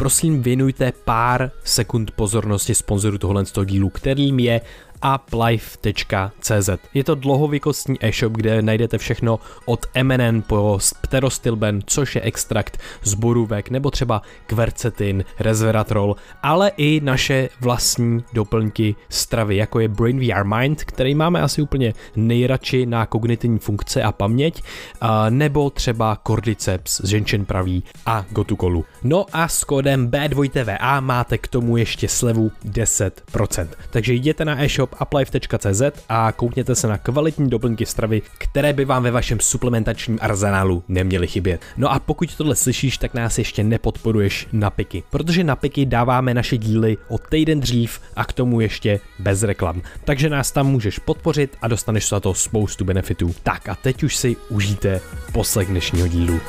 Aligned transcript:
prosím 0.00 0.42
věnujte 0.42 0.92
pár 1.04 1.50
sekund 1.64 2.10
pozornosti 2.10 2.74
sponzoru 2.74 3.18
tohle 3.18 3.46
z 3.46 3.52
toho 3.52 3.64
dílu, 3.64 3.88
kterým 3.88 4.38
je 4.38 4.60
uplife.cz. 5.14 6.70
Je 6.94 7.04
to 7.04 7.14
dlouhověkostní 7.14 7.96
e-shop, 8.00 8.32
kde 8.32 8.62
najdete 8.62 8.98
všechno 8.98 9.38
od 9.64 9.86
MNN 10.02 10.42
po 10.46 10.78
pterostilben, 11.02 11.80
což 11.86 12.14
je 12.14 12.20
extrakt 12.20 12.78
z 13.02 13.14
borůvek, 13.14 13.70
nebo 13.70 13.90
třeba 13.90 14.22
kvercetin, 14.46 15.24
resveratrol, 15.38 16.16
ale 16.42 16.72
i 16.76 17.00
naše 17.04 17.48
vlastní 17.60 18.24
doplňky 18.32 18.94
stravy, 19.08 19.56
jako 19.56 19.80
je 19.80 19.88
Brain 19.88 20.20
VR 20.20 20.44
Mind, 20.44 20.84
který 20.84 21.14
máme 21.14 21.40
asi 21.40 21.62
úplně 21.62 21.94
nejradši 22.16 22.86
na 22.86 23.06
kognitivní 23.06 23.58
funkce 23.58 24.02
a 24.02 24.12
paměť, 24.12 24.62
nebo 25.28 25.70
třeba 25.70 26.18
Cordyceps, 26.26 27.00
ženčen 27.04 27.44
pravý 27.44 27.82
a 28.06 28.24
Gotukolu. 28.30 28.84
No 29.02 29.26
a 29.32 29.48
s 29.48 29.64
kódem 29.64 30.10
B2TVA 30.10 31.00
máte 31.00 31.38
k 31.38 31.48
tomu 31.48 31.76
ještě 31.76 32.08
slevu 32.08 32.50
10%. 32.64 33.68
Takže 33.90 34.14
jděte 34.14 34.44
na 34.44 34.64
e-shop 34.64 34.89
shop 34.90 35.02
uplife.cz 35.02 35.82
a 36.08 36.32
koukněte 36.32 36.74
se 36.74 36.88
na 36.88 36.98
kvalitní 36.98 37.50
doplňky 37.50 37.86
stravy, 37.86 38.22
které 38.38 38.72
by 38.72 38.84
vám 38.84 39.02
ve 39.02 39.10
vašem 39.10 39.40
suplementačním 39.40 40.18
arzenálu 40.22 40.82
neměly 40.88 41.26
chybět. 41.26 41.60
No 41.76 41.92
a 41.92 41.98
pokud 41.98 42.36
tohle 42.36 42.56
slyšíš, 42.56 42.98
tak 42.98 43.14
nás 43.14 43.38
ještě 43.38 43.64
nepodporuješ 43.64 44.48
na 44.52 44.70
piky, 44.70 45.02
protože 45.10 45.44
na 45.44 45.56
piky 45.56 45.86
dáváme 45.86 46.34
naše 46.34 46.58
díly 46.58 46.96
o 47.08 47.18
týden 47.18 47.60
dřív 47.60 48.00
a 48.16 48.24
k 48.24 48.32
tomu 48.32 48.60
ještě 48.60 49.00
bez 49.18 49.42
reklam. 49.42 49.82
Takže 50.04 50.30
nás 50.30 50.52
tam 50.52 50.66
můžeš 50.66 50.98
podpořit 50.98 51.56
a 51.62 51.68
dostaneš 51.68 52.08
za 52.08 52.20
to 52.20 52.34
spoustu 52.34 52.84
benefitů. 52.84 53.34
Tak 53.42 53.68
a 53.68 53.74
teď 53.74 54.02
už 54.02 54.16
si 54.16 54.36
užijte 54.48 55.00
poslech 55.32 55.68
dnešního 55.68 56.08
dílu. 56.08 56.40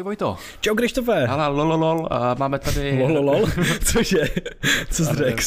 Ahoj 0.00 0.04
Vojto. 0.04 0.36
Čau 0.60 0.74
Krištofe. 0.74 1.26
Hala, 1.26 1.48
lololol, 1.48 2.08
a 2.10 2.34
máme 2.38 2.58
tady... 2.58 2.98
Lololol? 3.02 3.46
Cože? 3.84 4.28
Co 4.90 5.04
jsi 5.04 5.14
řekl? 5.14 5.42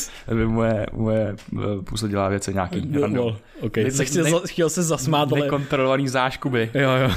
Moje, 0.46 0.86
moje 0.94 1.36
půsle 1.84 2.10
dělá 2.10 2.30
věci 2.30 2.54
nějaký 2.54 2.82
no, 3.08 3.38
ok, 3.62 3.78
ne, 3.78 3.92
se 3.92 4.06
chtěl, 4.06 4.24
ne, 4.24 4.32
chtěl 4.46 4.70
se 4.70 4.84
zasmát, 4.84 5.32
ale... 5.32 5.42
Nekontrolovaný 5.42 6.08
záškuby. 6.08 6.72
Jo, 6.74 6.92
jo. 6.92 7.12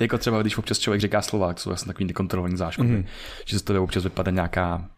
jako 0.00 0.18
třeba, 0.18 0.40
když 0.40 0.58
občas 0.58 0.78
člověk 0.78 1.00
říká 1.00 1.22
slova, 1.22 1.54
to 1.54 1.60
jsou 1.60 1.70
vlastně 1.70 1.92
takový 1.92 2.04
nekontrolovaný 2.04 2.56
záškuby, 2.56 2.88
mm. 2.88 3.04
že 3.44 3.58
se 3.58 3.64
to 3.64 3.82
občas 3.82 4.04
vypadá 4.04 4.30
nějaká 4.30 4.88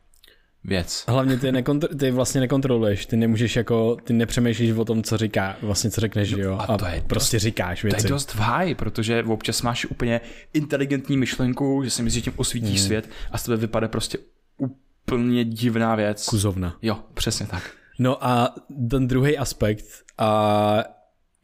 věc. 0.64 1.04
Hlavně 1.08 1.36
ty, 1.38 1.52
nekontr- 1.52 1.96
ty 1.96 2.10
vlastně 2.10 2.40
nekontroluješ, 2.40 3.06
ty 3.06 3.16
nemůžeš 3.16 3.56
jako, 3.56 3.96
ty 4.04 4.12
nepřemýšlíš 4.12 4.70
o 4.70 4.84
tom, 4.84 5.02
co 5.02 5.16
říká, 5.16 5.56
vlastně 5.62 5.90
co 5.90 6.00
řekneš, 6.00 6.30
jo, 6.30 6.38
jo 6.38 6.56
a, 6.58 6.62
a 6.62 6.78
to 6.78 6.86
je 6.86 7.02
prostě 7.06 7.36
dost, 7.36 7.42
říkáš 7.42 7.82
věci. 7.82 7.96
To 7.96 8.06
je 8.06 8.10
dost 8.10 8.34
vhaj, 8.34 8.74
protože 8.74 9.22
občas 9.22 9.62
máš 9.62 9.84
úplně 9.84 10.20
inteligentní 10.54 11.16
myšlenku, 11.16 11.82
že 11.84 11.90
si 11.90 12.02
myslíš, 12.02 12.24
že 12.24 12.30
tím 12.30 12.38
osvítíš 12.38 12.78
hmm. 12.78 12.86
svět 12.86 13.08
a 13.30 13.38
z 13.38 13.42
tebe 13.42 13.56
vypadá 13.56 13.88
prostě 13.88 14.18
úplně 14.58 15.44
divná 15.44 15.94
věc. 15.94 16.26
Kuzovna. 16.26 16.76
Jo, 16.82 16.98
přesně 17.14 17.46
tak. 17.46 17.70
No 17.98 18.26
a 18.26 18.54
ten 18.90 19.08
druhý 19.08 19.38
aspekt 19.38 19.84
a 20.18 20.84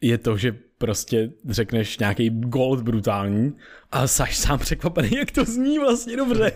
je 0.01 0.17
to, 0.17 0.37
že 0.37 0.55
prostě 0.77 1.31
řekneš 1.49 1.97
nějaký 1.97 2.29
gold 2.29 2.81
brutální 2.81 3.53
a 3.91 4.07
saš 4.07 4.37
sám 4.37 4.59
překvapený, 4.59 5.09
jak 5.17 5.31
to 5.31 5.45
zní 5.45 5.79
vlastně 5.79 6.17
dobře. 6.17 6.51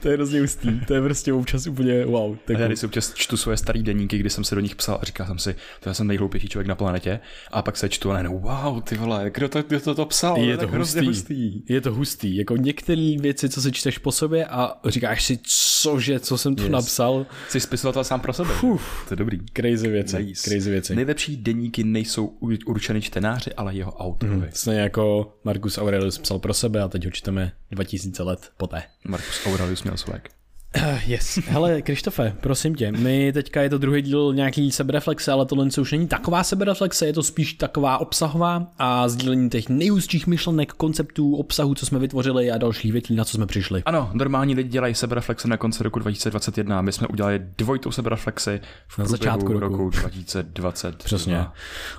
to 0.00 0.08
je 0.08 0.14
hrozně 0.14 0.42
ústý, 0.42 0.80
to 0.86 0.94
je 0.94 1.02
prostě 1.02 1.32
občas 1.32 1.66
úplně 1.66 2.04
wow. 2.04 2.36
Tak 2.44 2.58
já 2.58 2.66
když 2.66 2.78
si 2.78 2.86
občas 2.86 3.14
čtu 3.14 3.36
svoje 3.36 3.56
staré 3.56 3.82
deníky, 3.82 4.18
kdy 4.18 4.30
jsem 4.30 4.44
se 4.44 4.54
do 4.54 4.60
nich 4.60 4.76
psal 4.76 4.98
a 5.02 5.04
říkal 5.04 5.26
jsem 5.26 5.38
si, 5.38 5.54
to 5.80 5.88
já 5.88 5.94
jsem 5.94 6.06
nejhloupější 6.06 6.48
člověk 6.48 6.66
na 6.66 6.74
planetě 6.74 7.20
a 7.50 7.62
pak 7.62 7.76
se 7.76 7.88
čtu 7.88 8.10
a 8.10 8.22
ne, 8.22 8.28
wow, 8.28 8.82
ty 8.82 8.96
vole, 8.96 9.30
kdo 9.34 9.48
to, 9.48 9.62
kdo 9.62 9.80
to, 9.80 9.94
to 9.94 10.06
psal? 10.06 10.38
Je 10.38 10.56
to 10.56 10.68
hustý. 10.68 11.06
hustý. 11.06 11.62
Je 11.68 11.80
to 11.80 11.94
hustý, 11.94 12.36
jako 12.36 12.56
některé 12.56 13.16
věci, 13.20 13.48
co 13.48 13.62
si 13.62 13.72
čteš 13.72 13.98
po 13.98 14.12
sobě 14.12 14.46
a 14.46 14.80
říkáš 14.84 15.24
si, 15.24 15.38
cože, 15.82 16.20
co 16.20 16.38
jsem 16.38 16.56
tu 16.56 16.62
yes. 16.62 16.72
napsal. 16.72 17.26
Jsi 17.48 17.60
spisovatel 17.60 18.04
sám 18.04 18.20
pro 18.20 18.32
sebe. 18.32 18.50
Uf, 18.62 19.04
to 19.08 19.12
je 19.12 19.16
dobrý. 19.16 19.38
Crazy 19.56 19.88
věci, 19.88 20.24
nice. 20.24 20.50
crazy 20.50 20.70
věci. 20.70 20.94
Nejlepší 20.94 21.36
deníky 21.36 21.84
nejsou 21.84 22.26
určeny 22.66 23.02
čtenáři, 23.02 23.54
ale 23.54 23.74
jeho 23.74 23.92
autorovi. 23.92 24.46
Mm, 24.46 24.52
stejně 24.52 24.80
jako 24.80 25.34
Marcus 25.44 25.78
Aurelius 25.78 26.18
psal 26.18 26.38
pro 26.38 26.54
sebe 26.54 26.63
a 26.82 26.88
teď 26.88 27.04
ho 27.04 27.10
čteme 27.10 27.52
2000 27.70 28.22
let 28.22 28.52
poté. 28.56 28.82
Marcus 29.04 29.46
Aurelius 29.46 29.82
měl 29.82 29.96
svek. 29.96 30.30
Uh, 30.76 30.98
yes. 31.06 31.38
Hele, 31.46 31.82
Krištofe, 31.82 32.36
prosím 32.40 32.74
tě, 32.74 32.92
my 32.92 33.32
teďka 33.32 33.62
je 33.62 33.70
to 33.70 33.78
druhý 33.78 34.02
díl 34.02 34.34
nějaký 34.34 34.72
sebereflexe, 34.72 35.32
ale 35.32 35.46
tohle 35.46 35.68
už 35.80 35.92
není 35.92 36.08
taková 36.08 36.44
sebereflexe, 36.44 37.06
je 37.06 37.12
to 37.12 37.22
spíš 37.22 37.52
taková 37.54 37.98
obsahová 37.98 38.66
a 38.78 39.08
sdílení 39.08 39.50
těch 39.50 39.68
nejústších 39.68 40.26
myšlenek, 40.26 40.72
konceptů, 40.72 41.36
obsahu, 41.36 41.74
co 41.74 41.86
jsme 41.86 41.98
vytvořili 41.98 42.50
a 42.50 42.58
dalších 42.58 42.92
věcí, 42.92 43.14
na 43.14 43.24
co 43.24 43.36
jsme 43.36 43.46
přišli. 43.46 43.82
Ano, 43.86 44.10
normální 44.12 44.54
lidi 44.54 44.68
dělají 44.68 44.94
sebereflexe 44.94 45.48
na 45.48 45.56
konci 45.56 45.82
roku 45.84 45.98
2021, 45.98 46.82
my 46.82 46.92
jsme 46.92 47.08
udělali 47.08 47.42
dvojitou 47.58 47.90
sebereflexi 47.90 48.60
v 48.88 48.98
na 48.98 49.04
začátku 49.04 49.52
roku. 49.52 49.60
roku 49.60 49.90
2020. 49.90 50.96
Přesně. 50.96 51.46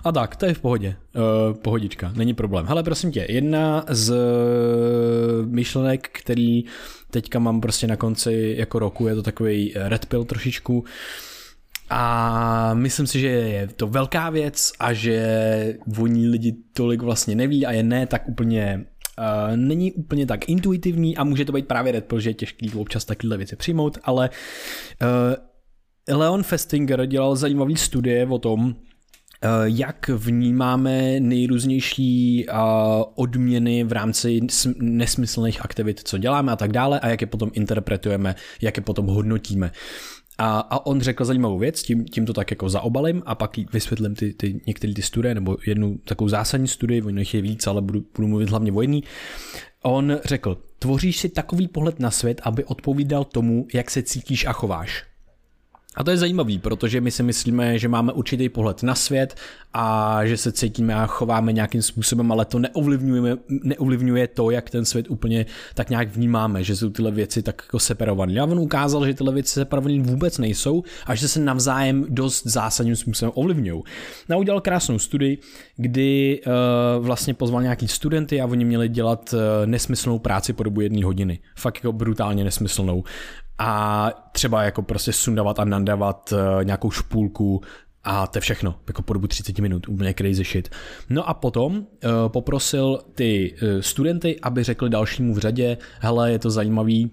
A 0.03 0.11
tak, 0.11 0.35
to 0.35 0.45
je 0.45 0.53
v 0.53 0.59
pohodě. 0.59 0.95
Uh, 1.15 1.57
pohodička, 1.57 2.11
není 2.15 2.33
problém. 2.33 2.65
Hele, 2.65 2.83
prosím 2.83 3.11
tě, 3.11 3.25
jedna 3.29 3.83
z 3.89 4.15
myšlenek, 5.45 6.09
který 6.11 6.63
teďka 7.15 7.39
mám 7.39 7.61
prostě 7.61 7.87
na 7.87 7.95
konci 7.95 8.55
jako 8.57 8.79
roku, 8.79 9.07
je 9.07 9.15
to 9.15 9.23
takový 9.23 9.73
red 9.75 10.05
pill 10.05 10.25
trošičku, 10.25 10.83
a 11.89 12.73
myslím 12.73 13.07
si, 13.07 13.19
že 13.19 13.27
je 13.27 13.67
to 13.67 13.87
velká 13.87 14.29
věc 14.29 14.71
a 14.79 14.93
že 14.93 15.77
voní 15.87 16.27
lidi 16.27 16.55
tolik 16.73 17.01
vlastně 17.01 17.35
neví 17.35 17.65
a 17.65 17.71
je 17.71 17.83
ne 17.83 18.07
tak 18.07 18.29
úplně 18.29 18.85
Uh, 19.19 19.57
není 19.57 19.91
úplně 19.91 20.25
tak 20.25 20.49
intuitivní 20.49 21.17
a 21.17 21.23
může 21.23 21.45
to 21.45 21.51
být 21.51 21.67
právě 21.67 21.91
red 21.91 22.05
pill, 22.05 22.19
že 22.19 22.29
je 22.29 22.33
těžký 22.33 22.71
občas 22.71 23.05
takovéhle 23.05 23.37
věci 23.37 23.55
přijmout, 23.55 23.97
ale 24.03 24.29
uh, 26.09 26.17
Leon 26.17 26.43
Festinger 26.43 27.05
dělal 27.05 27.35
zajímavý 27.35 27.75
studie 27.75 28.27
o 28.27 28.39
tom, 28.39 28.75
Eh, 28.75 28.94
jak 29.63 30.07
vnímáme 30.07 31.19
nejrůznější 31.19 32.45
eh, 32.49 32.53
odměny 33.15 33.83
v 33.83 33.91
rámci 33.91 34.39
nesmyslných 34.79 35.65
aktivit, 35.65 36.01
co 36.03 36.17
děláme 36.17 36.51
a 36.51 36.55
tak 36.55 36.71
dále 36.71 36.99
a 36.99 37.07
jak 37.07 37.21
je 37.21 37.27
potom 37.27 37.51
interpretujeme, 37.53 38.35
jak 38.61 38.77
je 38.77 38.83
potom 38.83 39.05
hodnotíme. 39.07 39.71
A, 40.37 40.59
a 40.59 40.85
on 40.85 41.01
řekl 41.01 41.25
zajímavou 41.25 41.59
věc, 41.59 41.83
tím, 41.83 42.05
tím 42.05 42.25
to 42.25 42.33
tak 42.33 42.51
jako 42.51 42.69
zaobalím 42.69 43.23
a 43.25 43.35
pak 43.35 43.57
vysvětlím 43.73 44.15
ty, 44.15 44.33
ty, 44.33 44.61
některé 44.67 44.93
ty 44.93 45.01
studie, 45.01 45.35
nebo 45.35 45.57
jednu 45.67 45.97
takovou 45.97 46.29
zásadní 46.29 46.67
studii, 46.67 47.01
oni 47.01 47.23
je 47.33 47.41
víc, 47.41 47.67
ale 47.67 47.81
budu, 47.81 48.05
budu 48.15 48.27
mluvit 48.27 48.49
hlavně 48.49 48.71
o 48.71 48.81
jedný. 48.81 49.03
On 49.83 50.17
řekl, 50.25 50.57
tvoříš 50.79 51.17
si 51.17 51.29
takový 51.29 51.67
pohled 51.67 51.99
na 51.99 52.11
svět, 52.11 52.41
aby 52.43 52.63
odpovídal 52.63 53.23
tomu, 53.23 53.67
jak 53.73 53.91
se 53.91 54.03
cítíš 54.03 54.45
a 54.45 54.53
chováš. 54.53 55.03
A 55.95 56.03
to 56.03 56.11
je 56.11 56.17
zajímavý, 56.17 56.59
protože 56.59 57.01
my 57.01 57.11
si 57.11 57.23
myslíme, 57.23 57.79
že 57.79 57.87
máme 57.87 58.13
určitý 58.13 58.49
pohled 58.49 58.83
na 58.83 58.95
svět 58.95 59.35
a 59.73 60.19
že 60.25 60.37
se 60.37 60.51
cítíme 60.51 60.95
a 60.95 61.05
chováme 61.05 61.53
nějakým 61.53 61.81
způsobem, 61.81 62.31
ale 62.31 62.45
to 62.45 62.59
neovlivňuje, 62.59 63.37
neovlivňuje 63.63 64.27
to, 64.27 64.51
jak 64.51 64.69
ten 64.69 64.85
svět 64.85 65.05
úplně 65.09 65.45
tak 65.73 65.89
nějak 65.89 66.15
vnímáme, 66.15 66.63
že 66.63 66.75
jsou 66.75 66.89
tyhle 66.89 67.11
věci 67.11 67.43
tak 67.43 67.61
jako 67.67 67.79
separované. 67.79 68.39
A 68.39 68.43
on 68.43 68.59
ukázal, 68.59 69.05
že 69.05 69.13
tyhle 69.13 69.33
věci 69.33 69.53
separované 69.53 70.01
vůbec 70.01 70.37
nejsou 70.37 70.83
a 71.05 71.15
že 71.15 71.27
se 71.27 71.39
navzájem 71.39 72.05
dost 72.09 72.47
zásadním 72.47 72.95
způsobem 72.95 73.31
ovlivňují. 73.35 73.83
No, 74.29 74.39
udělal 74.39 74.61
krásnou 74.61 74.99
studii, 74.99 75.37
kdy 75.77 76.41
uh, 76.47 77.05
vlastně 77.05 77.33
pozval 77.33 77.61
nějaký 77.61 77.87
studenty 77.87 78.41
a 78.41 78.45
oni 78.45 78.65
měli 78.65 78.89
dělat 78.89 79.33
uh, 79.33 79.39
nesmyslnou 79.65 80.19
práci 80.19 80.53
po 80.53 80.63
dobu 80.63 80.81
jedné 80.81 81.05
hodiny. 81.05 81.39
Fakt 81.55 81.75
jako 81.75 81.93
brutálně 81.93 82.43
nesmyslnou 82.43 83.03
a 83.57 84.11
třeba 84.31 84.63
jako 84.63 84.81
prostě 84.81 85.13
sundavat 85.13 85.59
a 85.59 85.65
nandavat 85.65 86.33
uh, 86.33 86.63
nějakou 86.63 86.91
špůlku 86.91 87.61
a 88.03 88.27
to 88.27 88.37
je 88.37 88.41
všechno, 88.41 88.75
jako 88.87 89.01
po 89.01 89.13
dobu 89.13 89.27
30 89.27 89.59
minut, 89.59 89.89
úplně 89.89 90.13
crazy 90.13 90.43
shit. 90.43 90.69
No 91.09 91.29
a 91.29 91.33
potom 91.33 91.75
uh, 91.75 91.83
poprosil 92.27 92.99
ty 93.15 93.55
uh, 93.61 93.81
studenty, 93.81 94.39
aby 94.41 94.63
řekli 94.63 94.89
dalšímu 94.89 95.33
v 95.33 95.37
řadě, 95.37 95.77
hele, 95.99 96.31
je 96.31 96.39
to 96.39 96.49
zajímavý, 96.49 97.11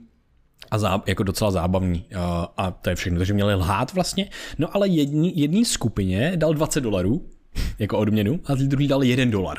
a 0.70 0.78
zá, 0.78 1.02
jako 1.06 1.22
docela 1.22 1.50
zábavný 1.50 2.04
uh, 2.14 2.20
a 2.56 2.70
to 2.70 2.90
je 2.90 2.96
všechno, 2.96 3.18
takže 3.18 3.34
měli 3.34 3.54
lhát 3.54 3.94
vlastně. 3.94 4.30
No 4.58 4.76
ale 4.76 4.88
jední, 4.88 5.38
jední 5.40 5.64
skupině 5.64 6.32
dal 6.36 6.54
20 6.54 6.80
dolarů 6.80 7.26
jako 7.78 7.98
odměnu 7.98 8.40
a 8.44 8.54
druhý 8.54 8.88
dal 8.88 9.02
1 9.02 9.24
dolar. 9.24 9.58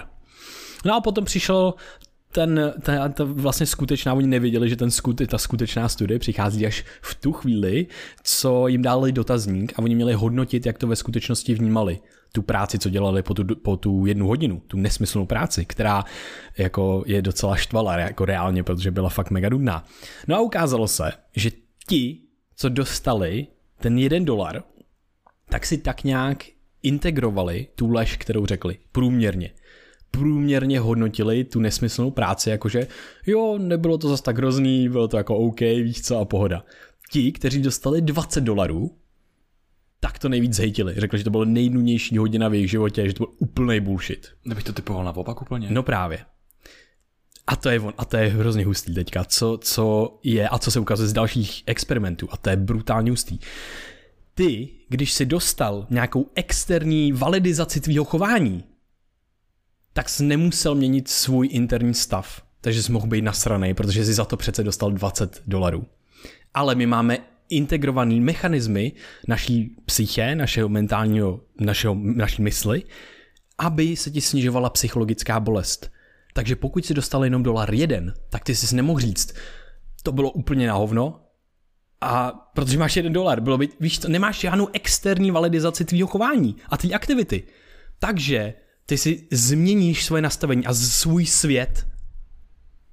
No 0.85 0.95
a 0.95 1.01
potom 1.01 1.25
přišel 1.25 1.73
ten, 2.33 2.73
ta, 2.81 3.09
ta 3.09 3.23
vlastně 3.23 3.65
skutečná, 3.65 4.13
oni 4.13 4.27
nevěděli, 4.27 4.69
že 4.69 4.75
ten 4.75 4.91
skute, 4.91 5.27
ta 5.27 5.37
skutečná 5.37 5.89
studie 5.89 6.19
přichází 6.19 6.65
až 6.65 6.85
v 7.01 7.15
tu 7.15 7.31
chvíli, 7.31 7.87
co 8.23 8.67
jim 8.67 8.81
dali 8.81 9.11
dotazník 9.11 9.73
a 9.75 9.81
oni 9.81 9.95
měli 9.95 10.13
hodnotit, 10.13 10.65
jak 10.65 10.77
to 10.77 10.87
ve 10.87 10.95
skutečnosti 10.95 11.53
vnímali 11.53 11.99
tu 12.31 12.41
práci, 12.41 12.79
co 12.79 12.89
dělali 12.89 13.23
po 13.23 13.33
tu, 13.33 13.55
po 13.55 13.77
tu 13.77 14.05
jednu 14.05 14.27
hodinu, 14.27 14.61
tu 14.67 14.77
nesmyslnou 14.77 15.25
práci, 15.25 15.65
která 15.65 16.03
jako 16.57 17.03
je 17.07 17.21
docela 17.21 17.55
štvala 17.55 17.97
jako 17.97 18.25
reálně, 18.25 18.63
protože 18.63 18.91
byla 18.91 19.09
fakt 19.09 19.31
mega 19.31 19.49
nudná. 19.49 19.85
No 20.27 20.35
a 20.35 20.39
ukázalo 20.39 20.87
se, 20.87 21.11
že 21.35 21.51
ti, 21.87 22.21
co 22.55 22.69
dostali 22.69 23.47
ten 23.79 23.97
jeden 23.97 24.25
dolar, 24.25 24.63
tak 25.49 25.65
si 25.65 25.77
tak 25.77 26.03
nějak 26.03 26.43
integrovali 26.83 27.67
tu 27.75 27.91
lež, 27.91 28.17
kterou 28.17 28.45
řekli, 28.45 28.77
průměrně. 28.91 29.51
Průměrně 30.17 30.79
hodnotili 30.79 31.43
tu 31.43 31.59
nesmyslnou 31.59 32.11
práci, 32.11 32.49
jakože 32.49 32.87
jo, 33.27 33.57
nebylo 33.57 33.97
to 33.97 34.09
zas 34.09 34.21
tak 34.21 34.37
hrozný, 34.37 34.89
bylo 34.89 35.07
to 35.07 35.17
jako 35.17 35.37
OK, 35.37 35.59
víš 35.59 36.01
co, 36.01 36.17
a 36.17 36.25
pohoda. 36.25 36.63
Ti, 37.11 37.31
kteří 37.31 37.61
dostali 37.61 38.01
20 38.01 38.41
dolarů, 38.41 38.91
tak 39.99 40.19
to 40.19 40.29
nejvíc 40.29 40.59
hejtili. 40.59 40.93
Řekli, 40.97 41.17
že 41.17 41.23
to 41.23 41.29
bylo 41.29 41.45
nejnunější 41.45 42.17
hodina 42.17 42.47
v 42.47 42.53
jejich 42.53 42.69
životě, 42.69 43.07
že 43.07 43.13
to 43.13 43.23
byl 43.23 43.33
úplný 43.37 43.79
bullshit. 43.79 44.27
Nebych 44.45 44.63
to 44.63 44.73
typoval 44.73 45.03
naopak 45.03 45.41
úplně. 45.41 45.67
No 45.71 45.83
právě. 45.83 46.19
A 47.47 47.55
to 47.55 47.69
je 47.69 47.79
on, 47.79 47.93
a 47.97 48.05
to 48.05 48.17
je 48.17 48.27
hrozně 48.27 48.65
hustý 48.65 48.93
teďka, 48.93 49.23
co, 49.23 49.59
co 49.61 50.19
je 50.23 50.49
a 50.49 50.57
co 50.57 50.71
se 50.71 50.79
ukazuje 50.79 51.09
z 51.09 51.13
dalších 51.13 51.63
experimentů 51.65 52.27
a 52.31 52.37
to 52.37 52.49
je 52.49 52.55
brutálně 52.55 53.11
hustý. 53.11 53.39
Ty, 54.33 54.69
když 54.89 55.13
si 55.13 55.25
dostal 55.25 55.87
nějakou 55.89 56.29
externí 56.35 57.11
validizaci 57.11 57.81
tvýho 57.81 58.05
chování, 58.05 58.63
tak 59.93 60.09
jsi 60.09 60.23
nemusel 60.23 60.75
měnit 60.75 61.07
svůj 61.07 61.49
interní 61.51 61.93
stav. 61.93 62.41
Takže 62.61 62.83
jsi 62.83 62.91
mohl 62.91 63.07
být 63.07 63.21
nasraný, 63.21 63.73
protože 63.73 64.05
jsi 64.05 64.13
za 64.13 64.25
to 64.25 64.37
přece 64.37 64.63
dostal 64.63 64.91
20 64.91 65.41
dolarů. 65.47 65.85
Ale 66.53 66.75
my 66.75 66.85
máme 66.85 67.17
integrovaný 67.49 68.21
mechanismy 68.21 68.91
naší 69.27 69.75
psyché, 69.85 70.35
našeho 70.35 70.69
mentálního, 70.69 71.41
našeho, 71.59 71.97
naší 72.01 72.41
mysli, 72.41 72.83
aby 73.57 73.95
se 73.95 74.11
ti 74.11 74.21
snižovala 74.21 74.69
psychologická 74.69 75.39
bolest. 75.39 75.91
Takže 76.33 76.55
pokud 76.55 76.85
si 76.85 76.93
dostal 76.93 77.23
jenom 77.23 77.43
dolar 77.43 77.73
jeden, 77.73 78.13
tak 78.29 78.43
ty 78.43 78.55
jsi 78.55 78.75
nemohl 78.75 78.99
říct, 78.99 79.33
to 80.03 80.11
bylo 80.11 80.31
úplně 80.31 80.67
na 80.67 80.73
hovno, 80.73 81.19
a 82.01 82.31
protože 82.53 82.77
máš 82.77 82.95
jeden 82.95 83.13
dolar, 83.13 83.41
bylo 83.41 83.57
by, 83.57 83.69
víš, 83.79 83.97
to, 83.97 84.07
nemáš 84.07 84.39
žádnou 84.39 84.67
externí 84.73 85.31
validizaci 85.31 85.85
tvýho 85.85 86.07
chování 86.07 86.55
a 86.69 86.77
tvý 86.77 86.93
aktivity. 86.93 87.43
Takže 87.99 88.53
ty 88.85 88.97
si 88.97 89.27
změníš 89.31 90.05
svoje 90.05 90.21
nastavení 90.21 90.65
a 90.65 90.73
svůj 90.73 91.25
svět 91.25 91.87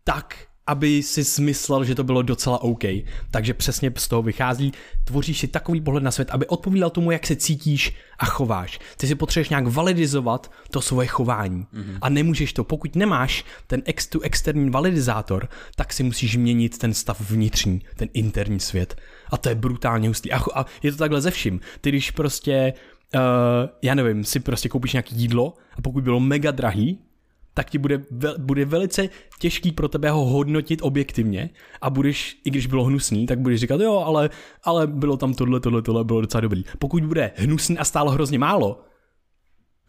tak, 0.04 0.50
aby 0.66 1.02
si 1.02 1.24
smyslel, 1.24 1.84
že 1.84 1.94
to 1.94 2.04
bylo 2.04 2.22
docela 2.22 2.62
OK. 2.62 2.84
Takže 3.30 3.54
přesně 3.54 3.92
z 3.96 4.08
toho 4.08 4.22
vychází, 4.22 4.72
tvoříš 5.04 5.38
si 5.38 5.48
takový 5.48 5.80
pohled 5.80 6.02
na 6.02 6.10
svět, 6.10 6.30
aby 6.30 6.46
odpovídal 6.46 6.90
tomu, 6.90 7.10
jak 7.10 7.26
se 7.26 7.36
cítíš 7.36 7.94
a 8.18 8.24
chováš. 8.24 8.78
Ty 8.96 9.06
si 9.06 9.14
potřebuješ 9.14 9.48
nějak 9.48 9.66
validizovat 9.66 10.52
to 10.70 10.80
svoje 10.80 11.08
chování. 11.08 11.66
Mm-hmm. 11.74 11.98
A 12.02 12.08
nemůžeš 12.08 12.52
to, 12.52 12.64
pokud 12.64 12.96
nemáš 12.96 13.44
ten 13.66 13.82
ex, 13.84 14.06
tu 14.06 14.20
externí 14.20 14.70
validizátor, 14.70 15.48
tak 15.76 15.92
si 15.92 16.02
musíš 16.02 16.36
měnit 16.36 16.78
ten 16.78 16.94
stav 16.94 17.20
vnitřní, 17.30 17.82
ten 17.96 18.08
interní 18.12 18.60
svět. 18.60 18.96
A 19.30 19.36
to 19.36 19.48
je 19.48 19.54
brutálně 19.54 20.08
hustý. 20.08 20.32
A, 20.32 20.40
a 20.54 20.66
je 20.82 20.92
to 20.92 20.98
takhle 20.98 21.20
ze 21.20 21.30
vším. 21.30 21.60
Ty 21.80 21.88
když 21.88 22.10
prostě, 22.10 22.72
já 23.82 23.94
nevím, 23.94 24.24
si 24.24 24.40
prostě 24.40 24.68
koupíš 24.68 24.92
nějaký 24.92 25.16
jídlo 25.16 25.54
a 25.76 25.82
pokud 25.82 26.04
bylo 26.04 26.20
mega 26.20 26.50
drahý, 26.50 26.98
tak 27.54 27.70
ti 27.70 27.78
bude, 27.78 28.02
bude 28.38 28.64
velice 28.64 29.08
těžký 29.38 29.72
pro 29.72 29.88
tebe 29.88 30.10
ho 30.10 30.24
hodnotit 30.24 30.82
objektivně 30.82 31.50
a 31.82 31.90
budeš, 31.90 32.40
i 32.44 32.50
když 32.50 32.66
bylo 32.66 32.84
hnusný, 32.84 33.26
tak 33.26 33.38
budeš 33.38 33.60
říkat, 33.60 33.80
jo, 33.80 33.98
ale, 33.98 34.30
ale 34.64 34.86
bylo 34.86 35.16
tam 35.16 35.34
tohle, 35.34 35.60
tohle, 35.60 35.82
tohle, 35.82 36.04
bylo 36.04 36.20
docela 36.20 36.40
dobrý. 36.40 36.64
Pokud 36.78 37.04
bude 37.04 37.30
hnusný 37.36 37.78
a 37.78 37.84
stálo 37.84 38.10
hrozně 38.10 38.38
málo, 38.38 38.84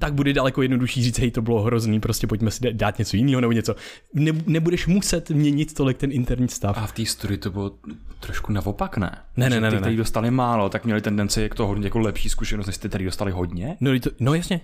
tak 0.02 0.14
bude 0.14 0.34
daleko 0.34 0.62
jednodušší 0.62 1.04
říct, 1.04 1.20
hej, 1.20 1.32
to 1.32 1.42
bylo 1.42 1.62
hrozný, 1.62 2.00
prostě 2.00 2.28
pojďme 2.28 2.52
si 2.52 2.74
dát 2.74 3.00
něco 3.00 3.18
jiného 3.18 3.42
nebo 3.42 3.52
něco. 3.52 3.76
Ne, 4.14 4.32
nebudeš 4.48 4.88
muset 4.88 5.30
měnit 5.30 5.74
tolik 5.74 5.98
ten 5.98 6.12
interní 6.12 6.48
stav. 6.48 6.78
A 6.78 6.88
v 6.88 6.92
té 6.92 7.06
studii 7.06 7.38
to 7.38 7.52
bylo 7.52 7.72
trošku 8.20 8.54
naopak, 8.54 8.98
ne? 8.98 9.18
Ne, 9.38 9.50
ne, 9.50 9.62
ne. 9.62 9.70
Ty, 9.70 9.76
ne, 9.76 9.82
kteří 9.82 9.98
dostali 9.98 10.32
málo, 10.32 10.70
tak 10.70 10.86
měli 10.86 11.02
tendenci 11.02 11.42
jak 11.42 11.56
to 11.56 11.68
hodně 11.68 11.86
jako 11.86 12.00
lepší 12.00 12.30
zkušenost, 12.30 12.68
než 12.68 12.78
ty, 12.78 12.90
kteří 12.90 13.06
dostali 13.06 13.32
hodně. 13.32 13.78
No, 13.80 14.00
to, 14.00 14.10
no 14.20 14.34
jasně. 14.34 14.62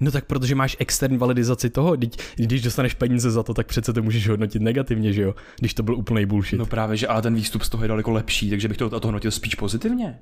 No 0.00 0.10
tak 0.10 0.24
protože 0.24 0.54
máš 0.54 0.76
externí 0.80 1.18
validizaci 1.18 1.70
toho, 1.70 1.96
když, 1.96 2.10
když 2.36 2.62
dostaneš 2.62 2.94
peníze 2.94 3.30
za 3.30 3.42
to, 3.42 3.54
tak 3.54 3.66
přece 3.66 3.92
to 3.92 4.02
můžeš 4.02 4.28
hodnotit 4.28 4.62
negativně, 4.62 5.12
že 5.12 5.22
jo? 5.22 5.34
Když 5.58 5.74
to 5.74 5.82
byl 5.82 5.94
úplný 5.94 6.26
bullshit. 6.26 6.58
No 6.58 6.66
právě, 6.66 6.96
že 6.96 7.06
ale 7.06 7.22
ten 7.22 7.34
výstup 7.34 7.62
z 7.62 7.68
toho 7.68 7.84
je 7.84 7.88
daleko 7.88 8.10
lepší, 8.10 8.50
takže 8.50 8.68
bych 8.68 8.76
to, 8.76 9.00
to 9.00 9.06
hodnotil 9.06 9.30
spíš 9.30 9.54
pozitivně. 9.54 10.18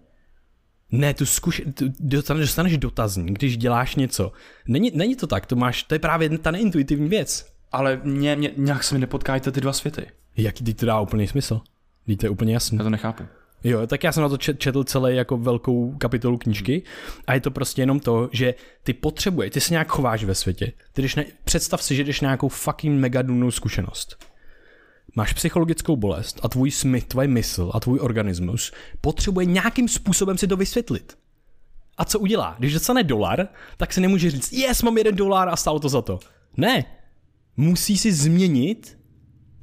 Ne, 0.93 1.15
tu 1.15 1.27
zkuš, 1.27 1.63
tu 1.75 1.85
dostaneš, 2.01 2.47
dostaneš 2.47 2.79
dotazník, 2.79 3.39
když 3.39 3.57
děláš 3.57 3.97
něco. 3.97 4.33
Není, 4.69 4.93
není 4.95 5.17
to 5.17 5.27
tak, 5.27 5.47
to 5.47 5.57
máš, 5.57 5.83
to 5.83 5.95
je 5.95 5.99
právě 5.99 6.39
ta 6.39 6.51
neintuitivní 6.51 7.09
věc. 7.09 7.47
Ale 7.73 8.01
mě, 8.05 8.37
mě, 8.37 8.51
nějak 8.57 8.85
se 8.85 8.95
mi 8.95 9.01
nepotkáte 9.01 9.53
ty 9.53 9.61
dva 9.61 9.73
světy. 9.73 10.07
Jaký 10.37 10.65
ty 10.65 10.75
to 10.75 10.87
dá 10.87 11.01
úplný 11.01 11.27
smysl? 11.27 11.61
Teď 12.07 12.19
to 12.19 12.27
je 12.27 12.31
úplně 12.31 12.55
jasný. 12.55 12.79
Já 12.79 12.85
to 12.85 12.91
nechápu. 12.91 13.25
Jo, 13.65 13.87
tak 13.87 14.05
já 14.05 14.13
jsem 14.13 14.23
na 14.23 14.29
to 14.29 14.37
četl 14.37 14.85
celé 14.85 15.15
jako 15.15 15.37
velkou 15.37 15.95
kapitolu 15.99 16.39
knížky 16.39 16.83
a 17.27 17.35
je 17.35 17.41
to 17.41 17.51
prostě 17.51 17.83
jenom 17.83 18.01
to, 18.01 18.29
že 18.33 18.55
ty 18.83 18.93
potřebuješ, 18.93 19.53
ty 19.53 19.61
se 19.61 19.75
nějak 19.75 19.89
chováš 19.89 20.25
ve 20.25 20.35
světě. 20.35 20.73
Ty 20.93 21.03
jdeš 21.03 21.15
na, 21.15 21.23
představ 21.45 21.83
si, 21.83 21.97
že 21.97 22.05
jdeš 22.05 22.21
nějakou 22.21 22.49
fucking 22.49 23.01
megadunnou 23.01 23.51
zkušenost. 23.51 24.27
Máš 25.15 25.33
psychologickou 25.33 25.97
bolest 25.97 26.41
a 26.43 26.49
tvůj 26.49 26.71
smysl, 26.71 27.07
tvoje 27.07 27.29
mysl 27.29 27.71
a 27.75 27.81
tvůj 27.81 27.99
organismus 28.03 28.73
potřebuje 29.01 29.47
nějakým 29.47 29.89
způsobem 29.89 30.39
si 30.39 30.47
to 30.47 30.57
vysvětlit. 30.57 31.19
A 31.99 32.05
co 32.05 32.19
udělá? 32.19 32.57
Když 32.59 32.73
dostane 32.73 33.03
dolar, 33.03 33.49
tak 33.77 33.93
se 33.93 34.01
nemůže 34.01 34.31
říct, 34.31 34.53
yes, 34.53 34.83
mám 34.83 34.99
jeden 34.99 35.17
dolar 35.17 35.49
a 35.49 35.57
stalo 35.57 35.81
to 35.81 35.89
za 35.89 36.03
to. 36.03 36.19
Ne. 36.57 36.85
Musí 37.57 37.99
si 37.99 38.13
změnit 38.13 38.99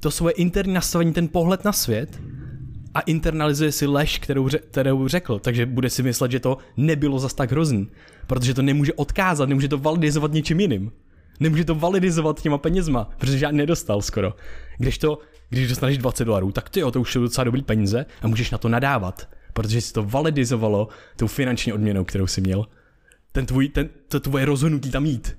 to 0.00 0.10
svoje 0.10 0.32
interní 0.32 0.74
nastavení, 0.74 1.12
ten 1.12 1.28
pohled 1.28 1.64
na 1.64 1.72
svět 1.72 2.20
a 2.94 3.00
internalizuje 3.00 3.72
si 3.72 3.86
lež, 3.86 4.18
kterou, 4.18 4.48
kterou 4.70 5.08
řekl, 5.08 5.38
takže 5.38 5.66
bude 5.66 5.90
si 5.90 6.02
myslet, 6.02 6.30
že 6.30 6.40
to 6.40 6.58
nebylo 6.76 7.18
zas 7.18 7.34
tak 7.34 7.50
hrozný, 7.50 7.88
protože 8.26 8.54
to 8.54 8.62
nemůže 8.62 8.92
odkázat, 8.92 9.48
nemůže 9.48 9.68
to 9.68 9.78
validizovat 9.78 10.32
něčím 10.32 10.60
jiným. 10.60 10.92
Nemůže 11.40 11.64
to 11.64 11.74
validizovat 11.74 12.42
těma 12.42 12.58
penězma, 12.58 13.10
protože 13.18 13.38
žádný 13.38 13.58
nedostal 13.58 14.02
skoro. 14.02 14.34
Když 14.78 14.98
to, 14.98 15.18
když 15.48 15.68
dostaneš 15.68 15.98
20 15.98 16.24
dolarů, 16.24 16.52
tak 16.52 16.68
ty 16.68 16.80
jo, 16.80 16.90
to 16.90 17.00
už 17.00 17.12
jsou 17.12 17.20
docela 17.20 17.44
dobrý 17.44 17.62
peníze 17.62 18.06
a 18.22 18.26
můžeš 18.26 18.50
na 18.50 18.58
to 18.58 18.68
nadávat, 18.68 19.28
protože 19.52 19.80
si 19.80 19.92
to 19.92 20.02
validizovalo 20.02 20.88
tou 21.16 21.26
finanční 21.26 21.72
odměnou, 21.72 22.04
kterou 22.04 22.26
si 22.26 22.40
měl. 22.40 22.66
Ten 23.32 23.46
tvůj, 23.46 23.68
ten, 23.68 23.88
to 24.08 24.20
tvoje 24.20 24.44
rozhodnutí 24.44 24.90
tam 24.90 25.06
jít. 25.06 25.38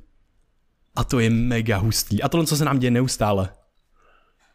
A 0.96 1.04
to 1.04 1.20
je 1.20 1.30
mega 1.30 1.78
hustý. 1.78 2.24
A 2.24 2.30
tohle, 2.30 2.46
co 2.46 2.58
se 2.58 2.66
nám 2.66 2.80
děje 2.80 2.92
neustále. 2.92 3.50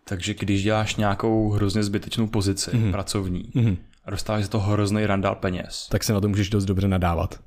Takže 0.04 0.34
když 0.34 0.62
děláš 0.62 0.96
nějakou 0.96 1.50
hrozně 1.50 1.82
zbytečnou 1.82 2.26
pozici 2.26 2.70
mm-hmm. 2.70 2.90
pracovní 2.90 3.42
mm-hmm. 3.54 3.76
a 4.04 4.10
dostáváš 4.10 4.42
za 4.42 4.48
to 4.48 4.60
hrozný 4.60 5.06
randál 5.06 5.34
peněz, 5.34 5.88
tak 5.90 6.04
se 6.04 6.12
na 6.12 6.20
to 6.20 6.28
můžeš 6.28 6.50
dost 6.50 6.64
dobře 6.64 6.88
nadávat. 6.88 7.40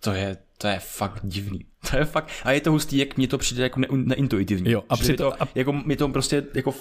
To 0.00 0.12
je, 0.12 0.36
to 0.58 0.66
je 0.66 0.78
fakt 0.78 1.20
divný. 1.22 1.60
To 1.90 1.96
je 1.96 2.04
fakt, 2.04 2.30
a 2.44 2.52
je 2.52 2.60
to 2.60 2.70
hustý, 2.70 2.98
jak 2.98 3.16
mi 3.16 3.26
to 3.26 3.38
přijde 3.38 3.62
jako 3.62 3.80
ne, 3.80 3.86
neintuitivní. 3.90 4.70
Jo, 4.70 4.82
a 4.88 4.96
přitom, 4.96 5.32
to, 5.32 5.42
a... 5.42 5.48
jako 5.54 5.72
mi 5.72 5.96
to 5.96 6.08
prostě, 6.08 6.44
jako 6.54 6.74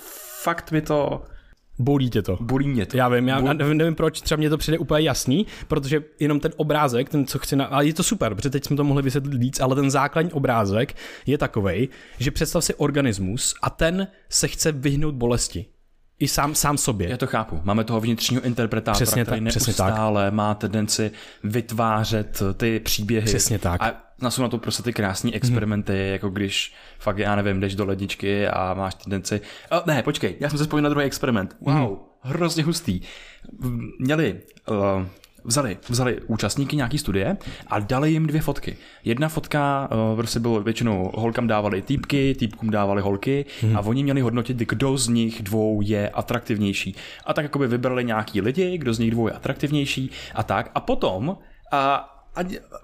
fakt 0.44 0.72
mi 0.72 0.82
to 0.82 1.24
Bolí 1.82 2.10
tě 2.10 2.22
to. 2.22 2.38
Bolí 2.42 2.68
mě 2.68 2.86
to. 2.86 2.98
Já 2.98 3.10
vím, 3.10 3.28
já 3.28 3.42
Bol... 3.42 3.54
nevím, 3.54 3.78
nevím, 3.78 3.96
proč, 3.96 4.22
třeba 4.22 4.38
mě 4.38 4.50
to 4.50 4.58
přijde 4.58 4.78
úplně 4.78 5.06
jasný, 5.06 5.48
protože 5.68 6.04
jenom 6.20 6.40
ten 6.40 6.52
obrázek, 6.58 7.10
ten, 7.10 7.26
co 7.26 7.40
chci, 7.40 7.56
na... 7.56 7.66
ale 7.66 7.86
je 7.86 7.94
to 7.94 8.04
super, 8.04 8.36
protože 8.36 8.50
teď 8.50 8.66
jsme 8.66 8.76
to 8.76 8.84
mohli 8.84 9.04
vysvětlit 9.04 9.38
víc, 9.38 9.60
ale 9.60 9.76
ten 9.76 9.92
základní 9.92 10.32
obrázek 10.32 10.96
je 11.26 11.38
takový, 11.38 11.90
že 12.20 12.32
představ 12.32 12.64
si 12.64 12.76
organismus 12.76 13.54
a 13.62 13.70
ten 13.70 14.08
se 14.30 14.48
chce 14.48 14.72
vyhnout 14.72 15.16
bolesti. 15.16 15.66
I 16.20 16.28
sám, 16.28 16.56
sám 16.56 16.78
sobě. 16.78 17.10
Já 17.10 17.18
to 17.18 17.28
chápu. 17.28 17.62
Máme 17.64 17.84
toho 17.84 18.02
vnitřního 18.02 18.42
interpretátora, 18.42 19.06
přesně 19.06 19.26
který 19.26 19.46
tak, 19.46 19.56
neustále 19.56 20.26
tak. 20.26 20.34
má 20.34 20.54
tendenci 20.54 21.12
vytvářet 21.44 22.44
ty 22.58 22.80
příběhy. 22.80 23.26
Přesně 23.26 23.60
tak. 23.60 23.82
A 23.84 24.30
jsou 24.30 24.42
na 24.42 24.50
to 24.50 24.58
prostě 24.58 24.84
ty 24.84 24.94
krásné 24.94 25.32
experimenty, 25.34 25.94
hmm. 25.94 26.12
jako 26.12 26.30
když 26.30 26.74
fakt, 27.00 27.18
já 27.18 27.36
nevím, 27.36 27.60
jdeš 27.60 27.76
do 27.76 27.86
ledničky 27.86 28.48
a 28.48 28.74
máš 28.74 28.96
tendenci... 28.96 29.42
O, 29.72 29.82
ne, 29.86 30.04
počkej, 30.04 30.36
já 30.40 30.50
jsem 30.50 30.58
se 30.58 30.64
spojil 30.64 30.84
na 30.84 30.90
druhý 30.90 31.06
experiment. 31.06 31.56
Wow, 31.62 31.76
hmm. 31.76 31.98
hrozně 32.22 32.64
hustý. 32.64 33.02
Měli... 34.00 34.42
Uh, 34.70 35.06
vzali, 35.44 35.78
vzali 35.90 36.20
účastníky 36.28 36.76
nějaký 36.76 36.98
studie 36.98 37.38
a 37.68 37.80
dali 37.80 38.12
jim 38.12 38.28
dvě 38.28 38.42
fotky. 38.42 38.78
Jedna 39.04 39.30
fotka 39.30 39.90
uh, 39.92 40.16
prostě 40.16 40.40
bylo 40.40 40.62
většinou 40.62 41.12
holkám 41.16 41.48
dávali 41.48 41.82
týpky, 41.82 42.36
týpkům 42.40 42.70
dávali 42.70 43.02
holky 43.02 43.46
hmm. 43.62 43.78
a 43.78 43.80
oni 43.80 44.04
měli 44.04 44.22
hodnotit, 44.22 44.58
kdo 44.58 44.98
z 44.98 45.08
nich 45.08 45.44
dvou 45.44 45.82
je 45.82 46.10
atraktivnější. 46.10 46.96
A 47.26 47.34
tak 47.34 47.44
jakoby 47.44 47.68
vybrali 47.68 48.06
nějaký 48.06 48.42
lidi, 48.42 48.78
kdo 48.78 48.94
z 48.94 49.00
nich 49.00 49.12
dvou 49.12 49.28
je 49.28 49.34
atraktivnější 49.34 50.12
a 50.36 50.44
tak. 50.44 50.72
A 50.76 50.80
potom 50.80 51.38
a 51.72 52.16
a 52.36 52.42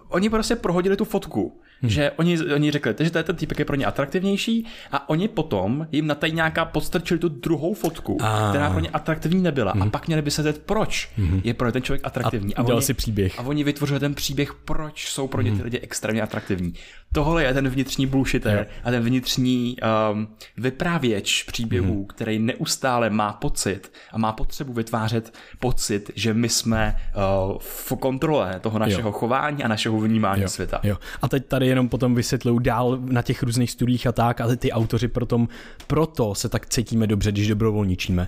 oni 0.09 0.29
prostě 0.29 0.55
prohodili 0.55 0.97
tu 0.97 1.05
fotku. 1.05 1.62
Hmm. 1.82 1.89
Že 1.89 2.12
oni, 2.12 2.39
oni 2.53 2.72
řekli, 2.72 2.96
že 3.00 3.12
to 3.12 3.17
je 3.17 3.24
ten 3.24 3.36
typek 3.36 3.60
je 3.60 3.65
pro 3.65 3.75
ně 3.75 3.86
atraktivnější 3.86 4.65
a 4.91 5.10
oni 5.10 5.27
potom 5.27 5.88
jim 5.91 6.08
na 6.08 6.15
tady 6.15 6.32
nějaká 6.32 6.65
podstrčili 6.65 7.20
tu 7.20 7.29
druhou 7.29 7.74
fotku, 7.74 8.17
a... 8.22 8.50
která 8.50 8.70
pro 8.70 8.79
ně 8.79 8.89
atraktivní 8.89 9.41
nebyla. 9.44 9.72
Hmm. 9.72 9.82
A 9.82 9.89
pak 9.89 10.08
měli 10.08 10.22
vysvětlit, 10.22 10.62
proč 10.65 11.10
hmm. 11.17 11.41
je 11.44 11.53
pro 11.53 11.72
ten 11.72 11.82
člověk 11.82 12.08
atraktivní. 12.08 12.55
A, 12.55 12.62
a 12.62 12.63
oni, 12.63 12.82
si 12.82 12.94
příběh. 12.94 13.39
A 13.39 13.41
oni 13.41 13.63
vytvořili 13.63 14.00
ten 14.00 14.15
příběh, 14.15 14.53
proč 14.53 15.10
jsou 15.10 15.27
pro 15.27 15.41
ně 15.41 15.51
ty 15.51 15.55
hmm. 15.55 15.63
lidi 15.63 15.79
extrémně 15.79 16.22
atraktivní. 16.22 16.74
Tohle 17.15 17.43
je 17.43 17.53
ten 17.53 17.69
vnitřní 17.69 18.07
bullshitter 18.07 18.67
a 18.84 18.91
ten 18.91 19.03
vnitřní 19.03 19.77
um, 20.13 20.27
vyprávěč 20.57 21.43
příběhů, 21.43 21.86
Mhm. 21.88 21.98
mm. 21.98 22.05
který 22.05 22.39
neustále 22.39 23.10
má 23.10 23.34
pocit 23.34 23.91
a 24.12 24.17
má 24.17 24.31
potřebu 24.31 24.74
vytvářet 24.74 25.34
pocit, 25.60 26.12
že 26.15 26.34
my 26.34 26.50
jsme 26.50 26.95
uh, 27.15 27.57
v 27.60 27.93
kontrole 28.00 28.60
toho 28.60 28.79
našeho 28.79 29.10
jo. 29.10 29.12
chování 29.12 29.63
a 29.63 29.67
našeho 29.67 30.00
vnímání 30.00 30.41
Jo, 30.41 30.50
světa. 30.50 30.79
Jo. 30.84 30.98
A 31.22 31.27
teď 31.27 31.45
tady 31.45 31.67
jenom 31.67 31.89
potom 31.89 32.15
vysvětluju 32.15 32.60
dál 32.60 32.98
na 33.01 33.22
těch 33.22 33.43
různých 33.43 33.72
studiích 33.72 34.07
a 34.07 34.12
tak, 34.12 34.41
ale 34.41 34.55
ty 34.57 34.72
autoři 34.72 35.07
proto, 35.07 35.48
proto 35.88 36.36
se 36.36 36.50
tak 36.50 36.65
cítíme 36.69 37.07
dobře, 37.07 37.31
když 37.31 37.48
dobrovolničíme. 37.48 38.27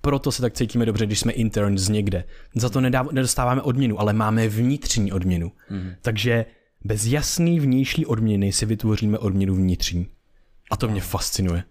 Proto 0.00 0.32
se 0.32 0.42
tak 0.42 0.52
cítíme 0.52 0.86
dobře, 0.86 1.06
když 1.06 1.18
jsme 1.18 1.32
interns 1.32 1.88
někde. 1.88 2.24
Za 2.54 2.68
to 2.68 2.80
nedáv- 2.80 3.12
nedostáváme 3.12 3.62
odměnu, 3.62 4.00
ale 4.00 4.12
máme 4.12 4.48
vnitřní 4.48 5.12
odměnu. 5.12 5.52
Mm. 5.70 5.90
Takže 6.02 6.44
bez 6.86 7.06
jasný 7.06 7.60
vnější 7.60 8.06
odměny 8.06 8.52
si 8.52 8.66
vytvoříme 8.66 9.18
odměnu 9.18 9.54
vnitřní. 9.54 10.06
A 10.70 10.76
to 10.76 10.88
mě 10.88 11.00
fascinuje. 11.00 11.64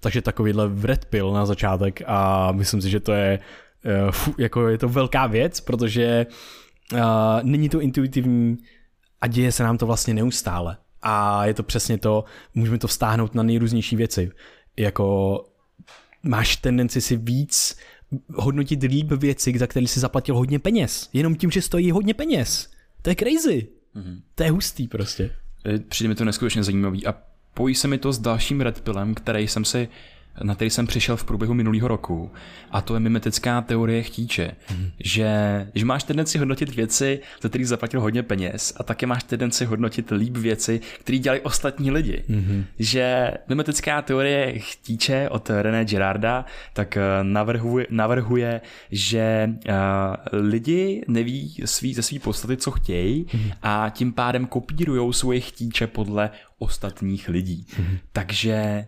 Takže 0.00 0.22
takovýhle 0.22 0.70
red 0.82 1.04
pill 1.04 1.32
na 1.32 1.46
začátek 1.46 2.02
a 2.06 2.52
myslím 2.52 2.82
si, 2.82 2.90
že 2.90 3.00
to 3.00 3.12
je, 3.12 3.38
uh, 3.84 4.10
fu, 4.10 4.34
jako 4.38 4.68
je 4.68 4.78
to 4.78 4.88
velká 4.88 5.26
věc, 5.26 5.60
protože 5.60 6.26
uh, 6.92 6.98
není 7.42 7.68
to 7.68 7.80
intuitivní 7.80 8.56
a 9.20 9.26
děje 9.26 9.52
se 9.52 9.62
nám 9.62 9.78
to 9.78 9.86
vlastně 9.86 10.14
neustále. 10.14 10.76
A 11.02 11.46
je 11.46 11.54
to 11.54 11.62
přesně 11.62 11.98
to, 11.98 12.24
můžeme 12.54 12.78
to 12.78 12.88
vztáhnout 12.88 13.34
na 13.34 13.42
nejrůznější 13.42 13.96
věci. 13.96 14.30
Jako 14.76 15.44
máš 16.22 16.56
tendenci 16.56 17.00
si 17.00 17.16
víc 17.16 17.76
hodnotit 18.34 18.82
líp 18.82 19.12
věci, 19.12 19.58
za 19.58 19.66
které 19.66 19.86
si 19.86 20.00
zaplatil 20.00 20.36
hodně 20.36 20.58
peněz. 20.58 21.08
Jenom 21.12 21.34
tím, 21.34 21.50
že 21.50 21.62
stojí 21.62 21.90
hodně 21.90 22.14
peněz. 22.14 22.70
To 23.02 23.10
je 23.10 23.16
crazy. 23.16 23.79
Mm-hmm. 23.96 24.20
To 24.34 24.42
je 24.42 24.50
hustý 24.50 24.88
prostě. 24.88 25.30
Přijde 25.88 26.08
mi 26.08 26.14
to 26.14 26.24
neskutečně 26.24 26.64
zajímavý 26.64 27.06
a 27.06 27.14
pojí 27.54 27.74
se 27.74 27.88
mi 27.88 27.98
to 27.98 28.12
s 28.12 28.18
dalším 28.18 28.60
Red 28.60 28.80
Pillem, 28.80 29.14
který 29.14 29.48
jsem 29.48 29.64
si 29.64 29.88
na 30.42 30.54
který 30.54 30.70
jsem 30.70 30.86
přišel 30.86 31.16
v 31.16 31.24
průběhu 31.24 31.54
minulého 31.54 31.88
roku. 31.88 32.30
A 32.70 32.80
to 32.80 32.94
je 32.94 33.00
mimetická 33.00 33.60
teorie 33.60 34.02
chtíče. 34.02 34.52
Mm. 34.70 34.90
Že, 35.04 35.30
že 35.74 35.84
máš 35.84 36.04
tendenci 36.04 36.38
hodnotit 36.38 36.74
věci, 36.74 37.20
za 37.42 37.48
kterých 37.48 37.68
zaplatil 37.68 38.00
hodně 38.00 38.22
peněz 38.22 38.72
a 38.76 38.82
také 38.82 39.06
máš 39.06 39.22
tendenci 39.22 39.64
hodnotit 39.64 40.10
líp 40.10 40.36
věci, 40.36 40.80
které 41.00 41.18
dělají 41.18 41.40
ostatní 41.40 41.90
lidi. 41.90 42.24
Mm. 42.28 42.64
Že 42.78 43.30
mimetická 43.48 44.02
teorie 44.02 44.58
chtíče 44.58 45.28
od 45.28 45.50
René 45.50 45.84
Girarda 45.84 46.44
tak 46.72 46.98
navrhuje, 47.22 47.86
navrhuje 47.90 48.60
že 48.90 49.50
uh, 49.68 49.74
lidi 50.32 51.04
neví 51.08 51.56
svý, 51.64 51.94
ze 51.94 52.02
své 52.02 52.18
podstaty, 52.18 52.56
co 52.56 52.70
chtějí 52.70 53.26
mm. 53.34 53.50
a 53.62 53.90
tím 53.94 54.12
pádem 54.12 54.46
kopírují 54.46 55.12
svoje 55.12 55.40
chtíče 55.40 55.86
podle 55.86 56.30
ostatních 56.58 57.28
lidí. 57.28 57.66
Mm. 57.78 57.98
Takže 58.12 58.84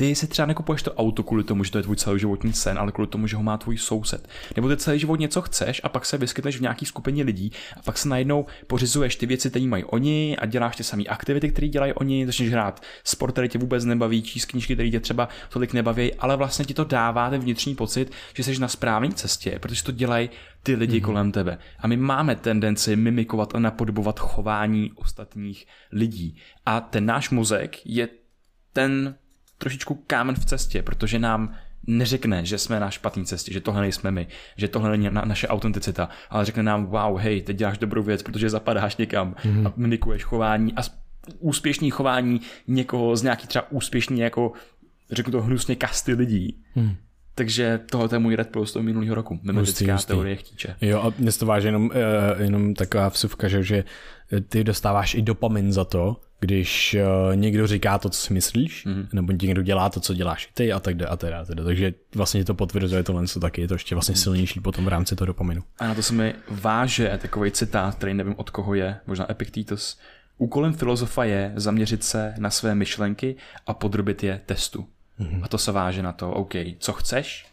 ty 0.00 0.14
si 0.14 0.26
třeba 0.26 0.46
nekupuješ 0.46 0.82
to 0.82 0.94
auto 0.94 1.22
kvůli 1.22 1.44
tomu, 1.44 1.64
že 1.64 1.70
to 1.70 1.78
je 1.78 1.82
tvůj 1.82 1.96
celoživotní 1.96 2.52
sen, 2.52 2.78
ale 2.78 2.92
kvůli 2.92 3.08
tomu, 3.08 3.26
že 3.26 3.36
ho 3.36 3.42
má 3.42 3.58
tvůj 3.58 3.78
soused. 3.78 4.28
Nebo 4.56 4.68
ty 4.68 4.76
celý 4.76 4.98
život 4.98 5.20
něco 5.20 5.42
chceš 5.42 5.80
a 5.84 5.88
pak 5.88 6.06
se 6.06 6.18
vyskytneš 6.18 6.58
v 6.58 6.60
nějaký 6.60 6.86
skupině 6.86 7.24
lidí 7.24 7.52
a 7.76 7.82
pak 7.82 7.98
se 7.98 8.08
najednou 8.08 8.46
pořizuješ 8.66 9.16
ty 9.16 9.26
věci, 9.26 9.50
které 9.50 9.66
mají 9.66 9.84
oni 9.84 10.36
a 10.36 10.46
děláš 10.46 10.76
ty 10.76 10.84
samé 10.84 11.04
aktivity, 11.04 11.50
které 11.50 11.68
dělají 11.68 11.92
oni, 11.92 12.26
začneš 12.26 12.50
hrát 12.50 12.82
sport, 13.04 13.32
který 13.32 13.48
tě 13.48 13.58
vůbec 13.58 13.84
nebaví, 13.84 14.22
číst 14.22 14.44
knížky, 14.44 14.74
které 14.74 14.90
tě 14.90 15.00
třeba 15.00 15.28
tolik 15.52 15.72
nebaví, 15.72 16.14
ale 16.14 16.36
vlastně 16.36 16.64
ti 16.64 16.74
to 16.74 16.84
dává 16.84 17.30
ten 17.30 17.40
vnitřní 17.40 17.74
pocit, 17.74 18.12
že 18.34 18.44
jsi 18.44 18.58
na 18.58 18.68
správné 18.68 19.12
cestě, 19.12 19.58
protože 19.58 19.84
to 19.84 19.92
dělají 19.92 20.30
ty 20.62 20.74
lidi 20.74 20.98
mm-hmm. 20.98 21.04
kolem 21.04 21.32
tebe. 21.32 21.58
A 21.78 21.86
my 21.86 21.96
máme 21.96 22.36
tendenci 22.36 22.96
mimikovat 22.96 23.54
a 23.54 23.58
napodobovat 23.58 24.20
chování 24.20 24.92
ostatních 24.94 25.66
lidí. 25.92 26.36
A 26.66 26.80
ten 26.80 27.06
náš 27.06 27.30
mozek 27.30 27.76
je 27.84 28.08
ten 28.72 29.14
trošičku 29.60 30.04
kámen 30.06 30.34
v 30.34 30.44
cestě, 30.44 30.82
protože 30.82 31.18
nám 31.18 31.54
neřekne, 31.86 32.44
že 32.44 32.58
jsme 32.58 32.80
na 32.80 32.90
špatné 32.90 33.24
cestě, 33.24 33.52
že 33.52 33.60
tohle 33.60 33.80
nejsme 33.80 34.10
my, 34.10 34.26
že 34.56 34.68
tohle 34.68 34.90
není 34.90 35.08
na, 35.10 35.22
naše 35.24 35.48
autenticita, 35.48 36.08
ale 36.30 36.44
řekne 36.44 36.62
nám, 36.62 36.86
wow, 36.86 37.18
hej, 37.18 37.42
teď 37.42 37.56
děláš 37.56 37.78
dobrou 37.78 38.02
věc, 38.02 38.22
protože 38.22 38.50
zapadáš 38.50 38.96
někam 38.96 39.34
mm-hmm. 39.34 39.66
a 39.66 39.72
mimikuješ 39.76 40.24
chování 40.24 40.72
a 40.76 40.80
úspěšný 41.38 41.90
chování 41.90 42.40
někoho 42.68 43.16
z 43.16 43.22
nějaký 43.22 43.46
třeba 43.46 43.70
úspěšný 43.70 44.20
jako, 44.20 44.52
řeknu 45.10 45.32
to 45.32 45.42
hnusně, 45.42 45.76
kasty 45.76 46.14
lidí. 46.14 46.62
Mm. 46.74 46.94
Takže 47.34 47.80
tohle 47.90 48.08
je 48.12 48.18
můj 48.18 48.36
red 48.36 48.56
z 48.64 48.72
toho 48.72 48.82
minulého 48.82 49.14
roku. 49.14 49.40
Mimetická 49.42 49.98
teorie 49.98 50.36
chtíče. 50.36 50.76
Jo 50.80 51.02
a 51.02 51.12
mě 51.18 51.32
to 51.32 51.46
váže 51.46 51.68
jenom, 51.68 51.84
uh, 51.84 52.40
jenom 52.42 52.74
taková 52.74 53.08
vsuvka, 53.08 53.48
že, 53.48 53.62
že 53.62 53.84
ty 54.48 54.64
dostáváš 54.64 55.14
i 55.14 55.22
dopamin 55.22 55.72
za 55.72 55.84
to, 55.84 56.20
když 56.40 56.96
uh, 57.30 57.36
někdo 57.36 57.66
říká 57.66 57.98
to, 57.98 58.10
co 58.10 58.20
si 58.20 58.32
myslíš, 58.32 58.84
mm. 58.84 59.08
nebo 59.12 59.32
někdo 59.32 59.62
dělá 59.62 59.90
to, 59.90 60.00
co 60.00 60.14
děláš 60.14 60.48
ty 60.54 60.72
a 60.72 60.80
tak 60.80 60.96
dále 60.96 61.10
a 61.10 61.16
teda, 61.16 61.44
teda. 61.44 61.64
Takže 61.64 61.94
vlastně 62.14 62.44
to 62.44 62.54
potvrzuje 62.54 63.02
tohle, 63.02 63.26
co 63.26 63.40
taky 63.40 63.60
je 63.60 63.68
to 63.68 63.74
ještě 63.74 63.94
vlastně 63.94 64.16
silnější 64.16 64.60
potom 64.60 64.84
v 64.84 64.88
rámci 64.88 65.16
toho 65.16 65.26
dopaminu. 65.26 65.62
A 65.78 65.86
na 65.86 65.94
to 65.94 66.02
se 66.02 66.14
mi 66.14 66.34
váže 66.48 67.18
takový 67.22 67.50
citát, 67.50 67.94
který 67.94 68.14
nevím 68.14 68.34
od 68.36 68.50
koho 68.50 68.74
je, 68.74 68.96
možná 69.06 69.30
Epictetus. 69.30 69.98
Úkolem 70.38 70.72
filozofa 70.72 71.24
je 71.24 71.52
zaměřit 71.56 72.04
se 72.04 72.34
na 72.38 72.50
své 72.50 72.74
myšlenky 72.74 73.36
a 73.66 73.74
podrobit 73.74 74.22
je 74.22 74.40
testu. 74.46 74.88
Mm. 75.18 75.40
A 75.44 75.48
to 75.48 75.58
se 75.58 75.72
váže 75.72 76.02
na 76.02 76.12
to, 76.12 76.32
OK, 76.32 76.54
co 76.78 76.92
chceš 76.92 77.46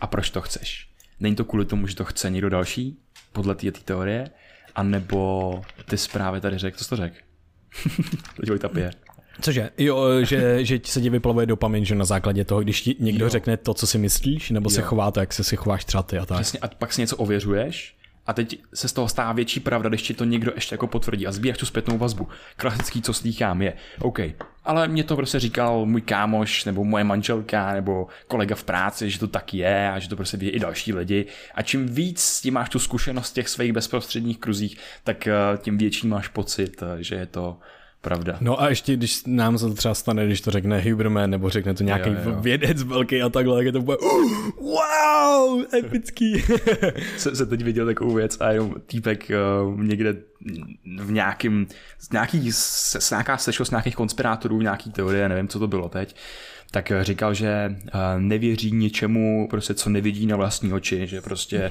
a 0.00 0.06
proč 0.06 0.30
to 0.30 0.40
chceš. 0.40 0.88
Není 1.20 1.36
to 1.36 1.44
kvůli 1.44 1.64
tomu, 1.64 1.86
že 1.86 1.96
to 1.96 2.04
chce 2.04 2.30
někdo 2.30 2.48
další, 2.50 2.98
podle 3.32 3.54
té 3.54 3.70
teorie, 3.70 4.30
anebo 4.74 5.62
ty 5.84 5.96
zprávy 5.96 6.40
tady 6.40 6.58
řekl, 6.58 6.78
co 6.78 6.84
jsi 6.84 6.90
to 6.90 6.96
řekl? 6.96 7.16
Teď 8.46 8.60
tapě. 8.60 8.90
Cože? 9.40 9.70
Jo, 9.78 10.24
že, 10.24 10.64
že 10.64 10.80
se 10.84 11.00
ti 11.00 11.10
vyplavuje 11.10 11.46
dopamin, 11.46 11.84
že 11.84 11.94
na 11.94 12.04
základě 12.04 12.44
toho, 12.44 12.60
když 12.60 12.82
ti 12.82 12.96
někdo 12.98 13.24
jo. 13.24 13.28
řekne 13.28 13.56
to, 13.56 13.74
co 13.74 13.86
si 13.86 13.98
myslíš, 13.98 14.50
nebo 14.50 14.66
jo. 14.66 14.74
se 14.74 14.82
chová 14.82 15.10
to, 15.10 15.20
jak 15.20 15.32
se 15.32 15.44
si 15.44 15.56
chováš 15.56 15.84
třeba 15.84 16.02
ty 16.02 16.18
a 16.18 16.26
tak. 16.26 16.38
Přesně, 16.38 16.58
a 16.58 16.68
pak 16.68 16.92
si 16.92 17.00
něco 17.00 17.16
ověřuješ 17.16 17.98
a 18.26 18.32
teď 18.32 18.58
se 18.74 18.88
z 18.88 18.92
toho 18.92 19.08
stává 19.08 19.32
větší 19.32 19.60
pravda, 19.60 19.88
když 19.88 20.02
ti 20.02 20.14
to 20.14 20.24
někdo 20.24 20.52
ještě 20.54 20.74
jako 20.74 20.86
potvrdí 20.86 21.26
a 21.26 21.32
zbíjáš 21.32 21.58
tu 21.58 21.66
zpětnou 21.66 21.98
vazbu. 21.98 22.28
Klasický, 22.56 23.02
co 23.02 23.14
slýchám, 23.14 23.62
je 23.62 23.72
OK, 24.00 24.18
ale 24.68 24.88
mě 24.88 25.04
to 25.04 25.16
prostě 25.16 25.40
říkal 25.40 25.86
můj 25.86 26.00
kámoš, 26.00 26.64
nebo 26.64 26.84
moje 26.84 27.04
manželka, 27.04 27.72
nebo 27.72 28.06
kolega 28.26 28.54
v 28.54 28.64
práci, 28.64 29.10
že 29.10 29.18
to 29.18 29.26
tak 29.26 29.54
je 29.54 29.90
a 29.90 29.98
že 29.98 30.08
to 30.08 30.16
prostě 30.16 30.36
ví 30.36 30.48
i 30.48 30.58
další 30.58 30.92
lidi. 30.92 31.26
A 31.54 31.62
čím 31.62 31.86
víc 31.86 32.20
s 32.20 32.40
tím 32.40 32.54
máš 32.54 32.68
tu 32.68 32.78
zkušenost 32.78 33.30
v 33.30 33.34
těch 33.34 33.48
svých 33.48 33.72
bezprostředních 33.72 34.38
kruzích, 34.38 34.78
tak 35.04 35.28
tím 35.58 35.78
větší 35.78 36.06
máš 36.06 36.28
pocit, 36.28 36.82
že 36.98 37.14
je 37.14 37.26
to 37.26 37.58
pravda. 38.00 38.36
No 38.40 38.62
a 38.62 38.68
ještě, 38.68 38.96
když 38.96 39.22
nám 39.26 39.58
se 39.58 39.66
to 39.66 39.74
třeba 39.74 39.94
stane, 39.94 40.26
když 40.26 40.40
to 40.40 40.50
řekne 40.50 40.80
Huberman, 40.80 41.30
nebo 41.30 41.50
řekne 41.50 41.74
to 41.74 41.84
nějaký 41.84 42.10
jo, 42.10 42.16
jo. 42.24 42.36
vědec 42.40 42.82
velký 42.82 43.22
a 43.22 43.28
takhle, 43.28 43.56
tak 43.56 43.66
je 43.66 43.72
to 43.72 43.82
bude 43.82 43.96
uh, 43.96 44.50
wow, 44.60 45.64
epický. 45.74 46.44
se, 47.16 47.36
se 47.36 47.46
teď 47.46 47.62
viděl 47.62 47.86
takovou 47.86 48.14
věc 48.14 48.36
a 48.40 48.50
jenom 48.50 48.74
týpek 48.86 49.30
uh, 49.64 49.82
někde 49.82 50.16
v 51.00 51.12
nějakým, 51.12 51.66
nějaký, 52.12 52.52
s, 52.52 53.10
nějaká 53.10 53.36
sešlost 53.36 53.72
nějakých 53.72 53.96
konspirátorů, 53.96 54.62
nějaký 54.62 54.92
teorie, 54.92 55.28
nevím, 55.28 55.48
co 55.48 55.58
to 55.58 55.66
bylo 55.66 55.88
teď, 55.88 56.16
tak 56.70 56.92
říkal, 57.00 57.34
že 57.34 57.76
nevěří 58.18 58.72
ničemu, 58.72 59.46
prostě 59.50 59.74
co 59.74 59.90
nevidí 59.90 60.26
na 60.26 60.36
vlastní 60.36 60.72
oči, 60.72 61.06
že 61.06 61.20
prostě 61.20 61.70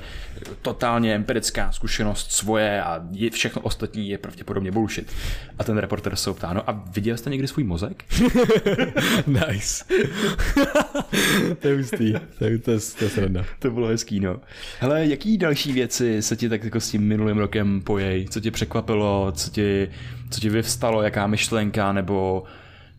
totálně 0.62 1.16
empirická 1.16 1.72
zkušenost 1.72 2.32
svoje 2.32 2.82
a 2.82 3.08
je, 3.12 3.30
všechno 3.30 3.62
ostatní 3.62 4.10
je 4.10 4.18
pravděpodobně 4.18 4.72
bullshit. 4.72 5.12
A 5.60 5.64
ten 5.64 5.78
reporter 5.78 6.16
se 6.16 6.34
ptá, 6.34 6.54
no 6.54 6.70
a 6.70 6.84
viděl 6.96 7.18
jste 7.18 7.30
někdy 7.30 7.48
svůj 7.48 7.64
mozek? 7.64 8.06
nice. 9.28 9.86
to 11.60 11.68
je 11.68 11.78
hustý, 11.78 12.14
to 12.40 12.46
je, 12.46 12.58
to 12.60 12.72
je, 12.72 12.80
to 12.98 13.04
je 13.04 13.10
sranda. 13.10 13.46
To 13.60 13.72
bylo 13.72 13.88
hezký, 13.88 14.20
no. 14.20 14.40
Hele, 14.80 15.06
jaký 15.06 15.38
další 15.38 15.72
věci 15.72 16.22
se 16.22 16.36
ti 16.36 16.50
tak 16.50 16.64
jako 16.64 16.80
s 16.80 16.92
tím 16.92 17.02
minulým 17.02 17.38
rokem 17.38 17.82
pojej? 17.82 18.28
Co 18.28 18.40
tě 18.40 18.52
překvapilo, 18.52 19.32
co 19.36 19.50
ti, 19.50 19.90
co 20.30 20.40
ti 20.40 20.50
vyvstalo, 20.50 21.02
jaká 21.02 21.28
myšlenka, 21.28 21.94
nebo 21.94 22.44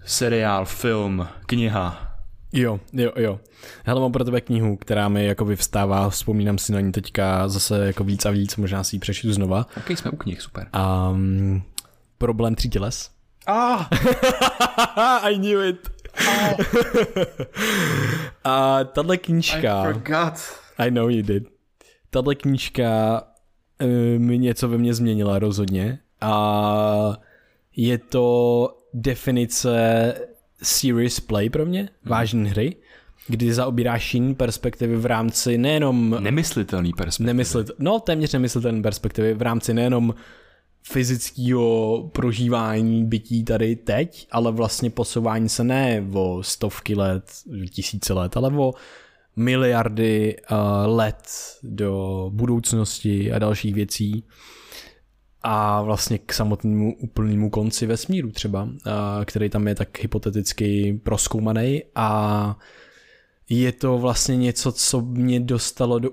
seriál, 0.09 0.65
film, 0.65 1.29
kniha. 1.47 2.15
Jo, 2.53 2.81
jo, 2.93 3.13
jo. 3.17 3.41
Hele, 3.85 4.01
mám 4.01 4.13
pro 4.13 4.25
tebe 4.25 4.41
knihu, 4.41 4.77
která 4.77 5.09
mi 5.09 5.27
jako 5.27 5.45
vyvstává, 5.45 6.11
vzpomínám 6.11 6.59
si 6.59 6.73
na 6.73 6.81
ní 6.81 6.93
teďka 6.93 7.49
zase 7.49 7.87
jako 7.87 8.05
víc 8.05 8.27
a 8.27 8.31
víc, 8.31 8.57
možná 8.57 8.85
si 8.85 8.97
ji 8.97 9.01
přečtu 9.01 9.33
znova. 9.33 9.67
Ok, 9.77 9.91
jsme 9.91 10.11
u 10.11 10.17
knih, 10.17 10.43
super. 10.43 10.69
Um, 11.11 11.63
problém 12.19 12.55
tří 12.55 12.71
těles. 12.71 13.11
Ah! 13.47 13.89
I 15.23 15.35
knew 15.35 15.65
it. 15.65 15.91
Oh. 16.29 16.65
a 18.45 18.85
tahle 18.85 19.17
knížka... 19.17 19.83
I 19.83 19.93
forgot. 19.93 20.35
I 20.79 20.91
know 20.91 21.09
you 21.09 21.23
did. 21.23 21.49
Tahle 22.11 22.35
knížka 22.35 23.23
uh, 23.83 23.89
mi 24.19 24.39
něco 24.39 24.69
ve 24.69 24.79
mně 24.79 24.95
změnila 24.95 25.39
rozhodně 25.39 25.99
a 26.21 27.13
je 27.77 27.99
to 27.99 28.78
definice 28.95 30.15
serious 30.63 31.21
play 31.21 31.51
pro 31.51 31.67
mě, 31.67 31.81
hmm. 31.81 31.89
vážné 32.05 32.49
hry, 32.49 32.77
kdy 33.29 33.53
zaobíráš 33.53 34.15
jiný 34.15 34.35
perspektivy 34.35 34.97
v 34.97 35.07
rámci 35.07 35.59
nejenom... 35.59 36.17
Nemyslitelný 36.21 36.93
perspektivy. 36.93 37.27
Nemyslit, 37.27 37.71
no 37.79 38.01
téměř 38.01 38.33
nemyslitelný 38.33 38.83
perspektivy 38.83 39.35
v 39.35 39.43
rámci 39.43 39.75
nejenom 39.75 40.15
fyzického 40.83 42.11
prožívání 42.13 43.05
bytí 43.05 43.45
tady 43.45 43.77
teď, 43.77 44.29
ale 44.31 44.53
vlastně 44.53 44.91
posouvání 44.91 45.49
se 45.49 45.65
ne 45.65 46.07
o 46.13 46.43
stovky 46.43 46.95
let, 46.95 47.25
tisíce 47.71 48.13
let, 48.13 48.37
ale 48.37 48.51
o 48.51 48.73
miliardy 49.37 50.37
uh, 50.51 50.97
let 50.97 51.23
do 51.63 52.31
budoucnosti 52.35 53.33
a 53.33 53.39
dalších 53.39 53.75
věcí 53.75 54.25
a 55.51 55.83
vlastně 55.83 56.19
k 56.19 56.33
samotnému 56.33 56.97
úplnému 56.99 57.51
konci 57.51 57.87
vesmíru 57.87 58.31
třeba, 58.31 58.69
který 59.25 59.51
tam 59.51 59.69
je 59.69 59.75
tak 59.75 60.03
hypoteticky 60.03 61.01
proskoumaný 61.05 61.83
a 61.95 62.59
je 63.49 63.73
to 63.73 63.99
vlastně 63.99 64.37
něco, 64.37 64.73
co 64.73 65.01
mě 65.01 65.41
dostalo 65.41 65.99
do 65.99 66.11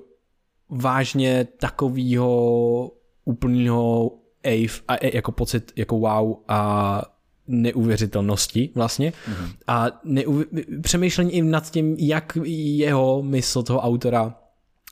vážně 0.70 1.48
takového 1.60 2.92
úplného 3.26 4.12
ave 4.44 4.74
a 4.88 4.96
e, 4.96 5.16
jako 5.16 5.32
pocit 5.32 5.72
jako 5.76 6.00
wow 6.00 6.36
a 6.48 7.02
neuvěřitelnosti 7.48 8.70
vlastně 8.76 9.10
mm-hmm. 9.10 9.52
a 9.68 9.88
neuv- 10.06 10.82
přemýšlení 10.82 11.34
i 11.34 11.42
nad 11.42 11.72
tím, 11.72 11.96
jak 12.00 12.38
jeho 12.44 13.24
mysl 13.24 13.64
toho 13.64 13.80
autora 13.80 14.36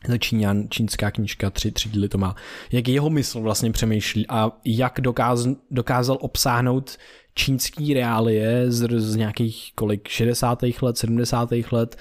to 0.07 0.17
Číňan, 0.17 0.63
čínská 0.69 1.11
knížka, 1.11 1.49
tři, 1.49 1.71
tři 1.71 1.89
díly 1.89 2.09
to 2.09 2.17
má, 2.17 2.35
jak 2.71 2.87
jeho 2.87 3.09
mysl 3.09 3.41
vlastně 3.41 3.71
přemýšlí 3.71 4.25
a 4.29 4.51
jak 4.65 5.01
dokáz, 5.01 5.47
dokázal 5.71 6.17
obsáhnout 6.21 6.97
čínský 7.35 7.93
reálie 7.93 8.71
z, 8.71 8.99
z 8.99 9.15
nějakých 9.15 9.71
kolik 9.75 10.07
60. 10.07 10.63
let, 10.81 10.97
70. 10.97 11.49
let 11.71 11.97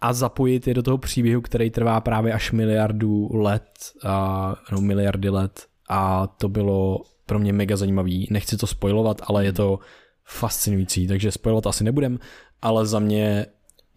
a 0.00 0.12
zapojit 0.12 0.66
je 0.66 0.74
do 0.74 0.82
toho 0.82 0.98
příběhu, 0.98 1.40
který 1.40 1.70
trvá 1.70 2.00
právě 2.00 2.32
až 2.32 2.52
miliardu 2.52 3.30
let, 3.32 3.70
a, 4.04 4.56
no 4.72 4.80
miliardy 4.80 5.28
let 5.28 5.66
a 5.88 6.26
to 6.26 6.48
bylo 6.48 7.02
pro 7.26 7.38
mě 7.38 7.52
mega 7.52 7.76
zajímavý. 7.76 8.28
Nechci 8.30 8.56
to 8.56 8.66
spojovat, 8.66 9.22
ale 9.24 9.44
je 9.44 9.52
to 9.52 9.78
fascinující, 10.24 11.06
takže 11.06 11.32
spojovat 11.32 11.66
asi 11.66 11.84
nebudem, 11.84 12.18
ale 12.62 12.86
za 12.86 12.98
mě 12.98 13.46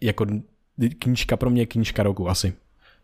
jako 0.00 0.26
knížka 0.98 1.36
pro 1.36 1.50
mě 1.50 1.66
knížka 1.66 2.02
roku 2.02 2.28
asi. 2.28 2.54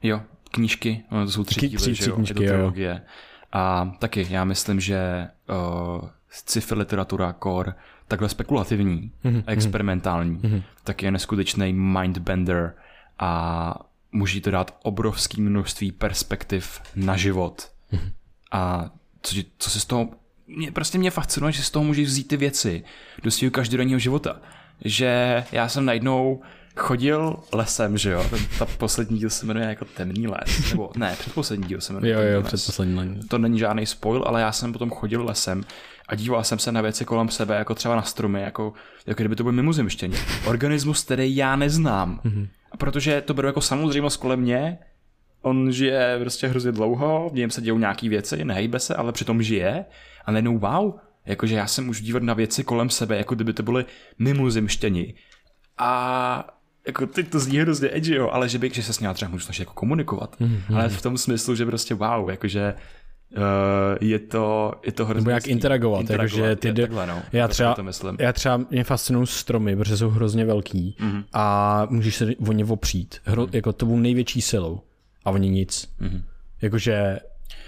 Jo, 0.02 0.20
knížky, 0.50 1.04
no, 1.10 1.24
to 1.24 1.32
jsou 1.32 1.44
tři 1.44 1.68
díly, 1.68 1.76
tři, 1.76 1.92
tři 1.92 2.12
knížky, 2.12 2.42
je 2.42 2.50
to 2.50 2.54
trilogie. 2.54 2.90
Jo. 2.90 3.10
A 3.52 3.92
taky 3.98 4.26
já 4.30 4.44
myslím, 4.44 4.80
že 4.80 5.28
uh, 5.48 6.08
sci-fi 6.30 6.74
literatura 6.74 7.34
core 7.42 7.74
takhle 8.08 8.28
spekulativní 8.28 9.12
mm-hmm. 9.24 9.44
a 9.46 9.52
experimentální, 9.52 10.38
mm-hmm. 10.38 10.62
tak 10.84 11.02
je 11.02 11.10
neskutečný 11.10 11.72
mindbender 11.72 12.74
a 13.18 13.74
může 14.12 14.40
to 14.40 14.50
dát 14.50 14.78
obrovské 14.82 15.42
množství 15.42 15.92
perspektiv 15.92 16.80
na 16.96 17.16
život. 17.16 17.70
Mm-hmm. 17.92 18.12
A 18.52 18.90
co, 19.22 19.36
co 19.58 19.70
se 19.70 19.80
z 19.80 19.84
toho... 19.84 20.08
Mě, 20.46 20.72
prostě 20.72 20.98
mě 20.98 21.10
fascinuje, 21.10 21.52
že 21.52 21.62
z 21.62 21.70
toho 21.70 21.84
můžeš 21.84 22.08
vzít 22.08 22.28
ty 22.28 22.36
věci 22.36 22.84
do 23.22 23.30
svého 23.30 23.50
každodenního 23.50 23.98
života. 23.98 24.40
Že 24.84 25.44
já 25.52 25.68
jsem 25.68 25.84
najednou 25.84 26.42
chodil 26.76 27.36
lesem, 27.52 27.98
že 27.98 28.10
jo, 28.10 28.26
ten, 28.30 28.38
ta 28.58 28.66
poslední 28.66 29.18
díl 29.18 29.30
se 29.30 29.46
jmenuje 29.46 29.66
jako 29.66 29.84
Temný 29.84 30.26
les, 30.28 30.70
nebo 30.70 30.90
ne, 30.96 31.16
předposlední 31.18 31.66
díl 31.66 31.80
se 31.80 31.92
jmenuje 31.92 32.12
Jo, 32.12 32.20
jo, 32.20 32.42
předposlední 32.42 32.94
les. 32.94 33.26
To 33.26 33.38
není 33.38 33.58
žádný 33.58 33.86
spoil, 33.86 34.24
ale 34.26 34.40
já 34.40 34.52
jsem 34.52 34.72
potom 34.72 34.90
chodil 34.90 35.24
lesem 35.24 35.64
a 36.08 36.14
díval 36.14 36.44
jsem 36.44 36.58
se 36.58 36.72
na 36.72 36.80
věci 36.80 37.04
kolem 37.04 37.28
sebe, 37.28 37.56
jako 37.56 37.74
třeba 37.74 37.96
na 37.96 38.02
stromy, 38.02 38.42
jako, 38.42 38.72
jako 39.06 39.22
kdyby 39.22 39.36
to 39.36 39.42
byl 39.42 39.52
mimozemštění. 39.52 40.14
Organismus, 40.46 41.04
který 41.04 41.36
já 41.36 41.56
neznám. 41.56 42.20
Mm-hmm. 42.24 42.48
A 42.72 42.76
protože 42.76 43.20
to 43.20 43.34
beru 43.34 43.46
jako 43.46 43.60
samozřejmost 43.60 44.16
kolem 44.16 44.40
mě, 44.40 44.78
on 45.42 45.72
žije 45.72 46.18
prostě 46.20 46.46
hrozně 46.46 46.72
dlouho, 46.72 47.30
v 47.32 47.34
něm 47.34 47.50
se 47.50 47.60
dějou 47.60 47.78
nějaký 47.78 48.08
věci, 48.08 48.44
nehejbe 48.44 48.78
se, 48.78 48.94
ale 48.94 49.12
přitom 49.12 49.42
žije 49.42 49.84
a 50.24 50.30
najednou 50.32 50.58
wow, 50.58 50.94
jakože 51.26 51.54
já 51.54 51.66
se 51.66 51.82
můžu 51.82 52.04
dívat 52.04 52.22
na 52.22 52.34
věci 52.34 52.64
kolem 52.64 52.90
sebe, 52.90 53.16
jako 53.16 53.34
kdyby 53.34 53.52
to 53.52 53.62
byly 53.62 53.84
mimozemštění. 54.18 55.14
A 55.78 56.59
jako 56.90 57.06
teď 57.06 57.28
to 57.28 57.40
zní 57.40 57.58
hrozně 57.58 57.88
edgy, 57.92 58.14
jo, 58.14 58.28
ale 58.32 58.48
že 58.48 58.58
bych, 58.58 58.74
že 58.74 58.82
se 58.82 58.92
s 58.92 59.00
ním 59.00 59.14
třeba 59.14 59.30
můžu 59.30 59.44
snažit 59.44 59.62
jako 59.62 59.72
komunikovat, 59.72 60.36
mm-hmm. 60.40 60.76
ale 60.76 60.88
v 60.88 61.02
tom 61.02 61.18
smyslu, 61.18 61.54
že 61.54 61.66
prostě 61.66 61.94
wow, 61.94 62.30
jakože 62.30 62.74
Uh, 63.36 64.08
je 64.08 64.18
to, 64.18 64.72
je 64.86 64.92
to 64.92 65.04
hrozně... 65.06 65.20
Nebo 65.20 65.30
jak 65.30 65.46
interagovat, 65.46 66.00
interagovat 66.00 66.38
jakože 66.38 66.56
ty... 66.56 66.72
Takhle, 66.72 67.06
no, 67.06 67.22
já, 67.32 67.48
třeba, 67.48 67.74
to 67.74 67.82
myslím. 67.82 68.16
já 68.20 68.32
třeba, 68.32 68.60
mě 68.70 68.84
fascinují 68.84 69.26
stromy, 69.26 69.76
protože 69.76 69.96
jsou 69.96 70.08
hrozně 70.08 70.44
velký 70.44 70.96
mm-hmm. 71.00 71.24
a 71.32 71.86
můžeš 71.90 72.16
se 72.16 72.26
o 72.48 72.52
ně 72.52 72.64
opřít, 72.64 73.18
hro, 73.24 73.46
mm-hmm. 73.46 73.54
jako 73.56 73.72
to 73.72 73.86
byl 73.86 73.96
největší 73.96 74.40
silou 74.40 74.80
a 75.24 75.30
oni 75.30 75.48
nic. 75.48 75.88
Mm-hmm. 76.00 76.22
Jakože 76.62 77.18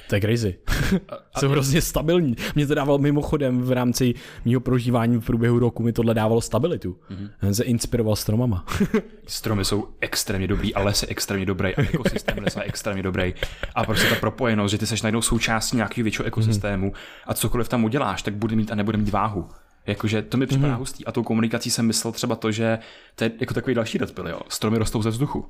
to 0.09 0.15
je 0.15 0.21
crazy. 0.21 0.59
Jsou 1.39 1.49
hrozně 1.49 1.83
stabilní. 1.83 2.37
Mě 2.55 2.67
to 2.67 2.75
dávalo 2.75 2.99
mimochodem 2.99 3.63
v 3.63 3.73
rámci 3.73 4.15
mého 4.45 4.61
prožívání 4.61 5.17
v 5.17 5.25
průběhu 5.25 5.59
roku, 5.59 5.83
mi 5.83 5.93
tohle 5.93 6.15
dávalo 6.15 6.41
stabilitu. 6.41 6.97
Mm-hmm. 7.11 7.51
se 7.51 7.65
inspiroval 7.65 8.17
stromama. 8.17 8.65
Stromy 9.27 9.65
jsou 9.65 9.89
extrémně 10.01 10.47
dobrý, 10.47 10.75
ale 10.75 10.85
les 10.85 11.03
je 11.03 11.09
extrémně 11.09 11.47
dobrý 11.47 11.75
a 11.75 11.81
ekosystém 11.81 12.39
lesa 12.39 12.63
je 12.63 12.69
extrémně 12.69 13.03
dobrý. 13.03 13.35
A 13.75 13.85
prostě 13.85 14.09
ta 14.09 14.15
propojenost, 14.15 14.71
že 14.71 14.79
ty 14.79 14.87
seš 14.87 15.03
najednou 15.03 15.23
součástí 15.23 15.77
nějakého 15.77 16.03
většího 16.05 16.27
ekosystému 16.27 16.91
mm-hmm. 16.91 17.27
a 17.27 17.35
cokoliv 17.35 17.69
tam 17.69 17.85
uděláš, 17.85 18.23
tak 18.23 18.35
bude 18.35 18.57
mít 18.57 18.73
a 18.73 18.75
nebude 18.75 18.99
mít 18.99 19.09
váhu. 19.09 19.49
Jakože 19.87 20.23
to 20.23 20.37
mi 20.37 20.47
připadá 20.47 20.75
mm-hmm. 20.75 20.79
hustý. 20.79 21.05
A 21.05 21.13
tou 21.13 21.23
komunikací 21.23 21.71
jsem 21.71 21.87
myslel 21.87 22.13
třeba 22.13 22.37
to, 22.37 22.53
že 22.53 22.79
to 23.15 23.25
je 23.25 23.33
jako 23.41 23.55
takový 23.55 23.75
další 23.75 23.99
dat 23.99 24.11
byl, 24.11 24.29
jo. 24.29 24.41
Stromy 24.49 24.79
rostou 24.79 25.03
ze 25.03 25.11
vzduchu 25.11 25.47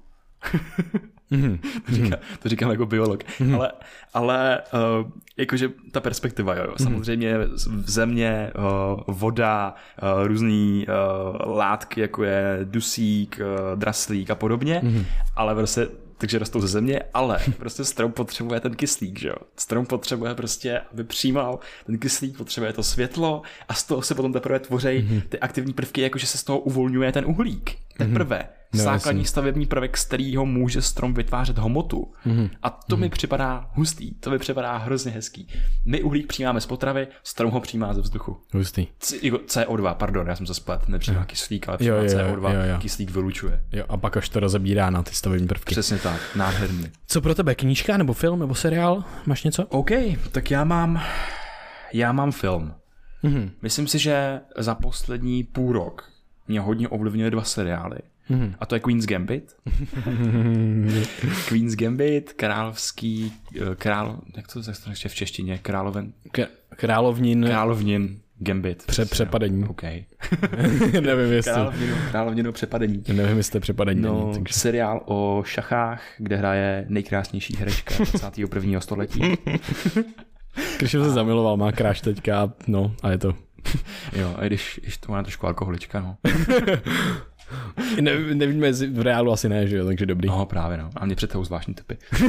mm-hmm. 1.33 1.59
to, 1.87 1.92
říkám, 1.92 2.18
to 2.38 2.48
říkám 2.48 2.70
jako 2.70 2.87
biolog. 2.87 3.24
Mm-hmm. 3.24 3.55
Ale, 3.55 3.72
ale 4.14 4.61
uh, 4.72 5.11
jakože 5.37 5.68
ta 5.90 6.00
perspektiva, 6.00 6.55
jo, 6.55 6.64
mm-hmm. 6.64 6.85
samozřejmě 6.85 7.38
v 7.66 7.90
země, 7.90 8.52
uh, 8.59 9.00
voda, 9.09 9.74
uh, 10.02 10.26
různý 10.26 10.87
uh, 10.88 11.57
látky, 11.57 12.00
jako 12.00 12.24
je 12.24 12.59
dusík, 12.64 13.40
uh, 13.40 13.78
draslík 13.78 14.31
a 14.31 14.35
podobně, 14.35 14.81
mm-hmm. 14.85 15.05
ale 15.37 15.55
prostě 15.55 15.88
takže 16.22 16.38
rostou 16.38 16.61
ze 16.61 16.68
země, 16.68 17.00
ale 17.14 17.38
prostě 17.59 17.85
strom 17.85 18.12
potřebuje 18.12 18.61
ten 18.61 18.74
kyslík, 18.74 19.18
že 19.18 19.28
jo. 19.28 19.35
Strom 19.57 19.87
potřebuje 19.87 20.35
prostě, 20.35 20.81
aby 20.92 21.05
přijímal 21.05 21.59
ten 21.87 21.98
kyslík, 21.98 22.37
potřebuje 22.37 22.72
to 22.72 22.83
světlo 22.83 23.42
a 23.68 23.74
z 23.74 23.85
toho 23.85 24.02
se 24.02 24.14
potom 24.14 24.33
teprve 24.33 24.59
tvoří 24.59 25.22
ty 25.28 25.38
aktivní 25.38 25.72
prvky, 25.72 26.00
jakože 26.00 26.26
se 26.26 26.38
z 26.38 26.44
toho 26.44 26.59
uvolňuje 26.59 27.12
ten 27.12 27.24
uhlík. 27.26 27.76
Teprve. 27.98 28.38
Mm-hmm. 28.38 28.62
No, 28.75 28.85
základní 28.85 29.21
jasný. 29.21 29.29
stavební 29.29 29.67
prvek, 29.67 29.97
z 29.97 30.05
kterého 30.05 30.47
může 30.47 30.83
strom 30.83 31.15
vytvářet 31.15 31.59
hmotu. 31.59 32.13
Mm-hmm. 32.27 32.51
A 32.63 32.71
to 32.71 32.97
mm-hmm. 32.97 33.01
mi 33.01 33.09
připadá 33.09 33.71
hustý, 33.73 34.15
to 34.15 34.31
mi 34.31 34.39
připadá 34.39 34.77
hrozně 34.77 35.13
hezký. 35.13 35.49
My 35.85 36.03
uhlík 36.03 36.27
přijímáme 36.27 36.61
z 36.61 36.67
potravy, 36.67 37.07
strom 37.25 37.51
ho 37.51 37.61
přijímá 37.61 37.95
ze 37.95 38.01
vzduchu. 38.01 38.37
Hustý. 38.53 38.87
C- 38.99 39.17
CO2, 39.31 39.95
pardon, 39.95 40.27
já 40.27 40.37
jsem 40.37 40.47
se 40.47 40.55
splet, 40.55 40.89
nepřijímá 40.89 41.25
kyslík, 41.25 41.69
ale 41.69 41.79
přijímá 41.79 41.97
jo, 41.97 42.03
jo, 42.03 42.09
CO2, 42.09 42.55
jo, 42.55 42.61
jo. 42.73 42.79
kyslík 42.79 43.11
vylučuje. 43.11 43.65
Jo, 43.73 43.85
a 43.89 43.97
pak 43.97 44.17
až 44.17 44.29
to 44.29 44.41
rozebírá 44.41 44.91
na 44.91 45.03
ty 45.03 45.15
stavební 45.15 45.47
prvky. 45.49 45.75
Přesně 45.75 45.99
tak, 45.99 46.21
nádherný. 46.37 46.91
Co 47.07 47.21
pro 47.21 47.35
tebe, 47.35 47.55
knížka 47.55 47.97
nebo 47.97 48.13
film 48.13 48.39
nebo 48.39 48.55
seriál? 48.55 49.05
Máš 49.27 49.45
něco? 49.45 49.67
OK, 49.67 49.91
tak 50.33 50.51
já 50.51 50.65
mám, 50.65 51.03
já 51.93 52.13
mám 52.13 52.33
film. 52.33 52.75
Mm-hmm. 53.25 53.51
Myslím 53.63 53.87
si, 53.87 53.99
že 53.99 54.41
za 54.59 54.75
poslední 54.75 55.45
půl 55.45 55.73
rok 55.73 56.09
mě 56.49 56.61
hodně 56.61 56.89
ovlivnily 56.89 57.31
dva 57.31 57.45
seriály. 57.45 57.99
Mm-hmm. 58.31 58.55
A 58.61 58.67
to 58.67 58.75
je 58.75 58.81
Queen's 58.81 59.07
Gambit. 59.07 59.57
Queen's 61.49 61.75
Gambit, 61.75 62.33
královský, 62.33 63.33
eh, 63.57 63.75
král, 63.75 64.21
jak 64.37 64.53
to 64.53 64.63
se 64.63 64.73
ještě 64.91 65.09
v 65.09 65.15
češtině, 65.15 65.59
královen... 65.59 66.13
K- 66.33 66.49
královnin... 66.77 67.45
Královnin 67.45 68.19
Gambit. 68.39 68.87
Pře- 68.87 69.05
přepadení. 69.07 69.65
OK. 69.65 69.83
Nevím, 71.01 71.33
jestli... 71.33 71.53
Královninu, 71.53 71.95
královninu 72.11 72.53
přepadení. 72.53 73.03
Nevím, 73.13 73.37
jestli 73.37 73.61
přepadení. 73.61 74.01
No, 74.01 74.21
není, 74.21 74.33
takže... 74.35 74.55
seriál 74.55 75.03
o 75.05 75.43
šachách, 75.47 76.03
kde 76.19 76.37
hraje 76.37 76.85
nejkrásnější 76.89 77.57
herečka 77.57 77.95
21. 78.21 78.81
století. 78.81 79.21
Když 80.79 80.91
se 80.91 81.11
zamiloval, 81.11 81.57
má 81.57 81.73
kráš 81.73 82.01
teďka, 82.01 82.53
no 82.67 82.95
a 83.03 83.11
je 83.11 83.19
to. 83.19 83.35
jo, 84.13 84.35
a 84.39 84.45
když, 84.45 84.81
když 84.83 84.97
to 84.99 85.13
má 85.13 85.23
trošku 85.23 85.47
alkoholička, 85.47 86.01
no. 86.01 86.17
ne, 88.00 88.18
nevíme, 88.35 88.66
jestli 88.66 88.87
v 88.87 89.00
reálu 89.00 89.33
asi 89.33 89.48
ne, 89.48 89.66
že 89.66 89.76
jo, 89.76 89.87
takže 89.87 90.07
dobrý. 90.07 90.28
No 90.28 90.46
právě 90.46 90.78
no, 90.78 90.90
a 90.96 91.07
mě 91.07 91.14
před 91.14 91.37
zvláštní 91.42 91.74
typy. 91.74 91.98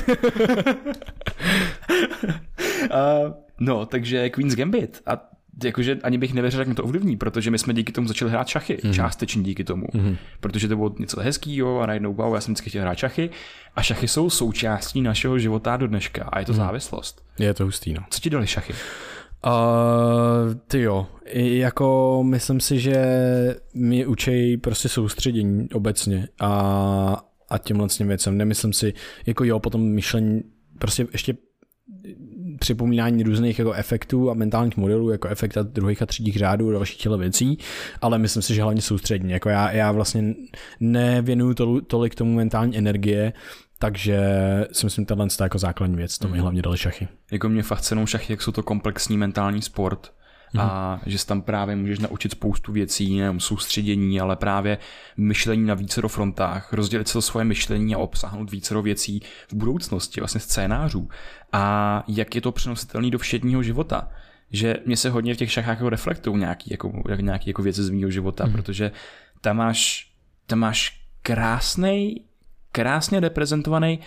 uh, 2.83 3.33
no, 3.59 3.85
takže 3.85 4.29
Queen's 4.29 4.55
Gambit 4.55 5.01
a 5.05 5.33
jakože 5.63 5.99
ani 6.03 6.17
bych 6.17 6.33
nevěřil, 6.33 6.59
jak 6.59 6.67
mě 6.67 6.75
to 6.75 6.83
ovlivní, 6.83 7.17
protože 7.17 7.51
my 7.51 7.59
jsme 7.59 7.73
díky 7.73 7.91
tomu 7.91 8.07
začali 8.07 8.31
hrát 8.31 8.47
šachy, 8.47 8.77
mm. 8.83 8.93
částečně 8.93 9.43
díky 9.43 9.63
tomu, 9.63 9.87
mm. 9.93 10.17
protože 10.39 10.67
to 10.67 10.75
bylo 10.75 10.95
něco 10.99 11.21
hezkého 11.21 11.81
a 11.81 11.85
najednou 11.85 12.13
wow, 12.13 12.35
já 12.35 12.41
jsem 12.41 12.53
vždycky 12.53 12.69
chtěl 12.69 12.81
hrát 12.81 12.97
šachy 12.97 13.29
a 13.75 13.81
šachy 13.81 14.07
jsou 14.07 14.29
součástí 14.29 15.01
našeho 15.01 15.39
života 15.39 15.77
do 15.77 15.87
dneška 15.87 16.23
a 16.23 16.39
je 16.39 16.45
to 16.45 16.51
mm. 16.51 16.57
závislost. 16.57 17.23
Je 17.39 17.53
to 17.53 17.65
hustý, 17.65 17.93
no. 17.93 18.03
Co 18.09 18.19
ti 18.19 18.29
dali 18.29 18.47
šachy? 18.47 18.73
Uh, 19.45 20.53
ty 20.67 20.81
jo, 20.81 21.07
jako 21.33 22.19
myslím 22.27 22.59
si, 22.59 22.79
že 22.79 23.05
mi 23.73 24.05
učej 24.05 24.57
prostě 24.57 24.89
soustředění 24.89 25.69
obecně 25.73 26.27
a, 26.39 27.25
a 27.49 27.57
těmhle 27.57 27.87
těm 27.87 28.07
věcem. 28.07 28.37
Nemyslím 28.37 28.73
si, 28.73 28.93
jako 29.25 29.43
jo, 29.43 29.59
potom 29.59 29.81
myšlení, 29.81 30.43
prostě 30.79 31.07
ještě 31.11 31.35
připomínání 32.59 33.23
různých 33.23 33.59
jako 33.59 33.73
efektů 33.73 34.31
a 34.31 34.33
mentálních 34.33 34.77
modelů, 34.77 35.09
jako 35.09 35.27
efekta 35.27 35.63
druhých 35.63 36.01
a 36.01 36.05
třetích 36.05 36.37
řádů 36.37 36.69
a 36.69 36.73
dalších 36.73 36.97
těle 36.97 37.17
věcí, 37.17 37.57
ale 38.01 38.17
myslím 38.17 38.43
si, 38.43 38.55
že 38.55 38.63
hlavně 38.63 38.81
soustřední. 38.81 39.31
Jako 39.31 39.49
já, 39.49 39.71
já 39.71 39.91
vlastně 39.91 40.35
nevěnuju 40.79 41.53
to, 41.53 41.81
tolik 41.81 42.15
tomu 42.15 42.33
mentální 42.33 42.77
energie, 42.77 43.33
takže 43.83 44.19
si 44.71 44.85
myslím, 44.85 45.05
tohle 45.05 45.25
je 45.25 45.43
jako 45.43 45.59
základní 45.59 45.95
věc, 45.95 46.17
to 46.17 46.27
mi 46.27 46.37
mm. 46.37 46.41
hlavně 46.41 46.61
dali 46.61 46.77
šachy. 46.77 47.07
Jako 47.31 47.49
mě 47.49 47.63
fascinují 47.63 48.07
šachy, 48.07 48.33
jak 48.33 48.41
jsou 48.41 48.51
to 48.51 48.63
komplexní 48.63 49.17
mentální 49.17 49.61
sport, 49.61 50.13
a 50.57 50.99
že 51.05 51.17
se 51.17 51.25
tam 51.25 51.41
právě 51.41 51.75
můžeš 51.75 51.99
naučit 51.99 52.31
spoustu 52.31 52.71
věcí, 52.71 53.17
nejenom 53.17 53.39
soustředění, 53.39 54.19
ale 54.19 54.35
právě 54.35 54.77
myšlení 55.17 55.65
na 55.65 55.73
více 55.73 56.01
frontách, 56.07 56.73
rozdělit 56.73 57.07
se 57.07 57.13
to 57.13 57.21
svoje 57.21 57.45
myšlení 57.45 57.95
a 57.95 57.97
obsáhnout 57.97 58.51
více 58.51 58.81
věcí 58.81 59.21
v 59.47 59.53
budoucnosti, 59.53 60.21
vlastně 60.21 60.41
scénářů 60.41 61.09
a 61.51 62.03
jak 62.07 62.35
je 62.35 62.41
to 62.41 62.51
přenositelný 62.51 63.11
do 63.11 63.19
všedního 63.19 63.63
života 63.63 64.09
že 64.51 64.75
mě 64.85 64.97
se 64.97 65.09
hodně 65.09 65.33
v 65.33 65.37
těch 65.37 65.51
šachách 65.51 65.77
jako 65.77 65.89
reflektují 65.89 66.37
nějaký, 66.37 66.71
jako, 66.71 67.03
nějaký 67.21 67.49
jako 67.49 67.61
věci 67.61 67.83
z 67.83 67.89
mého 67.89 68.11
života, 68.11 68.45
mm. 68.45 68.51
protože 68.51 68.91
tam 69.41 69.57
máš, 69.57 70.11
tam 70.47 70.59
máš 70.59 71.01
krásný, 71.21 72.25
krásně 72.73 73.19
reprezentovaný 73.19 73.99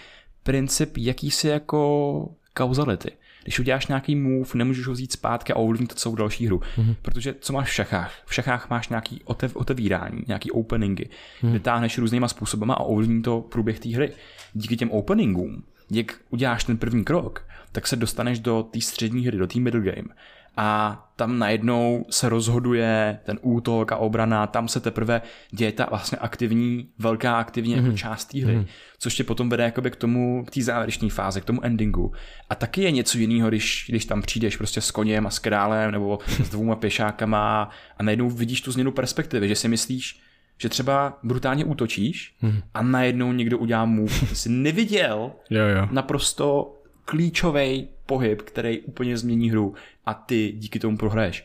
princip 0.42 0.96
jakýsi 0.96 1.48
jako 1.48 2.28
kauzality 2.54 3.12
když 3.46 3.58
uděláš 3.60 3.86
nějaký 3.86 4.16
move, 4.16 4.50
nemůžeš 4.54 4.86
ho 4.86 4.92
vzít 4.92 5.12
zpátky 5.12 5.52
a 5.52 5.56
ovlivnit 5.56 5.88
to 5.88 5.94
celou 5.94 6.14
další 6.14 6.46
hru. 6.46 6.58
Mm-hmm. 6.58 6.96
Protože 7.02 7.34
co 7.40 7.52
máš 7.52 7.68
v 7.68 7.72
šachách? 7.72 8.12
V 8.26 8.34
šachách 8.34 8.70
máš 8.70 8.88
nějaký 8.88 9.20
otev, 9.24 9.56
otevírání, 9.56 10.22
nějaký 10.26 10.50
openingy, 10.50 11.04
mm-hmm. 11.04 11.50
kde 11.50 11.60
táhneš 11.60 11.98
různýma 11.98 12.28
způsobama 12.28 12.74
a 12.74 12.80
ovlivní 12.80 13.22
to 13.22 13.40
průběh 13.40 13.80
té 13.80 13.88
hry. 13.88 14.12
Díky 14.54 14.76
těm 14.76 14.90
openingům, 14.90 15.62
jak 15.90 16.14
uděláš 16.30 16.64
ten 16.64 16.78
první 16.78 17.04
krok, 17.04 17.46
tak 17.72 17.86
se 17.86 17.96
dostaneš 17.96 18.38
do 18.38 18.62
té 18.62 18.80
střední 18.80 19.26
hry, 19.26 19.38
do 19.38 19.46
té 19.46 19.60
middle 19.60 19.80
game 19.80 20.08
a 20.56 21.02
tam 21.16 21.38
najednou 21.38 22.06
se 22.10 22.28
rozhoduje 22.28 23.18
ten 23.24 23.38
útok 23.42 23.92
a 23.92 23.96
obrana, 23.96 24.46
tam 24.46 24.68
se 24.68 24.80
teprve 24.80 25.22
děje 25.50 25.72
ta 25.72 25.86
vlastně 25.90 26.18
aktivní, 26.18 26.88
velká 26.98 27.38
aktivní 27.38 27.76
mm-hmm. 27.76 27.94
část 27.94 28.24
té 28.24 28.44
hry, 28.44 28.56
mm-hmm. 28.56 28.66
což 28.98 29.14
tě 29.14 29.24
potom 29.24 29.48
vede 29.48 29.64
jakoby 29.64 29.90
k 29.90 29.96
tomu, 29.96 30.44
k 30.44 30.50
té 30.50 30.62
závěrečné 30.62 31.10
fázi, 31.10 31.40
k 31.40 31.44
tomu 31.44 31.64
endingu. 31.64 32.12
A 32.50 32.54
taky 32.54 32.82
je 32.82 32.90
něco 32.90 33.18
jiného, 33.18 33.48
když, 33.48 33.86
když 33.88 34.04
tam 34.04 34.22
přijdeš 34.22 34.56
prostě 34.56 34.80
s 34.80 34.90
koněm 34.90 35.26
a 35.26 35.30
s 35.30 35.38
králem 35.38 35.90
nebo 35.90 36.18
s 36.44 36.48
dvouma 36.48 36.76
pěšákama 36.76 37.70
a 37.96 38.02
najednou 38.02 38.30
vidíš 38.30 38.60
tu 38.60 38.72
změnu 38.72 38.92
perspektivy, 38.92 39.48
že 39.48 39.54
si 39.54 39.68
myslíš, 39.68 40.20
že 40.58 40.68
třeba 40.68 41.18
brutálně 41.22 41.64
útočíš 41.64 42.34
mm-hmm. 42.42 42.62
a 42.74 42.82
najednou 42.82 43.32
někdo 43.32 43.58
udělá 43.58 43.84
move, 43.84 44.14
jsi 44.32 44.48
neviděl 44.48 45.32
jo, 45.50 45.64
jo. 45.66 45.88
naprosto 45.90 46.72
klíčový 47.04 47.88
pohyb, 48.06 48.42
který 48.42 48.80
úplně 48.80 49.18
změní 49.18 49.50
hru 49.50 49.74
a 50.06 50.14
ty 50.14 50.52
díky 50.52 50.78
tomu 50.78 50.96
prohraješ. 50.96 51.44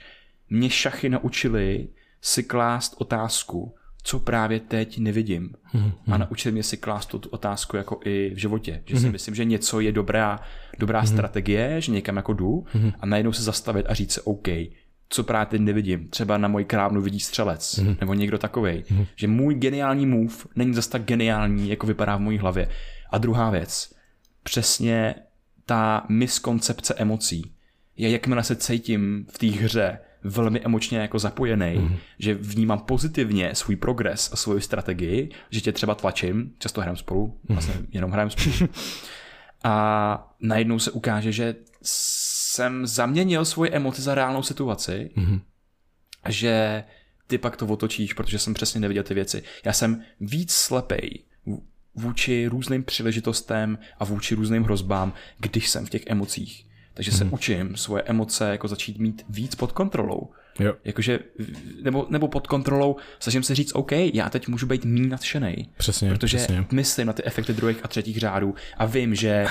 Mě 0.50 0.70
šachy 0.70 1.10
naučili 1.10 1.88
si 2.22 2.44
klást 2.44 2.96
otázku, 2.98 3.76
co 4.04 4.20
právě 4.20 4.60
teď 4.60 4.98
nevidím. 4.98 5.50
Mm-hmm. 5.74 5.92
A 6.12 6.18
naučili 6.18 6.52
mě 6.52 6.64
si 6.64 6.78
klást 6.78 7.06
tu 7.06 7.22
otázku 7.30 7.78
jako 7.78 8.00
i 8.06 8.32
v 8.34 8.38
životě. 8.38 8.84
Že 8.86 8.96
mm-hmm. 8.96 9.00
si 9.00 9.06
mhm. 9.06 9.12
myslím, 9.12 9.36
že 9.36 9.46
něco 9.46 9.80
je 9.80 9.92
dobrá, 9.92 10.40
dobrá 10.80 11.04
mm-hmm. 11.04 11.14
strategie, 11.14 11.82
že 11.82 11.92
někam 11.92 12.16
jako 12.16 12.34
jdu 12.34 12.66
mm-hmm. 12.74 12.94
a 13.00 13.06
najednou 13.06 13.34
se 13.34 13.44
zastavit 13.44 13.86
a 13.90 13.94
říct 13.94 14.14
si 14.14 14.22
OK, 14.22 14.48
co 15.10 15.24
právě 15.24 15.46
teď 15.46 15.62
nevidím. 15.62 16.10
Třeba 16.10 16.38
na 16.38 16.48
moji 16.48 16.66
krávnu 16.66 17.02
vidí 17.02 17.20
střelec, 17.20 17.80
mm-hmm. 17.80 17.98
nebo 18.00 18.14
někdo 18.14 18.38
takovej. 18.38 18.84
Mm-hmm. 18.84 19.08
Že 19.16 19.28
můj 19.28 19.56
geniální 19.56 20.06
move 20.06 20.36
není 20.56 20.74
zase 20.74 20.90
tak 20.90 21.04
geniální, 21.04 21.70
jako 21.70 21.88
vypadá 21.88 22.16
v 22.18 22.22
mojí 22.22 22.38
hlavě. 22.38 22.70
A 23.10 23.18
druhá 23.18 23.50
věc, 23.50 23.94
přesně 24.44 25.16
ta 25.66 26.06
miskoncepce 26.10 26.94
emocí 26.94 27.52
je, 27.96 28.10
jakmile 28.10 28.44
se 28.44 28.56
cítím 28.56 29.26
v 29.30 29.38
té 29.38 29.48
hře 29.48 30.00
velmi 30.24 30.62
emočně 30.62 31.00
jako 31.00 31.20
zapojený, 31.20 31.76
mm. 31.76 31.98
že 32.20 32.34
vnímám 32.34 32.80
pozitivně 32.80 33.56
svůj 33.56 33.76
progres 33.76 34.30
a 34.34 34.36
svoji 34.36 34.62
strategii, 34.62 35.30
že 35.50 35.62
tě 35.62 35.72
třeba 35.72 35.96
tlačím, 35.96 36.52
často 36.60 36.82
hrám 36.82 36.96
spolu, 36.96 37.26
mhm. 37.26 37.56
vlastně 37.56 37.74
jenom 37.92 38.12
hrám 38.12 38.30
spolu. 38.30 38.70
a 39.64 40.36
najednou 40.40 40.80
se 40.80 40.92
ukáže, 40.92 41.32
že 41.32 41.56
jsem 41.84 42.88
zaměnil 42.88 43.46
svoje 43.46 43.72
emoce 43.72 44.02
za 44.02 44.16
reálnou 44.16 44.44
situaci, 44.44 45.10
mm. 45.16 45.42
že 46.30 46.84
ty 47.28 47.38
pak 47.38 47.58
to 47.58 47.68
otočíš, 47.68 48.14
protože 48.14 48.40
jsem 48.40 48.54
přesně 48.54 48.80
neviděl 48.80 49.04
ty 49.04 49.14
věci. 49.14 49.44
Já 49.66 49.74
jsem 49.74 50.02
víc 50.20 50.52
slepej 50.52 51.24
vůči 51.96 52.48
různým 52.48 52.84
příležitostem 52.84 53.78
a 54.00 54.06
vůči 54.06 54.36
různým 54.36 54.64
hrozbám, 54.64 55.14
když 55.40 55.70
jsem 55.70 55.86
v 55.86 55.90
těch 55.90 56.04
emocích. 56.08 56.66
Takže 56.94 57.12
se 57.12 57.24
hmm. 57.24 57.34
učím 57.34 57.76
svoje 57.76 58.04
emoce 58.04 58.50
jako 58.50 58.68
začít 58.68 58.98
mít 58.98 59.26
víc 59.30 59.56
pod 59.56 59.72
kontrolou. 59.72 60.30
Jo. 60.60 60.74
Jakože, 60.84 61.20
nebo, 61.84 62.08
nebo 62.10 62.28
pod 62.28 62.48
kontrolou, 62.48 62.96
snažím 63.20 63.44
se 63.44 63.56
říct, 63.56 63.72
OK, 63.76 63.92
já 63.92 64.30
teď 64.30 64.48
můžu 64.48 64.68
být 64.68 64.86
méně 64.86 65.08
nadšený. 65.08 65.70
Přesně, 65.78 66.10
Protože 66.10 66.38
přesně. 66.38 66.66
myslím 66.72 67.08
na 67.08 67.14
ty 67.14 67.24
efekty 67.24 67.54
druhých 67.54 67.78
a 67.84 67.88
třetích 67.88 68.20
řádů 68.20 68.56
a 68.78 68.86
vím, 68.86 69.16
že 69.16 69.46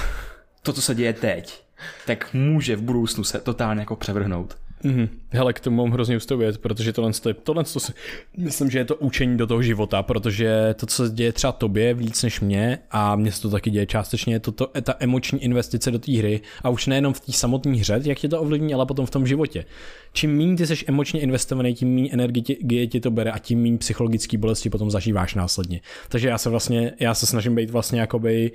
to, 0.63 0.73
co 0.73 0.83
se 0.83 0.95
děje 0.95 1.13
teď, 1.13 1.65
tak 2.07 2.35
může 2.35 2.77
v 2.77 2.83
budoucnu 2.83 3.25
se 3.25 3.41
totálně 3.41 3.81
jako 3.81 3.97
převrhnout. 3.97 4.57
Mm-hmm. 4.85 5.09
Hele, 5.31 5.53
k 5.53 5.61
tomu 5.61 5.77
mám 5.77 5.91
hrozně 5.91 6.17
ustovět, 6.17 6.59
protože 6.59 6.93
tohle, 6.93 7.13
tohle 7.43 7.65
to 7.65 7.81
si, 7.81 7.93
myslím, 8.37 8.71
že 8.71 8.79
je 8.79 8.85
to 8.85 8.97
učení 8.97 9.37
do 9.37 9.47
toho 9.47 9.63
života, 9.63 10.03
protože 10.03 10.75
to, 10.77 10.87
co 10.87 11.07
se 11.07 11.15
děje 11.15 11.33
třeba 11.33 11.53
tobě 11.53 11.95
víc 11.95 12.23
než 12.23 12.41
mě, 12.41 12.79
a 12.91 13.17
mně 13.17 13.33
se 13.33 13.43
to 13.43 13.51
taky 13.51 13.71
děje 13.71 13.87
částečně, 13.87 14.35
je 14.35 14.41
to, 14.41 14.53
to 14.53 14.71
ta 14.83 14.95
emoční 14.99 15.45
investice 15.45 15.91
do 15.91 15.99
té 15.99 16.13
hry 16.13 16.41
a 16.63 16.69
už 16.69 16.87
nejenom 16.87 17.13
v 17.13 17.21
té 17.21 17.33
samotné 17.33 17.77
hře, 17.77 18.01
jak 18.05 18.19
tě 18.19 18.29
to 18.29 18.41
ovlivní, 18.41 18.75
ale 18.75 18.87
potom 18.87 19.07
v 19.07 19.11
tom 19.11 19.27
životě. 19.27 19.65
Čím 20.13 20.37
méně 20.37 20.57
ty 20.57 20.67
jsi 20.67 20.85
emočně 20.87 21.21
investovaný, 21.21 21.75
tím 21.75 21.95
méně 21.95 22.11
energie 22.13 22.87
ti 22.87 23.01
to 23.01 23.11
bere 23.11 23.31
a 23.31 23.39
tím 23.39 23.63
méně 23.63 23.79
psychologické 23.79 24.39
bolesti 24.39 24.71
potom 24.71 24.91
zažíváš 24.91 25.35
následně. 25.35 25.81
Takže 26.09 26.29
já 26.29 26.39
se 26.39 26.51
vlastně, 26.51 26.93
já 27.01 27.15
se 27.15 27.27
snažím 27.27 27.55
být 27.55 27.71
vlastně 27.71 28.01
jakoby 28.01 28.53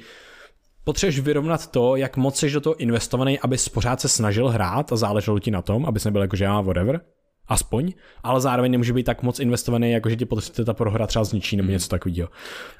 potřebuješ 0.85 1.19
vyrovnat 1.19 1.67
to, 1.71 1.95
jak 1.95 2.17
moc 2.17 2.39
jsi 2.39 2.51
do 2.51 2.61
toho 2.61 2.75
investovaný, 2.75 3.39
aby 3.39 3.57
pořád 3.73 4.01
se 4.01 4.07
snažil 4.07 4.47
hrát 4.47 4.93
a 4.93 4.95
záleželo 4.95 5.39
ti 5.39 5.51
na 5.51 5.61
tom, 5.61 5.85
aby 5.85 5.99
nebyl 6.05 6.21
jako 6.21 6.35
že 6.35 6.43
já 6.43 6.61
whatever, 6.61 7.01
aspoň, 7.47 7.93
ale 8.23 8.41
zároveň 8.41 8.71
nemůže 8.71 8.93
být 8.93 9.03
tak 9.03 9.23
moc 9.23 9.39
investovaný, 9.39 9.91
jako 9.91 10.09
že 10.09 10.15
ti 10.15 10.25
potom 10.25 10.65
ta 10.65 10.73
prohra 10.73 11.07
třeba 11.07 11.23
zničí 11.23 11.57
nebo 11.57 11.65
hmm. 11.65 11.73
něco 11.73 11.89
takového. 11.89 12.29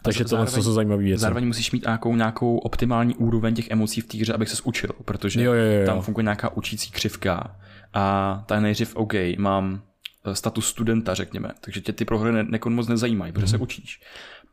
Takže 0.04 0.26
to, 0.26 0.48
jsou 0.48 0.74
zajímavé 0.74 1.04
věci. 1.04 1.22
Zároveň 1.22 1.48
musíš 1.48 1.72
mít 1.72 1.84
nějakou, 1.86 2.16
nějakou 2.16 2.58
optimální 2.58 3.16
úroveň 3.16 3.56
těch 3.56 3.70
emocí 3.70 4.02
v 4.02 4.08
té 4.08 4.18
hře, 4.18 4.34
abych 4.34 4.50
se 4.50 4.64
učil, 4.64 4.90
protože 5.06 5.44
jo, 5.44 5.54
jo, 5.54 5.80
jo. 5.80 5.86
tam 5.86 6.02
funguje 6.02 6.24
nějaká 6.24 6.58
učící 6.58 6.92
křivka 6.92 7.56
a 7.94 8.44
ta 8.46 8.60
nejdřív, 8.60 8.96
OK, 8.96 9.14
mám 9.38 9.82
eh, 10.26 10.36
status 10.36 10.68
studenta, 10.68 11.14
řekněme, 11.14 11.50
takže 11.62 11.82
tě 11.82 11.94
ty 11.94 12.06
prohry 12.06 12.32
ne, 12.32 12.44
ne, 12.44 12.60
moc 12.70 12.88
nezajímají, 12.88 13.32
protože 13.34 13.46
mm. 13.46 13.50
se 13.50 13.58
učíš 13.58 14.02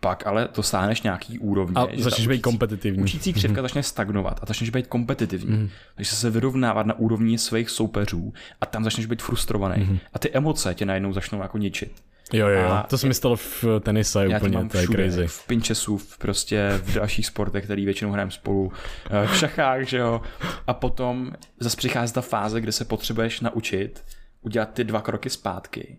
pak 0.02 0.26
ale 0.26 0.48
dosáhneš 0.54 1.02
nějaký 1.02 1.38
úrovně. 1.38 1.74
A 1.76 1.86
začneš 1.96 2.26
být 2.26 2.40
kompetitivní. 2.40 3.02
Učící 3.02 3.32
křivka 3.32 3.56
mm-hmm. 3.56 3.62
začne 3.62 3.82
stagnovat 3.82 4.40
a 4.42 4.46
začneš 4.46 4.70
být 4.70 4.86
kompetitivní. 4.86 5.70
Takže 5.94 6.16
se 6.16 6.30
vyrovnávat 6.30 6.86
na 6.86 6.98
úrovni 6.98 7.38
svých 7.38 7.70
soupeřů 7.70 8.32
a 8.60 8.66
tam 8.66 8.84
začneš 8.84 9.06
být 9.06 9.22
frustrovaný. 9.22 9.84
Mm-hmm. 9.84 9.98
A 10.12 10.18
ty 10.18 10.30
emoce 10.30 10.74
tě 10.74 10.86
najednou 10.86 11.12
začnou 11.12 11.42
jako 11.42 11.58
ničit. 11.58 11.92
Jo, 12.32 12.48
jo, 12.48 12.60
jo. 12.60 12.82
to 12.88 12.98
se 12.98 13.06
mi 13.06 13.14
stalo 13.14 13.36
v 13.36 13.64
tenise 13.80 14.26
já 14.26 14.36
úplně, 14.36 14.68
to 14.68 14.76
je 14.76 14.82
všude, 14.82 15.04
crazy. 15.04 15.26
V 15.26 15.46
pinčesu, 15.46 15.98
v 15.98 16.18
prostě 16.18 16.80
v 16.82 16.94
dalších 16.94 17.26
sportech, 17.26 17.64
který 17.64 17.84
většinou 17.84 18.10
hrajeme 18.10 18.30
spolu, 18.30 18.72
eh, 19.10 19.26
v 19.26 19.36
šachách, 19.36 19.82
že 19.82 19.98
jo. 19.98 20.22
A 20.66 20.74
potom 20.74 21.32
zase 21.60 21.76
přichází 21.76 22.12
ta 22.12 22.20
fáze, 22.20 22.60
kde 22.60 22.72
se 22.72 22.84
potřebuješ 22.84 23.40
naučit 23.40 24.04
udělat 24.40 24.72
ty 24.72 24.84
dva 24.84 25.00
kroky 25.00 25.30
zpátky 25.30 25.98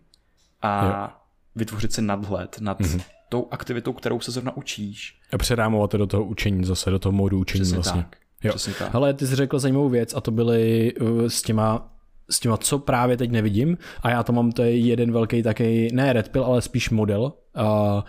a 0.61 0.85
jo. 0.85 1.17
vytvořit 1.55 1.93
si 1.93 2.01
nadhled 2.01 2.57
nad 2.61 2.79
mm-hmm 2.79 3.01
tou 3.33 3.47
aktivitou, 3.51 3.93
kterou 3.93 4.19
se 4.19 4.31
zrovna 4.31 4.57
učíš. 4.57 5.19
A 5.31 5.37
předámovat 5.37 5.91
to 5.91 5.97
do 5.97 6.07
toho 6.07 6.23
učení 6.23 6.65
zase, 6.65 6.89
do 6.89 6.99
toho 6.99 7.13
modu 7.13 7.39
učení 7.39 7.61
Přesně 7.61 7.75
vlastně. 7.75 8.01
Tak. 8.01 8.17
Jo. 8.43 8.49
Přesně 8.49 8.73
tak. 8.73 8.93
Hele, 8.93 9.13
ty 9.13 9.27
jsi 9.27 9.35
řekl 9.35 9.59
zajímavou 9.59 9.89
věc 9.89 10.13
a 10.13 10.21
to 10.21 10.31
byly 10.31 10.93
uh, 10.93 11.25
s 11.25 11.41
těma 11.41 11.89
s 12.29 12.39
těma, 12.39 12.57
co 12.57 12.79
právě 12.79 13.17
teď 13.17 13.31
nevidím 13.31 13.77
a 14.01 14.09
já 14.09 14.23
to 14.23 14.33
mám, 14.33 14.51
to 14.51 14.63
je 14.63 14.77
jeden 14.77 15.11
velký 15.11 15.43
taky, 15.43 15.89
ne 15.93 16.13
red 16.13 16.29
pill, 16.29 16.43
ale 16.43 16.61
spíš 16.61 16.89
model 16.89 17.33
a, 17.55 18.05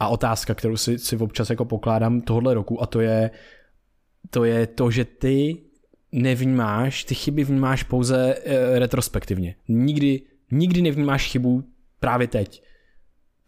a 0.00 0.08
otázka, 0.08 0.54
kterou 0.54 0.76
si, 0.76 0.98
si 0.98 1.16
občas 1.16 1.50
jako 1.50 1.64
pokládám 1.64 2.20
tohle 2.20 2.54
roku 2.54 2.82
a 2.82 2.86
to 2.86 3.00
je 3.00 3.30
to 4.30 4.44
je 4.44 4.66
to, 4.66 4.90
že 4.90 5.04
ty 5.04 5.56
nevnímáš, 6.12 7.04
ty 7.04 7.14
chyby 7.14 7.44
vnímáš 7.44 7.82
pouze 7.82 8.34
e, 8.34 8.78
retrospektivně. 8.78 9.54
Nikdy, 9.68 10.22
nikdy 10.50 10.82
nevnímáš 10.82 11.30
chybu 11.30 11.64
právě 12.00 12.26
teď. 12.26 12.67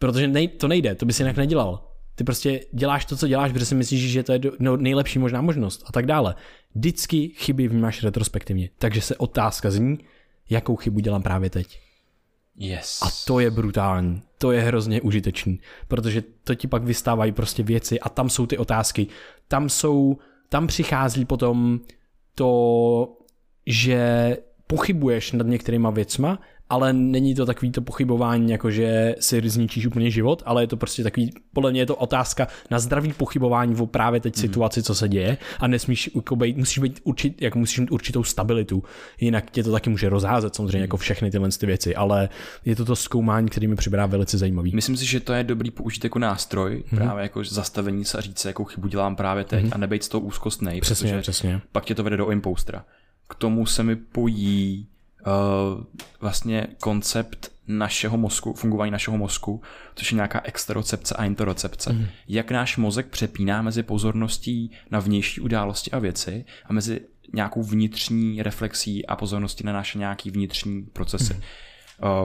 Protože 0.01 0.27
nej, 0.27 0.47
to 0.47 0.67
nejde, 0.67 0.95
to 0.95 1.05
bys 1.05 1.19
jinak 1.19 1.37
nedělal. 1.37 1.87
Ty 2.15 2.23
prostě 2.23 2.59
děláš 2.73 3.05
to, 3.05 3.17
co 3.17 3.27
děláš, 3.27 3.51
protože 3.51 3.65
si 3.65 3.75
myslíš, 3.75 4.11
že 4.11 4.23
to 4.23 4.31
je 4.31 4.39
no, 4.59 4.77
nejlepší 4.77 5.19
možná 5.19 5.41
možnost 5.41 5.83
a 5.85 5.91
tak 5.91 6.05
dále. 6.05 6.35
Vždycky 6.75 7.27
chyby 7.27 7.67
vnímáš 7.67 8.03
retrospektivně. 8.03 8.69
Takže 8.77 9.01
se 9.01 9.15
otázka 9.15 9.71
zní, 9.71 9.99
jakou 10.49 10.75
chybu 10.75 10.99
dělám 10.99 11.23
právě 11.23 11.49
teď. 11.49 11.79
Yes. 12.55 12.99
A 13.01 13.05
to 13.27 13.39
je 13.39 13.51
brutální. 13.51 14.21
To 14.37 14.51
je 14.51 14.61
hrozně 14.61 15.01
užitečný, 15.01 15.59
protože 15.87 16.23
to 16.43 16.55
ti 16.55 16.67
pak 16.67 16.83
vystávají 16.83 17.31
prostě 17.31 17.63
věci 17.63 17.99
a 17.99 18.09
tam 18.09 18.29
jsou 18.29 18.45
ty 18.45 18.57
otázky. 18.57 19.07
Tam 19.47 19.69
jsou, 19.69 20.17
tam 20.49 20.67
přichází 20.67 21.25
potom 21.25 21.79
to 22.35 23.17
že 23.65 24.37
pochybuješ 24.67 25.31
nad 25.31 25.47
některýma 25.47 25.89
věcma, 25.89 26.39
ale 26.71 26.93
není 26.93 27.35
to 27.35 27.45
takový 27.45 27.71
to 27.71 27.81
pochybování, 27.81 28.51
jako 28.51 28.71
že 28.71 29.15
si 29.19 29.49
zničíš 29.49 29.85
úplně 29.85 30.11
život, 30.11 30.43
ale 30.45 30.63
je 30.63 30.67
to 30.67 30.77
prostě 30.77 31.03
takový, 31.03 31.31
podle 31.53 31.71
mě 31.71 31.81
je 31.81 31.85
to 31.85 31.95
otázka 31.95 32.47
na 32.71 32.79
zdravý 32.79 33.13
pochybování 33.13 33.75
o 33.75 33.85
právě 33.85 34.19
teď 34.19 34.35
mm. 34.35 34.41
situaci, 34.41 34.83
co 34.83 34.95
se 34.95 35.09
děje 35.09 35.37
a 35.59 35.67
nesmíš 35.67 36.09
jako 36.15 36.35
být, 36.35 36.57
musíš 36.57 36.77
být 36.79 36.99
určit, 37.03 37.41
jako 37.41 37.59
musíš 37.59 37.79
mít 37.79 37.91
určitou 37.91 38.23
stabilitu, 38.23 38.83
jinak 39.19 39.51
tě 39.51 39.63
to 39.63 39.71
taky 39.71 39.89
může 39.89 40.09
rozházet 40.09 40.55
samozřejmě 40.55 40.77
mm. 40.77 40.81
jako 40.81 40.97
všechny 40.97 41.31
tyhle 41.31 41.49
ty 41.49 41.65
věci, 41.65 41.95
ale 41.95 42.29
je 42.65 42.75
to 42.75 42.85
to 42.85 42.95
zkoumání, 42.95 43.49
který 43.49 43.67
mi 43.67 43.75
připadá 43.75 44.05
velice 44.05 44.37
zajímavý. 44.37 44.71
Myslím 44.75 44.97
si, 44.97 45.05
že 45.05 45.19
to 45.19 45.33
je 45.33 45.43
dobrý 45.43 45.71
použít 45.71 46.03
jako 46.03 46.19
nástroj, 46.19 46.83
mm. 46.91 46.97
právě 46.97 47.23
jako 47.23 47.43
zastavení 47.43 48.05
se 48.05 48.17
a 48.17 48.21
říct, 48.21 48.45
jakou 48.45 48.63
chybu 48.63 48.87
dělám 48.87 49.15
právě 49.15 49.43
teď 49.43 49.63
mm. 49.63 49.71
a 49.73 49.77
nebejt 49.77 50.03
z 50.03 50.09
toho 50.09 50.21
úzkostnej, 50.21 50.81
přesně, 50.81 51.17
přesně. 51.21 51.61
pak 51.71 51.85
tě 51.85 51.95
to 51.95 52.03
vede 52.03 52.17
do 52.17 52.29
impostra. 52.29 52.85
K 53.27 53.35
tomu 53.35 53.65
se 53.65 53.83
mi 53.83 53.95
pojí 53.95 54.87
uh, 55.25 55.83
vlastně 56.19 56.67
koncept 56.79 57.51
našeho 57.67 58.17
mozku, 58.17 58.53
fungování 58.53 58.91
našeho 58.91 59.17
mozku, 59.17 59.61
což 59.95 60.11
je 60.11 60.15
nějaká 60.15 60.41
exterocepce 60.43 61.15
a 61.15 61.25
interocepce. 61.25 61.93
Mm. 61.93 62.07
Jak 62.27 62.51
náš 62.51 62.77
mozek 62.77 63.07
přepíná 63.07 63.61
mezi 63.61 63.83
pozorností 63.83 64.71
na 64.91 64.99
vnější 64.99 65.41
události 65.41 65.91
a 65.91 65.99
věci 65.99 66.45
a 66.65 66.73
mezi 66.73 67.01
nějakou 67.33 67.63
vnitřní 67.63 68.43
reflexí 68.43 69.05
a 69.05 69.15
pozorností 69.15 69.63
na 69.63 69.73
naše 69.73 69.97
nějaký 69.97 70.31
vnitřní 70.31 70.83
procesy. 70.83 71.33
Mm. 71.33 71.41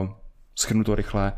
Uh, 0.03 0.09
schrnu 0.55 0.83
to 0.83 0.95
rychle. 0.95 1.33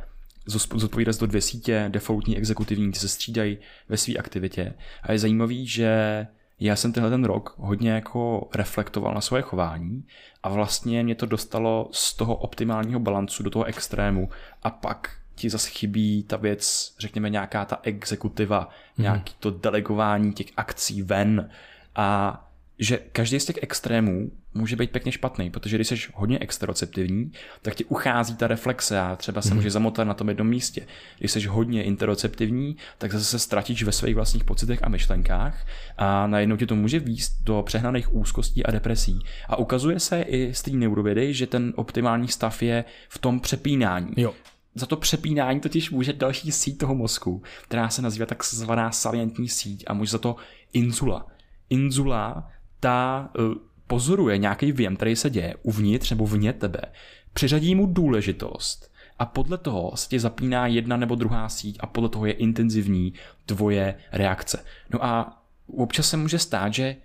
Zodpovídat 0.76 1.20
do 1.20 1.28
dvě 1.28 1.42
sítě, 1.42 1.86
defaultní, 1.88 2.38
exekutivní, 2.38 2.92
ty 2.92 3.00
se 3.00 3.08
střídají 3.08 3.58
ve 3.90 3.98
své 3.98 4.14
aktivitě. 4.14 4.74
A 5.04 5.12
je 5.12 5.20
zajímavý, 5.20 5.68
že 5.68 6.28
já 6.60 6.76
jsem 6.76 6.94
tenhle 6.94 7.10
ten 7.10 7.24
rok 7.24 7.56
hodně 7.58 7.92
jako 7.92 8.50
reflektoval 8.56 9.14
na 9.14 9.22
svoje 9.22 9.44
chování 9.44 10.04
a 10.44 10.50
vlastně 10.50 11.04
mě 11.04 11.16
to 11.16 11.26
dostalo 11.26 11.90
z 11.92 12.14
toho 12.14 12.36
optimálního 12.36 13.00
balancu 13.00 13.44
do 13.44 13.50
toho 13.50 13.66
extrému 13.66 14.30
a 14.64 14.70
pak 14.70 15.10
ti 15.36 15.50
zase 15.50 15.70
chybí 15.70 16.24
ta 16.24 16.38
věc, 16.38 16.96
řekněme 17.00 17.30
nějaká 17.30 17.66
ta 17.66 17.80
exekutiva, 17.84 18.70
mm. 18.98 19.04
nějaký 19.04 19.34
to 19.40 19.52
delegování 19.52 20.34
těch 20.34 20.48
akcí 20.58 21.02
ven 21.02 21.50
a 21.96 22.50
že 22.80 22.98
každý 22.98 23.40
z 23.40 23.46
těch 23.46 23.60
extrémů 23.62 24.32
může 24.54 24.76
být 24.76 24.92
pěkně 24.92 25.12
špatný, 25.12 25.52
protože 25.52 25.78
když 25.78 25.88
jsi 25.88 25.96
hodně 26.14 26.40
exteroceptivní, 26.40 27.32
tak 27.62 27.76
ti 27.76 27.86
uchází 27.86 28.36
ta 28.36 28.48
reflexe 28.48 29.00
a 29.00 29.16
třeba 29.16 29.42
se 29.42 29.50
mm. 29.50 29.56
může 29.56 29.72
zamotat 29.72 30.08
na 30.08 30.14
tom 30.14 30.30
jednom 30.30 30.48
místě. 30.48 30.88
Když 31.20 31.32
jsi 31.32 31.48
hodně 31.48 31.84
interoceptivní, 31.84 32.78
tak 32.98 33.14
zase 33.14 33.26
se 33.26 33.40
ztratíš 33.40 33.84
ve 33.84 33.92
svých 33.92 34.16
vlastních 34.16 34.44
pocitech 34.44 34.80
a 34.84 34.90
myšlenkách 34.90 35.66
a 35.98 36.28
najednou 36.28 36.58
ti 36.58 36.66
to 36.66 36.76
může 36.76 37.00
výst 37.00 37.44
do 37.44 37.64
přehnaných 37.66 38.16
úzkostí 38.16 38.66
a 38.66 38.72
depresí. 38.72 39.20
A 39.48 39.56
ukazuje 39.56 40.00
se 40.00 40.22
i 40.22 40.54
z 40.54 40.62
té 40.62 40.72
neurovědy, 40.72 41.34
že 41.34 41.48
ten 41.48 41.74
optimální 41.76 42.28
stav 42.28 42.62
je 42.62 42.86
v 43.10 43.18
tom 43.18 43.40
přepínání. 43.40 44.14
Jo. 44.18 44.34
Za 44.76 44.86
to 44.86 44.98
přepínání 44.98 45.60
totiž 45.60 45.92
může 45.92 46.14
další 46.14 46.52
síť 46.52 46.78
toho 46.78 46.96
mozku, 46.96 47.44
která 47.64 47.90
se 47.90 48.02
nazývá 48.02 48.26
takzvaná 48.26 48.92
salientní 48.92 49.50
síť 49.50 49.84
a 49.88 49.94
může 49.94 50.12
za 50.12 50.18
to 50.18 50.36
inzula. 50.74 51.28
Inzula 51.70 52.52
ta 52.80 53.30
uh, 53.40 53.54
pozoruje 53.90 54.38
nějaký 54.38 54.72
věm, 54.72 54.96
který 54.96 55.16
se 55.16 55.30
děje 55.30 55.56
uvnitř 55.64 56.10
nebo 56.10 56.28
vně 56.28 56.54
tebe, 56.54 56.82
přiřadí 57.34 57.76
mu 57.76 57.86
důležitost 57.86 58.92
a 59.20 59.26
podle 59.26 59.58
toho 59.58 59.92
se 59.96 60.10
ti 60.10 60.20
zapíná 60.20 60.68
jedna 60.68 60.98
nebo 60.98 61.16
druhá 61.16 61.50
síť 61.50 61.78
a 61.80 61.88
podle 61.88 62.10
toho 62.10 62.26
je 62.26 62.34
intenzivní 62.34 63.14
tvoje 63.46 63.96
reakce. 64.12 64.64
No 64.94 65.06
a 65.06 65.42
občas 65.78 66.10
se 66.10 66.18
může 66.18 66.40
stát, 66.40 66.74
že 66.74 66.96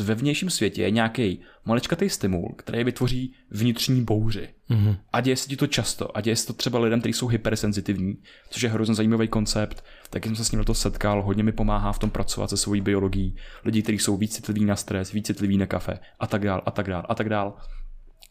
ve 0.00 0.14
vnějším 0.14 0.50
světě 0.50 0.82
je 0.82 0.90
nějaký 0.90 1.40
maličkatý 1.64 2.08
stimul, 2.08 2.54
který 2.58 2.84
vytvoří 2.84 3.34
vnitřní 3.50 4.04
bouři. 4.04 4.48
Mm-hmm. 4.70 4.96
A 5.12 5.20
děje 5.20 5.36
se 5.36 5.48
ti 5.48 5.56
to 5.56 5.66
často. 5.66 6.16
A 6.16 6.20
děje 6.20 6.36
se 6.36 6.46
to 6.46 6.52
třeba 6.52 6.78
lidem, 6.78 7.00
kteří 7.00 7.12
jsou 7.12 7.26
hypersenzitivní, 7.26 8.16
což 8.50 8.62
je 8.62 8.68
hrozně 8.68 8.94
zajímavý 8.94 9.28
koncept. 9.28 9.84
Taky 10.10 10.28
jsem 10.28 10.36
se 10.36 10.44
s 10.44 10.52
ním 10.52 10.64
to 10.64 10.74
setkal, 10.74 11.22
hodně 11.22 11.42
mi 11.42 11.52
pomáhá 11.52 11.92
v 11.92 11.98
tom 11.98 12.10
pracovat 12.10 12.50
se 12.50 12.56
svojí 12.56 12.80
biologií. 12.80 13.36
Lidi, 13.64 13.82
kteří 13.82 13.98
jsou 13.98 14.16
víc 14.16 14.34
citliví 14.34 14.64
na 14.64 14.76
stres, 14.76 15.12
víc 15.12 15.26
citliví 15.26 15.56
na 15.56 15.66
kafe 15.66 15.98
a 16.20 16.26
tak 16.26 16.44
dál, 16.44 16.62
a 16.66 16.70
tak 16.70 16.88
dál, 16.88 17.06
a 17.08 17.14
tak 17.14 17.28
dál. 17.28 17.56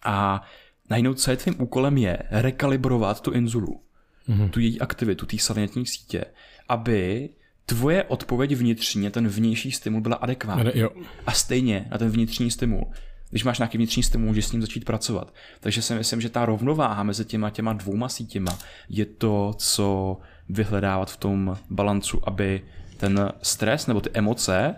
A 0.04 0.42
najednou, 0.90 1.14
co 1.14 1.32
je 1.32 1.38
tvým 1.38 1.62
úkolem, 1.62 1.98
je 1.98 2.18
rekalibrovat 2.32 3.22
tu 3.22 3.32
inzulu, 3.32 3.82
mm-hmm. 4.30 4.50
tu 4.50 4.60
její 4.60 4.82
aktivitu, 4.82 5.26
té 5.26 5.38
salientní 5.38 5.86
sítě, 5.86 6.26
aby 6.70 7.30
tvoje 7.66 8.04
odpověď 8.04 8.56
vnitřně, 8.56 9.12
ten 9.12 9.28
vnější 9.28 9.72
stimul 9.72 10.02
byla 10.02 10.16
adekvátní. 10.16 10.72
Jo. 10.74 10.90
A 11.26 11.32
stejně 11.32 11.88
na 11.92 11.98
ten 11.98 12.10
vnitřní 12.10 12.52
stimul. 12.52 12.92
Když 13.30 13.44
máš 13.44 13.60
nějaký 13.60 13.78
vnitřní 13.78 14.04
stimul, 14.04 14.28
můžeš 14.28 14.46
s 14.46 14.52
ním 14.52 14.62
začít 14.62 14.86
pracovat. 14.86 15.34
Takže 15.60 15.82
si 15.82 15.96
myslím, 15.96 16.22
že 16.22 16.30
ta 16.30 16.46
rovnováha 16.46 17.04
mezi 17.04 17.26
těma 17.26 17.50
těma 17.50 17.74
dvouma 17.74 18.10
sítěma 18.10 18.58
je 18.90 19.06
to, 19.06 19.54
co 19.58 20.18
vyhledávat 20.50 21.12
v 21.12 21.18
tom 21.18 21.58
balancu, 21.70 22.30
aby 22.30 22.62
ten 22.98 23.32
stres 23.42 23.88
nebo 23.88 24.02
ty 24.02 24.10
emoce 24.14 24.76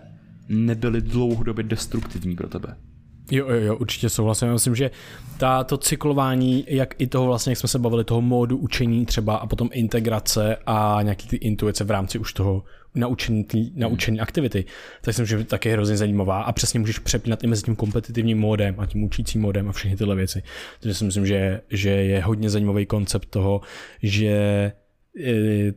nebyly 0.49 1.01
dlouhodobě 1.01 1.63
destruktivní 1.63 2.35
pro 2.35 2.49
tebe. 2.49 2.77
Jo, 3.31 3.49
jo, 3.49 3.61
jo, 3.61 3.75
určitě 3.75 4.09
souhlasím. 4.09 4.51
Myslím, 4.51 4.75
že 4.75 4.91
ta, 5.37 5.63
to 5.63 5.77
cyklování, 5.77 6.65
jak 6.67 6.95
i 6.97 7.07
toho 7.07 7.25
vlastně, 7.25 7.51
jak 7.51 7.57
jsme 7.57 7.69
se 7.69 7.79
bavili, 7.79 8.03
toho 8.03 8.21
módu 8.21 8.57
učení 8.57 9.05
třeba 9.05 9.35
a 9.35 9.47
potom 9.47 9.69
integrace 9.73 10.57
a 10.65 10.99
nějaký 11.01 11.27
ty 11.27 11.35
intuice 11.35 11.83
v 11.83 11.91
rámci 11.91 12.19
už 12.19 12.33
toho 12.33 12.63
naučení, 12.95 13.43
tý, 13.43 13.71
naučení 13.75 14.19
aktivity, 14.19 14.65
tak 15.01 15.15
si 15.15 15.21
myslím, 15.21 15.39
že 15.39 15.45
taky 15.45 15.69
je 15.69 15.73
hrozně 15.73 15.97
zajímavá 15.97 16.41
a 16.41 16.51
přesně 16.51 16.79
můžeš 16.79 16.99
přepínat 16.99 17.43
i 17.43 17.47
mezi 17.47 17.63
tím 17.63 17.75
kompetitivním 17.75 18.39
módem 18.39 18.75
a 18.77 18.85
tím 18.85 19.03
učícím 19.03 19.41
módem 19.41 19.69
a 19.69 19.71
všechny 19.71 19.97
tyhle 19.97 20.15
věci. 20.15 20.43
Takže 20.79 20.95
si 20.95 21.05
myslím, 21.05 21.25
že, 21.25 21.61
že 21.69 21.89
je 21.89 22.21
hodně 22.21 22.49
zajímavý 22.49 22.85
koncept 22.85 23.29
toho, 23.29 23.61
že 24.03 24.71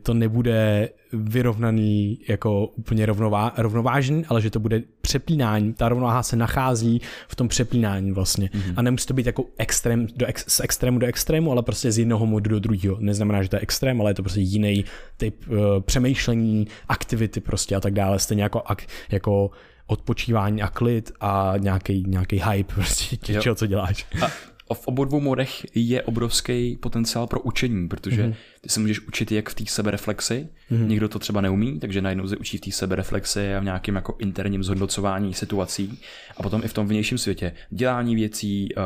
to 0.03 0.13
nebude 0.13 0.89
vyrovnaný 1.13 2.19
jako 2.27 2.67
úplně 2.67 3.05
rovnová, 3.05 3.53
rovnovážný, 3.57 4.25
ale 4.25 4.41
že 4.41 4.49
to 4.49 4.59
bude 4.59 4.81
přepínání. 5.01 5.73
Ta 5.73 5.89
rovnováha 5.89 6.23
se 6.23 6.35
nachází 6.35 7.01
v 7.27 7.35
tom 7.35 7.47
přepínání 7.47 8.11
vlastně. 8.11 8.49
Mm-hmm. 8.53 8.73
A 8.75 8.81
nemusí 8.81 9.07
to 9.07 9.13
být 9.13 9.25
jako 9.25 9.45
extrém 9.57 10.07
do 10.15 10.25
ex, 10.25 10.45
z 10.47 10.59
extrému 10.59 10.99
do 10.99 11.07
extrému, 11.07 11.51
ale 11.51 11.63
prostě 11.63 11.91
z 11.91 11.97
jednoho 11.97 12.25
modu 12.25 12.49
do 12.49 12.59
druhého. 12.59 12.97
Neznamená, 12.99 13.43
že 13.43 13.49
to 13.49 13.55
je 13.55 13.59
extrém, 13.59 14.01
ale 14.01 14.09
je 14.09 14.15
to 14.15 14.23
prostě 14.23 14.39
jiný 14.39 14.85
typ 15.17 15.35
uh, 15.47 15.57
přemýšlení, 15.81 16.67
aktivity 16.87 17.39
prostě 17.39 17.75
a 17.75 17.79
tak 17.79 17.93
dále. 17.93 18.19
Stejně 18.19 18.43
jako, 18.43 18.63
jako 19.11 19.51
odpočívání 19.91 20.61
a 20.61 20.67
klid 20.67 21.11
a 21.19 21.53
nějaký, 21.57 22.03
nějaký 22.07 22.41
hype 22.49 22.73
prostě 22.73 23.17
čeho, 23.17 23.55
co 23.55 23.67
děláš. 23.67 24.05
A 24.25 24.27
v 24.73 24.87
obou 24.87 25.05
dvou 25.05 25.19
modech 25.19 25.65
je 25.75 26.01
obrovský 26.01 26.77
potenciál 26.81 27.27
pro 27.27 27.39
učení, 27.39 27.87
protože 27.87 28.23
mm-hmm. 28.23 28.35
ty 28.61 28.69
se 28.69 28.79
můžeš 28.79 28.99
učit 28.99 29.31
jak 29.31 29.49
v 29.49 29.55
té 29.55 29.63
sebereflexi, 29.67 30.47
mm-hmm. 30.71 30.87
někdo 30.87 31.09
to 31.09 31.19
třeba 31.19 31.41
neumí, 31.41 31.79
takže 31.79 32.01
najednou 32.01 32.27
se 32.27 32.37
učí 32.37 32.57
v 32.57 32.61
té 32.61 32.71
sebereflexi 32.71 33.55
a 33.55 33.59
v 33.59 33.63
nějakém 33.63 33.95
jako 33.95 34.15
interním 34.19 34.63
zhodnocování 34.63 35.33
situací 35.33 35.99
a 36.37 36.43
potom 36.43 36.61
i 36.63 36.67
v 36.67 36.73
tom 36.73 36.87
vnějším 36.87 37.17
světě 37.17 37.53
dělání 37.69 38.15
věcí, 38.15 38.69
uh, 38.75 38.83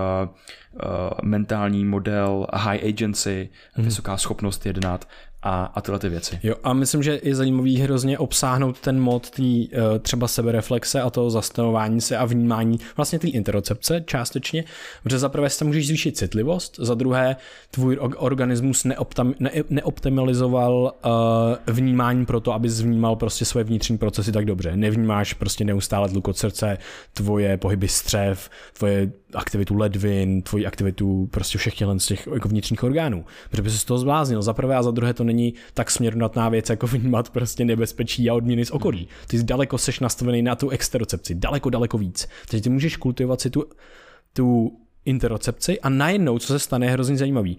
uh, 0.73 0.81
mentální 1.23 1.85
model, 1.85 2.47
high 2.53 2.79
agency, 2.87 3.49
mm-hmm. 3.77 3.83
vysoká 3.83 4.17
schopnost 4.17 4.65
jednat 4.65 5.07
a, 5.45 5.71
a 5.75 5.81
tyhle 5.81 5.99
ty 5.99 6.10
věci. 6.10 6.39
Jo, 6.43 6.55
a 6.63 6.73
myslím, 6.73 7.03
že 7.03 7.19
je 7.23 7.36
zajímavý 7.36 7.77
hrozně 7.77 8.17
obsáhnout 8.17 8.79
ten 8.79 8.99
mod 8.99 9.29
tý, 9.29 9.67
uh, 9.69 9.99
třeba 9.99 10.27
sebereflexe 10.27 11.01
a 11.01 11.10
toho 11.10 11.29
zastavování 11.29 12.01
se 12.01 12.17
a 12.17 12.25
vnímání 12.25 12.79
vlastně 12.97 13.19
té 13.19 13.27
interocepce 13.27 14.03
částečně, 14.05 14.63
protože 15.03 15.19
za 15.19 15.29
prvé 15.29 15.49
se 15.49 15.65
můžeš 15.65 15.88
zvýšit 15.88 16.17
citlivost, 16.17 16.75
za 16.79 16.95
druhé 16.95 17.36
tvůj 17.71 17.99
organismus 18.17 18.84
neoptam, 18.84 19.34
ne, 19.39 19.51
neoptimalizoval 19.69 20.93
uh, 21.05 21.73
vnímání 21.73 22.25
pro 22.25 22.39
to, 22.39 22.53
aby 22.53 22.67
vnímal 22.67 23.15
prostě 23.15 23.45
svoje 23.45 23.63
vnitřní 23.63 23.97
procesy 23.97 24.31
tak 24.31 24.45
dobře. 24.45 24.75
Nevnímáš 24.75 25.34
prostě 25.34 25.65
neustále 25.65 26.10
tlukot 26.10 26.38
srdce, 26.38 26.77
tvoje 27.13 27.58
pohyby 27.58 27.88
střev, 27.88 28.49
tvoje 28.77 29.12
aktivitu 29.35 29.75
ledvin, 29.75 30.41
tvoji 30.41 30.65
aktivitu 30.65 31.27
prostě 31.31 31.57
všech 31.57 31.75
tělen 31.75 31.99
z 31.99 32.05
těch 32.05 32.27
jako 32.33 32.49
vnitřních 32.49 32.83
orgánů. 32.83 33.25
Protože 33.49 33.61
by 33.61 33.69
se 33.69 33.77
z 33.77 33.85
toho 33.85 33.97
zbláznil. 33.97 34.41
Za 34.41 34.53
prvé 34.53 34.75
a 34.75 34.83
za 34.83 34.91
druhé 34.91 35.13
to 35.13 35.23
není 35.23 35.53
tak 35.73 35.91
směrnatná 35.91 36.49
věc, 36.49 36.69
jako 36.69 36.87
vnímat 36.87 37.29
prostě 37.29 37.65
nebezpečí 37.65 38.29
a 38.29 38.33
odměny 38.33 38.65
z 38.65 38.71
okolí. 38.71 39.07
Ty 39.27 39.43
daleko 39.43 39.77
seš 39.77 39.99
nastavený 39.99 40.41
na 40.41 40.55
tu 40.55 40.69
exterocepci, 40.69 41.35
daleko, 41.35 41.69
daleko 41.69 41.97
víc. 41.97 42.27
Takže 42.49 42.63
ty 42.63 42.69
můžeš 42.69 42.97
kultivovat 42.97 43.41
si 43.41 43.49
tu, 43.49 43.63
tu 44.33 44.77
interocepci 45.05 45.79
a 45.79 45.89
najednou, 45.89 46.39
co 46.39 46.47
se 46.47 46.59
stane, 46.59 46.85
je 46.85 46.91
hrozně 46.91 47.17
zajímavý. 47.17 47.57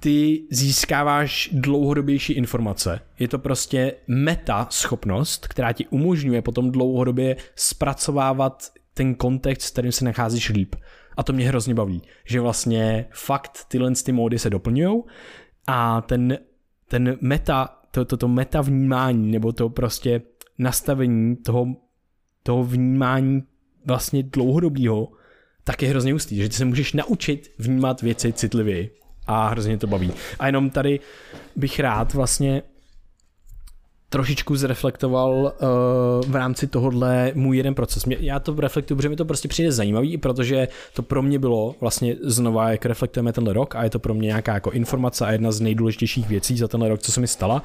Ty 0.00 0.42
získáváš 0.50 1.50
dlouhodobější 1.52 2.32
informace. 2.32 3.00
Je 3.18 3.28
to 3.28 3.38
prostě 3.38 3.94
meta 4.06 4.66
schopnost, 4.70 5.46
která 5.46 5.72
ti 5.72 5.86
umožňuje 5.86 6.42
potom 6.42 6.72
dlouhodobě 6.72 7.36
zpracovávat 7.54 8.72
ten 8.96 9.14
kontext, 9.14 9.66
s 9.66 9.70
kterým 9.70 9.92
se 9.92 10.04
nacházíš 10.04 10.48
líp. 10.48 10.74
A 11.16 11.22
to 11.22 11.32
mě 11.32 11.48
hrozně 11.48 11.74
baví, 11.74 12.02
že 12.24 12.40
vlastně 12.40 13.06
fakt 13.12 13.64
tyhle 13.68 13.92
ty 14.04 14.12
módy 14.12 14.38
se 14.38 14.50
doplňují 14.50 15.02
a 15.66 16.00
ten, 16.00 16.38
ten 16.88 17.18
meta, 17.20 17.78
to, 17.90 18.04
to, 18.04 18.16
to 18.16 18.28
meta 18.28 18.60
vnímání 18.60 19.30
nebo 19.30 19.52
to 19.52 19.68
prostě 19.68 20.22
nastavení 20.58 21.36
toho, 21.36 21.66
toho 22.42 22.64
vnímání 22.64 23.42
vlastně 23.86 24.22
dlouhodobého 24.22 25.08
tak 25.64 25.82
je 25.82 25.88
hrozně 25.88 26.12
hustý, 26.12 26.36
že 26.36 26.48
ty 26.48 26.54
se 26.54 26.64
můžeš 26.64 26.92
naučit 26.92 27.52
vnímat 27.58 28.02
věci 28.02 28.32
citlivěji 28.32 28.90
a 29.26 29.48
hrozně 29.48 29.78
to 29.78 29.86
baví. 29.86 30.12
A 30.38 30.46
jenom 30.46 30.70
tady 30.70 31.00
bych 31.56 31.80
rád 31.80 32.14
vlastně 32.14 32.62
trošičku 34.16 34.56
zreflektoval 34.56 35.32
uh, 35.32 36.30
v 36.30 36.36
rámci 36.36 36.66
tohohle 36.66 37.32
můj 37.34 37.56
jeden 37.56 37.74
proces. 37.74 38.04
Mě, 38.04 38.16
já 38.20 38.38
to 38.38 38.54
reflektuju, 38.60 38.96
protože 38.96 39.08
mi 39.08 39.16
to 39.16 39.24
prostě 39.24 39.48
přijde 39.48 39.72
zajímavý, 39.72 40.18
protože 40.18 40.68
to 40.94 41.02
pro 41.02 41.22
mě 41.22 41.38
bylo 41.38 41.74
vlastně 41.80 42.16
znova, 42.22 42.70
jak 42.70 42.86
reflektujeme 42.86 43.32
tenhle 43.32 43.52
rok 43.52 43.76
a 43.76 43.84
je 43.84 43.90
to 43.90 43.98
pro 43.98 44.14
mě 44.14 44.26
nějaká 44.26 44.54
jako 44.54 44.70
informace 44.70 45.26
a 45.26 45.32
jedna 45.32 45.52
z 45.52 45.60
nejdůležitějších 45.60 46.28
věcí 46.28 46.56
za 46.56 46.68
tenhle 46.68 46.88
rok, 46.88 47.00
co 47.00 47.12
se 47.12 47.20
mi 47.20 47.26
stala. 47.26 47.62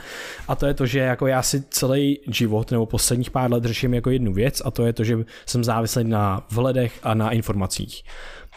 A 0.48 0.56
to 0.56 0.66
je 0.66 0.74
to, 0.74 0.86
že 0.86 1.00
jako 1.00 1.28
já 1.28 1.42
si 1.42 1.64
celý 1.70 2.20
život 2.28 2.72
nebo 2.72 2.86
posledních 2.86 3.32
pár 3.32 3.52
let 3.52 3.66
řeším 3.66 3.94
jako 3.94 4.10
jednu 4.10 4.34
věc 4.34 4.62
a 4.66 4.72
to 4.72 4.86
je 4.86 4.94
to, 4.94 5.04
že 5.04 5.18
jsem 5.46 5.64
závislý 5.64 6.04
na 6.04 6.46
vhledech 6.50 7.00
a 7.04 7.14
na 7.14 7.32
informacích. 7.32 8.04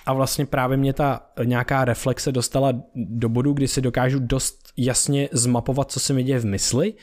A 0.07 0.13
vlastně 0.13 0.47
právě 0.47 0.77
mě 0.77 0.93
ta 0.93 1.21
nějaká 1.45 1.85
reflexe 1.85 2.33
dostala 2.33 2.73
do 2.95 3.29
bodu, 3.29 3.53
kdy 3.53 3.69
si 3.69 3.81
dokážu 3.81 4.19
dost 4.19 4.65
jasně 4.77 5.29
zmapovat, 5.33 5.93
co 5.93 6.01
se 6.01 6.13
mi 6.13 6.23
děje 6.23 6.39
v 6.39 6.45
mysli, 6.45 6.95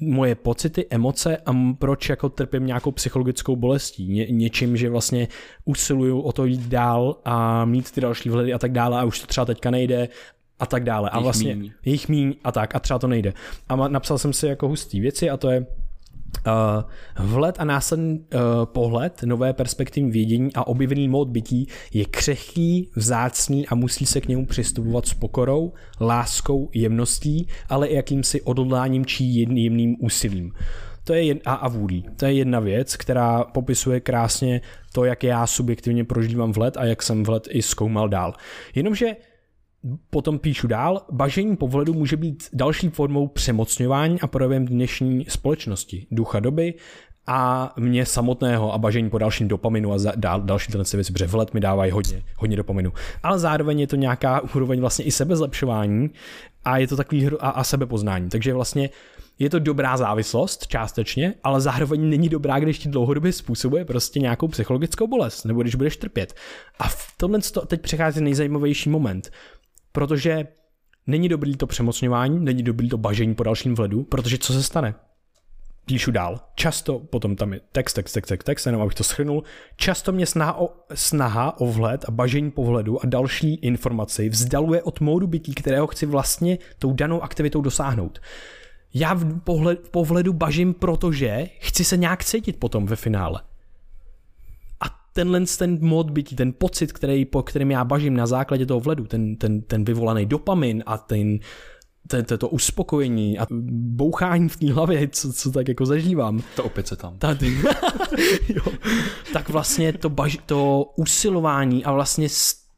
moje 0.00 0.34
pocity, 0.34 0.86
emoce 0.90 1.36
a 1.36 1.52
proč 1.78 2.08
jako 2.08 2.28
trpím 2.28 2.66
nějakou 2.66 2.90
psychologickou 2.90 3.56
bolestí, 3.56 4.08
Ně, 4.08 4.26
něčím, 4.26 4.76
že 4.76 4.90
vlastně 4.90 5.28
usiluju 5.64 6.20
o 6.20 6.32
to 6.32 6.44
jít 6.44 6.60
dál 6.60 7.16
a 7.24 7.64
mít 7.64 7.90
ty 7.90 8.00
další 8.00 8.28
vhledy 8.28 8.52
a 8.52 8.58
tak 8.58 8.72
dále 8.72 9.00
a 9.00 9.04
už 9.04 9.20
to 9.20 9.26
třeba 9.26 9.44
teďka 9.44 9.70
nejde 9.70 10.08
a 10.58 10.66
tak 10.66 10.84
dále. 10.84 11.10
A 11.10 11.20
vlastně 11.20 11.56
míň. 11.56 11.72
jejich 11.84 12.08
míň 12.08 12.34
a 12.44 12.52
tak 12.52 12.74
a 12.74 12.78
třeba 12.78 12.98
to 12.98 13.06
nejde. 13.06 13.32
A 13.68 13.88
napsal 13.88 14.18
jsem 14.18 14.32
si 14.32 14.46
jako 14.46 14.68
hustý 14.68 15.00
věci 15.00 15.30
a 15.30 15.36
to 15.36 15.50
je 15.50 15.66
vhled 17.18 17.56
a 17.58 17.64
následný 17.64 18.18
uh, 18.18 18.40
pohled, 18.64 19.22
nové 19.24 19.52
perspektivní 19.52 20.10
vědění 20.10 20.50
a 20.54 20.66
objevený 20.66 21.08
mód 21.08 21.28
bytí 21.28 21.66
je 21.92 22.04
křehký, 22.04 22.90
vzácný 22.96 23.68
a 23.68 23.74
musí 23.74 24.06
se 24.06 24.20
k 24.20 24.28
němu 24.28 24.46
přistupovat 24.46 25.06
s 25.06 25.14
pokorou, 25.14 25.72
láskou, 26.00 26.70
jemností, 26.74 27.46
ale 27.68 27.88
i 27.88 27.94
jakýmsi 27.94 28.42
odhodláním 28.42 29.06
či 29.06 29.24
jemným 29.24 29.96
úsilím. 30.00 30.52
To 31.04 31.14
je 31.14 31.24
jen, 31.24 31.38
a, 31.44 31.54
a 31.54 31.68
vůlí. 31.68 32.04
To 32.16 32.26
je 32.26 32.32
jedna 32.32 32.60
věc, 32.60 32.96
která 32.96 33.44
popisuje 33.44 34.00
krásně 34.00 34.60
to, 34.92 35.04
jak 35.04 35.24
já 35.24 35.46
subjektivně 35.46 36.04
prožívám 36.04 36.52
vhled 36.52 36.76
a 36.76 36.84
jak 36.84 37.02
jsem 37.02 37.22
vhled 37.22 37.48
i 37.50 37.62
zkoumal 37.62 38.08
dál. 38.08 38.34
Jenomže 38.74 39.16
Potom 40.10 40.38
píšu 40.38 40.66
dál, 40.66 41.02
bažení 41.12 41.56
povledu 41.56 41.94
může 41.94 42.16
být 42.16 42.48
další 42.52 42.88
formou 42.88 43.28
přemocňování 43.28 44.20
a 44.20 44.26
projevem 44.26 44.66
dnešní 44.66 45.26
společnosti, 45.28 46.06
ducha 46.10 46.40
doby 46.40 46.74
a 47.26 47.72
mě 47.76 48.06
samotného 48.06 48.72
a 48.72 48.78
bažení 48.78 49.10
po 49.10 49.18
dalším 49.18 49.48
dopaminu 49.48 49.92
a 49.92 49.98
za, 49.98 50.12
dál, 50.16 50.40
další 50.40 50.72
tyhle 50.72 50.84
věci, 50.94 51.12
protože 51.12 51.26
vhled 51.26 51.54
mi 51.54 51.60
dávají 51.60 51.90
hodně, 51.90 52.22
hodně 52.36 52.56
dopaminu. 52.56 52.92
Ale 53.22 53.38
zároveň 53.38 53.80
je 53.80 53.86
to 53.86 53.96
nějaká 53.96 54.40
úroveň 54.54 54.80
vlastně 54.80 55.04
i 55.04 55.10
sebezlepšování 55.10 56.10
a 56.64 56.78
je 56.78 56.86
to 56.86 56.96
takový 56.96 57.24
hru 57.24 57.44
a, 57.44 57.48
a 57.48 57.64
sebepoznání. 57.64 58.28
Takže 58.28 58.54
vlastně 58.54 58.90
je 59.38 59.50
to 59.50 59.58
dobrá 59.58 59.96
závislost 59.96 60.66
částečně, 60.66 61.34
ale 61.44 61.60
zároveň 61.60 62.08
není 62.08 62.28
dobrá, 62.28 62.58
když 62.58 62.78
ti 62.78 62.88
dlouhodobě 62.88 63.32
způsobuje 63.32 63.84
prostě 63.84 64.20
nějakou 64.20 64.48
psychologickou 64.48 65.06
bolest, 65.06 65.44
nebo 65.44 65.62
když 65.62 65.74
budeš 65.74 65.96
trpět. 65.96 66.34
A 66.78 66.88
v 66.88 67.14
tomhle 67.16 67.40
teď 67.66 67.80
přechází 67.80 68.20
nejzajímavější 68.20 68.90
moment 68.90 69.30
protože 69.92 70.46
není 71.06 71.28
dobrý 71.28 71.56
to 71.56 71.66
přemocňování, 71.66 72.40
není 72.40 72.62
dobrý 72.62 72.88
to 72.88 72.98
bažení 72.98 73.34
po 73.34 73.42
dalším 73.42 73.74
vledu, 73.74 74.02
protože 74.02 74.38
co 74.38 74.52
se 74.52 74.62
stane? 74.62 74.94
Píšu 75.84 76.10
dál. 76.10 76.40
Často, 76.54 76.98
potom 76.98 77.36
tam 77.36 77.52
je 77.52 77.60
text, 77.72 77.94
text, 77.94 78.12
text, 78.12 78.28
text, 78.28 78.44
text 78.44 78.66
jenom 78.66 78.82
abych 78.82 78.94
to 78.94 79.04
schrnul. 79.04 79.42
Často 79.76 80.12
mě 80.12 80.26
snaha 80.26 80.60
o, 80.60 80.68
snaha 80.94 81.60
o 81.60 81.66
vhled 81.66 82.04
a 82.08 82.10
bažení 82.10 82.50
po 82.50 82.64
vhledu 82.64 83.04
a 83.04 83.06
další 83.06 83.54
informaci 83.54 84.28
vzdaluje 84.28 84.82
od 84.82 85.00
módu 85.00 85.26
bytí, 85.26 85.54
kterého 85.54 85.86
chci 85.86 86.06
vlastně 86.06 86.58
tou 86.78 86.92
danou 86.92 87.22
aktivitou 87.22 87.60
dosáhnout. 87.60 88.20
Já 88.94 89.14
v 89.14 89.40
pohled, 89.40 89.88
po 89.88 90.04
vhledu 90.04 90.32
bažím, 90.32 90.74
protože 90.74 91.46
chci 91.58 91.84
se 91.84 91.96
nějak 91.96 92.24
cítit 92.24 92.56
potom 92.56 92.86
ve 92.86 92.96
finále 92.96 93.40
tenhle 95.12 95.40
ten 95.58 95.78
mod 95.80 96.10
bytí, 96.10 96.36
ten 96.36 96.52
pocit, 96.58 96.92
který, 96.92 97.24
po 97.24 97.42
kterém 97.42 97.70
já 97.70 97.84
bažím 97.84 98.16
na 98.16 98.26
základě 98.26 98.66
toho 98.66 98.80
vledu, 98.80 99.04
ten, 99.04 99.36
ten, 99.36 99.62
ten 99.62 99.84
vyvolaný 99.84 100.26
dopamin 100.26 100.82
a 100.86 100.98
ten, 100.98 101.38
ten, 102.08 102.24
to, 102.24 102.38
to 102.38 102.48
uspokojení 102.48 103.38
a 103.38 103.46
bouchání 103.50 104.48
v 104.48 104.56
té 104.56 104.72
hlavě, 104.72 105.08
co, 105.08 105.32
co 105.32 105.50
tak 105.50 105.68
jako 105.68 105.86
zažívám. 105.86 106.42
To 106.56 106.64
opět 106.64 106.88
se 106.88 106.96
tam. 106.96 107.18
Tady, 107.18 107.58
jo, 108.48 108.72
tak 109.32 109.48
vlastně 109.48 109.92
to, 109.92 110.08
baž, 110.08 110.38
to 110.46 110.92
usilování 110.96 111.84
a 111.84 111.92
vlastně 111.92 112.28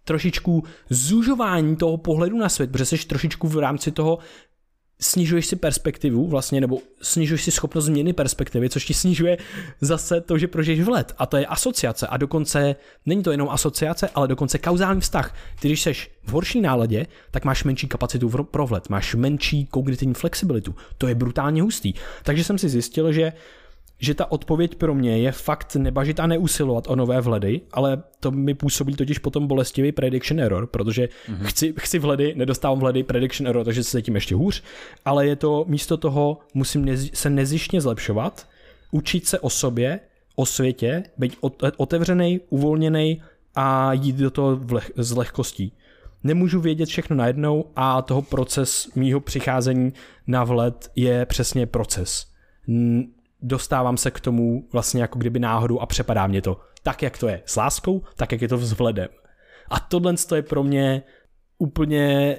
trošičku 0.05 0.65
zužování 0.91 1.77
toho 1.77 1.97
pohledu 1.97 2.39
na 2.39 2.49
svět, 2.49 2.73
protože 2.73 2.85
jsi 2.85 3.07
trošičku 3.07 3.49
v 3.49 3.59
rámci 3.59 3.93
toho 3.93 4.19
snižuješ 5.03 5.47
si 5.47 5.57
perspektivu 5.57 6.27
vlastně, 6.27 6.61
nebo 6.61 6.79
snižuješ 7.03 7.43
si 7.43 7.51
schopnost 7.51 7.85
změny 7.85 8.13
perspektivy, 8.13 8.71
což 8.71 8.85
ti 8.85 8.95
snižuje 8.95 9.39
zase 9.81 10.21
to, 10.21 10.39
že 10.39 10.49
prožiješ 10.49 10.81
vlet. 10.81 11.15
A 11.19 11.27
to 11.27 11.37
je 11.37 11.47
asociace. 11.47 12.07
A 12.07 12.17
dokonce, 12.17 12.77
není 13.07 13.23
to 13.23 13.31
jenom 13.31 13.49
asociace, 13.49 14.09
ale 14.15 14.29
dokonce 14.29 14.59
kauzální 14.59 15.01
vztah. 15.01 15.35
Ty, 15.61 15.69
když 15.69 15.83
seš 15.83 16.11
v 16.25 16.33
horší 16.33 16.61
náladě, 16.61 17.07
tak 17.31 17.45
máš 17.45 17.65
menší 17.65 17.89
kapacitu 17.89 18.29
pro 18.29 18.67
vlet, 18.67 18.89
máš 18.89 19.15
menší 19.15 19.67
kognitivní 19.67 20.15
flexibilitu. 20.15 20.75
To 20.99 21.09
je 21.09 21.15
brutálně 21.15 21.63
hustý. 21.63 21.95
Takže 22.23 22.45
jsem 22.45 22.59
si 22.59 22.69
zjistil, 22.69 23.13
že 23.13 23.33
že 24.03 24.15
ta 24.15 24.33
odpověď 24.33 24.75
pro 24.75 24.95
mě 24.95 25.19
je 25.19 25.33
fakt 25.33 25.77
nebažit 25.77 26.21
a 26.21 26.27
neusilovat 26.27 26.85
o 26.89 26.97
nové 26.97 27.21
vledy, 27.21 27.61
ale 27.73 28.03
to 28.21 28.31
mi 28.31 28.55
působí 28.55 28.95
totiž 28.97 29.19
potom 29.19 29.47
bolestivý 29.47 29.93
prediction 29.93 30.41
error, 30.41 30.67
protože 30.67 31.05
mm-hmm. 31.05 31.45
chci, 31.45 31.75
chci 31.79 31.99
vhledy, 31.99 32.35
nedostávám 32.37 32.79
vhledy, 32.79 33.03
prediction 33.03 33.49
error, 33.49 33.65
takže 33.65 33.85
se 33.85 34.03
tím 34.03 34.15
ještě 34.15 34.35
hůř, 34.35 34.63
ale 35.05 35.27
je 35.27 35.37
to 35.37 35.65
místo 35.69 35.97
toho, 35.97 36.39
musím 36.55 36.85
nez, 36.85 37.11
se 37.13 37.31
nezištně 37.31 37.81
zlepšovat, 37.81 38.49
učit 38.91 39.27
se 39.27 39.41
o 39.41 39.51
sobě, 39.51 40.01
o 40.37 40.47
světě, 40.47 41.03
být 41.19 41.37
otevřený, 41.77 42.41
uvolněný 42.49 43.23
a 43.55 43.93
jít 43.93 44.17
do 44.17 44.31
toho 44.31 44.57
vleh, 44.57 44.91
s 44.97 45.13
lehkostí. 45.13 45.73
Nemůžu 46.25 46.61
vědět 46.61 46.87
všechno 46.87 47.17
najednou 47.17 47.65
a 47.77 48.03
toho 48.03 48.23
proces 48.23 48.89
mýho 48.95 49.21
přicházení 49.21 49.93
na 50.27 50.45
vhled 50.45 50.91
je 50.97 51.27
přesně 51.27 51.67
proces 51.67 52.27
dostávám 53.43 53.97
se 53.97 54.11
k 54.11 54.21
tomu 54.21 54.69
vlastně 54.73 55.03
jako 55.03 55.19
kdyby 55.19 55.39
náhodou 55.39 55.79
a 55.79 55.87
přepadá 55.87 56.27
mě 56.27 56.43
to. 56.43 56.61
Tak, 56.83 57.03
jak 57.03 57.19
to 57.19 57.29
je 57.29 57.43
s 57.47 57.57
láskou, 57.57 58.03
tak, 58.17 58.33
jak 58.33 58.43
je 58.43 58.49
to 58.49 58.59
s 58.59 58.73
vhledem. 58.73 59.09
A 59.71 59.81
tohle 59.81 60.15
je 60.35 60.43
pro 60.43 60.63
mě 60.63 61.03
úplně 61.59 62.39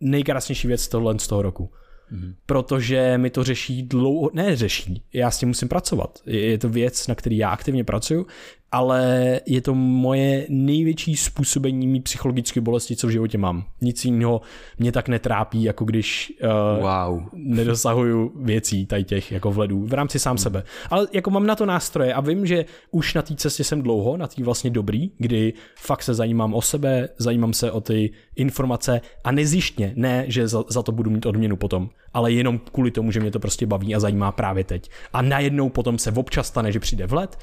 nejkrásnější 0.00 0.68
věc 0.68 0.88
tohle 0.88 1.18
z 1.18 1.26
toho 1.26 1.42
roku. 1.42 1.72
Mm. 2.10 2.34
Protože 2.46 3.18
mi 3.18 3.30
to 3.30 3.44
řeší 3.44 3.82
dlouho, 3.82 4.30
ne 4.32 4.56
řeší, 4.56 5.04
já 5.12 5.30
s 5.30 5.38
tím 5.38 5.48
musím 5.48 5.68
pracovat. 5.68 6.18
Je 6.26 6.58
to 6.58 6.68
věc, 6.68 7.06
na 7.06 7.14
který 7.14 7.36
já 7.36 7.50
aktivně 7.50 7.84
pracuju 7.84 8.26
ale 8.74 9.40
je 9.46 9.60
to 9.60 9.74
moje 9.74 10.46
největší 10.48 11.16
způsobení 11.16 11.86
mý 11.86 12.00
psychologické 12.00 12.60
bolesti, 12.60 12.96
co 12.96 13.06
v 13.06 13.10
životě 13.10 13.38
mám. 13.38 13.64
Nic 13.80 14.04
jiného 14.04 14.40
mě 14.78 14.92
tak 14.92 15.08
netrápí, 15.08 15.62
jako 15.62 15.84
když 15.84 16.32
uh, 16.42 16.82
wow. 16.82 17.22
nedosahuju 17.32 18.32
věcí 18.42 18.86
tady 18.86 19.04
těch 19.04 19.32
jako 19.32 19.52
vledů 19.52 19.84
v 19.84 19.92
rámci 19.92 20.18
sám 20.18 20.30
hmm. 20.30 20.38
sebe. 20.38 20.62
Ale 20.90 21.06
jako 21.12 21.30
mám 21.30 21.46
na 21.46 21.56
to 21.56 21.66
nástroje 21.66 22.14
a 22.14 22.20
vím, 22.20 22.46
že 22.46 22.64
už 22.90 23.14
na 23.14 23.22
té 23.22 23.34
cestě 23.34 23.64
jsem 23.64 23.82
dlouho, 23.82 24.16
na 24.16 24.26
té 24.26 24.42
vlastně 24.42 24.70
dobrý, 24.70 25.10
kdy 25.18 25.52
fakt 25.76 26.02
se 26.02 26.14
zajímám 26.14 26.54
o 26.54 26.62
sebe, 26.62 27.08
zajímám 27.18 27.52
se 27.52 27.70
o 27.70 27.80
ty 27.80 28.12
informace 28.36 29.00
a 29.24 29.32
nezjištně, 29.32 29.92
ne, 29.96 30.24
že 30.28 30.48
za, 30.48 30.64
za 30.68 30.82
to 30.82 30.92
budu 30.92 31.10
mít 31.10 31.26
odměnu 31.26 31.56
potom, 31.56 31.90
ale 32.12 32.32
jenom 32.32 32.58
kvůli 32.58 32.90
tomu, 32.90 33.10
že 33.10 33.20
mě 33.20 33.30
to 33.30 33.38
prostě 33.38 33.66
baví 33.66 33.94
a 33.94 34.00
zajímá 34.00 34.32
právě 34.32 34.64
teď. 34.64 34.90
A 35.12 35.22
najednou 35.22 35.68
potom 35.68 35.98
se 35.98 36.12
občas 36.12 36.46
stane, 36.46 36.72
že 36.72 36.80
přijde 36.80 37.06
vlet, 37.06 37.38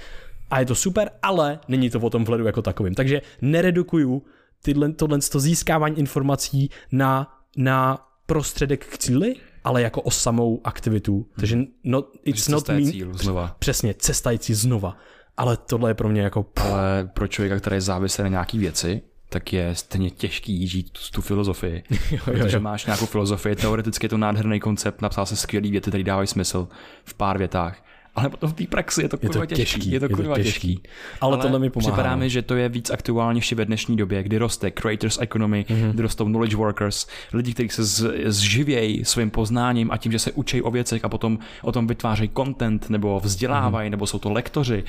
a 0.51 0.59
je 0.59 0.65
to 0.65 0.75
super, 0.75 1.09
ale 1.21 1.59
není 1.67 1.89
to 1.89 1.99
o 1.99 2.09
tom 2.09 2.25
vhledu 2.25 2.45
jako 2.45 2.61
takovým. 2.61 2.93
Takže 2.93 3.21
neredukuju 3.41 4.23
tyhle, 4.61 4.93
tohle 4.93 5.19
to 5.31 5.39
získávání 5.39 5.99
informací 5.99 6.69
na, 6.91 7.39
na 7.57 8.07
prostředek 8.25 8.85
k 8.85 8.97
cíli, 8.97 9.35
ale 9.63 9.81
jako 9.81 10.01
o 10.01 10.11
samou 10.11 10.61
aktivitu. 10.63 11.13
Hmm. 11.13 11.25
Takže 11.35 11.57
no, 11.83 12.03
it's 12.25 12.47
not 12.47 12.69
me, 12.69 12.81
cíl 12.81 13.13
znova. 13.13 13.55
Přesně, 13.59 13.93
cestající 13.93 14.53
znova. 14.53 14.97
Ale 15.37 15.57
tohle 15.57 15.89
je 15.89 15.93
pro 15.93 16.09
mě 16.09 16.21
jako... 16.21 16.45
Ale 16.55 17.09
pro 17.13 17.27
člověka, 17.27 17.59
který 17.59 17.75
je 17.75 17.81
závislý 17.81 18.23
na 18.23 18.27
nějaký 18.27 18.59
věci, 18.59 19.01
tak 19.29 19.53
je 19.53 19.75
stejně 19.75 20.09
těžký 20.09 20.67
žít 20.67 20.91
tu, 20.91 20.99
tu 21.13 21.21
filozofii. 21.21 21.83
jo, 21.89 21.97
jo, 22.11 22.19
jo. 22.27 22.33
Protože 22.33 22.59
máš 22.59 22.85
nějakou 22.85 23.05
filozofii, 23.05 23.55
teoreticky 23.55 24.05
je 24.05 24.09
to 24.09 24.17
nádherný 24.17 24.59
koncept, 24.59 25.01
napsal 25.01 25.25
se 25.25 25.35
skvělý 25.35 25.71
věty, 25.71 25.91
které 25.91 26.03
dávají 26.03 26.27
smysl 26.27 26.67
v 27.03 27.13
pár 27.13 27.37
větách 27.37 27.83
ale 28.15 28.29
potom 28.29 28.49
v 28.49 28.53
té 28.53 28.67
praxi 28.67 29.01
je 29.01 29.09
to 29.09 29.17
kurva 29.17 29.41
je 29.43 29.47
to 29.47 29.55
těžký. 29.55 29.79
těžký. 29.79 29.91
Je 29.91 29.99
to 29.99 30.09
kurva 30.09 30.37
je 30.37 30.43
to 30.43 30.43
těžký. 30.43 30.75
těžký. 30.75 30.89
Ale, 31.21 31.33
ale 31.33 31.41
tohle 31.41 31.59
mi 31.59 31.69
pomáhá. 31.69 31.91
Připadá 31.91 32.15
mi, 32.15 32.29
že 32.29 32.41
to 32.41 32.55
je 32.55 32.69
víc 32.69 32.89
aktuálně 32.89 33.37
ještě 33.37 33.55
ve 33.55 33.65
dnešní 33.65 33.97
době, 33.97 34.23
kdy 34.23 34.37
roste 34.37 34.71
creators 34.71 35.17
economy, 35.21 35.65
mm-hmm. 35.69 35.91
kdy 35.91 36.01
rostou 36.01 36.25
knowledge 36.25 36.55
workers, 36.55 37.07
lidi, 37.33 37.53
kteří 37.53 37.69
se 37.69 37.83
zživějí 38.25 39.05
svým 39.05 39.29
poznáním 39.29 39.91
a 39.91 39.97
tím, 39.97 40.11
že 40.11 40.19
se 40.19 40.31
učí 40.31 40.61
o 40.61 40.71
věcech 40.71 41.05
a 41.05 41.09
potom 41.09 41.39
o 41.61 41.71
tom 41.71 41.87
vytvářejí 41.87 42.31
content, 42.37 42.89
nebo 42.89 43.19
vzdělávají, 43.19 43.87
mm-hmm. 43.87 43.91
nebo 43.91 44.07
jsou 44.07 44.19
to 44.19 44.31
lektoři, 44.31 44.83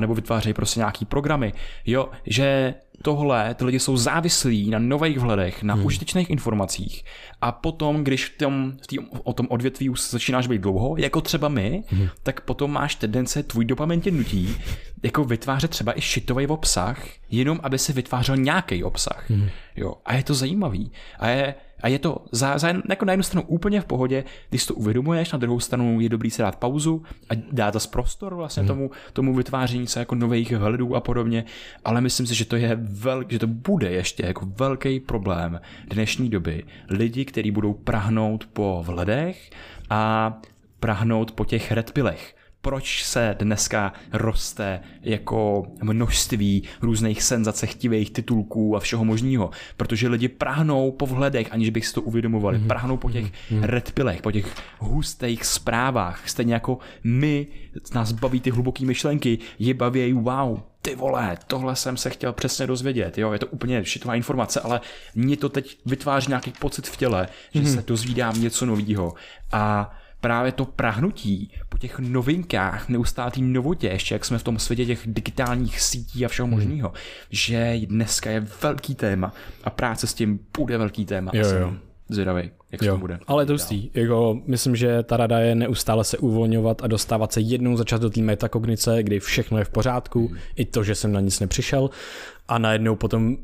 nebo 0.00 0.14
vytvářejí 0.14 0.54
prostě 0.54 0.80
nějaký 0.80 1.04
programy. 1.04 1.52
Jo, 1.86 2.08
že 2.26 2.74
tohle, 3.02 3.54
ty 3.54 3.64
lidi 3.64 3.80
jsou 3.80 3.96
závislí 3.96 4.70
na 4.70 4.78
nových 4.78 5.18
vhledech, 5.18 5.62
na 5.62 5.74
hmm. 5.74 5.86
užitečných 5.86 6.30
informacích 6.30 7.04
a 7.40 7.52
potom, 7.52 8.04
když 8.04 8.26
v 8.26 8.38
tom, 8.38 8.72
v 8.82 8.86
tý, 8.86 8.98
o 8.98 9.32
tom 9.32 9.46
odvětví 9.50 9.88
už 9.88 10.10
začínáš 10.10 10.46
být 10.46 10.60
dlouho, 10.60 10.96
jako 10.96 11.20
třeba 11.20 11.48
my, 11.48 11.84
hmm. 11.88 12.08
tak 12.22 12.40
potom 12.40 12.72
máš 12.72 12.94
tendence, 12.94 13.42
tvůj 13.42 13.64
dopamin 13.64 14.00
tě 14.00 14.10
nutí, 14.10 14.56
jako 15.02 15.24
vytvářet 15.24 15.70
třeba 15.70 15.98
i 15.98 16.00
šitový 16.00 16.46
obsah, 16.46 17.04
jenom 17.30 17.60
aby 17.62 17.78
si 17.78 17.92
vytvářel 17.92 18.36
nějaký 18.36 18.84
obsah. 18.84 19.30
Hmm. 19.30 19.48
Jo. 19.76 19.94
A 20.04 20.14
je 20.14 20.22
to 20.22 20.34
zajímavý. 20.34 20.92
A 21.18 21.28
je, 21.28 21.54
a 21.82 21.88
je 21.88 21.98
to 21.98 22.24
za, 22.32 22.58
za, 22.58 22.68
jako 22.88 23.04
na 23.04 23.12
jednu 23.12 23.22
stranu 23.22 23.46
úplně 23.46 23.80
v 23.80 23.84
pohodě, 23.84 24.24
když 24.50 24.66
to 24.66 24.74
uvědomuješ, 24.74 25.32
na 25.32 25.38
druhou 25.38 25.60
stranu 25.60 26.00
je 26.00 26.08
dobrý 26.08 26.30
si 26.30 26.42
dát 26.42 26.56
pauzu 26.56 27.02
a 27.30 27.34
dát 27.52 27.74
zase 27.74 27.88
prostor 27.88 28.34
vlastně 28.34 28.60
hmm. 28.60 28.68
tomu, 28.68 28.90
tomu 29.12 29.34
vytváření 29.34 29.86
se 29.86 29.98
jako 29.98 30.14
nových 30.14 30.52
hledů 30.52 30.96
a 30.96 31.00
podobně, 31.00 31.44
ale 31.84 32.00
myslím 32.00 32.26
si, 32.26 32.34
že 32.34 32.44
to 32.44 32.56
je 32.56 32.78
vel, 32.80 33.24
že 33.28 33.38
to 33.38 33.46
bude 33.46 33.90
ještě 33.90 34.26
jako 34.26 34.46
velký 34.46 35.00
problém 35.00 35.60
dnešní 35.90 36.28
doby. 36.28 36.64
Lidi, 36.88 37.24
kteří 37.24 37.50
budou 37.50 37.72
prahnout 37.72 38.46
po 38.52 38.82
vhledech 38.86 39.50
a 39.90 40.32
prahnout 40.80 41.32
po 41.32 41.44
těch 41.44 41.72
redpilech 41.72 42.34
proč 42.62 43.04
se 43.04 43.36
dneska 43.38 43.92
roste 44.12 44.80
jako 45.02 45.66
množství 45.82 46.62
různých 46.82 47.22
senzacechtivých 47.22 48.10
titulků 48.10 48.76
a 48.76 48.80
všeho 48.80 49.04
možného. 49.04 49.50
Protože 49.76 50.08
lidi 50.08 50.28
prahnou 50.28 50.90
po 50.90 51.06
vhledech, 51.06 51.52
aniž 51.52 51.70
bych 51.70 51.86
si 51.86 51.94
to 51.94 52.02
uvědomovali. 52.02 52.58
Mm-hmm. 52.58 52.66
Prahnou 52.66 52.96
po 52.96 53.10
těch 53.10 53.24
mm-hmm. 53.24 53.62
redpilech, 53.62 54.22
po 54.22 54.32
těch 54.32 54.54
hustých 54.78 55.44
zprávách. 55.44 56.28
Stejně 56.28 56.54
jako 56.54 56.78
my, 57.04 57.46
nás 57.94 58.12
baví 58.12 58.40
ty 58.40 58.50
hluboké 58.50 58.84
myšlenky, 58.84 59.38
je 59.58 59.74
baví, 59.74 60.12
wow, 60.12 60.60
ty 60.82 60.94
vole, 60.94 61.38
tohle 61.46 61.76
jsem 61.76 61.96
se 61.96 62.10
chtěl 62.10 62.32
přesně 62.32 62.66
dozvědět, 62.66 63.18
jo, 63.18 63.32
je 63.32 63.38
to 63.38 63.46
úplně 63.46 63.84
šitová 63.84 64.14
informace, 64.14 64.60
ale 64.60 64.80
mě 65.14 65.36
to 65.36 65.48
teď 65.48 65.78
vytváří 65.86 66.28
nějaký 66.28 66.52
pocit 66.60 66.86
v 66.86 66.96
těle, 66.96 67.28
že 67.54 67.60
mm-hmm. 67.60 67.74
se 67.74 67.84
dozvídám 67.86 68.40
něco 68.40 68.66
nového 68.66 69.14
a 69.52 69.94
právě 70.22 70.52
to 70.52 70.64
prahnutí 70.64 71.50
po 71.68 71.78
těch 71.78 71.98
novinkách, 71.98 72.88
neustálý 72.88 73.42
novotě, 73.42 73.88
ještě 73.88 74.14
jak 74.14 74.24
jsme 74.24 74.38
v 74.38 74.42
tom 74.42 74.58
světě 74.58 74.86
těch 74.86 75.00
digitálních 75.06 75.80
sítí 75.80 76.24
a 76.24 76.28
všeho 76.28 76.46
hmm. 76.46 76.54
možného, 76.54 76.92
že 77.30 77.80
dneska 77.86 78.30
je 78.30 78.46
velký 78.62 78.94
téma 78.94 79.32
a 79.64 79.70
práce 79.70 80.06
s 80.06 80.14
tím 80.14 80.40
bude 80.58 80.78
velký 80.78 81.06
téma. 81.06 81.32
Jo, 81.34 81.48
jo. 81.48 81.74
Zvědavý, 82.08 82.50
jak 82.72 82.82
jo, 82.82 82.94
to 82.94 82.98
bude. 82.98 83.18
Ale 83.26 83.46
to 83.46 83.54
ustý. 83.54 83.90
Jako, 83.94 84.40
myslím, 84.46 84.76
že 84.76 85.02
ta 85.02 85.16
rada 85.16 85.38
je 85.38 85.54
neustále 85.54 86.04
se 86.04 86.18
uvolňovat 86.18 86.82
a 86.82 86.86
dostávat 86.86 87.32
se 87.32 87.40
jednou 87.40 87.76
za 87.76 87.84
čas 87.84 88.00
do 88.00 88.10
té 88.10 88.20
metakognice, 88.20 89.02
kdy 89.02 89.20
všechno 89.20 89.58
je 89.58 89.64
v 89.64 89.70
pořádku, 89.70 90.28
hmm. 90.28 90.38
i 90.56 90.64
to, 90.64 90.84
že 90.84 90.94
jsem 90.94 91.12
na 91.12 91.20
nic 91.20 91.40
nepřišel 91.40 91.90
a 92.48 92.58
najednou 92.58 92.96
potom 92.96 93.36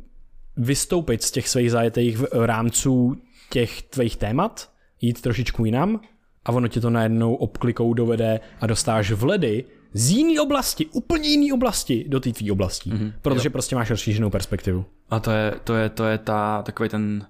vystoupit 0.56 1.22
z 1.22 1.30
těch 1.30 1.48
svých 1.48 1.70
zajetých 1.70 2.18
rámců 2.32 3.16
těch 3.50 3.82
tvých 3.82 4.16
témat, 4.16 4.70
jít 5.00 5.20
trošičku 5.20 5.64
jinam 5.64 6.00
a 6.44 6.52
ono 6.52 6.68
tě 6.68 6.80
to 6.80 6.90
najednou 6.90 7.34
obklikou 7.34 7.94
dovede 7.94 8.40
a 8.60 8.66
dostáš 8.66 9.10
vledy 9.12 9.64
z 9.92 10.10
jiné 10.10 10.40
oblasti, 10.40 10.86
úplně 10.86 11.28
jiné 11.28 11.54
oblasti 11.54 12.04
do 12.08 12.20
té 12.20 12.32
tvý 12.32 12.50
oblasti, 12.50 12.90
mm-hmm. 12.90 13.12
protože 13.22 13.48
jo. 13.48 13.52
prostě 13.52 13.76
máš 13.76 13.90
rozšířenou 13.90 14.30
perspektivu. 14.30 14.84
A 15.10 15.20
to 15.20 15.30
je, 15.30 15.52
to 15.64 15.74
je, 15.76 15.88
to 15.88 16.04
je 16.04 16.18
ta, 16.18 16.62
takový 16.62 16.88
ten 16.88 17.26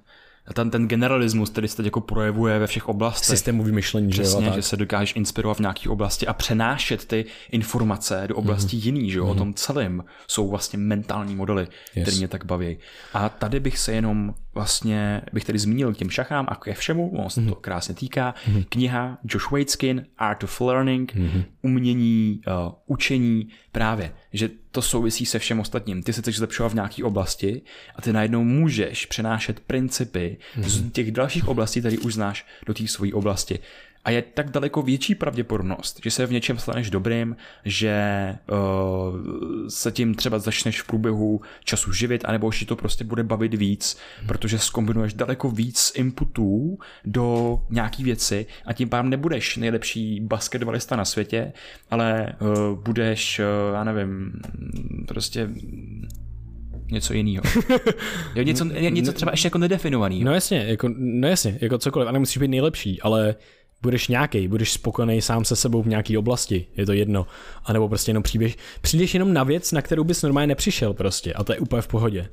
ten, 0.55 0.71
ten 0.71 0.89
generalismus, 0.89 1.51
který 1.51 1.69
se 1.69 1.77
teď 1.77 1.85
jako 1.85 2.01
projevuje 2.01 2.59
ve 2.59 2.67
všech 2.67 2.89
oblastech. 2.89 3.27
Systémový 3.27 3.73
myšlení, 3.73 4.11
Přesně, 4.11 4.45
že 4.45 4.51
jo? 4.51 4.55
že 4.55 4.63
se 4.63 4.77
dokážeš 4.77 5.17
inspirovat 5.17 5.57
v 5.57 5.61
nějaké 5.61 5.89
oblasti 5.89 6.27
a 6.27 6.33
přenášet 6.33 7.05
ty 7.05 7.25
informace 7.51 8.25
do 8.29 8.37
oblasti 8.37 8.77
mm-hmm. 8.77 8.85
jiný, 8.85 9.11
že 9.11 9.19
jo? 9.19 9.27
Mm-hmm. 9.27 9.31
O 9.31 9.35
tom 9.35 9.55
celém 9.55 10.05
jsou 10.29 10.49
vlastně 10.51 10.79
mentální 10.79 11.37
modely, 11.37 11.67
yes. 11.95 12.03
které 12.03 12.17
mě 12.17 12.29
tak 12.29 12.45
baví. 12.45 12.79
A 13.15 13.29
tady 13.29 13.61
bych 13.61 13.79
se 13.79 13.93
jenom 13.93 14.35
vlastně, 14.55 15.23
bych 15.33 15.45
tady 15.45 15.59
zmínil 15.59 15.95
k 15.95 15.97
těm 15.97 16.11
šachám 16.11 16.47
a 16.49 16.55
ke 16.55 16.75
všemu, 16.75 17.11
on 17.11 17.31
se 17.31 17.41
mm-hmm. 17.41 17.49
to 17.49 17.55
krásně 17.55 17.95
týká. 17.95 18.35
Mm-hmm. 18.49 18.65
Kniha 18.69 19.19
Josh 19.25 19.51
Waitzkin, 19.51 20.07
Art 20.19 20.45
of 20.45 20.61
Learning, 20.61 21.15
mm-hmm. 21.15 21.45
umění, 21.63 22.41
uh, 22.47 22.73
učení, 22.87 23.49
právě, 23.73 24.13
že 24.33 24.49
to 24.79 24.83
souvisí 24.83 25.27
se 25.27 25.39
všem 25.39 25.61
ostatním. 25.61 26.03
Ty 26.03 26.13
se 26.13 26.21
chceš 26.21 26.37
zlepšovat 26.37 26.69
v 26.69 26.75
nějaké 26.75 27.05
oblasti 27.05 27.63
a 27.97 28.03
ty 28.03 28.13
najednou 28.13 28.45
můžeš 28.45 29.07
přenášet 29.07 29.61
principy 29.61 30.37
mm-hmm. 30.57 30.69
z 30.69 30.93
těch 30.93 31.13
dalších 31.13 31.49
oblastí, 31.49 31.81
které 31.81 31.99
už 31.99 32.15
znáš, 32.15 32.47
do 32.67 32.75
té 32.75 32.89
své 32.89 33.13
oblasti 33.13 33.59
a 34.05 34.11
je 34.11 34.23
tak 34.23 34.51
daleko 34.51 34.83
větší 34.83 35.15
pravděpodobnost, 35.15 36.01
že 36.05 36.11
se 36.11 36.27
v 36.27 36.33
něčem 36.33 36.59
staneš 36.59 36.91
dobrým, 36.91 37.37
že 37.65 38.35
uh, 38.51 39.17
se 39.69 39.93
tím 39.93 40.15
třeba 40.15 40.39
začneš 40.39 40.83
v 40.83 40.87
průběhu 40.87 41.41
času 41.65 41.93
živit, 41.93 42.25
anebo 42.25 42.53
že 42.53 42.67
to 42.67 42.77
prostě 42.77 43.05
bude 43.05 43.23
bavit 43.23 43.55
víc, 43.55 43.99
protože 44.27 44.59
skombinuješ 44.59 45.15
daleko 45.15 45.51
víc 45.51 45.93
inputů 45.95 46.79
do 47.05 47.59
nějaký 47.71 48.05
věci 48.05 48.47
a 48.67 48.73
tím 48.73 48.89
pádem 48.89 49.11
nebudeš 49.11 49.57
nejlepší 49.57 50.21
basketbalista 50.21 50.97
na 50.97 51.05
světě, 51.05 51.53
ale 51.91 52.37
uh, 52.41 52.79
budeš, 52.79 53.39
uh, 53.39 53.75
já 53.75 53.85
nevím, 53.85 54.33
prostě 55.09 55.49
něco 56.91 57.15
jiného. 57.15 57.43
jo, 58.35 58.43
něco, 58.43 58.65
něco 58.65 59.13
třeba 59.13 59.31
ještě 59.31 59.47
jako 59.47 59.59
nedefinovaný. 59.59 60.25
No 60.25 60.35
jasně, 60.35 60.65
jako, 60.67 60.89
no 60.99 61.29
jasně, 61.29 61.59
jako 61.61 61.79
cokoliv, 61.79 62.09
a 62.09 62.13
nemusíš 62.13 62.39
být 62.39 62.49
nejlepší, 62.49 63.03
ale 63.03 63.35
budeš 63.83 64.09
nějaký, 64.09 64.49
budeš 64.49 64.73
spokojený 64.73 65.23
sám 65.23 65.45
se 65.45 65.57
sebou 65.57 65.83
v 65.83 65.89
nějaké 65.89 66.19
oblasti, 66.19 66.67
je 66.77 66.87
to 66.87 66.93
jedno. 66.93 67.27
A 67.65 67.73
nebo 67.73 67.89
prostě 67.89 68.11
jenom 68.11 68.23
přijdeš, 68.23 68.57
přijdeš 68.81 69.15
jenom 69.15 69.33
na 69.33 69.45
věc, 69.45 69.73
na 69.73 69.83
kterou 69.83 70.05
bys 70.05 70.23
normálně 70.23 70.47
nepřišel 70.47 70.95
prostě 70.95 71.33
a 71.33 71.45
to 71.45 71.53
je 71.53 71.59
úplně 71.59 71.83
v 71.83 71.89
pohodě. 71.89 72.29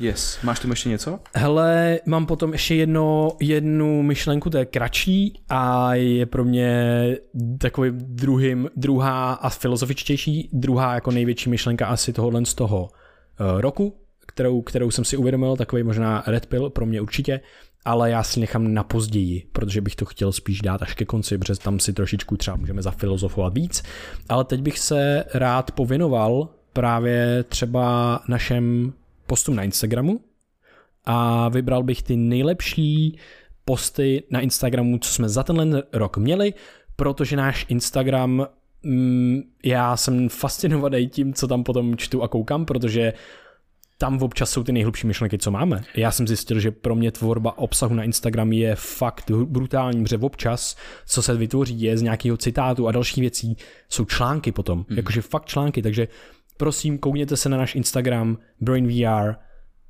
Yes. 0.00 0.38
Máš 0.42 0.60
tu 0.60 0.70
ještě 0.70 0.88
něco? 0.88 1.20
Hele, 1.34 2.00
mám 2.06 2.26
potom 2.26 2.52
ještě 2.52 2.74
jedno, 2.74 3.36
jednu 3.40 4.02
myšlenku, 4.02 4.50
to 4.50 4.58
je 4.58 4.64
kratší 4.64 5.42
a 5.48 5.94
je 5.94 6.26
pro 6.26 6.44
mě 6.44 7.16
takový 7.58 7.90
druhým, 7.94 8.70
druhá 8.76 9.32
a 9.32 9.48
filozofičtější, 9.48 10.50
druhá 10.52 10.94
jako 10.94 11.10
největší 11.10 11.50
myšlenka 11.50 11.86
asi 11.86 12.12
tohohle 12.12 12.44
z 12.44 12.54
toho 12.54 12.82
uh, 12.82 13.60
roku, 13.60 13.96
kterou, 14.26 14.62
kterou 14.62 14.90
jsem 14.90 15.04
si 15.04 15.16
uvědomil, 15.16 15.56
takový 15.56 15.82
možná 15.82 16.22
red 16.26 16.46
pill 16.46 16.70
pro 16.70 16.86
mě 16.86 17.00
určitě, 17.00 17.40
ale 17.84 18.10
já 18.10 18.22
si 18.22 18.40
nechám 18.40 18.74
na 18.74 18.84
později, 18.84 19.46
protože 19.52 19.80
bych 19.80 19.96
to 19.96 20.04
chtěl 20.04 20.32
spíš 20.32 20.60
dát 20.60 20.82
až 20.82 20.94
ke 20.94 21.04
konci, 21.04 21.38
protože 21.38 21.54
tam 21.54 21.80
si 21.80 21.92
trošičku 21.92 22.36
třeba 22.36 22.56
můžeme 22.56 22.82
zafilozofovat 22.82 23.54
víc. 23.54 23.82
Ale 24.28 24.44
teď 24.44 24.60
bych 24.60 24.78
se 24.78 25.24
rád 25.34 25.70
pověnoval 25.70 26.48
právě 26.72 27.44
třeba 27.48 28.20
našem 28.28 28.92
postům 29.26 29.56
na 29.56 29.62
Instagramu 29.62 30.20
a 31.04 31.48
vybral 31.48 31.82
bych 31.82 32.02
ty 32.02 32.16
nejlepší 32.16 33.18
posty 33.64 34.22
na 34.30 34.40
Instagramu, 34.40 34.98
co 34.98 35.12
jsme 35.12 35.28
za 35.28 35.42
tenhle 35.42 35.82
rok 35.92 36.16
měli, 36.16 36.54
protože 36.96 37.36
náš 37.36 37.66
Instagram 37.68 38.46
mm, 38.82 39.42
já 39.64 39.96
jsem 39.96 40.28
fascinovaný 40.28 41.08
tím, 41.08 41.34
co 41.34 41.48
tam 41.48 41.64
potom 41.64 41.96
čtu 41.96 42.22
a 42.22 42.28
koukám, 42.28 42.64
protože 42.64 43.12
tam 44.04 44.22
občas 44.22 44.50
jsou 44.50 44.64
ty 44.64 44.72
nejhlubší 44.72 45.06
myšlenky, 45.06 45.38
co 45.38 45.50
máme. 45.50 45.82
Já 45.96 46.10
jsem 46.10 46.28
zjistil, 46.28 46.60
že 46.60 46.70
pro 46.70 46.94
mě 46.94 47.12
tvorba 47.12 47.58
obsahu 47.58 47.94
na 47.94 48.02
Instagram 48.02 48.52
je 48.52 48.74
fakt 48.74 49.30
brutální, 49.30 50.02
protože 50.02 50.18
občas, 50.18 50.76
co 51.06 51.22
se 51.22 51.34
vytvoří, 51.34 51.80
je 51.80 51.98
z 51.98 52.02
nějakého 52.02 52.36
citátu 52.36 52.88
a 52.88 52.92
další 52.92 53.20
věcí, 53.20 53.56
jsou 53.88 54.04
články 54.04 54.52
potom, 54.52 54.78
mm. 54.78 54.96
jakože 54.96 55.22
fakt 55.22 55.44
články, 55.44 55.82
takže 55.82 56.08
prosím, 56.56 56.98
koukněte 56.98 57.36
se 57.36 57.48
na 57.48 57.56
náš 57.56 57.74
Instagram, 57.74 58.38
BrainVR, 58.60 59.34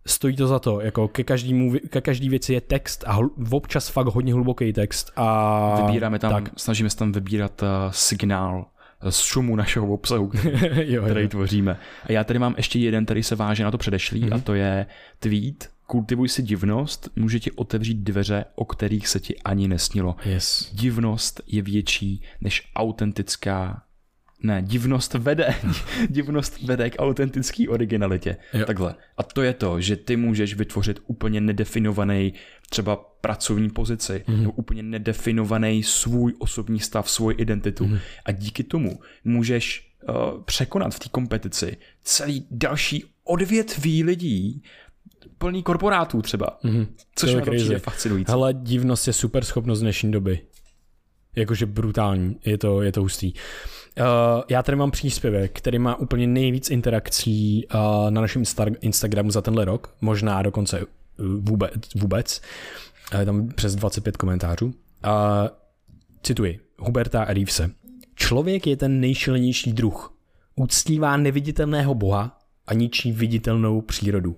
stojí 0.06 0.36
to 0.36 0.46
za 0.46 0.58
to, 0.58 0.80
jako 0.80 1.08
ke, 1.08 1.24
každému, 1.24 1.72
ke 1.90 2.00
každý 2.00 2.28
věci 2.28 2.52
je 2.52 2.60
text 2.60 3.04
a 3.06 3.12
hl, 3.12 3.30
občas 3.50 3.88
fakt 3.88 4.06
hodně 4.06 4.34
hluboký 4.34 4.72
text 4.72 5.12
a 5.16 5.86
Vybíráme 5.86 6.18
tam, 6.18 6.32
tak. 6.32 6.50
snažíme 6.56 6.90
se 6.90 6.96
tam 6.96 7.12
vybírat 7.12 7.62
uh, 7.62 7.68
signál 7.90 8.66
z 9.10 9.20
šumu 9.20 9.56
našeho 9.56 9.86
obsahu, 9.86 10.28
který, 10.28 10.92
jo, 10.92 11.04
který 11.04 11.22
jo. 11.22 11.28
tvoříme. 11.28 11.76
A 12.04 12.12
já 12.12 12.24
tady 12.24 12.38
mám 12.38 12.54
ještě 12.56 12.78
jeden, 12.78 13.04
který 13.04 13.22
se 13.22 13.36
váže 13.36 13.64
na 13.64 13.70
to 13.70 13.78
předešlý 13.78 14.22
mm-hmm. 14.22 14.34
a 14.34 14.38
to 14.38 14.54
je 14.54 14.86
tweet 15.18 15.74
Kultivuj 15.86 16.28
si 16.28 16.42
divnost, 16.42 17.08
může 17.16 17.40
ti 17.40 17.52
otevřít 17.52 17.98
dveře, 17.98 18.44
o 18.54 18.64
kterých 18.64 19.08
se 19.08 19.20
ti 19.20 19.36
ani 19.38 19.68
nesnilo. 19.68 20.16
Yes. 20.24 20.70
Divnost 20.72 21.40
je 21.46 21.62
větší 21.62 22.22
než 22.40 22.62
autentická 22.76 23.82
ne, 24.42 24.62
divnost 24.62 25.14
vede, 25.14 25.54
divnost 26.08 26.62
vede 26.62 26.90
k 26.90 26.94
autentické 26.98 27.68
originalitě. 27.68 28.36
Jo. 28.52 28.66
Takhle. 28.66 28.94
A 29.16 29.22
to 29.22 29.42
je 29.42 29.54
to, 29.54 29.80
že 29.80 29.96
ty 29.96 30.16
můžeš 30.16 30.54
vytvořit 30.54 31.00
úplně 31.06 31.40
nedefinovaný 31.40 32.34
třeba 32.70 32.96
pracovní 32.96 33.70
pozici, 33.70 34.12
mm-hmm. 34.12 34.40
nebo 34.40 34.52
úplně 34.52 34.82
nedefinovaný 34.82 35.82
svůj 35.82 36.34
osobní 36.38 36.80
stav, 36.80 37.10
svou 37.10 37.30
identitu. 37.30 37.84
Mm-hmm. 37.84 38.00
A 38.24 38.32
díky 38.32 38.64
tomu 38.64 39.00
můžeš 39.24 39.92
uh, 40.08 40.42
překonat 40.42 40.94
v 40.94 40.98
té 40.98 41.08
kompetici 41.08 41.76
celý 42.02 42.46
další 42.50 43.04
odvětví 43.24 44.04
lidí, 44.04 44.62
plný 45.38 45.62
korporátů 45.62 46.22
třeba. 46.22 46.58
Mm-hmm. 46.64 46.86
Což 47.14 47.30
je 47.70 47.78
fascinující. 47.78 48.30
Hele, 48.30 48.54
divnost 48.54 49.06
je 49.06 49.12
super 49.12 49.44
schopnost 49.44 49.80
dnešní 49.80 50.12
doby. 50.12 50.40
Jakože 51.36 51.66
brutální, 51.66 52.36
je 52.44 52.58
to, 52.58 52.82
je 52.82 52.92
to 52.92 53.00
hustý. 53.00 53.32
Já 54.48 54.62
tady 54.62 54.76
mám 54.76 54.90
příspěvek, 54.90 55.52
který 55.58 55.78
má 55.78 55.96
úplně 55.96 56.26
nejvíc 56.26 56.70
interakcí 56.70 57.66
uh, 57.74 57.80
na 58.10 58.20
našem 58.20 58.42
Insta- 58.42 58.76
Instagramu 58.80 59.30
za 59.30 59.40
tenhle 59.40 59.64
rok, 59.64 59.94
možná 60.00 60.42
dokonce 60.42 60.80
uh, 60.80 60.86
vůbec. 61.40 61.72
vůbec. 61.94 62.40
Uh, 63.14 63.24
tam 63.24 63.48
přes 63.48 63.74
25 63.74 64.16
komentářů. 64.16 64.66
Uh, 64.66 64.72
cituji 66.22 66.60
Huberta 66.78 67.24
Reevese. 67.24 67.70
Člověk 68.14 68.66
je 68.66 68.76
ten 68.76 69.00
nejšilnější 69.00 69.72
druh. 69.72 70.18
Uctívá 70.56 71.16
neviditelného 71.16 71.94
boha 71.94 72.38
a 72.66 72.74
ničí 72.74 73.12
viditelnou 73.12 73.80
přírodu. 73.80 74.36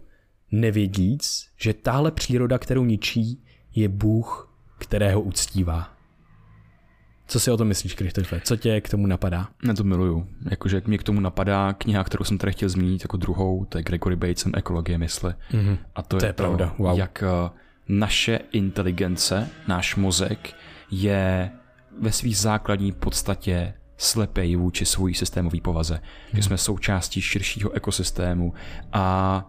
Nevědíc, 0.52 1.46
že 1.60 1.74
tahle 1.74 2.10
příroda, 2.10 2.58
kterou 2.58 2.84
ničí, 2.84 3.44
je 3.74 3.88
Bůh, 3.88 4.56
kterého 4.78 5.20
uctívá. 5.20 5.95
Co 7.26 7.40
si 7.40 7.50
o 7.50 7.56
tom 7.56 7.68
myslíš, 7.68 7.94
Krištofe? 7.94 8.40
Co 8.44 8.56
tě 8.56 8.80
k 8.80 8.88
tomu 8.88 9.06
napadá? 9.06 9.48
Já 9.66 9.74
to 9.74 9.84
miluju. 9.84 10.28
Jakože 10.50 10.82
mě 10.86 10.98
k 10.98 11.02
tomu 11.02 11.20
napadá 11.20 11.72
kniha, 11.72 12.04
kterou 12.04 12.24
jsem 12.24 12.38
tady 12.38 12.52
chtěl 12.52 12.68
zmínit 12.68 13.02
jako 13.02 13.16
druhou, 13.16 13.64
to 13.64 13.78
je 13.78 13.84
Gregory 13.84 14.16
Batesem 14.16 14.52
Ekologie 14.56 14.98
mysli. 14.98 15.34
Mm-hmm. 15.50 15.78
A 15.94 16.02
to, 16.02 16.16
To 16.16 16.24
je, 16.24 16.28
je 16.28 16.32
pravda, 16.32 16.74
to, 16.76 16.82
wow. 16.82 16.98
jak 16.98 17.22
eh, 17.22 17.50
naše 17.88 18.40
inteligence, 18.52 19.48
náš 19.68 19.96
mozek 19.96 20.54
je 20.90 21.50
ve 22.00 22.12
svých 22.12 22.38
základní 22.38 22.92
podstatě 22.92 23.74
slepej 23.96 24.56
vůči 24.56 24.86
svojí 24.86 25.14
systémové 25.14 25.60
povaze. 25.60 25.94
Hmm. 25.94 26.02
Že 26.36 26.42
jsme 26.42 26.58
součástí 26.58 27.20
širšího 27.20 27.72
ekosystému 27.72 28.54
a 28.92 29.46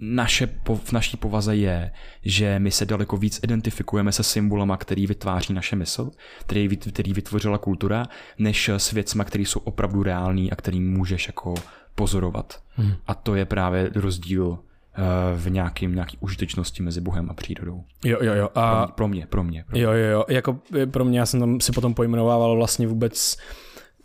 naše, 0.00 0.48
v 0.84 0.92
naší 0.92 1.16
povaze 1.16 1.56
je, 1.56 1.90
že 2.22 2.58
my 2.58 2.70
se 2.70 2.86
daleko 2.86 3.16
víc 3.16 3.40
identifikujeme 3.42 4.12
se 4.12 4.22
symbolama, 4.22 4.76
který 4.76 5.06
vytváří 5.06 5.52
naše 5.52 5.76
mysl, 5.76 6.10
který, 6.46 6.76
který 6.76 7.12
vytvořila 7.12 7.58
kultura, 7.58 8.06
než 8.38 8.68
s 8.68 8.92
věcma, 8.92 9.24
které 9.24 9.42
jsou 9.42 9.60
opravdu 9.60 10.02
reální 10.02 10.52
a 10.52 10.56
který 10.56 10.80
můžeš 10.80 11.26
jako 11.26 11.54
pozorovat. 11.94 12.62
Hmm. 12.76 12.92
A 13.06 13.14
to 13.14 13.34
je 13.34 13.44
právě 13.44 13.90
rozdíl 13.94 14.58
eh, 14.58 15.02
v 15.36 15.50
nějakým, 15.50 15.94
nějaký 15.94 16.16
užitečnosti 16.20 16.82
mezi 16.82 17.00
Bohem 17.00 17.30
a 17.30 17.34
přírodou. 17.34 17.84
Jo, 18.04 18.18
jo, 18.20 18.34
jo. 18.34 18.48
Pro, 18.48 18.62
A 18.62 18.84
mě, 18.84 18.92
pro 18.94 19.08
mě, 19.08 19.26
pro 19.26 19.44
mě. 19.44 19.64
Pro 19.64 19.72
mě. 19.76 19.82
Jo, 19.82 19.92
jo, 19.92 20.10
jo. 20.10 20.24
Jako 20.28 20.58
eh, 20.82 20.86
pro 20.86 21.04
mě, 21.04 21.18
já 21.18 21.26
jsem 21.26 21.40
tam 21.40 21.60
si 21.60 21.72
potom 21.72 21.94
pojmenovával 21.94 22.56
vlastně 22.56 22.86
vůbec 22.86 23.36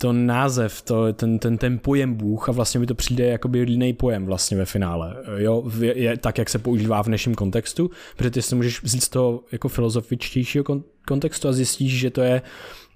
to 0.00 0.12
název, 0.12 0.82
to, 0.82 1.12
ten, 1.12 1.38
ten, 1.38 1.58
ten 1.58 1.78
pojem 1.78 2.14
Bůh 2.14 2.48
a 2.48 2.52
vlastně 2.52 2.80
mi 2.80 2.86
to 2.86 2.94
přijde 2.94 3.26
jakoby 3.26 3.58
jiný 3.58 3.92
pojem 3.92 4.26
vlastně 4.26 4.56
ve 4.56 4.64
finále. 4.64 5.16
Jo, 5.36 5.64
je, 5.80 5.98
je, 5.98 6.16
tak, 6.18 6.38
jak 6.38 6.50
se 6.50 6.58
používá 6.58 7.02
v 7.02 7.06
dnešním 7.06 7.34
kontextu, 7.34 7.90
protože 8.16 8.30
ty 8.30 8.42
si 8.42 8.54
můžeš 8.54 8.82
vzít 8.82 9.00
z 9.00 9.08
toho 9.08 9.42
jako 9.52 9.68
filozofičtějšího 9.68 10.64
kon, 10.64 10.82
kontextu 11.06 11.48
a 11.48 11.52
zjistíš, 11.52 11.98
že 11.98 12.10
to 12.10 12.22
je, 12.22 12.42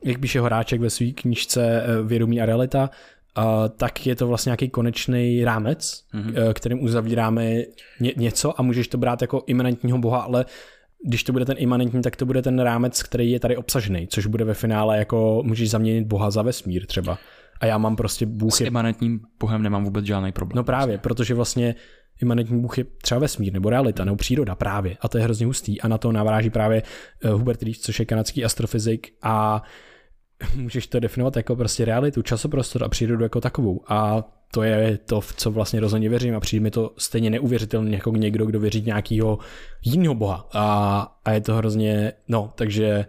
jak 0.05 0.21
píše 0.21 0.41
Horáček 0.41 0.81
ve 0.81 0.91
své 0.91 1.07
knížce 1.07 1.83
eh, 1.83 2.03
Vědomí 2.03 2.41
a 2.41 2.47
realita, 2.47 2.91
Uh, 3.39 3.69
tak 3.77 4.07
je 4.07 4.17
to 4.17 4.27
vlastně 4.27 4.51
nějaký 4.51 4.69
konečný 4.69 5.45
rámec, 5.45 6.05
mm-hmm. 6.15 6.53
kterým 6.53 6.85
uzavíráme 6.85 7.55
ně, 8.01 8.13
něco 8.17 8.61
a 8.61 8.63
můžeš 8.63 8.89
to 8.89 8.99
brát 8.99 9.23
jako 9.23 9.43
imanentního 9.47 9.99
boha, 9.99 10.21
ale 10.21 10.45
když 11.07 11.25
to 11.25 11.33
bude 11.33 11.45
ten 11.45 11.57
imanentní, 11.59 12.03
tak 12.03 12.17
to 12.17 12.27
bude 12.27 12.43
ten 12.43 12.59
rámec, 12.59 13.03
který 13.03 13.31
je 13.31 13.41
tady 13.41 13.57
obsažený, 13.57 14.07
což 14.07 14.27
bude 14.27 14.45
ve 14.45 14.55
finále 14.55 14.99
jako 14.99 15.43
můžeš 15.45 15.71
zaměnit 15.71 16.07
boha 16.07 16.31
za 16.31 16.43
vesmír 16.43 16.87
třeba. 16.87 17.19
A 17.61 17.67
já 17.67 17.79
mám 17.79 17.97
prostě 17.97 18.27
Bůh 18.27 18.55
S 18.55 18.61
je... 18.61 18.67
imanentním 18.67 19.21
Bohem 19.41 19.63
nemám 19.63 19.85
vůbec 19.85 20.05
žádný 20.05 20.33
problém. 20.33 20.57
No 20.57 20.65
právě, 20.65 20.99
protože 20.99 21.35
vlastně 21.35 21.75
imanentní 22.23 22.61
Bůh 22.61 22.79
je 22.79 22.85
třeba 22.85 23.19
vesmír, 23.19 23.53
nebo 23.53 23.71
realita, 23.71 24.05
nebo 24.05 24.17
příroda 24.17 24.55
právě. 24.55 24.97
A 25.01 25.09
to 25.09 25.19
je 25.19 25.25
hrozně 25.25 25.47
hustý. 25.47 25.81
A 25.81 25.89
na 25.89 25.99
to 25.99 26.13
naváží 26.13 26.51
právě 26.51 26.83
eh, 27.25 27.29
Hubert 27.29 27.63
Reeves, 27.63 27.81
což 27.81 27.99
je 27.99 28.07
kanadský 28.07 28.45
astrofyzik 28.45 29.15
a 29.23 29.63
můžeš 30.57 30.87
to 30.87 31.01
definovat 31.01 31.37
jako 31.37 31.57
prostě 31.57 31.85
realitu, 31.85 32.23
časoprostor 32.23 32.85
a 32.85 32.89
přírodu 32.89 33.23
jako 33.23 33.41
takovou. 33.41 33.81
A 33.89 34.25
to 34.51 34.63
je 34.63 34.99
to, 34.99 35.21
v 35.21 35.33
co 35.33 35.51
vlastně 35.51 35.81
rozhodně 35.81 36.09
věřím 36.09 36.37
a 36.37 36.41
přijde 36.41 36.63
mi 36.63 36.71
to 36.71 36.95
stejně 36.99 37.31
neuvěřitelně 37.31 37.95
jako 37.95 38.11
někdo, 38.11 38.47
kdo 38.47 38.61
věří 38.61 38.83
nějakého 38.83 39.39
jiného 39.85 40.15
boha. 40.15 40.49
A, 40.53 41.19
a 41.25 41.33
je 41.33 41.41
to 41.41 41.55
hrozně, 41.55 42.13
no, 42.29 42.53
takže 42.55 43.07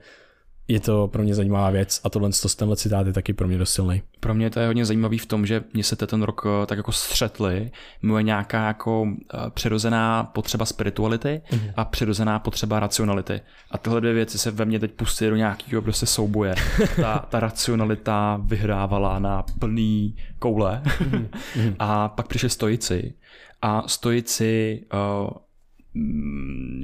je 0.68 0.80
to 0.80 1.08
pro 1.08 1.24
mě 1.24 1.36
zajímavá 1.36 1.70
věc 1.70 2.02
a 2.04 2.10
tohle 2.10 2.32
z 2.32 2.56
tenhle 2.56 2.76
citát 2.78 3.08
je 3.08 3.14
taky 3.14 3.34
pro 3.34 3.48
mě 3.48 3.58
dost 3.58 3.74
silný. 3.74 4.02
Pro 4.20 4.34
mě 4.34 4.50
to 4.50 4.60
je 4.60 4.68
hodně 4.68 4.86
zajímavý 4.86 5.18
v 5.18 5.26
tom, 5.26 5.46
že 5.46 5.64
mě 5.74 5.84
se 5.84 5.96
ten 5.96 6.24
rok 6.24 6.46
eh, 6.46 6.66
tak 6.66 6.78
jako 6.78 6.92
střetli 6.92 7.72
moje 8.02 8.24
nějaká 8.24 8.68
jako 8.68 9.08
eh, 9.34 9.38
přirozená 9.50 10.24
potřeba 10.24 10.66
spirituality 10.66 11.42
Mhm. 11.52 11.70
a 11.76 11.86
přirozená 11.86 12.40
potřeba 12.40 12.80
racionality. 12.80 13.42
A 13.72 13.78
tyhle 13.78 14.02
dvě 14.02 14.14
věci 14.14 14.38
se 14.38 14.52
ve 14.52 14.66
mně 14.66 14.80
teď 14.80 14.92
pustí 14.92 15.26
do 15.26 15.36
nějakého 15.36 15.82
prostě 15.82 16.06
souboje. 16.06 16.56
Ta, 16.96 17.20
ta 17.30 17.40
racionalita 17.40 18.42
vyhrávala 18.46 19.20
na 19.20 19.44
plný 19.60 20.16
koule 20.40 20.82
Mhm. 21.02 21.28
a 21.80 22.10
pak 22.10 22.28
přišli 22.28 22.50
stojici 22.50 23.14
a 23.62 23.88
stojici 23.88 24.82
uh, 24.94 25.30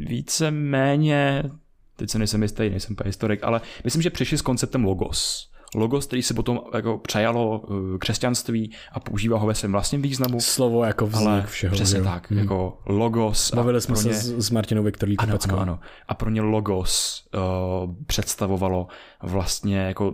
více 0.07 0.51
méně 0.51 1.43
teď 2.01 2.09
se 2.09 2.17
nejsem 2.17 2.41
jistý, 2.41 2.69
nejsem 2.69 2.95
historik, 3.05 3.39
ale 3.43 3.61
myslím, 3.83 4.01
že 4.01 4.09
přišli 4.09 4.37
s 4.37 4.41
konceptem 4.41 4.83
logos. 4.85 5.51
Logos, 5.75 6.05
který 6.05 6.21
se 6.21 6.33
potom 6.33 6.59
jako 6.73 6.97
přejalo 6.97 7.63
eh, 7.63 7.97
křesťanství 7.97 8.71
a 8.91 8.99
používá 8.99 9.37
ho 9.37 9.47
ve 9.47 9.55
svém 9.55 9.71
vlastním 9.71 10.01
významu. 10.01 10.39
Slovo 10.39 10.83
jako 10.83 11.07
vznik 11.07 11.27
Ale 11.27 11.43
všeho. 11.47 11.73
přesně 11.73 11.97
jo? 11.97 12.03
tak, 12.03 12.31
jako 12.31 12.77
logos. 12.85 13.53
Bavili 13.55 13.81
jsme 13.81 13.95
se 13.95 14.07
ně- 14.07 14.13
s, 14.13 14.49
Martinou 14.49 14.83
Viktorí 14.83 15.17
ano, 15.17 15.37
ano, 15.49 15.59
ano. 15.59 15.79
A 16.07 16.13
pro 16.13 16.29
ně 16.29 16.41
logos 16.41 17.23
uh, 17.33 17.95
představovalo 18.05 18.87
vlastně 19.23 19.77
jako, 19.77 20.13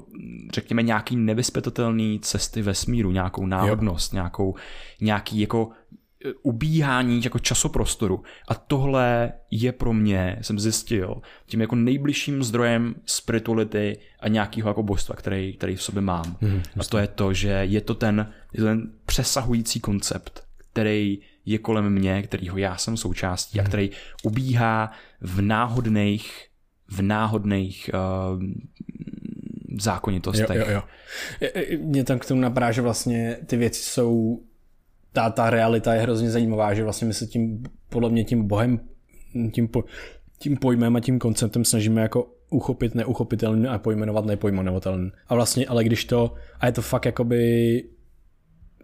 řekněme, 0.54 0.84
nějaký 0.84 1.16
nevyspětatelný 1.16 2.20
cesty 2.20 2.62
vesmíru, 2.62 3.12
nějakou 3.12 3.46
náhodnost, 3.46 4.14
nějakou, 4.14 4.56
nějaký 5.02 5.40
jako 5.40 5.70
ubíhání 6.44 7.22
jako 7.24 7.40
časoprostoru. 7.40 8.24
A 8.48 8.54
tohle 8.56 9.32
je 9.52 9.72
pro 9.72 9.94
mě, 9.94 10.38
jsem 10.42 10.60
zjistil, 10.60 11.22
tím 11.46 11.62
jako 11.62 11.76
nejbližším 11.76 12.44
zdrojem 12.44 12.96
spirituality 13.06 13.98
a 14.20 14.28
nějakého 14.28 14.70
jako 14.70 14.84
božstva, 14.84 15.16
který, 15.16 15.54
který 15.54 15.76
v 15.76 15.84
sobě 15.84 16.02
mám. 16.02 16.38
Mhm, 16.42 16.62
a 16.80 16.84
to 16.84 16.98
je 16.98 17.08
to, 17.08 17.34
že 17.34 17.50
je 17.50 17.82
to 17.82 17.96
ten, 17.96 18.34
je 18.54 18.60
to 18.60 18.66
ten 18.66 18.92
přesahující 19.06 19.80
koncept, 19.80 20.44
který 20.72 21.20
je 21.46 21.58
kolem 21.58 21.90
mě, 21.90 22.24
kterýho 22.24 22.58
já 22.58 22.78
jsem 22.78 22.98
součástí 22.98 23.60
a 23.60 23.62
Mhm. 23.62 23.68
který 23.70 23.92
ubíhá 24.24 24.92
v 25.22 25.42
náhodných 25.42 26.44
v 26.90 27.02
náhodných 27.02 27.90
uh, 27.94 28.44
Jo, 28.44 28.50
zákonitostech. 29.80 30.58
jo, 30.58 30.66
jo. 30.70 30.84
Je- 31.42 31.78
Mě 31.78 32.04
tam 32.04 32.20
k 32.20 32.26
tomu 32.26 32.42
napadá, 32.42 32.72
že 32.72 32.82
vlastně 32.82 33.38
ty 33.46 33.58
věci 33.58 33.84
jsou, 33.84 34.42
ta, 35.18 35.30
ta 35.30 35.50
realita 35.50 35.94
je 35.94 36.02
hrozně 36.02 36.30
zajímavá, 36.30 36.74
že 36.74 36.84
vlastně 36.84 37.08
my 37.08 37.14
se 37.14 37.28
tím, 37.28 37.64
podle 37.90 38.10
mě 38.10 38.24
tím 38.24 38.48
bohem, 38.48 38.80
tím, 39.52 39.68
po, 39.68 39.84
tím 40.40 40.58
pojmem 40.58 40.96
a 40.96 41.00
tím 41.00 41.20
konceptem 41.20 41.66
snažíme 41.66 42.02
jako 42.02 42.34
uchopit 42.50 42.96
neuchopitelný 42.96 43.68
a 43.68 43.78
pojmenovat 43.78 44.26
nepojmenovatelný. 44.26 45.12
A 45.28 45.36
vlastně, 45.36 45.68
ale 45.68 45.84
když 45.84 46.06
to, 46.06 46.34
a 46.60 46.66
je 46.66 46.72
to 46.72 46.82
fakt 46.82 47.06
jakoby 47.06 47.84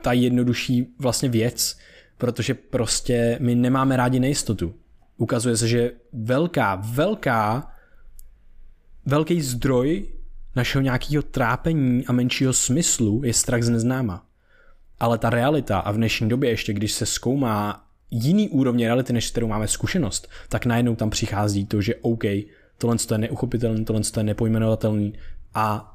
ta 0.01 0.13
jednodušší 0.13 0.95
vlastně 0.99 1.29
věc, 1.29 1.77
protože 2.17 2.53
prostě 2.53 3.37
my 3.41 3.55
nemáme 3.55 3.97
rádi 3.97 4.19
nejistotu. 4.19 4.73
Ukazuje 5.17 5.57
se, 5.57 5.67
že 5.67 5.91
velká, 6.13 6.75
velká, 6.75 7.71
velký 9.05 9.41
zdroj 9.41 10.07
našeho 10.55 10.81
nějakého 10.81 11.23
trápení 11.23 12.05
a 12.05 12.11
menšího 12.11 12.53
smyslu 12.53 13.21
je 13.23 13.33
strach 13.33 13.63
z 13.63 13.69
neznáma. 13.69 14.25
Ale 14.99 15.17
ta 15.17 15.29
realita 15.29 15.79
a 15.79 15.91
v 15.91 15.97
dnešní 15.97 16.29
době 16.29 16.49
ještě, 16.49 16.73
když 16.73 16.91
se 16.91 17.05
zkoumá 17.05 17.87
jiný 18.11 18.49
úrovně 18.49 18.85
reality, 18.85 19.13
než 19.13 19.27
s 19.27 19.31
kterou 19.31 19.47
máme 19.47 19.67
zkušenost, 19.67 20.29
tak 20.49 20.65
najednou 20.65 20.95
tam 20.95 21.09
přichází 21.09 21.65
to, 21.65 21.81
že 21.81 21.95
OK, 21.95 22.23
tohle 22.77 22.97
je 23.11 23.17
neuchopitelný, 23.17 23.85
tohle 23.85 24.01
je 24.17 24.23
nepojmenovatelný 24.23 25.13
a 25.53 25.89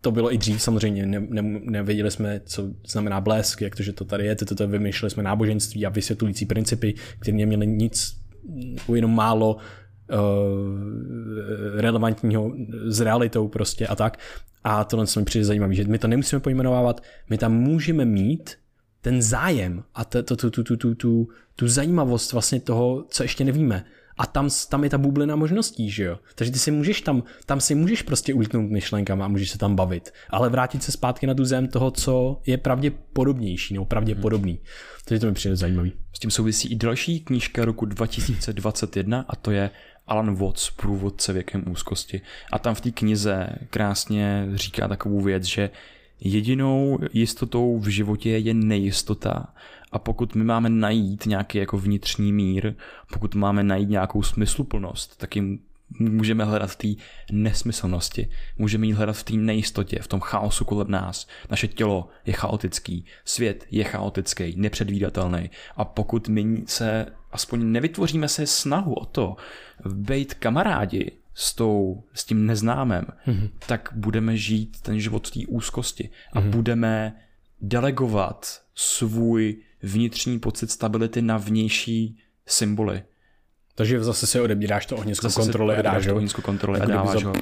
to 0.00 0.10
bylo 0.10 0.34
i 0.34 0.38
dřív 0.38 0.62
samozřejmě, 0.62 1.06
ne, 1.06 1.20
ne, 1.28 1.42
nevěděli 1.64 2.10
jsme, 2.10 2.40
co 2.44 2.62
znamená 2.86 3.20
blesk, 3.20 3.60
jak 3.60 3.76
to, 3.76 3.82
že 3.82 3.92
to 3.92 4.04
tady 4.04 4.26
je, 4.26 4.36
to, 4.36 4.54
to 4.54 4.68
vymýšleli 4.68 5.10
jsme 5.10 5.22
náboženství 5.22 5.86
a 5.86 5.90
vysvětlující 5.90 6.46
principy, 6.46 6.94
které 7.18 7.36
neměly 7.36 7.66
nic, 7.66 8.16
jenom 8.94 9.14
málo 9.14 9.54
uh, 9.54 9.60
relevantního 11.80 12.52
s 12.86 13.00
realitou 13.00 13.48
prostě 13.48 13.86
a 13.86 13.96
tak. 13.96 14.18
A 14.64 14.84
tohle 14.84 15.06
se 15.06 15.20
mi 15.20 15.24
přijde 15.24 15.44
zajímavé, 15.44 15.74
že 15.74 15.84
my 15.84 15.98
to 15.98 16.08
nemusíme 16.08 16.40
pojmenovávat, 16.40 17.02
my 17.30 17.38
tam 17.38 17.52
můžeme 17.52 18.04
mít 18.04 18.56
ten 19.00 19.22
zájem 19.22 19.84
a 19.94 20.04
tu, 20.04 20.22
tu, 20.22 20.36
tu, 20.36 20.50
tu, 20.50 20.76
tu, 20.76 20.94
tu, 20.94 21.28
tu 21.56 21.68
zajímavost 21.68 22.32
vlastně 22.32 22.60
toho, 22.60 23.04
co 23.08 23.22
ještě 23.22 23.44
nevíme. 23.44 23.84
A 24.18 24.26
tam, 24.26 24.48
tam 24.68 24.84
je 24.84 24.90
ta 24.90 24.98
bublina 24.98 25.36
možností, 25.36 25.90
že 25.90 26.04
jo. 26.04 26.18
Takže 26.34 26.52
ty 26.52 26.58
si 26.58 26.70
můžeš 26.70 27.00
tam, 27.00 27.22
tam 27.46 27.60
si 27.60 27.74
můžeš 27.74 28.02
prostě 28.02 28.34
ulítnout 28.34 28.70
myšlenkama 28.70 29.24
a 29.24 29.28
můžeš 29.28 29.50
se 29.50 29.58
tam 29.58 29.76
bavit. 29.76 30.12
Ale 30.30 30.48
vrátit 30.48 30.82
se 30.82 30.92
zpátky 30.92 31.26
na 31.26 31.34
tu 31.34 31.44
zem 31.44 31.68
toho, 31.68 31.90
co 31.90 32.40
je 32.46 32.58
pravděpodobnější 32.58 33.74
nebo 33.74 33.86
pravděpodobný. 33.86 34.60
Takže 35.04 35.20
to 35.20 35.26
mi 35.26 35.32
přijde 35.32 35.56
zajímavý. 35.56 35.92
S 36.12 36.18
tím 36.18 36.30
souvisí 36.30 36.72
i 36.72 36.76
další 36.76 37.20
knížka 37.20 37.64
roku 37.64 37.86
2021 37.86 39.24
a 39.28 39.36
to 39.36 39.50
je 39.50 39.70
Alan 40.06 40.34
Watts, 40.34 40.70
průvodce 40.70 41.32
věkem 41.32 41.64
úzkosti. 41.70 42.20
A 42.52 42.58
tam 42.58 42.74
v 42.74 42.80
té 42.80 42.90
knize 42.90 43.48
krásně 43.70 44.48
říká 44.54 44.88
takovou 44.88 45.20
věc, 45.20 45.44
že 45.44 45.70
jedinou 46.20 46.98
jistotou 47.12 47.78
v 47.78 47.88
životě 47.88 48.30
je 48.30 48.54
nejistota. 48.54 49.54
A 49.92 49.98
pokud 49.98 50.34
my 50.34 50.44
máme 50.44 50.68
najít 50.68 51.26
nějaký 51.26 51.58
jako 51.58 51.78
vnitřní 51.78 52.32
mír, 52.32 52.74
pokud 53.12 53.34
máme 53.34 53.62
najít 53.62 53.88
nějakou 53.88 54.22
smysluplnost, 54.22 55.18
tak 55.18 55.36
jim 55.36 55.58
můžeme 55.98 56.44
hledat 56.44 56.70
v 56.70 56.76
té 56.76 57.02
nesmyslnosti, 57.32 58.28
můžeme 58.58 58.86
ji 58.86 58.92
hledat 58.92 59.16
v 59.16 59.22
té 59.22 59.34
nejistotě, 59.34 59.98
v 60.02 60.06
tom 60.06 60.20
chaosu 60.20 60.64
kolem 60.64 60.90
nás. 60.90 61.26
Naše 61.50 61.68
tělo 61.68 62.08
je 62.26 62.32
chaotický, 62.32 63.04
svět 63.24 63.66
je 63.70 63.84
chaotický, 63.84 64.54
nepředvídatelný 64.56 65.50
a 65.76 65.84
pokud 65.84 66.28
my 66.28 66.62
se 66.66 67.06
aspoň 67.32 67.72
nevytvoříme 67.72 68.28
se 68.28 68.46
snahu 68.46 68.94
o 68.94 69.04
to 69.04 69.36
být 69.94 70.34
kamarádi 70.34 71.12
s, 71.34 71.54
tou, 71.54 72.04
s 72.14 72.24
tím 72.24 72.46
neznámem, 72.46 73.06
mm-hmm. 73.26 73.50
tak 73.66 73.88
budeme 73.94 74.36
žít 74.36 74.80
ten 74.80 75.00
život 75.00 75.28
v 75.28 75.30
té 75.30 75.40
úzkosti 75.48 76.10
a 76.32 76.40
mm-hmm. 76.40 76.50
budeme 76.50 77.16
delegovat 77.60 78.62
svůj 78.74 79.62
vnitřní 79.82 80.38
pocit 80.38 80.70
stability 80.70 81.22
na 81.22 81.36
vnější 81.36 82.18
symboly. 82.46 83.02
Takže 83.74 84.04
zase 84.04 84.26
si 84.26 84.40
odebíráš 84.40 84.86
to 84.86 84.96
ohnisko 84.96 85.28
zase 85.28 85.40
kontroly 85.40 85.76
a 85.76 85.82
dáš 85.82 86.06
to 86.06 86.14
ohnisko 86.14 86.42
kontroly 86.42 86.80
a 86.80 86.84
dáváš 86.84 87.24
ho 87.24 87.32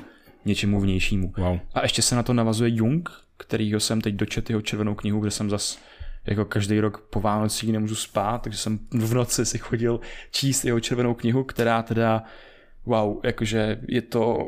něčemu 0.45 0.81
vnějšímu. 0.81 1.33
Wow. 1.39 1.59
A 1.75 1.83
ještě 1.83 2.03
se 2.03 2.15
na 2.15 2.23
to 2.23 2.33
navazuje 2.33 2.71
Jung, 2.75 3.11
kterýho 3.37 3.81
jsem 3.81 4.01
teď 4.01 4.15
dočet 4.15 4.51
jeho 4.51 4.63
červenou 4.63 4.95
knihu, 4.95 5.21
kde 5.21 5.31
jsem 5.31 5.51
zas 5.51 5.79
jako 6.27 6.45
každý 6.45 6.81
rok 6.81 7.09
po 7.11 7.21
Vánocích 7.21 7.73
nemůžu 7.73 7.95
spát, 7.95 8.43
takže 8.43 8.59
jsem 8.59 8.79
v 8.91 9.15
noci 9.15 9.47
si 9.47 9.59
chodil 9.59 10.01
číst 10.31 10.65
jeho 10.65 10.81
červenou 10.81 11.15
knihu, 11.15 11.45
která 11.45 11.83
teda, 11.83 12.23
wow, 12.87 13.21
jakože 13.25 13.81
je 13.89 14.03
to, 14.03 14.39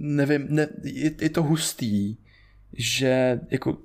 nevím, 0.00 0.46
ne, 0.50 0.68
je, 0.82 1.10
je 1.20 1.30
to 1.30 1.42
hustý, 1.42 2.16
že 2.72 3.40
jako 3.50 3.78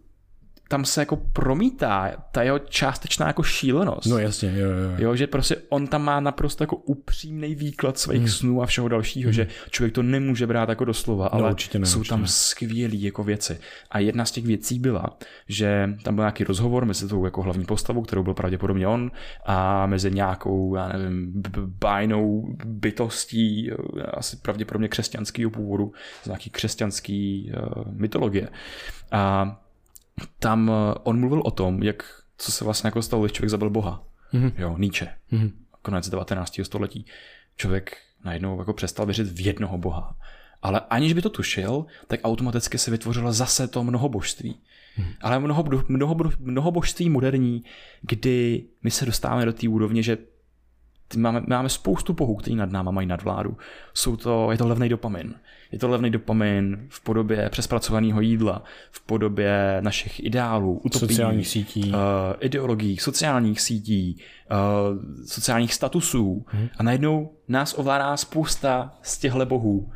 tam 0.67 0.85
se 0.85 1.01
jako 1.01 1.15
promítá 1.15 2.11
ta 2.31 2.43
jeho 2.43 2.59
částečná 2.59 3.27
jako 3.27 3.43
šílenost. 3.43 4.05
No 4.05 4.17
jasně, 4.17 4.59
jo, 4.59 4.69
jo. 4.69 4.95
jo 4.97 5.15
že 5.15 5.27
prostě 5.27 5.55
on 5.69 5.87
tam 5.87 6.03
má 6.03 6.19
naprosto 6.19 6.63
jako 6.63 6.75
upřímný 6.75 7.55
výklad 7.55 7.97
svých 7.97 8.19
hmm. 8.19 8.29
snů 8.29 8.61
a 8.61 8.65
všeho 8.65 8.87
dalšího, 8.87 9.27
hmm. 9.27 9.33
že 9.33 9.47
člověk 9.69 9.93
to 9.93 10.03
nemůže 10.03 10.47
brát 10.47 10.69
jako 10.69 10.85
doslova, 10.85 11.25
no, 11.25 11.33
ale 11.33 11.51
určitě 11.51 11.79
ne, 11.79 11.85
jsou 11.85 11.99
určitě 11.99 12.09
tam 12.09 12.21
ne. 12.21 12.27
skvělé 12.27 12.95
jako 12.95 13.23
věci. 13.23 13.59
A 13.91 13.99
jedna 13.99 14.25
z 14.25 14.31
těch 14.31 14.45
věcí 14.45 14.79
byla, 14.79 15.17
že 15.47 15.89
tam 16.03 16.15
byl 16.15 16.21
nějaký 16.21 16.43
rozhovor 16.43 16.85
mezi 16.85 17.07
tou 17.07 17.25
jako 17.25 17.41
hlavní 17.41 17.65
postavou, 17.65 18.01
kterou 18.01 18.23
byl 18.23 18.33
pravděpodobně 18.33 18.87
on, 18.87 19.11
a 19.45 19.85
mezi 19.85 20.11
nějakou, 20.11 20.75
já 20.75 20.87
nevím, 20.87 21.43
bájnou 21.57 22.55
bytostí, 22.65 23.71
asi 24.13 24.37
pravděpodobně 24.37 24.87
křesťanského 24.87 25.51
původu, 25.51 25.91
z 26.23 26.25
nějaký 26.25 26.49
křesťanský 26.49 27.51
uh, 27.55 27.83
mytologie. 27.93 28.49
A 29.11 29.57
tam 30.39 30.69
eh, 30.69 30.99
on 31.03 31.19
mluvil 31.19 31.41
o 31.45 31.51
tom, 31.51 31.83
jak, 31.83 32.03
co 32.37 32.51
se 32.51 32.65
vlastně 32.65 32.87
jako 32.87 33.01
stalo, 33.01 33.23
když 33.23 33.31
člověk 33.31 33.49
zabil 33.49 33.69
Boha. 33.69 34.03
Mm-hmm. 34.33 34.51
Jo, 34.57 34.75
Nietzsche. 34.77 35.07
Mm-hmm. 35.31 35.51
Konec 35.81 36.09
19. 36.09 36.59
století. 36.63 37.05
Člověk 37.55 37.97
najednou 38.25 38.59
jako 38.59 38.73
přestal 38.73 39.05
věřit 39.05 39.27
v 39.27 39.45
jednoho 39.45 39.77
Boha. 39.77 40.15
Ale 40.61 40.81
aniž 40.89 41.13
by 41.13 41.21
to 41.21 41.29
tušil, 41.29 41.85
tak 42.07 42.19
automaticky 42.23 42.77
se 42.77 42.91
vytvořilo 42.91 43.33
zase 43.33 43.67
to 43.67 43.83
mnohobožství. 43.83 44.59
Hmm. 44.95 45.13
Ale 45.21 45.39
mnoho, 45.39 45.65
mnoho, 45.87 46.15
mnohobožství 46.39 47.09
moderní, 47.09 47.63
kdy 48.01 48.63
my 48.83 48.91
se 48.91 49.05
dostáváme 49.05 49.45
do 49.45 49.53
té 49.53 49.67
úrovně, 49.67 50.03
že 50.03 50.17
máme, 51.17 51.43
máme 51.47 51.69
spoustu 51.69 52.13
bohů, 52.13 52.35
kteří 52.35 52.55
nad 52.55 52.71
náma 52.71 52.91
mají 52.91 53.07
nadvládu. 53.07 53.57
Jsou 53.93 54.15
to, 54.15 54.51
je 54.51 54.57
to 54.57 54.67
levný 54.67 54.89
dopamin. 54.89 55.35
Je 55.71 55.79
to 55.79 55.87
levný 55.87 56.09
dopamin 56.09 56.87
v 56.89 57.03
podobě 57.03 57.49
přespracovaného 57.49 58.21
jídla, 58.21 58.63
v 58.91 59.01
podobě 59.01 59.77
našich 59.81 60.25
ideálů, 60.25 60.81
utopí, 60.83 60.99
sociálních 60.99 61.47
sítí, 61.47 61.89
uh, 61.89 61.95
ideologií, 62.39 62.97
sociálních 62.97 63.61
sítí, 63.61 64.17
uh, 64.51 65.25
sociálních 65.25 65.73
statusů. 65.73 66.45
Hmm. 66.47 66.67
A 66.77 66.83
najednou 66.83 67.33
nás 67.47 67.75
ovládá 67.77 68.17
spousta 68.17 68.97
z 69.01 69.17
těchto 69.17 69.45
bohů. 69.45 69.91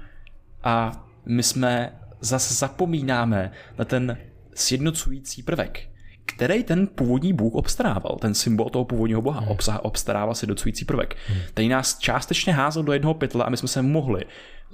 A 0.63 1.05
my 1.25 1.43
jsme 1.43 1.99
zase 2.19 2.53
zapomínáme 2.53 3.51
na 3.77 3.85
ten 3.85 4.17
sjednocující 4.53 5.43
prvek 5.43 5.90
který 6.35 6.63
ten 6.63 6.87
původní 6.87 7.33
bůh 7.33 7.53
obstarával, 7.53 8.17
ten 8.21 8.33
symbol 8.33 8.69
toho 8.69 8.85
původního 8.85 9.21
boha, 9.21 9.39
hmm. 9.39 9.49
obsah, 9.49 9.79
obstarával 9.81 10.35
si 10.35 10.47
docující 10.47 10.85
prvek. 10.85 11.15
Hmm. 11.27 11.39
Ten 11.53 11.69
nás 11.69 11.97
částečně 11.99 12.53
házel 12.53 12.83
do 12.83 12.93
jednoho 12.93 13.13
pytle 13.13 13.45
a 13.45 13.49
my 13.49 13.57
jsme 13.57 13.67
se 13.67 13.81
mohli 13.81 14.25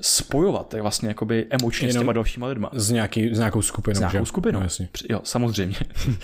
spojovat 0.02 0.74
je 0.74 0.82
vlastně 0.82 1.08
jakoby 1.08 1.46
emočně 1.50 1.88
Jenom 1.88 2.00
s 2.00 2.04
těma 2.04 2.14
dalšíma 2.14 2.48
lidma. 2.48 2.70
S, 2.74 2.92
nějaký, 2.92 3.36
s 3.36 3.38
nějakou 3.38 3.62
skupinou, 3.62 3.96
S 3.96 4.00
nějakou 4.00 4.18
že? 4.18 4.26
skupinou, 4.26 4.60
no, 4.60 4.66
jasně. 4.66 4.90
Jo, 5.10 5.22
samozřejmě. 5.24 5.76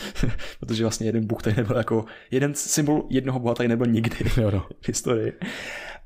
Protože 0.59 0.83
vlastně 0.83 1.07
jeden 1.07 1.27
bůh 1.27 1.41
tady 1.41 1.55
nebyl 1.55 1.77
jako, 1.77 2.05
jeden 2.31 2.55
symbol 2.55 3.07
jednoho 3.09 3.39
boha 3.39 3.55
tady 3.55 3.69
nebyl 3.69 3.85
nikdy 3.87 4.15
jo, 4.41 4.51
no. 4.51 4.65
v 4.81 4.87
historii. 4.87 5.33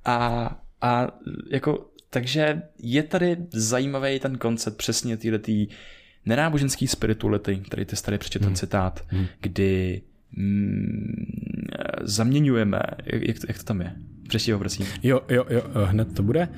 A, 0.06 0.50
a 0.82 1.08
jako, 1.52 1.86
takže 2.10 2.62
je 2.80 3.04
tady 3.04 3.38
zajímavý 3.50 4.20
ten 4.20 4.38
koncept 4.38 4.78
přesně 4.78 5.18
tý 5.18 5.68
nenáboženský 6.28 6.88
spirituality, 6.88 7.58
který 7.58 7.86
ty 7.86 7.96
tady 7.96 8.18
přečet 8.18 8.40
ten 8.40 8.48
hmm. 8.48 8.56
citát, 8.56 9.06
hmm. 9.08 9.26
kdy 9.42 10.02
mm, 10.36 11.26
zaměňujeme, 12.02 12.80
jak, 13.06 13.38
jak 13.48 13.58
to 13.58 13.64
tam 13.64 13.82
je? 13.82 13.94
Přečti 14.28 14.52
ho, 14.52 14.60
prosím. 14.60 14.86
Jo, 15.04 15.22
jo, 15.30 15.46
jo, 15.50 15.62
hned 15.86 16.16
to 16.16 16.24
bude. 16.24 16.50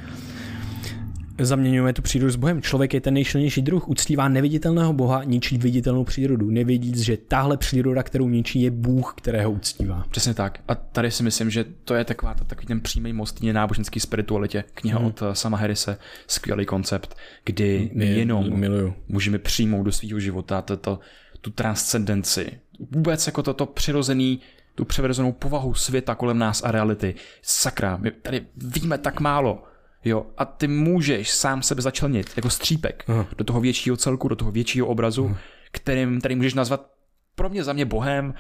Zaměňujeme 1.40 1.94
tu 1.94 2.02
přírodu 2.02 2.32
s 2.32 2.36
Bohem. 2.36 2.62
Člověk 2.62 2.94
je 2.94 3.02
ten 3.02 3.14
nejšilnější 3.14 3.62
druh, 3.62 3.90
uctívá 3.90 4.30
neviditelného 4.30 4.94
Boha, 4.94 5.24
ničí 5.24 5.58
viditelnou 5.58 6.04
přírodu. 6.04 6.50
Nevědí, 6.50 7.04
že 7.04 7.18
tahle 7.18 7.58
příroda, 7.58 8.04
kterou 8.04 8.30
ničí, 8.30 8.62
je 8.62 8.72
Bůh, 8.72 9.14
kterého 9.18 9.52
uctívá. 9.52 10.06
Přesně 10.12 10.34
tak. 10.34 10.60
A 10.68 10.76
tady 10.76 11.12
si 11.12 11.24
myslím, 11.24 11.50
že 11.50 11.66
to 11.84 11.94
je 11.94 12.06
taková, 12.06 12.34
takový 12.34 12.68
ten 12.68 12.82
přímý 12.82 13.14
most 13.14 13.44
náboženský 13.44 14.00
spiritualitě. 14.00 14.64
Kniha 14.74 15.00
hmm. 15.00 15.08
od 15.08 15.22
eh, 15.22 15.36
Sama 15.36 15.58
Harrise, 15.58 15.98
skvělý 16.28 16.66
koncept, 16.66 17.18
kdy 17.46 17.92
my 17.94 18.06
jenom 18.06 18.60
miluju. 18.60 18.94
můžeme 19.08 19.38
přijmout 19.38 19.84
do 19.84 19.92
svého 19.92 20.20
života 20.20 20.62
to, 20.62 21.00
tu 21.42 21.50
transcendenci. 21.50 22.52
Vůbec 22.92 23.26
jako 23.26 23.44
toto 23.44 23.66
přirozený 23.66 24.40
tu 24.76 24.86
převrzenou 24.86 25.32
povahu 25.32 25.74
světa 25.74 26.16
kolem 26.16 26.40
nás 26.40 26.64
a 26.64 26.72
reality. 26.72 27.16
Sakra, 27.42 27.98
my 27.98 28.12
tady 28.12 28.46
víme 28.56 28.98
tak 28.98 29.20
málo. 29.20 29.64
Jo, 30.06 30.26
a 30.38 30.46
ty 30.46 30.68
můžeš 30.68 31.32
sám 31.32 31.62
sebe 31.62 31.82
začlenit 31.82 32.34
jako 32.36 32.50
střípek 32.50 33.04
Aha. 33.08 33.28
do 33.38 33.44
toho 33.44 33.62
většího 33.62 33.98
celku, 33.98 34.28
do 34.28 34.36
toho 34.36 34.52
většího 34.52 34.88
obrazu, 34.88 35.26
Aha. 35.26 35.38
kterým, 35.72 36.20
který 36.20 36.36
můžeš 36.36 36.54
nazvat 36.54 36.90
pro 37.36 37.50
mě 37.50 37.64
za 37.64 37.74
mě 37.74 37.86
Bohem, 37.86 38.34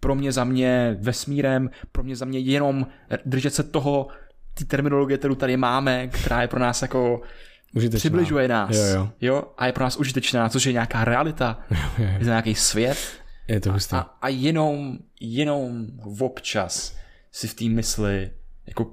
pro 0.00 0.14
mě 0.14 0.32
za 0.32 0.44
mě 0.44 0.96
vesmírem, 1.00 1.70
pro 1.92 2.02
mě 2.04 2.16
za 2.16 2.24
mě 2.24 2.38
jenom 2.38 2.86
držet 3.26 3.54
se 3.54 3.62
toho, 3.62 4.08
ty 4.54 4.64
terminologie, 4.64 5.18
kterou 5.18 5.34
tady 5.34 5.56
máme, 5.56 6.08
která 6.08 6.42
je 6.42 6.48
pro 6.48 6.60
nás 6.60 6.82
jako 6.82 7.20
užitečná. 7.74 7.98
přibližuje 7.98 8.48
nás. 8.48 8.76
Jo, 8.76 8.84
jo. 8.84 9.10
jo, 9.20 9.52
a 9.58 9.66
je 9.66 9.72
pro 9.72 9.84
nás 9.84 9.96
užitečná, 9.96 10.48
což 10.48 10.66
je 10.66 10.72
nějaká 10.72 11.04
realita, 11.04 11.60
jo, 11.70 11.78
jo. 11.98 12.04
je 12.12 12.18
to 12.18 12.24
nějaký 12.24 12.54
svět. 12.54 12.98
Je 13.48 13.60
to. 13.60 13.74
A, 13.92 13.98
a 14.22 14.28
jenom, 14.28 14.98
jenom 15.20 15.86
občas 16.20 16.96
si 17.32 17.48
v 17.48 17.54
té 17.54 17.64
mysli 17.64 18.30
jako 18.66 18.90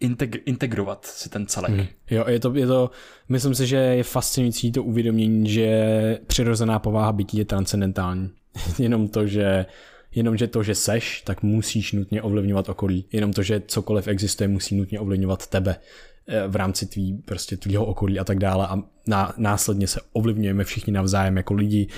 integ- 0.00 0.40
integrovat 0.46 1.06
si 1.06 1.28
ten 1.28 1.46
celek. 1.46 1.70
Hmm. 1.70 1.86
Jo, 2.10 2.24
je 2.28 2.40
to, 2.40 2.52
je 2.54 2.66
to, 2.66 2.90
myslím 3.28 3.54
si, 3.54 3.66
že 3.66 3.76
je 3.76 4.02
fascinující 4.02 4.72
to 4.72 4.82
uvědomění, 4.82 5.50
že 5.50 6.18
přirozená 6.26 6.78
povaha 6.78 7.12
bytí 7.12 7.38
je 7.38 7.44
transcendentální. 7.44 8.30
Jenom 8.78 9.08
to, 9.08 9.26
že 9.26 9.66
jenom 10.14 10.36
že 10.36 10.46
to, 10.46 10.62
že 10.62 10.74
seš, 10.74 11.22
tak 11.22 11.42
musíš 11.42 11.92
nutně 11.92 12.22
ovlivňovat 12.22 12.68
okolí. 12.68 13.04
Jenom 13.12 13.32
to, 13.32 13.42
že 13.42 13.62
cokoliv 13.66 14.08
existuje, 14.08 14.48
musí 14.48 14.76
nutně 14.76 15.00
ovlivňovat 15.00 15.46
tebe 15.46 15.76
eh, 16.26 16.48
v 16.48 16.56
rámci 16.56 16.86
tvý, 16.86 17.22
prostě 17.24 17.56
tvýho 17.56 17.86
okolí 17.86 18.18
a 18.18 18.24
tak 18.24 18.38
dále 18.38 18.66
a 18.66 18.82
ná, 19.06 19.34
následně 19.36 19.86
se 19.86 20.00
ovlivňujeme 20.12 20.64
všichni 20.64 20.92
navzájem 20.92 21.36
jako 21.36 21.54
lidi 21.54 21.88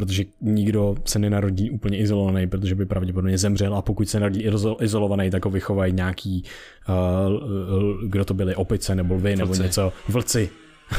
protože 0.00 0.24
nikdo 0.40 0.94
se 1.04 1.18
nenarodí 1.18 1.70
úplně 1.70 1.98
izolovaný, 1.98 2.46
protože 2.46 2.74
by 2.74 2.86
pravděpodobně 2.86 3.38
zemřel 3.38 3.74
a 3.74 3.82
pokud 3.82 4.08
se 4.08 4.20
narodí 4.20 4.48
izolovaný, 4.80 5.30
tak 5.30 5.44
ho 5.44 5.50
vychovají 5.50 5.92
nějaký, 5.92 6.44
uh, 6.88 8.08
kdo 8.08 8.24
to 8.24 8.34
byli, 8.34 8.54
opice 8.54 8.94
nebo 8.94 9.14
lvy 9.14 9.36
nebo 9.36 9.48
vlci. 9.48 9.62
něco, 9.62 9.92
vlci. 10.08 10.50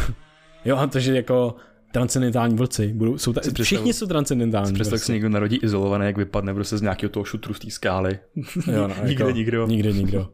jo, 0.66 0.88
takže 0.92 1.16
jako 1.16 1.56
transcendentální 1.92 2.56
vlci. 2.56 2.94
Budou, 2.94 3.18
jsou 3.18 3.34
ta, 3.34 3.42
všichni 3.64 3.94
jsou 3.94 4.08
transcendentální. 4.08 4.74
Představ, 4.74 4.92
prostě. 4.92 5.06
se 5.06 5.14
někdo 5.14 5.30
narodí 5.30 5.58
izolovaný, 5.58 6.06
jak 6.06 6.18
vypadne 6.18 6.54
prostě 6.54 6.78
z 6.78 6.82
nějakého 6.82 7.10
toho 7.10 7.24
šutru 7.24 7.54
z 7.54 7.60
té 7.60 7.70
skály. 7.70 8.20
Jo, 8.68 8.88
no, 8.88 8.96
nikde 9.08 9.24
jako, 9.26 9.38
nikdo. 9.38 9.68
Nikde 9.68 9.92
nikdo. 9.92 10.30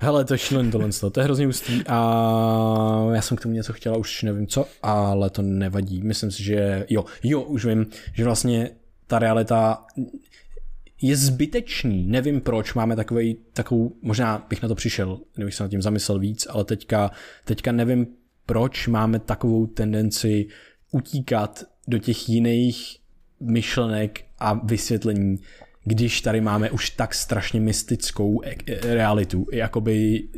Hele, 0.00 0.24
to 0.24 0.34
je 0.34 0.38
šílený 0.38 0.70
tohle, 0.70 0.88
to 1.12 1.20
je 1.20 1.24
hrozně 1.24 1.46
ústý 1.46 1.82
a 1.86 3.10
já 3.14 3.22
jsem 3.22 3.36
k 3.36 3.40
tomu 3.40 3.54
něco 3.54 3.72
chtěla, 3.72 3.96
už 3.96 4.22
nevím 4.22 4.46
co, 4.46 4.66
ale 4.82 5.30
to 5.30 5.42
nevadí. 5.42 6.02
Myslím 6.02 6.30
si, 6.30 6.42
že 6.42 6.86
jo, 6.88 7.04
jo, 7.22 7.42
už 7.42 7.64
vím, 7.64 7.86
že 8.14 8.24
vlastně 8.24 8.70
ta 9.06 9.18
realita 9.18 9.84
je 11.02 11.16
zbytečný. 11.16 12.06
Nevím 12.06 12.40
proč 12.40 12.74
máme 12.74 12.96
takový, 12.96 13.36
takovou, 13.52 13.92
možná 14.02 14.46
bych 14.48 14.62
na 14.62 14.68
to 14.68 14.74
přišel, 14.74 15.18
kdybych 15.34 15.54
se 15.54 15.62
nad 15.62 15.68
tím 15.68 15.82
zamyslel 15.82 16.18
víc, 16.18 16.46
ale 16.50 16.64
teďka, 16.64 17.10
teďka 17.44 17.72
nevím, 17.72 18.06
proč 18.46 18.88
máme 18.88 19.18
takovou 19.18 19.66
tendenci 19.66 20.46
utíkat 20.90 21.64
do 21.88 21.98
těch 21.98 22.28
jiných 22.28 22.96
myšlenek 23.40 24.24
a 24.38 24.54
vysvětlení, 24.54 25.38
když 25.84 26.20
tady 26.20 26.40
máme 26.40 26.70
už 26.70 26.90
tak 26.90 27.14
strašně 27.14 27.60
mystickou 27.60 28.42
e- 28.44 28.54
e- 28.66 28.94
realitu. 28.94 29.46
Jakoby 29.52 30.28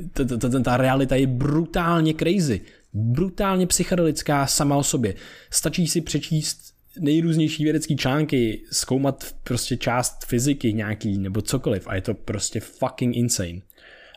ta 0.65 0.77
realita 0.77 1.17
je 1.17 1.27
brutálně 1.27 2.15
crazy, 2.15 2.61
brutálně 2.93 3.67
psychedelická 3.67 4.47
sama 4.47 4.77
o 4.77 4.83
sobě. 4.83 5.15
Stačí 5.51 5.87
si 5.87 6.01
přečíst 6.01 6.75
nejrůznější 7.01 7.65
vědecké 7.65 7.95
články, 7.95 8.63
zkoumat 8.73 9.35
prostě 9.45 9.77
část 9.77 10.25
fyziky 10.27 10.73
nějaký 10.73 11.19
nebo 11.19 11.43
cokoliv 11.43 11.89
a 11.89 11.95
je 11.95 12.01
to 12.01 12.15
prostě 12.15 12.61
fucking 12.61 13.17
insane. 13.17 13.61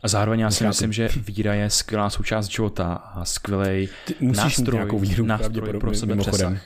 A 0.03 0.07
zároveň 0.07 0.39
já 0.39 0.51
si 0.51 0.67
myslím, 0.67 0.93
že 0.93 1.09
víra 1.27 1.53
je 1.53 1.69
skvělá 1.69 2.09
součást 2.09 2.47
života 2.47 2.93
a 2.93 3.25
skvělý 3.25 3.89
nástroj, 4.21 4.99
víru, 4.99 5.25
nástroj 5.25 5.79
pro 5.79 5.93
sebe 5.93 6.15
přesah. 6.15 6.57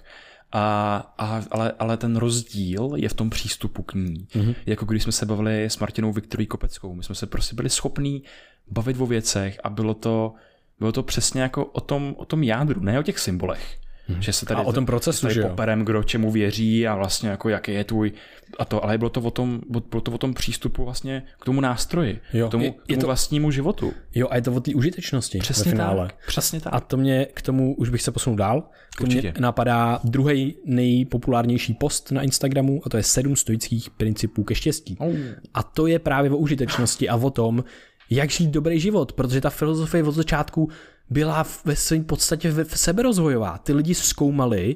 A, 0.52 0.98
a, 1.18 1.42
ale, 1.52 1.74
ale 1.80 1.98
ten 1.98 2.16
rozdíl 2.16 2.92
je 2.96 3.10
v 3.10 3.14
tom 3.14 3.30
přístupu 3.30 3.84
k 3.84 3.94
ní. 3.94 4.28
Mm-hmm. 4.32 4.56
Jako 4.66 4.86
když 4.86 5.04
jsme 5.04 5.12
se 5.12 5.26
bavili 5.26 5.66
s 5.66 5.78
Martinou 5.78 6.14
Viktorí 6.14 6.46
Kopeckou. 6.46 6.96
My 6.96 7.04
jsme 7.04 7.16
se 7.16 7.26
prostě 7.26 7.56
byli 7.56 7.70
schopní 7.70 8.24
bavit 8.72 8.98
o 9.00 9.06
věcech 9.06 9.60
a 9.64 9.70
bylo 9.70 9.94
to, 9.94 10.34
bylo 10.80 10.92
to 10.92 11.04
přesně 11.04 11.42
jako 11.42 11.66
o 11.66 11.82
tom, 11.82 12.16
o 12.18 12.26
tom 12.26 12.44
jádru, 12.44 12.82
ne 12.82 13.00
o 13.00 13.04
těch 13.04 13.20
symbolech. 13.20 13.78
Hmm. 14.08 14.22
Že 14.22 14.34
se 14.34 14.46
tady, 14.46 14.62
a 14.62 14.64
o 14.64 14.74
tom 14.74 14.86
procesu, 14.86 15.22
tady 15.22 15.34
že 15.34 15.42
jo? 15.42 15.50
poperem, 15.50 15.86
kdo 15.86 16.04
čemu 16.04 16.32
věří 16.32 16.88
a 16.88 16.96
vlastně 16.96 17.30
jako 17.30 17.50
jaký 17.50 17.74
je 17.74 17.84
tvůj 17.84 18.12
a 18.60 18.66
to, 18.66 18.84
ale 18.84 18.98
bylo 18.98 19.10
to 19.10 19.22
o 19.22 19.32
tom, 19.32 19.62
bylo 19.70 20.02
to 20.02 20.12
o 20.12 20.18
tom 20.18 20.34
přístupu 20.34 20.84
vlastně 20.84 21.24
k 21.42 21.46
tomu 21.46 21.62
nástroji, 21.62 22.20
jo, 22.34 22.48
k 22.48 22.52
tomu, 22.52 22.64
je, 22.64 22.72
k 22.72 22.88
tomu 22.88 23.02
to, 23.02 23.08
vlastnímu 23.08 23.52
životu. 23.52 23.94
Jo, 24.16 24.28
a 24.30 24.36
je 24.36 24.42
to 24.42 24.54
o 24.54 24.60
té 24.60 24.76
užitečnosti 24.76 25.40
přesně 25.40 25.64
ve 25.64 25.72
finále. 25.72 26.08
Tak, 26.08 26.28
přesně 26.28 26.62
tak. 26.62 26.74
A 26.74 26.80
to 26.80 26.98
mě 26.98 27.28
k 27.34 27.42
tomu, 27.42 27.76
už 27.76 27.90
bych 27.90 28.02
se 28.02 28.12
posunul 28.12 28.38
dál, 28.38 28.70
to 28.98 29.06
mě 29.06 29.34
napadá 29.40 30.00
druhý 30.04 30.56
nejpopulárnější 30.66 31.74
post 31.74 32.12
na 32.12 32.22
Instagramu 32.22 32.82
a 32.86 32.90
to 32.90 32.98
je 32.98 33.04
sedm 33.04 33.36
stoických 33.36 33.90
principů 33.90 34.44
ke 34.44 34.56
štěstí. 34.56 34.98
Oh. 35.00 35.14
A 35.54 35.64
to 35.64 35.88
je 35.88 36.00
právě 36.00 36.32
o 36.32 36.38
užitečnosti 36.38 37.10
a 37.10 37.16
o 37.16 37.30
tom, 37.30 37.64
jak 38.10 38.30
žít 38.30 38.52
dobrý 38.52 38.80
život, 38.80 39.14
protože 39.14 39.42
ta 39.42 39.50
filozofie 39.50 40.04
od 40.04 40.12
začátku 40.12 40.70
byla 41.10 41.46
ve 41.66 41.76
svém 41.76 42.04
podstatě 42.04 42.54
seberozvojová. 42.66 43.58
Ty 43.58 43.74
lidi 43.74 43.96
zkoumali 43.96 44.76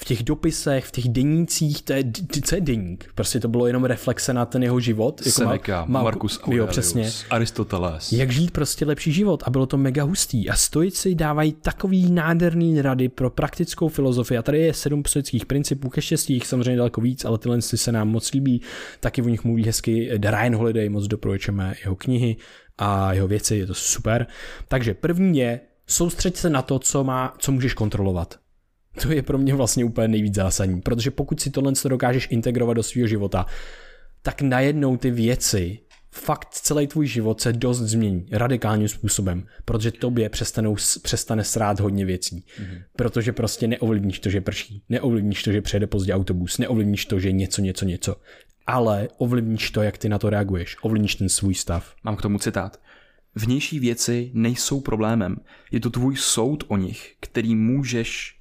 v 0.00 0.04
těch 0.04 0.22
dopisech, 0.22 0.84
v 0.84 0.90
těch 0.90 1.08
denících, 1.08 1.82
to 1.82 1.92
je, 1.92 2.04
co 2.44 2.54
je 2.54 2.60
deník? 2.60 3.10
Prostě 3.14 3.40
to 3.40 3.48
bylo 3.48 3.66
jenom 3.66 3.84
reflexe 3.84 4.32
na 4.32 4.46
ten 4.46 4.62
jeho 4.62 4.80
život. 4.80 5.20
Jako 5.20 5.30
Seneca, 5.30 5.84
Mal, 5.88 6.04
Marcus 6.04 6.40
Aurelius, 6.42 6.58
jo, 6.58 6.66
přesně. 6.66 7.10
Aristoteles. 7.30 8.12
Jak 8.12 8.30
žít 8.30 8.50
prostě 8.50 8.84
lepší 8.84 9.12
život 9.12 9.42
a 9.46 9.50
bylo 9.50 9.66
to 9.66 9.76
mega 9.76 10.04
hustý. 10.04 10.50
A 10.50 10.56
stoici 10.56 11.14
dávají 11.14 11.52
takový 11.52 12.10
nádherný 12.10 12.82
rady 12.82 13.08
pro 13.08 13.30
praktickou 13.30 13.88
filozofii. 13.88 14.38
A 14.38 14.42
tady 14.42 14.58
je 14.58 14.74
sedm 14.74 15.02
stoických 15.06 15.46
principů 15.46 15.88
ke 15.88 16.02
štěstí, 16.02 16.34
jich 16.34 16.46
samozřejmě 16.46 16.76
daleko 16.76 17.00
víc, 17.00 17.24
ale 17.24 17.38
tyhle 17.38 17.62
se 17.62 17.92
nám 17.92 18.08
moc 18.08 18.32
líbí. 18.32 18.62
Taky 19.00 19.22
o 19.22 19.28
nich 19.28 19.44
mluví 19.44 19.64
hezky 19.64 20.10
Ryan 20.10 20.56
Holiday, 20.56 20.88
moc 20.88 21.06
doporučujeme 21.06 21.74
jeho 21.84 21.96
knihy 21.96 22.36
a 22.78 23.12
jeho 23.12 23.28
věci, 23.28 23.56
je 23.56 23.66
to 23.66 23.74
super. 23.74 24.26
Takže 24.68 24.94
první 24.94 25.38
je 25.38 25.60
soustřeď 25.90 26.36
se 26.36 26.50
na 26.50 26.62
to, 26.62 26.78
co, 26.78 27.04
má, 27.04 27.34
co 27.38 27.52
můžeš 27.52 27.74
kontrolovat. 27.74 28.38
To 29.02 29.12
je 29.12 29.22
pro 29.22 29.38
mě 29.38 29.54
vlastně 29.54 29.84
úplně 29.84 30.08
nejvíc 30.08 30.34
zásadní, 30.34 30.80
protože 30.80 31.10
pokud 31.10 31.40
si 31.40 31.50
tohle 31.50 31.72
dokážeš 31.88 32.28
integrovat 32.30 32.76
do 32.76 32.82
svého 32.82 33.08
života, 33.08 33.46
tak 34.22 34.42
najednou 34.42 34.96
ty 34.96 35.10
věci, 35.10 35.78
fakt 36.12 36.48
celý 36.50 36.86
tvůj 36.86 37.06
život 37.06 37.40
se 37.40 37.52
dost 37.52 37.78
změní 37.78 38.26
radikálním 38.32 38.88
způsobem, 38.88 39.46
protože 39.64 39.90
tobě 39.90 40.28
přestanou, 40.28 40.76
přestane 41.02 41.44
srát 41.44 41.80
hodně 41.80 42.04
věcí. 42.04 42.44
Mm-hmm. 42.60 42.82
Protože 42.96 43.32
prostě 43.32 43.66
neovlivníš 43.66 44.20
to, 44.20 44.30
že 44.30 44.40
prší, 44.40 44.82
neovlivníš 44.88 45.42
to, 45.42 45.52
že 45.52 45.62
přijede 45.62 45.86
pozdě 45.86 46.14
autobus, 46.14 46.58
neovlivníš 46.58 47.06
to, 47.06 47.20
že 47.20 47.32
něco, 47.32 47.62
něco, 47.62 47.84
něco. 47.84 48.16
Ale 48.66 49.08
ovlivníš 49.18 49.70
to, 49.70 49.82
jak 49.82 49.98
ty 49.98 50.08
na 50.08 50.18
to 50.18 50.30
reaguješ, 50.30 50.76
ovlivníš 50.82 51.14
ten 51.14 51.28
svůj 51.28 51.54
stav. 51.54 51.94
Mám 52.04 52.16
k 52.16 52.22
tomu 52.22 52.38
citát. 52.38 52.80
Vnější 53.34 53.78
věci 53.78 54.30
nejsou 54.34 54.80
problémem. 54.80 55.36
Je 55.70 55.80
to 55.80 55.90
tvůj 55.90 56.16
soud 56.16 56.64
o 56.68 56.76
nich, 56.76 57.14
který 57.20 57.54
můžeš 57.54 58.36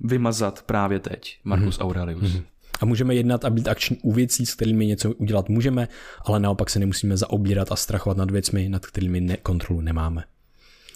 vymazat 0.00 0.62
právě 0.62 0.98
teď. 0.98 1.38
Marcus 1.44 1.78
mm-hmm. 1.78 1.84
Aurelius. 1.84 2.22
Mm-hmm. 2.22 2.44
A 2.80 2.84
můžeme 2.84 3.14
jednat 3.14 3.44
a 3.44 3.50
být 3.50 3.68
akční 3.68 3.98
u 4.02 4.12
věcí, 4.12 4.46
s 4.46 4.54
kterými 4.54 4.86
něco 4.86 5.12
udělat 5.12 5.48
můžeme, 5.48 5.88
ale 6.24 6.40
naopak 6.40 6.70
se 6.70 6.78
nemusíme 6.78 7.16
zaobírat 7.16 7.72
a 7.72 7.76
strachovat 7.76 8.16
nad 8.16 8.30
věcmi, 8.30 8.68
nad 8.68 8.86
kterými 8.86 9.20
ne- 9.20 9.36
kontrolu 9.36 9.80
nemáme. 9.80 10.24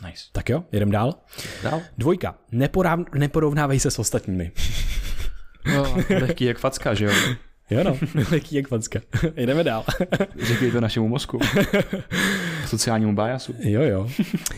Nice. 0.06 0.24
Tak 0.32 0.48
jo, 0.48 0.64
jedem 0.72 0.90
dál. 0.90 1.14
Dál. 1.62 1.82
Dvojka. 1.98 2.38
Neporáv- 2.52 3.14
neporovnávej 3.14 3.80
se 3.80 3.90
s 3.90 3.98
ostatními. 3.98 4.52
No, 5.74 5.96
lehký 6.20 6.44
jak 6.44 6.58
facka, 6.58 6.94
že 6.94 7.04
jo? 7.04 7.12
Jo 7.70 7.84
no, 7.84 7.98
lehký 8.30 8.56
jak 8.56 8.68
facka. 8.68 9.00
Jdeme 9.36 9.64
dál. 9.64 9.84
Řekli 10.42 10.72
to 10.72 10.80
našemu 10.80 11.08
mozku. 11.08 11.38
Sociálnímu 12.66 13.14
bájasu. 13.14 13.54
Jo 13.58 13.82
jo. 13.82 14.08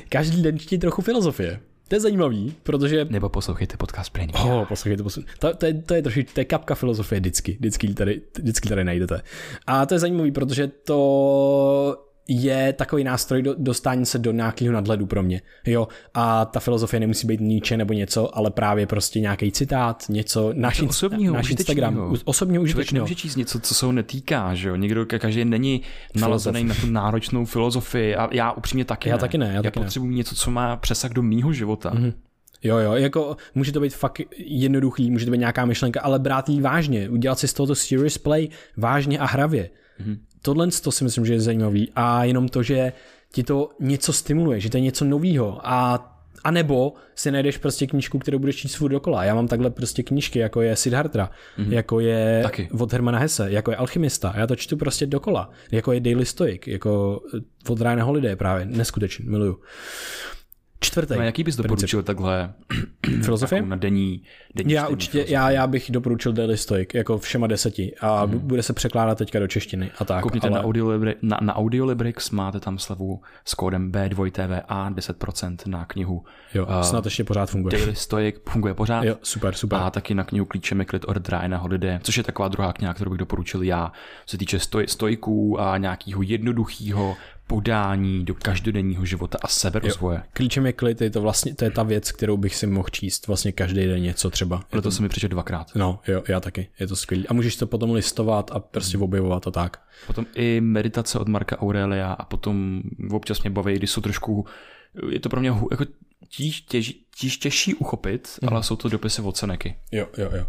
Každý 0.08 0.42
den 0.42 0.58
čtí 0.58 0.78
trochu 0.78 1.02
filozofie. 1.02 1.60
To 1.88 1.94
je 1.94 2.00
zajímavý, 2.00 2.54
protože... 2.62 3.06
Nebo 3.10 3.28
poslouchejte 3.28 3.76
podcast 3.76 4.12
Brain. 4.12 4.30
Oh, 4.34 4.64
poslouchejte, 4.66 5.02
poslouchejte. 5.02 5.38
To, 5.38 5.54
to, 5.54 5.66
je, 5.66 5.74
to 5.74 5.94
je 5.94 6.02
trošičku, 6.02 6.34
to 6.34 6.40
je 6.40 6.44
kapka 6.44 6.74
filozofie 6.74 7.20
vždycky, 7.20 7.52
vždycky 7.52 7.94
tady, 7.94 8.20
vždycky 8.38 8.68
tady 8.68 8.84
najdete. 8.84 9.22
A 9.66 9.86
to 9.86 9.94
je 9.94 9.98
zajímavý, 9.98 10.32
protože 10.32 10.68
to 10.68 12.07
je 12.28 12.72
takový 12.72 13.04
nástroj 13.04 13.42
do, 13.42 13.54
dostání 13.58 14.06
se 14.06 14.18
do 14.18 14.32
nějakého 14.32 14.72
nadhledu 14.72 15.06
pro 15.06 15.22
mě. 15.22 15.42
Jo, 15.66 15.88
a 16.14 16.44
ta 16.44 16.60
filozofie 16.60 17.00
nemusí 17.00 17.26
být 17.26 17.40
níče 17.40 17.76
nebo 17.76 17.92
něco, 17.92 18.36
ale 18.36 18.50
právě 18.50 18.86
prostě 18.86 19.20
nějaký 19.20 19.52
citát, 19.52 20.04
něco, 20.08 20.52
náš, 20.54 20.82
osobního, 20.82 21.34
náš 21.34 21.50
Instagram, 21.50 22.14
osobně 22.24 22.60
užitečného. 22.60 23.06
Člověk 23.06 23.18
číst 23.18 23.36
něco, 23.36 23.60
co 23.60 23.74
se 23.74 23.86
ho 23.86 23.92
netýká, 23.92 24.54
že 24.54 24.68
jo, 24.68 24.76
někdo, 24.76 25.06
každý 25.06 25.44
není 25.44 25.82
nalazený 26.14 26.64
na 26.64 26.74
tu 26.74 26.86
náročnou 26.86 27.44
filozofii 27.44 28.16
a 28.16 28.28
já 28.32 28.52
upřímně 28.52 28.84
taky 28.84 29.08
já 29.08 29.16
ne. 29.16 29.20
taky 29.20 29.38
ne. 29.38 29.46
Já, 29.46 29.52
já 29.52 29.62
taky 29.62 29.80
potřebuji 29.80 30.08
ne. 30.08 30.16
něco, 30.16 30.34
co 30.34 30.50
má 30.50 30.76
přesah 30.76 31.10
do 31.10 31.22
mýho 31.22 31.52
života. 31.52 31.90
Mm-hmm. 31.90 32.12
Jo, 32.62 32.76
jo, 32.76 32.92
jako 32.92 33.36
může 33.54 33.72
to 33.72 33.80
být 33.80 33.94
fakt 33.94 34.20
jednoduchý, 34.36 35.10
může 35.10 35.24
to 35.24 35.30
být 35.30 35.38
nějaká 35.38 35.64
myšlenka, 35.64 36.00
ale 36.00 36.18
brát 36.18 36.48
ji 36.48 36.60
vážně, 36.60 37.08
udělat 37.08 37.38
si 37.38 37.48
z 37.48 37.52
tohoto 37.52 37.74
serious 37.74 38.18
play 38.18 38.48
vážně 38.76 39.18
a 39.18 39.26
hravě. 39.26 39.70
Mm-hmm 40.00 40.18
tohle 40.42 40.68
to 40.82 40.92
si 40.92 41.04
myslím, 41.04 41.26
že 41.26 41.32
je 41.32 41.40
zajímavý 41.40 41.92
a 41.94 42.24
jenom 42.24 42.48
to, 42.48 42.62
že 42.62 42.92
ti 43.32 43.42
to 43.42 43.70
něco 43.80 44.12
stimuluje, 44.12 44.60
že 44.60 44.70
to 44.70 44.76
je 44.76 44.80
něco 44.80 45.04
novýho 45.04 45.60
a 45.62 46.14
a 46.44 46.50
nebo 46.50 46.92
si 47.14 47.30
najdeš 47.30 47.58
prostě 47.58 47.86
knížku, 47.86 48.18
kterou 48.18 48.38
budeš 48.38 48.56
číst 48.56 48.74
furt 48.74 48.90
dokola. 48.90 49.24
Já 49.24 49.34
mám 49.34 49.48
takhle 49.48 49.70
prostě 49.70 50.02
knížky, 50.02 50.38
jako 50.38 50.62
je 50.62 50.76
Siddhartha, 50.76 51.30
mm-hmm. 51.58 51.72
jako 51.72 52.00
je 52.00 52.40
Taky. 52.42 52.68
od 52.78 52.92
Hermana 52.92 53.18
Hesse, 53.18 53.50
jako 53.50 53.70
je 53.70 53.76
Alchymista. 53.76 54.34
Já 54.36 54.46
to 54.46 54.56
čtu 54.56 54.76
prostě 54.76 55.06
dokola. 55.06 55.50
Jako 55.72 55.92
je 55.92 56.00
Daily 56.00 56.26
Stoic, 56.26 56.62
jako 56.66 57.20
od 57.68 57.80
Ryana 57.80 58.04
Holiday 58.04 58.36
právě. 58.36 58.66
Neskutečný, 58.66 59.28
miluju. 59.28 59.60
Čtvrtý. 60.80 61.14
No, 61.16 61.22
jaký 61.22 61.44
bys 61.44 61.56
doporučil 61.56 62.02
takhle 62.02 62.52
filozofii? 63.22 63.62
na 63.62 63.76
denní, 63.76 64.22
denní 64.54 64.72
Já 64.72 64.88
určitě, 64.88 65.24
já, 65.28 65.50
já 65.50 65.66
bych 65.66 65.90
doporučil 65.90 66.32
Daily 66.32 66.56
Stoic, 66.56 66.88
jako 66.94 67.18
všema 67.18 67.46
deseti 67.46 67.94
a 68.00 68.24
hmm. 68.24 68.38
bude 68.38 68.62
se 68.62 68.72
překládat 68.72 69.18
teďka 69.18 69.38
do 69.38 69.46
češtiny 69.46 69.90
a 69.98 70.04
tak. 70.04 70.22
Koukněte 70.22 70.48
ale... 70.48 70.58
na, 70.58 70.64
Audiolibri, 70.64 71.14
na, 71.22 71.38
na 71.42 71.56
Audiolibrix, 71.56 72.30
máte 72.30 72.60
tam 72.60 72.78
slevu 72.78 73.20
s 73.44 73.54
kódem 73.54 73.92
B2TVA 73.92 74.94
10% 74.94 75.56
na 75.66 75.84
knihu. 75.84 76.24
Jo, 76.54 76.66
uh, 76.66 76.80
snad 76.80 77.04
ještě 77.04 77.24
pořád 77.24 77.50
funguje. 77.50 77.78
Daily 77.78 77.94
Stoic 77.94 78.36
funguje 78.48 78.74
pořád. 78.74 79.04
Jo, 79.04 79.16
super, 79.22 79.54
super. 79.54 79.78
A 79.78 79.90
taky 79.90 80.14
na 80.14 80.24
knihu 80.24 80.46
Klíčemi 80.46 80.84
klid 80.84 81.04
od 81.04 81.28
Ryana 81.28 81.58
Holiday, 81.58 81.98
což 82.02 82.16
je 82.16 82.22
taková 82.22 82.48
druhá 82.48 82.72
kniha, 82.72 82.94
kterou 82.94 83.10
bych 83.10 83.18
doporučil 83.18 83.62
já, 83.62 83.92
co 84.26 84.30
se 84.30 84.38
týče 84.38 84.58
stoj, 84.58 84.86
stojků 84.88 85.60
a 85.60 85.78
nějakého 85.78 86.22
jednoduchého 86.22 87.16
podání 87.48 88.24
do 88.24 88.34
každodenního 88.34 89.04
života 89.04 89.38
a 89.42 89.48
seberozvoje. 89.48 90.18
Jo. 90.18 90.24
Klíčem 90.32 90.66
je 90.66 90.72
klid, 90.72 91.00
je 91.00 91.10
to 91.10 91.20
vlastně 91.20 91.54
to 91.54 91.64
je 91.64 91.70
ta 91.70 91.82
věc, 91.82 92.12
kterou 92.12 92.36
bych 92.36 92.54
si 92.54 92.66
mohl 92.66 92.88
číst 92.88 93.26
vlastně 93.26 93.52
každý 93.52 93.86
den 93.86 94.02
něco 94.02 94.30
třeba. 94.30 94.62
Proto 94.70 94.88
to... 94.88 94.92
se 94.92 95.02
mi 95.02 95.08
přečet 95.08 95.28
dvakrát. 95.28 95.66
No, 95.74 96.00
jo, 96.08 96.22
já 96.28 96.40
taky, 96.40 96.68
je 96.80 96.86
to 96.86 96.96
skvělé. 96.96 97.24
A 97.28 97.34
můžeš 97.34 97.56
to 97.56 97.66
potom 97.66 97.90
listovat 97.90 98.50
a 98.54 98.58
prostě 98.58 98.96
hmm. 98.96 99.04
objevovat 99.04 99.46
a 99.46 99.50
tak. 99.50 99.80
Potom 100.06 100.26
i 100.34 100.60
meditace 100.60 101.18
od 101.18 101.28
Marka 101.28 101.62
Aurelia 101.62 102.12
a 102.12 102.24
potom 102.24 102.82
občas 103.10 103.42
mě 103.42 103.50
baví, 103.50 103.74
když 103.74 103.90
jsou 103.90 104.00
trošku, 104.00 104.46
je 105.10 105.20
to 105.20 105.28
pro 105.28 105.40
mě 105.40 105.48
jako 105.70 105.84
tíž, 106.28 106.60
těž, 106.60 106.94
tíž 107.18 107.38
těžší 107.38 107.74
uchopit, 107.74 108.38
mm. 108.42 108.48
ale 108.48 108.62
jsou 108.62 108.76
to 108.76 108.88
dopisy 108.88 109.22
od 109.22 109.36
Seneky. 109.36 109.76
Jo, 109.92 110.06
jo, 110.18 110.30
jo. 110.36 110.46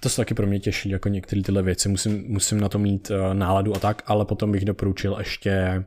To 0.00 0.08
se 0.08 0.16
taky 0.16 0.34
pro 0.34 0.46
mě 0.46 0.60
těší, 0.60 0.90
jako 0.90 1.08
některé 1.08 1.42
tyhle 1.42 1.62
věci. 1.62 1.88
Musím, 1.88 2.24
musím 2.28 2.60
na 2.60 2.68
to 2.68 2.78
mít 2.78 3.10
uh, 3.10 3.34
náladu 3.34 3.76
a 3.76 3.78
tak, 3.78 4.02
ale 4.06 4.24
potom 4.24 4.52
bych 4.52 4.64
doporučil 4.64 5.16
ještě 5.18 5.84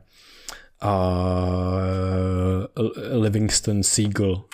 uh, 0.84 2.64
Livingston 3.22 3.82
Siegel, 3.82 4.30
uh, 4.32 4.44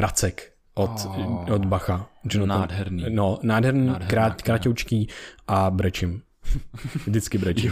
Racek 0.00 0.52
od, 0.74 0.90
oh, 0.90 1.50
od 1.50 1.64
Bacha. 1.64 2.10
Jonathan, 2.24 2.60
nádherný. 2.60 3.04
No, 3.08 3.38
nádherný, 3.42 3.94
krát, 4.06 4.42
krátoučký 4.42 5.08
a 5.46 5.70
brečím. 5.70 6.22
Vždycky 7.06 7.38
brečí. 7.38 7.70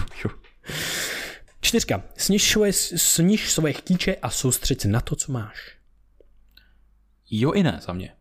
Čtyřka. 1.60 2.02
Sniž 2.16 2.50
svoje, 2.50 2.72
sniž 2.72 3.52
svoje 3.52 3.72
chtíče 3.72 4.16
a 4.16 4.30
soustřeď 4.30 4.80
se 4.80 4.88
na 4.88 5.00
to, 5.00 5.16
co 5.16 5.32
máš. 5.32 5.76
Jo 7.30 7.52
i 7.52 7.62
ne 7.62 7.80
za 7.86 7.92
mě. 7.92 8.12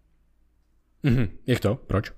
Mhm. 1.03 1.37
Jak 1.47 1.59
to? 1.59 1.75
Proč? 1.75 2.11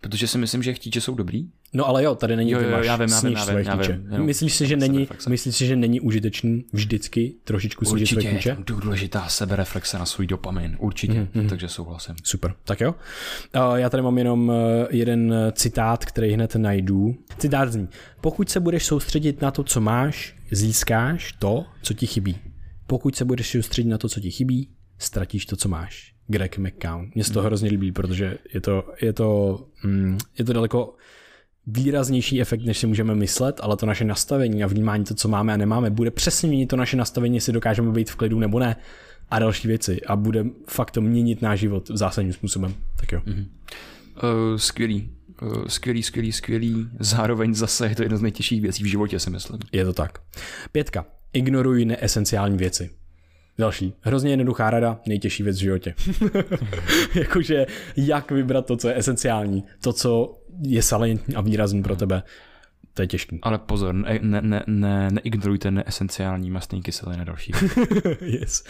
Protože 0.00 0.28
si 0.28 0.38
myslím, 0.38 0.62
že 0.62 0.74
chtíče 0.74 1.00
jsou 1.00 1.14
dobrý. 1.14 1.50
No 1.72 1.88
ale 1.88 2.04
jo, 2.04 2.14
tady 2.14 2.36
není 2.36 2.50
Jo, 2.50 2.60
jo, 2.60 2.70
máš 2.70 2.86
já 2.86 2.96
vím, 2.96 3.08
já 3.10 3.20
vím, 3.20 3.32
já 3.32 3.44
svoje 3.44 3.58
vím, 3.58 3.66
já 3.66 3.76
vím, 4.16 4.26
Myslíš 4.26 4.54
si, 4.54 4.66
že 4.66 4.76
není, 4.76 5.08
myslíš 5.28 5.56
si, 5.56 5.66
že 5.66 5.76
není 5.76 6.00
užitečný 6.00 6.64
vždycky 6.72 7.34
trošičku 7.44 7.84
snížit 7.84 8.06
svoje 8.06 8.18
Určitě 8.18 8.28
je 8.28 8.34
chtíče? 8.34 8.54
tam 8.54 8.80
důležitá 8.80 9.28
sebereflexe 9.28 9.98
na 9.98 10.06
svůj 10.06 10.26
dopamin. 10.26 10.76
Určitě, 10.78 11.28
mm-hmm. 11.34 11.48
takže 11.48 11.68
souhlasím. 11.68 12.14
Super, 12.22 12.54
tak 12.64 12.80
jo. 12.80 12.94
Já 13.74 13.90
tady 13.90 14.02
mám 14.02 14.18
jenom 14.18 14.48
uh, 14.48 14.54
jeden 14.90 15.30
uh, 15.30 15.50
citát, 15.52 16.04
který 16.04 16.32
hned 16.32 16.56
najdu. 16.56 17.14
Citát 17.38 17.72
zní, 17.72 17.88
pokud 18.20 18.50
se 18.50 18.60
budeš 18.60 18.84
soustředit 18.84 19.42
na 19.42 19.50
to, 19.50 19.64
co 19.64 19.80
máš, 19.80 20.36
získáš 20.50 21.32
to, 21.32 21.64
co 21.82 21.94
ti 21.94 22.06
chybí. 22.06 22.36
Pokud 22.86 23.16
se 23.16 23.24
budeš 23.24 23.50
soustředit 23.50 23.88
na 23.88 23.98
to, 23.98 24.08
co 24.08 24.20
ti 24.20 24.30
chybí, 24.30 24.68
ztratíš 24.98 25.46
to, 25.46 25.56
co 25.56 25.68
máš. 25.68 26.12
Greg 26.28 26.58
McCown. 26.58 27.10
Mně 27.14 27.24
se 27.24 27.32
to 27.32 27.42
hrozně 27.42 27.70
líbí, 27.70 27.92
protože 27.92 28.38
je 28.54 28.60
to, 28.60 28.84
je 29.02 29.12
to, 29.12 29.60
mm, 29.84 30.18
je 30.38 30.44
to 30.44 30.52
daleko 30.52 30.94
výraznější 31.66 32.40
efekt, 32.40 32.62
než 32.64 32.78
si 32.78 32.86
můžeme 32.86 33.14
myslet, 33.14 33.60
ale 33.62 33.76
to 33.76 33.86
naše 33.86 34.04
nastavení 34.04 34.64
a 34.64 34.66
vnímání 34.66 35.04
to, 35.04 35.14
co 35.14 35.28
máme 35.28 35.54
a 35.54 35.56
nemáme, 35.56 35.90
bude 35.90 36.10
přesně 36.10 36.48
měnit 36.48 36.66
to 36.66 36.76
naše 36.76 36.96
nastavení, 36.96 37.34
jestli 37.34 37.52
dokážeme 37.52 37.92
být 37.92 38.10
v 38.10 38.16
klidu 38.16 38.38
nebo 38.38 38.58
ne 38.58 38.76
a 39.30 39.38
další 39.38 39.68
věci 39.68 40.02
a 40.02 40.16
bude 40.16 40.44
fakt 40.68 40.90
to 40.90 41.00
měnit 41.00 41.42
náš 41.42 41.60
život 41.60 41.90
zásadním 41.94 42.32
způsobem. 42.32 42.74
Tak 42.96 43.12
jo. 43.12 43.20
Mm-hmm. 43.26 43.46
Uh, 44.16 44.56
skvělý. 44.56 45.10
Uh, 45.42 45.66
skvělý, 45.66 46.02
skvělý, 46.02 46.32
skvělý. 46.32 46.88
Zároveň 47.00 47.54
zase 47.54 47.86
je 47.86 47.94
to 47.94 48.02
jedna 48.02 48.16
z 48.16 48.22
nejtěžších 48.22 48.60
věcí 48.60 48.82
v 48.82 48.86
životě, 48.86 49.20
si 49.20 49.30
myslím. 49.30 49.58
Je 49.72 49.84
to 49.84 49.92
tak. 49.92 50.18
Pětka. 50.72 51.06
Ignoruj 51.32 51.84
neesenciální 51.84 52.56
věci. 52.56 52.90
Další. 53.58 53.94
Hrozně 54.00 54.30
jednoduchá 54.30 54.70
rada, 54.70 55.00
nejtěžší 55.06 55.42
věc 55.42 55.56
v 55.56 55.60
životě. 55.60 55.94
Jakože 57.14 57.66
jak 57.96 58.30
vybrat 58.30 58.66
to, 58.66 58.76
co 58.76 58.88
je 58.88 58.98
esenciální, 58.98 59.64
to, 59.80 59.92
co 59.92 60.38
je 60.62 60.82
salientní 60.82 61.34
a 61.34 61.40
výrazný 61.40 61.82
pro 61.82 61.96
tebe. 61.96 62.22
To 62.94 63.02
je 63.02 63.06
těžký. 63.06 63.38
Ale 63.42 63.58
pozor, 63.58 63.94
ne, 63.94 64.18
ne, 64.22 64.40
ne, 64.40 64.62
ne, 64.66 65.08
neignorujte 65.10 65.70
neesenciální 65.70 66.50
mastné 66.50 66.80
kyseliny 66.80 67.24
další. 67.24 67.52
yes. 68.20 68.64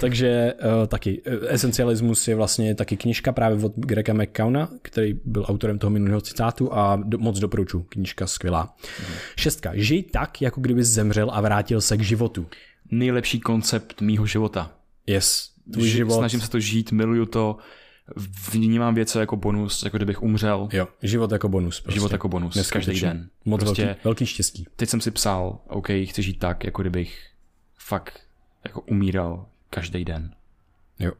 Takže 0.00 0.54
uh, 0.54 0.86
taky 0.86 1.22
esencialismus 1.48 2.28
je 2.28 2.34
vlastně 2.34 2.74
taky 2.74 2.96
knižka 2.96 3.32
právě 3.32 3.64
od 3.64 3.72
Grega 3.76 4.14
McCowna, 4.14 4.68
který 4.82 5.20
byl 5.24 5.44
autorem 5.48 5.78
toho 5.78 5.90
minulého 5.90 6.20
citátu 6.20 6.74
a 6.74 6.96
do, 6.96 7.18
moc 7.18 7.38
doporučuji. 7.38 7.82
Knižka 7.82 8.26
skvělá. 8.26 8.74
Mm. 9.00 9.14
Šestka. 9.36 9.70
Žij 9.74 10.02
tak, 10.02 10.42
jako 10.42 10.60
kdybys 10.60 10.88
zemřel 10.88 11.30
a 11.32 11.40
vrátil 11.40 11.80
se 11.80 11.96
k 11.96 12.00
životu. 12.00 12.46
Nejlepší 12.92 13.40
koncept 13.40 14.00
mýho 14.00 14.26
života. 14.26 14.70
Yes. 15.06 15.52
Tvůj 15.72 15.88
Ži- 15.88 15.92
život. 15.96 16.18
Snažím 16.18 16.40
se 16.40 16.50
to 16.50 16.60
žít, 16.60 16.92
miluju 16.92 17.26
to, 17.26 17.56
vnímám 18.52 18.94
věci 18.94 19.18
jako 19.18 19.36
bonus, 19.36 19.82
jako 19.82 19.96
kdybych 19.96 20.22
umřel. 20.22 20.68
Jo, 20.72 20.88
život 21.02 21.32
jako 21.32 21.48
bonus. 21.48 21.80
Prostě. 21.80 21.94
Život 21.96 22.12
jako 22.12 22.28
bonus, 22.28 22.54
každý 22.54 22.60
Neskutečný. 22.60 23.08
den. 23.08 23.28
Moc 23.44 23.60
Prostě- 23.64 23.84
velký, 23.84 24.00
velký 24.04 24.26
štěstí. 24.26 24.66
Teď 24.76 24.88
jsem 24.88 25.00
si 25.00 25.10
psal, 25.10 25.58
OK, 25.68 25.88
chci 26.04 26.22
žít 26.22 26.38
tak, 26.38 26.64
jako 26.64 26.82
kdybych 26.82 27.26
fakt 27.78 28.20
jako 28.64 28.80
umíral 28.80 29.46
každý 29.70 30.04
den. 30.04 30.34
Jo, 30.98 31.12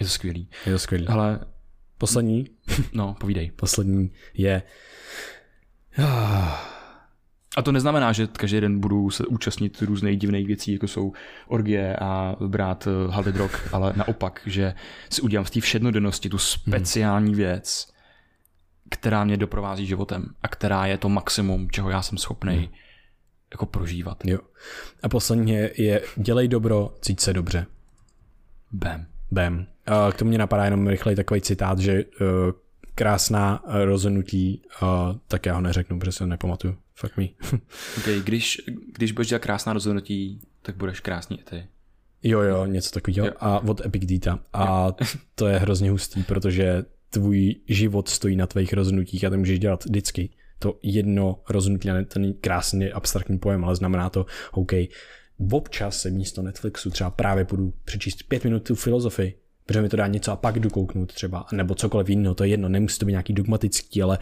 Je 0.00 0.06
to 0.06 0.10
skvělý. 0.12 0.48
je 0.66 0.72
to 0.72 0.78
skvělý. 0.78 1.06
Ale, 1.08 1.40
Poslední, 1.98 2.44
no, 2.92 3.16
povídej. 3.20 3.50
poslední 3.50 4.10
je... 4.34 4.62
A 7.56 7.62
to 7.62 7.72
neznamená, 7.72 8.12
že 8.12 8.26
každý 8.26 8.60
den 8.60 8.80
budu 8.80 9.10
se 9.10 9.26
účastnit 9.26 9.82
různých 9.82 10.18
divných 10.18 10.46
věcí, 10.46 10.72
jako 10.72 10.88
jsou 10.88 11.12
orgie 11.48 11.96
a 11.96 12.36
brát 12.46 12.88
eh, 12.88 13.12
haldy 13.12 13.32
drog, 13.32 13.50
ale 13.72 13.92
naopak, 13.96 14.40
že 14.46 14.74
si 15.10 15.22
udělám 15.22 15.44
v 15.44 15.50
té 15.50 15.60
všednodennosti 15.60 16.28
tu 16.28 16.38
speciální 16.38 17.34
věc, 17.34 17.92
která 18.90 19.24
mě 19.24 19.36
doprovází 19.36 19.86
životem 19.86 20.26
a 20.42 20.48
která 20.48 20.86
je 20.86 20.98
to 20.98 21.08
maximum, 21.08 21.70
čeho 21.70 21.90
já 21.90 22.02
jsem 22.02 22.18
schopný 22.18 22.70
jako 23.50 23.66
prožívat. 23.66 24.24
Jo. 24.24 24.38
A 25.02 25.08
poslední 25.08 25.52
je, 25.78 26.02
dělej 26.16 26.48
dobro, 26.48 26.94
cíť 27.00 27.20
se 27.20 27.32
dobře. 27.32 27.66
Bam. 28.72 29.06
Bam. 29.30 29.66
A 29.86 30.12
K 30.12 30.16
tomu 30.16 30.28
mě 30.28 30.38
napadá 30.38 30.64
jenom 30.64 30.86
rychlej 30.86 31.16
takový 31.16 31.40
citát, 31.40 31.78
že 31.78 32.04
uh, 32.04 32.26
krásná 32.94 33.64
uh, 33.64 33.74
rozhodnutí, 33.84 34.62
tak 35.28 35.46
já 35.46 35.54
ho 35.54 35.60
neřeknu, 35.60 35.98
protože 35.98 36.12
se 36.12 36.26
nepamatuju. 36.26 36.76
Fuck 36.96 37.16
me. 37.16 37.24
Okay, 37.98 38.20
když, 38.20 38.62
když 38.92 39.12
budeš 39.12 39.28
dělat 39.28 39.42
krásná 39.42 39.72
rozhodnutí, 39.72 40.40
tak 40.62 40.76
budeš 40.76 41.00
krásný 41.00 41.40
i 41.40 41.44
ty. 41.44 41.66
jo, 42.22 42.40
jo, 42.40 42.66
něco 42.66 42.90
takového. 42.90 43.44
A 43.44 43.60
od 43.60 43.86
Epicdita. 43.86 44.38
A 44.52 44.88
to 45.34 45.46
je 45.46 45.58
hrozně 45.58 45.90
hustý, 45.90 46.22
protože 46.22 46.84
tvůj 47.10 47.54
život 47.68 48.08
stojí 48.08 48.36
na 48.36 48.46
tvých 48.46 48.72
rozhodnutích 48.72 49.24
a 49.24 49.30
ty 49.30 49.36
můžeš 49.36 49.58
dělat 49.58 49.84
vždycky. 49.84 50.30
To 50.58 50.78
jedno 50.82 51.40
rozhodnutí, 51.48 51.88
ten 52.06 52.34
krásný 52.34 52.92
abstraktní 52.92 53.38
pojem, 53.38 53.64
ale 53.64 53.76
znamená 53.76 54.10
to, 54.10 54.26
OK, 54.52 54.72
občas 55.50 56.00
se 56.00 56.10
místo 56.10 56.42
Netflixu 56.42 56.90
třeba 56.90 57.10
právě 57.10 57.44
půjdu 57.44 57.74
přečíst 57.84 58.22
pět 58.22 58.44
minut 58.44 58.62
tu 58.62 58.74
filozofii, 58.74 59.38
protože 59.66 59.82
mi 59.82 59.88
to 59.88 59.96
dá 59.96 60.06
něco 60.06 60.32
a 60.32 60.36
pak 60.36 60.58
jdu 60.58 60.70
kouknout 60.70 61.12
třeba, 61.12 61.46
nebo 61.52 61.74
cokoliv 61.74 62.08
jiného, 62.08 62.34
to 62.34 62.44
je 62.44 62.50
jedno, 62.50 62.68
nemusí 62.68 62.98
to 62.98 63.06
být 63.06 63.12
nějaký 63.12 63.32
dogmatický, 63.32 64.02
ale 64.02 64.18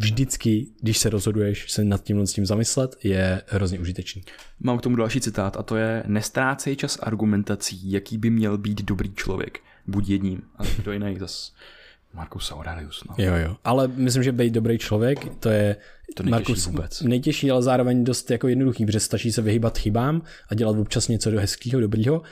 vždycky, 0.00 0.66
když 0.80 0.98
se 0.98 1.10
rozhoduješ 1.10 1.72
se 1.72 1.84
nad 1.84 2.02
tímhle 2.04 2.26
s 2.26 2.32
tím 2.32 2.46
zamyslet, 2.46 2.96
je 3.04 3.42
hrozně 3.46 3.78
užitečný. 3.78 4.22
Mám 4.60 4.78
k 4.78 4.82
tomu 4.82 4.96
další 4.96 5.20
citát 5.20 5.56
a 5.56 5.62
to 5.62 5.76
je 5.76 6.02
nestrácej 6.06 6.76
čas 6.76 6.98
argumentací, 7.02 7.90
jaký 7.92 8.18
by 8.18 8.30
měl 8.30 8.58
být 8.58 8.82
dobrý 8.82 9.14
člověk. 9.14 9.60
Buď 9.86 10.08
jedním. 10.08 10.42
A 10.56 10.62
kdo 10.76 10.92
jiný 10.92 11.16
zas. 11.20 11.52
Marcus 12.14 12.52
Aurelius. 12.52 13.04
No. 13.08 13.24
Jo, 13.24 13.34
jo. 13.36 13.56
Ale 13.64 13.88
myslím, 13.88 14.22
že 14.22 14.32
být 14.32 14.54
dobrý 14.54 14.78
člověk, 14.78 15.18
to 15.40 15.48
je 15.48 15.76
To 16.16 16.22
nejtěžší 16.22 16.60
vůbec. 16.70 17.00
nejtěžší, 17.00 17.50
ale 17.50 17.62
zároveň 17.62 18.04
dost 18.04 18.30
jako 18.30 18.48
jednoduchý, 18.48 18.86
protože 18.86 19.00
stačí 19.00 19.32
se 19.32 19.42
vyhýbat 19.42 19.78
chybám 19.78 20.22
a 20.48 20.54
dělat 20.54 20.76
občas 20.76 21.08
něco 21.08 21.30
do 21.30 21.40
hezkého, 21.40 21.80
dobrýho. 21.80 22.22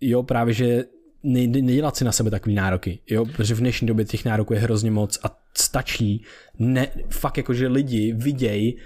Jo, 0.00 0.22
právě, 0.22 0.54
že 0.54 0.84
nejde, 1.22 1.62
nedělat 1.62 1.96
si 1.96 2.04
na 2.04 2.12
sebe 2.12 2.30
takový 2.30 2.54
nároky, 2.54 2.98
jo, 3.10 3.24
protože 3.24 3.54
v 3.54 3.58
dnešní 3.58 3.86
době 3.86 4.04
těch 4.04 4.24
nároků 4.24 4.54
je 4.54 4.60
hrozně 4.60 4.90
moc 4.90 5.18
a 5.22 5.38
stačí, 5.54 6.22
ne, 6.58 6.88
fakt 7.10 7.36
jako, 7.36 7.54
že 7.54 7.68
lidi 7.68 8.12
vidějí, 8.12 8.76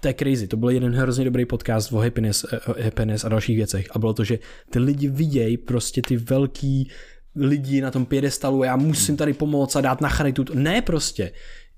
to 0.00 0.08
je 0.08 0.14
crazy, 0.14 0.46
to 0.46 0.56
byl 0.56 0.70
jeden 0.70 0.94
hrozně 0.94 1.24
dobrý 1.24 1.44
podcast 1.44 1.92
o 1.92 1.96
happiness, 1.96 2.46
eh, 2.52 2.82
happiness 2.82 3.24
a 3.24 3.28
dalších 3.28 3.56
věcech 3.56 3.86
a 3.90 3.98
bylo 3.98 4.12
to, 4.12 4.24
že 4.24 4.38
ty 4.70 4.78
lidi 4.78 5.08
vidějí 5.08 5.56
prostě 5.56 6.02
ty 6.02 6.16
velký 6.16 6.90
lidi 7.36 7.80
na 7.80 7.90
tom 7.90 8.06
pědestalu, 8.06 8.64
já 8.64 8.76
musím 8.76 9.16
tady 9.16 9.32
pomoct 9.32 9.76
a 9.76 9.80
dát 9.80 10.00
na 10.00 10.08
charitu. 10.08 10.44
Ne 10.54 10.82
prostě. 10.82 11.32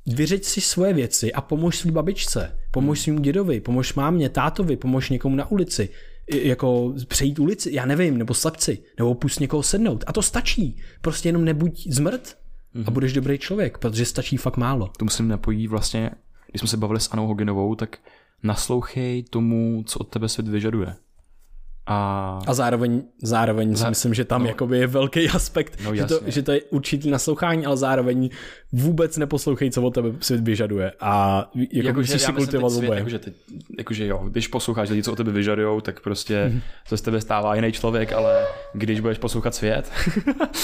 Vyřeď 0.06 0.44
si 0.44 0.60
svoje 0.60 0.92
věci 0.92 1.32
a 1.32 1.40
pomož 1.40 1.78
svým 1.78 1.94
babičce, 1.94 2.58
pomož 2.70 3.00
svým 3.00 3.22
dědovi, 3.22 3.60
pomož 3.60 3.94
mámě, 3.94 4.28
tátovi, 4.28 4.76
pomož 4.76 5.10
někomu 5.10 5.36
na 5.36 5.50
ulici, 5.50 5.88
jako 6.30 6.94
přejít 7.08 7.38
ulici, 7.38 7.74
já 7.74 7.86
nevím, 7.86 8.18
nebo 8.18 8.34
slepci, 8.34 8.78
nebo 8.98 9.14
pust 9.14 9.40
někoho 9.40 9.62
sednout. 9.62 10.04
A 10.06 10.12
to 10.12 10.22
stačí. 10.22 10.76
Prostě 11.00 11.28
jenom 11.28 11.44
nebuď 11.44 11.86
zmrt 11.88 12.38
a 12.86 12.90
budeš 12.90 13.12
dobrý 13.12 13.38
člověk, 13.38 13.78
protože 13.78 14.04
stačí 14.04 14.36
fakt 14.36 14.56
málo. 14.56 14.90
To 14.96 15.04
musím 15.04 15.28
napojí 15.28 15.68
vlastně, 15.68 16.10
když 16.50 16.60
jsme 16.60 16.68
se 16.68 16.76
bavili 16.76 17.00
s 17.00 17.12
Anou 17.12 17.26
Hoginovou, 17.26 17.74
tak 17.74 17.98
naslouchej 18.42 19.22
tomu, 19.22 19.84
co 19.86 19.98
od 19.98 20.08
tebe 20.08 20.28
svět 20.28 20.48
vyžaduje. 20.48 20.94
A 21.90 22.38
A 22.46 22.54
zároveň, 22.54 23.02
zároveň 23.22 23.76
si 23.76 23.88
myslím, 23.88 24.14
že 24.14 24.24
tam 24.24 24.42
no, 24.42 24.48
jakoby 24.48 24.78
je 24.78 24.86
velký 24.86 25.28
aspekt, 25.34 25.78
No 25.84 25.96
že, 25.96 26.04
to, 26.04 26.20
že 26.26 26.42
to 26.42 26.52
je 26.52 26.62
určitý 26.62 27.10
naslouchání, 27.10 27.66
ale 27.66 27.76
zároveň 27.76 28.30
vůbec 28.72 29.16
neposlouchej, 29.16 29.70
co 29.70 29.82
od 29.82 29.94
tebe 29.94 30.08
svět 30.20 30.40
vyžaduje. 30.40 30.92
A 31.00 31.44
jako, 31.54 31.86
jako 31.86 32.00
musíš 32.00 32.22
si 32.22 32.32
kultivovat 32.32 32.72
svět, 32.72 32.84
oboje. 32.88 32.98
jakože, 32.98 33.18
ty, 33.18 33.32
jakože 33.78 34.06
jo, 34.06 34.24
když 34.28 34.48
posloucháš 34.48 34.90
lidi, 34.90 35.02
co 35.02 35.12
od 35.12 35.16
tebe 35.16 35.32
vyžadujou, 35.32 35.80
tak 35.80 36.00
prostě 36.00 36.62
se 36.86 36.96
z 36.96 37.02
tebe 37.02 37.20
stává 37.20 37.54
jiný 37.54 37.72
člověk, 37.72 38.12
ale 38.12 38.46
když 38.72 39.00
budeš 39.00 39.18
poslouchat 39.18 39.54
svět, 39.54 39.92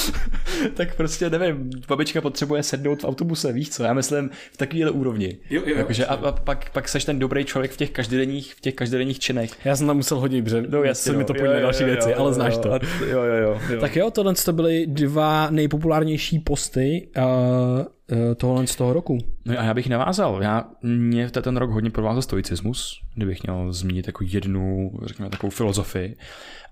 tak 0.74 0.96
prostě 0.96 1.30
nevím, 1.30 1.70
babička 1.88 2.20
potřebuje 2.20 2.62
sednout 2.62 3.02
v 3.02 3.04
autobuse, 3.04 3.52
víš 3.52 3.70
co, 3.70 3.84
já 3.84 3.92
myslím 3.92 4.30
v 4.52 4.56
takovéhle 4.56 4.90
úrovni. 4.90 5.36
Jo, 5.50 5.62
jo, 5.66 5.76
jakože 5.76 6.06
a, 6.06 6.14
a, 6.14 6.32
pak, 6.32 6.70
pak 6.70 6.88
seš 6.88 7.04
ten 7.04 7.18
dobrý 7.18 7.44
člověk 7.44 7.72
v 7.72 7.76
těch 7.76 7.90
každodenních, 7.90 8.54
v 8.54 8.60
těch 8.60 8.74
každodenních 8.74 9.18
činech. 9.18 9.50
Já 9.64 9.76
jsem 9.76 9.86
tam 9.86 9.96
musel 9.96 10.20
hodit, 10.20 10.44
protože 10.44 10.64
No 10.68 10.82
jasně, 10.82 11.12
se 11.14 11.18
mi 11.18 11.24
to 11.24 11.44
Jo, 11.44 11.52
jo, 11.52 11.60
další 11.60 11.82
jo, 11.82 11.86
věci, 11.86 12.10
jo, 12.10 12.16
ale 12.18 12.28
jo, 12.28 12.34
znáš 12.34 12.54
jo, 12.54 12.60
to. 12.60 12.68
Jo, 12.68 12.78
jo, 13.22 13.34
jo. 13.34 13.60
jo. 13.70 13.80
Tak 13.80 13.96
jo, 13.96 14.10
tohle 14.10 14.34
to 14.34 14.52
byly 14.52 14.86
dva 14.86 15.50
nejpopulárnější 15.50 16.38
posty 16.38 17.08
uh, 17.16 17.22
uh, 17.24 18.34
tohle 18.36 18.66
z 18.66 18.76
toho 18.76 18.92
roku. 18.92 19.18
No 19.44 19.58
a 19.58 19.62
já 19.62 19.74
bych 19.74 19.88
navázal. 19.88 20.42
Já, 20.42 20.64
mě 20.82 21.28
v 21.28 21.30
ten 21.30 21.56
rok 21.56 21.70
hodně 21.70 21.90
provázel 21.90 22.22
stoicismus, 22.22 23.00
kdybych 23.14 23.42
měl 23.42 23.72
zmínit 23.72 24.06
jako 24.06 24.24
jednu, 24.26 24.92
řekněme, 25.04 25.30
takovou 25.30 25.50
filozofii. 25.50 26.16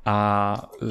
A 0.04 0.56
uh, 0.82 0.88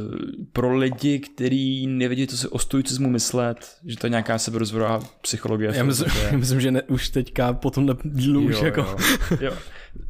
pro 0.54 0.78
lidi, 0.78 1.20
kteří 1.20 1.88
nevědí, 1.88 2.28
co 2.28 2.38
si 2.38 2.48
o 2.48 2.60
stoicismu 2.60 3.10
myslet, 3.10 3.76
že 3.86 3.98
to 3.98 4.06
je 4.06 4.10
nějaká 4.10 4.38
seberozvojová 4.38 5.00
psychologie. 5.22 5.72
Já 5.76 5.84
myslím, 5.84 6.12
já 6.32 6.38
myslím 6.38 6.62
že 6.62 6.72
ne, 6.72 6.82
už 6.82 7.10
teďka 7.10 7.54
po 7.54 7.72
tomhle 7.72 7.96
dílu 8.04 8.42
už 8.42 8.62
jako... 8.62 8.82
Jo, 8.82 9.38
jo. 9.42 9.54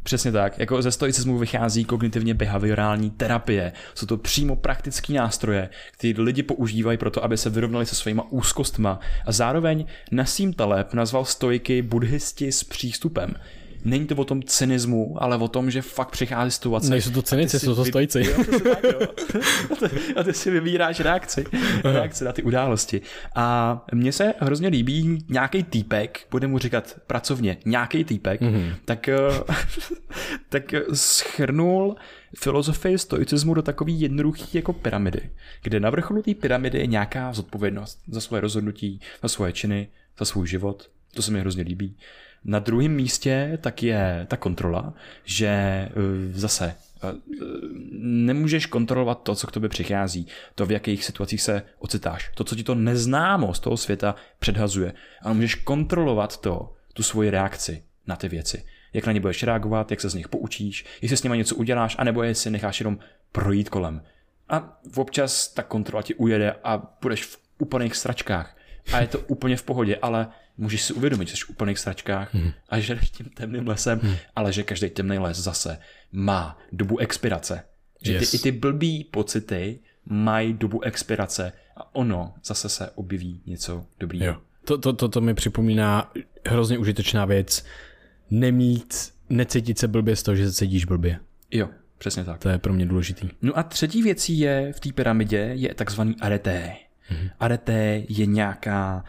Přesně 0.03 0.31
tak. 0.31 0.59
Jako 0.59 0.81
ze 0.81 0.91
stoicismu 0.91 1.37
vychází 1.37 1.85
kognitivně 1.85 2.33
behaviorální 2.33 3.09
terapie. 3.09 3.73
Jsou 3.95 4.05
to 4.05 4.17
přímo 4.17 4.55
praktické 4.55 5.13
nástroje, 5.13 5.69
které 5.91 6.13
lidi 6.17 6.43
používají 6.43 6.97
pro 6.97 7.11
to, 7.11 7.23
aby 7.23 7.37
se 7.37 7.49
vyrovnali 7.49 7.85
se 7.85 7.95
svýma 7.95 8.31
úzkostma. 8.31 8.99
A 9.25 9.31
zároveň 9.31 9.85
Nassim 10.11 10.53
Taleb 10.53 10.93
nazval 10.93 11.25
stoiky 11.25 11.81
buddhisti 11.81 12.51
s 12.51 12.63
přístupem 12.63 13.33
není 13.85 14.07
to 14.07 14.15
o 14.15 14.25
tom 14.25 14.43
cynismu, 14.43 15.15
ale 15.23 15.37
o 15.37 15.47
tom, 15.47 15.71
že 15.71 15.81
fakt 15.81 16.11
přichází 16.11 16.51
situace. 16.51 16.89
Nejsou 16.89 17.11
to 17.11 17.21
cynici, 17.21 17.59
jsou 17.59 17.75
to 17.75 17.85
stojíci. 17.85 18.35
a 20.15 20.23
ty 20.23 20.33
si 20.33 20.51
vybíráš 20.51 20.99
reakci, 20.99 21.45
reakci 21.83 22.23
na 22.23 22.31
ty 22.31 22.43
události. 22.43 23.01
A 23.35 23.85
mně 23.93 24.11
se 24.11 24.33
hrozně 24.39 24.67
líbí 24.67 25.25
nějaký 25.29 25.63
týpek, 25.63 26.27
bude 26.31 26.47
mu 26.47 26.57
říkat 26.57 26.95
pracovně, 27.07 27.57
nějaký 27.65 28.03
týpek, 28.03 28.41
mm-hmm. 28.41 28.75
tak, 28.85 29.09
eh, 29.09 29.17
tak 30.49 30.73
schrnul 30.93 31.95
filozofii 32.37 32.97
stoicismu 32.97 33.53
do 33.53 33.61
takový 33.61 34.01
jednoduchý 34.01 34.57
jako 34.57 34.73
pyramidy, 34.73 35.29
kde 35.63 35.79
na 35.79 35.89
vrcholu 35.89 36.21
té 36.21 36.33
pyramidy 36.33 36.77
je 36.77 36.87
nějaká 36.87 37.33
zodpovědnost 37.33 37.99
za 38.07 38.21
svoje 38.21 38.41
rozhodnutí, 38.41 38.99
za 39.21 39.29
svoje 39.29 39.53
činy, 39.53 39.87
za 40.19 40.25
svůj 40.25 40.47
život. 40.47 40.89
To 41.13 41.21
se 41.21 41.31
mi 41.31 41.39
hrozně 41.39 41.63
líbí. 41.63 41.95
Na 42.45 42.59
druhém 42.59 42.91
místě 42.91 43.57
tak 43.61 43.83
je 43.83 44.27
ta 44.29 44.37
kontrola, 44.37 44.93
že 45.23 45.47
eh, 45.47 45.91
zase 46.31 46.75
eh, 47.03 47.07
nemůžeš 48.01 48.65
kontrolovat 48.65 49.23
to, 49.23 49.35
co 49.35 49.47
k 49.47 49.51
tobě 49.51 49.69
přichází, 49.69 50.27
to, 50.55 50.65
v 50.65 50.71
jakých 50.71 51.05
situacích 51.05 51.41
se 51.41 51.61
ocitáš, 51.79 52.31
to, 52.35 52.43
co 52.43 52.55
ti 52.55 52.63
to 52.63 52.75
neznámo 52.75 53.53
z 53.53 53.59
toho 53.59 53.77
světa 53.77 54.15
předhazuje, 54.39 54.93
ale 55.21 55.33
můžeš 55.33 55.55
kontrolovat 55.55 56.41
to, 56.41 56.73
tu 56.93 57.03
svoji 57.03 57.29
reakci 57.29 57.83
na 58.07 58.15
ty 58.15 58.29
věci. 58.29 58.63
Jak 58.93 59.05
na 59.05 59.11
ně 59.11 59.19
budeš 59.19 59.43
reagovat, 59.43 59.91
jak 59.91 60.01
se 60.01 60.09
z 60.09 60.13
nich 60.13 60.27
poučíš, 60.27 60.85
jestli 61.01 61.17
s 61.17 61.23
nimi 61.23 61.37
něco 61.37 61.55
uděláš, 61.55 61.95
anebo 61.99 62.23
jestli 62.23 62.51
necháš 62.51 62.79
jenom 62.79 62.99
projít 63.31 63.69
kolem. 63.69 64.03
A 64.49 64.79
občas 64.95 65.47
ta 65.47 65.63
kontrola 65.63 66.01
ti 66.01 66.15
ujede 66.15 66.55
a 66.63 66.97
budeš 67.01 67.23
v 67.23 67.37
úplných 67.59 67.95
sračkách. 67.95 68.57
A 68.93 68.99
je 68.99 69.07
to 69.07 69.19
úplně 69.19 69.57
v 69.57 69.63
pohodě, 69.63 69.97
ale 70.01 70.27
můžeš 70.61 70.81
si 70.81 70.93
uvědomit, 70.93 71.27
že 71.27 71.37
jsi 71.37 71.45
v 71.45 71.49
úplných 71.49 71.79
sračkách 71.79 72.33
hmm. 72.33 72.51
a 72.69 72.79
že 72.79 72.95
jdeš 72.95 73.09
tím 73.09 73.25
temným 73.25 73.67
lesem, 73.67 73.99
hmm. 73.99 74.15
ale 74.35 74.53
že 74.53 74.63
každý 74.63 74.89
temný 74.89 75.17
les 75.17 75.37
zase 75.37 75.77
má 76.11 76.57
dobu 76.71 76.97
expirace. 76.97 77.63
Že 78.01 78.13
yes. 78.13 78.31
ty, 78.31 78.37
i 78.37 78.39
ty 78.39 78.51
blbý 78.51 79.03
pocity 79.03 79.79
mají 80.05 80.53
dobu 80.53 80.81
expirace 80.81 81.51
a 81.77 81.95
ono 81.95 82.33
zase 82.45 82.69
se 82.69 82.91
objeví 82.91 83.41
něco 83.45 83.85
dobrého. 83.99 84.41
To, 84.65 84.77
to, 84.77 84.93
to, 84.93 85.09
to 85.09 85.21
mi 85.21 85.33
připomíná 85.33 86.11
hrozně 86.47 86.77
užitečná 86.77 87.25
věc. 87.25 87.65
Nemít, 88.31 89.13
necítit 89.29 89.79
se 89.79 89.87
blbě 89.87 90.15
z 90.15 90.23
toho, 90.23 90.35
že 90.35 90.51
se 90.51 90.53
cítíš 90.53 90.85
blbě. 90.85 91.19
Jo, 91.51 91.69
přesně 91.97 92.23
tak. 92.23 92.39
To 92.39 92.49
je 92.49 92.57
pro 92.57 92.73
mě 92.73 92.85
důležitý. 92.85 93.29
No 93.41 93.57
a 93.57 93.63
třetí 93.63 94.01
věcí 94.01 94.39
je 94.39 94.73
v 94.73 94.79
té 94.79 94.91
pyramidě 94.91 95.37
je 95.37 95.73
takzvaný 95.73 96.15
areté. 96.21 96.75
Mm-hmm. 97.11 97.29
Areté 97.39 98.03
je 98.09 98.25
nějaká 98.25 99.03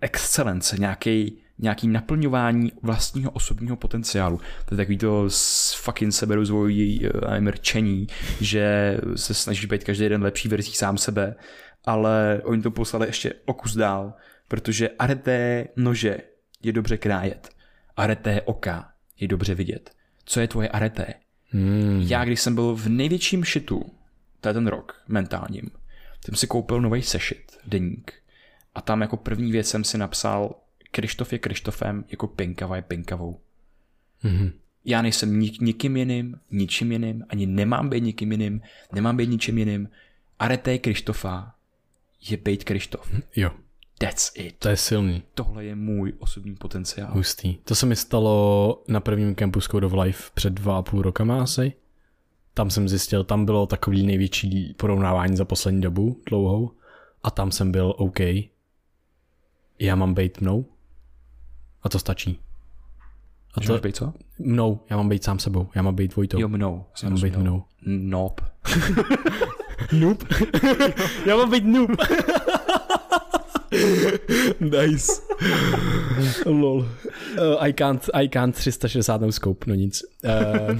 excelence, 0.00 0.76
nějaký, 0.78 1.38
nějaký 1.58 1.88
naplňování 1.88 2.72
vlastního 2.82 3.30
osobního 3.30 3.76
potenciálu. 3.76 4.40
To 4.64 4.74
je 4.74 4.76
takový 4.76 4.98
to 4.98 5.28
fucking 5.74 6.12
seberozvojový 6.12 7.08
uh, 7.08 7.40
mrčení, 7.40 8.06
že 8.40 8.96
se 9.16 9.34
snažíš 9.34 9.64
být 9.64 9.84
každý 9.84 10.08
den 10.08 10.22
lepší 10.22 10.48
verzí 10.48 10.72
sám 10.72 10.98
sebe, 10.98 11.34
ale 11.84 12.40
oni 12.44 12.62
to 12.62 12.70
poslali 12.70 13.06
ještě 13.06 13.34
o 13.44 13.54
kus 13.54 13.74
dál, 13.76 14.14
protože 14.48 14.90
areté 14.98 15.68
nože 15.76 16.18
je 16.62 16.72
dobře 16.72 16.96
krájet, 16.96 17.48
areté 17.96 18.42
oka 18.42 18.88
je 19.20 19.28
dobře 19.28 19.54
vidět. 19.54 19.90
Co 20.24 20.40
je 20.40 20.48
tvoje 20.48 20.68
areté? 20.68 21.06
Hmm. 21.50 22.04
Já, 22.06 22.24
když 22.24 22.40
jsem 22.40 22.54
byl 22.54 22.74
v 22.74 22.88
největším 22.88 23.44
šitu, 23.44 23.82
to 24.40 24.48
je 24.48 24.54
ten 24.54 24.66
rok 24.66 25.02
mentálním, 25.08 25.70
jsem 26.24 26.34
si 26.34 26.46
koupil 26.46 26.80
nový 26.80 27.02
sešit, 27.02 27.58
deník, 27.66 28.12
a 28.76 28.80
tam 28.80 29.00
jako 29.00 29.16
první 29.16 29.52
věc 29.52 29.68
jsem 29.68 29.84
si 29.84 29.98
napsal 29.98 30.54
Krištof 30.90 31.32
je 31.32 31.38
Krištofem, 31.38 32.04
jako 32.08 32.26
Pinkava 32.26 32.76
je 32.76 32.82
Pinkavou. 32.82 33.40
Mm-hmm. 34.24 34.52
Já 34.84 35.02
nejsem 35.02 35.40
nik, 35.40 35.60
nikým 35.60 35.96
jiným, 35.96 36.40
ničím 36.50 36.92
jiným, 36.92 37.24
ani 37.28 37.46
nemám 37.46 37.88
být 37.88 38.04
nikým 38.04 38.32
jiným, 38.32 38.60
nemám 38.92 39.16
být 39.16 39.28
ničím 39.28 39.58
jiným. 39.58 39.88
Arete 40.38 40.78
Krištofa 40.78 41.54
je 42.30 42.36
být 42.36 42.64
Krištof. 42.64 43.12
Jo. 43.36 43.50
That's 43.98 44.32
it. 44.34 44.56
To 44.58 44.68
je 44.68 44.76
silný. 44.76 45.22
Tohle 45.34 45.64
je 45.64 45.74
můj 45.74 46.12
osobní 46.18 46.54
potenciál. 46.54 47.10
Hustý. 47.12 47.56
To 47.56 47.74
se 47.74 47.86
mi 47.86 47.96
stalo 47.96 48.82
na 48.88 49.00
prvním 49.00 49.34
campu 49.34 49.60
Code 49.60 49.86
of 49.86 49.92
Life 49.92 50.30
před 50.34 50.52
dva 50.52 50.78
a 50.78 50.82
půl 50.82 51.02
rokama 51.02 51.42
asi. 51.42 51.72
Tam 52.54 52.70
jsem 52.70 52.88
zjistil, 52.88 53.24
tam 53.24 53.44
bylo 53.44 53.66
takový 53.66 54.06
největší 54.06 54.74
porovnávání 54.76 55.36
za 55.36 55.44
poslední 55.44 55.80
dobu 55.80 56.20
dlouhou. 56.28 56.70
A 57.22 57.30
tam 57.30 57.52
jsem 57.52 57.72
byl 57.72 57.94
OK 57.96 58.20
já 59.78 59.94
mám 59.94 60.14
být 60.14 60.40
mnou 60.40 60.64
a 61.82 61.88
to 61.88 61.98
stačí. 61.98 62.40
A 63.54 63.60
to, 63.60 63.78
být 63.78 63.96
co? 63.96 64.12
Mnou, 64.38 64.80
já 64.90 64.96
mám 64.96 65.08
být 65.08 65.24
sám 65.24 65.38
sebou, 65.38 65.68
já 65.74 65.82
mám 65.82 65.94
být 65.94 66.16
Vojtou. 66.16 66.40
Jo, 66.40 66.48
mnou. 66.48 66.84
Já 67.02 67.08
mám 67.08 67.20
být 67.20 67.36
mnou. 67.36 67.64
Nope. 67.86 68.44
noob. 69.92 70.24
já 71.26 71.36
mám 71.36 71.50
být 71.50 71.64
noob. 71.64 71.90
nice. 74.60 75.12
Lol. 76.46 76.78
Uh, 76.78 77.56
I 77.58 77.72
can't, 77.72 78.10
I 78.14 78.28
can't 78.28 78.54
360 78.54 79.20
no 79.20 79.32
scope, 79.32 79.64
no 79.66 79.74
nic. 79.74 80.04
Uh, 80.24 80.78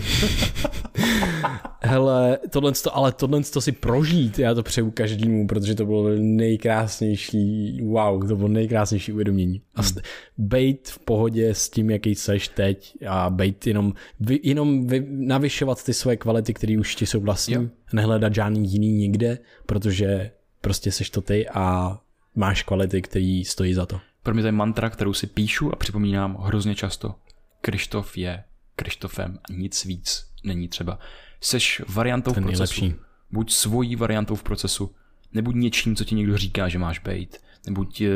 hele, 1.86 2.38
tohle 2.50 2.72
to, 2.72 2.96
ale 2.96 3.12
tohle 3.12 3.42
to 3.42 3.60
si 3.60 3.72
prožít, 3.72 4.38
já 4.38 4.54
to 4.54 4.62
přeju 4.62 4.90
každému, 4.90 5.46
protože 5.46 5.74
to 5.74 5.86
bylo 5.86 6.08
nejkrásnější, 6.18 7.80
wow, 7.82 8.28
to 8.28 8.36
bylo 8.36 8.48
nejkrásnější 8.48 9.12
uvědomění. 9.12 9.62
A 9.74 9.82
hmm. 9.82 9.90
bejt 10.38 10.88
v 10.88 10.98
pohodě 10.98 11.54
s 11.54 11.68
tím, 11.68 11.90
jaký 11.90 12.14
seš 12.14 12.48
teď 12.48 12.96
a 13.06 13.30
bejt 13.30 13.66
jenom, 13.66 13.92
vy, 14.20 14.40
jenom 14.42 14.86
vy, 14.86 15.06
navyšovat 15.10 15.84
ty 15.84 15.94
své 15.94 16.16
kvality, 16.16 16.54
které 16.54 16.78
už 16.78 16.94
ti 16.94 17.06
jsou 17.06 17.20
vlastní, 17.20 17.54
jo. 17.54 17.62
nehledat 17.92 18.34
žádný 18.34 18.72
jiný 18.72 18.92
nikde, 18.92 19.38
protože 19.66 20.30
prostě 20.60 20.92
seš 20.92 21.10
to 21.10 21.20
ty 21.20 21.48
a 21.48 21.98
máš 22.36 22.62
kvality, 22.62 23.02
které 23.02 23.42
stojí 23.46 23.74
za 23.74 23.86
to. 23.86 24.00
Pro 24.22 24.34
mě 24.34 24.42
to 24.42 24.48
je 24.48 24.52
mantra, 24.52 24.90
kterou 24.90 25.12
si 25.12 25.26
píšu 25.26 25.72
a 25.72 25.76
připomínám 25.76 26.36
hrozně 26.40 26.74
často. 26.74 27.14
Krištof 27.60 28.16
je 28.16 28.44
Krištofem 28.76 29.38
a 29.50 29.52
nic 29.52 29.84
víc 29.84 30.26
není 30.44 30.68
třeba. 30.68 30.98
Seš 31.40 31.82
variantou 31.88 32.32
Ten 32.32 32.42
v 32.42 32.46
procesu. 32.46 32.80
Nejlepší. 32.80 33.02
Buď 33.30 33.52
svojí 33.52 33.96
variantou 33.96 34.34
v 34.34 34.42
procesu, 34.42 34.94
nebuď 35.32 35.54
něčím, 35.54 35.96
co 35.96 36.04
ti 36.04 36.14
někdo 36.14 36.38
říká, 36.38 36.68
že 36.68 36.78
máš 36.78 36.98
být, 36.98 37.36
nebuď 37.66 38.00
e, 38.00 38.10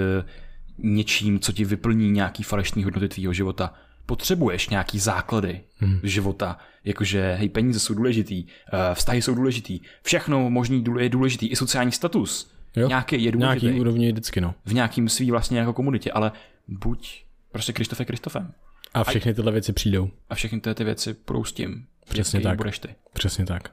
něčím, 0.79 1.41
co 1.41 1.53
ti 1.53 1.65
vyplní 1.65 2.11
nějaký 2.11 2.43
falešný 2.43 2.85
hodnoty 2.85 3.09
tvýho 3.09 3.33
života. 3.33 3.75
Potřebuješ 4.07 4.69
nějaký 4.69 4.99
základy 4.99 5.61
hmm. 5.77 6.01
života, 6.03 6.59
jakože 6.85 7.35
hej, 7.39 7.49
peníze 7.49 7.81
jsou 7.81 7.95
důležitý, 7.95 8.45
e, 8.45 8.95
vztahy 8.95 9.23
jsou 9.23 9.35
důležitý, 9.35 9.81
všechno 10.03 10.51
možný 10.51 10.85
je 10.99 11.09
důležitý, 11.09 11.47
i 11.47 11.57
sociální 11.57 11.93
status 11.93 12.53
Jo? 12.77 12.89
Nějaký 12.89 13.25
je 13.25 13.33
důležitý. 13.33 13.67
Nějaký 13.67 13.81
úrovni 13.81 14.13
vždycky, 14.13 14.41
no. 14.41 14.55
V 14.65 14.75
nějakým 14.75 15.09
svý 15.09 15.31
vlastně 15.31 15.59
jako 15.59 15.73
komunitě, 15.73 16.13
ale 16.13 16.33
buď 16.69 17.25
prostě 17.53 17.73
Kristof 17.73 18.01
je 18.01 18.07
Kristofem. 18.07 18.53
A 18.95 19.05
všechny 19.05 19.35
tyhle 19.35 19.53
věci 19.53 19.73
přijdou. 19.73 20.11
A 20.31 20.35
všechny 20.35 20.61
tyhle 20.61 20.75
ty 20.75 20.85
věci 20.85 21.17
budou 21.27 21.45
s 21.45 21.53
tím. 21.53 21.87
Přesně 22.09 22.41
tak. 22.41 22.57
Budeš 22.57 22.79
ty. 22.79 22.89
Přesně 23.13 23.47
tak. 23.47 23.73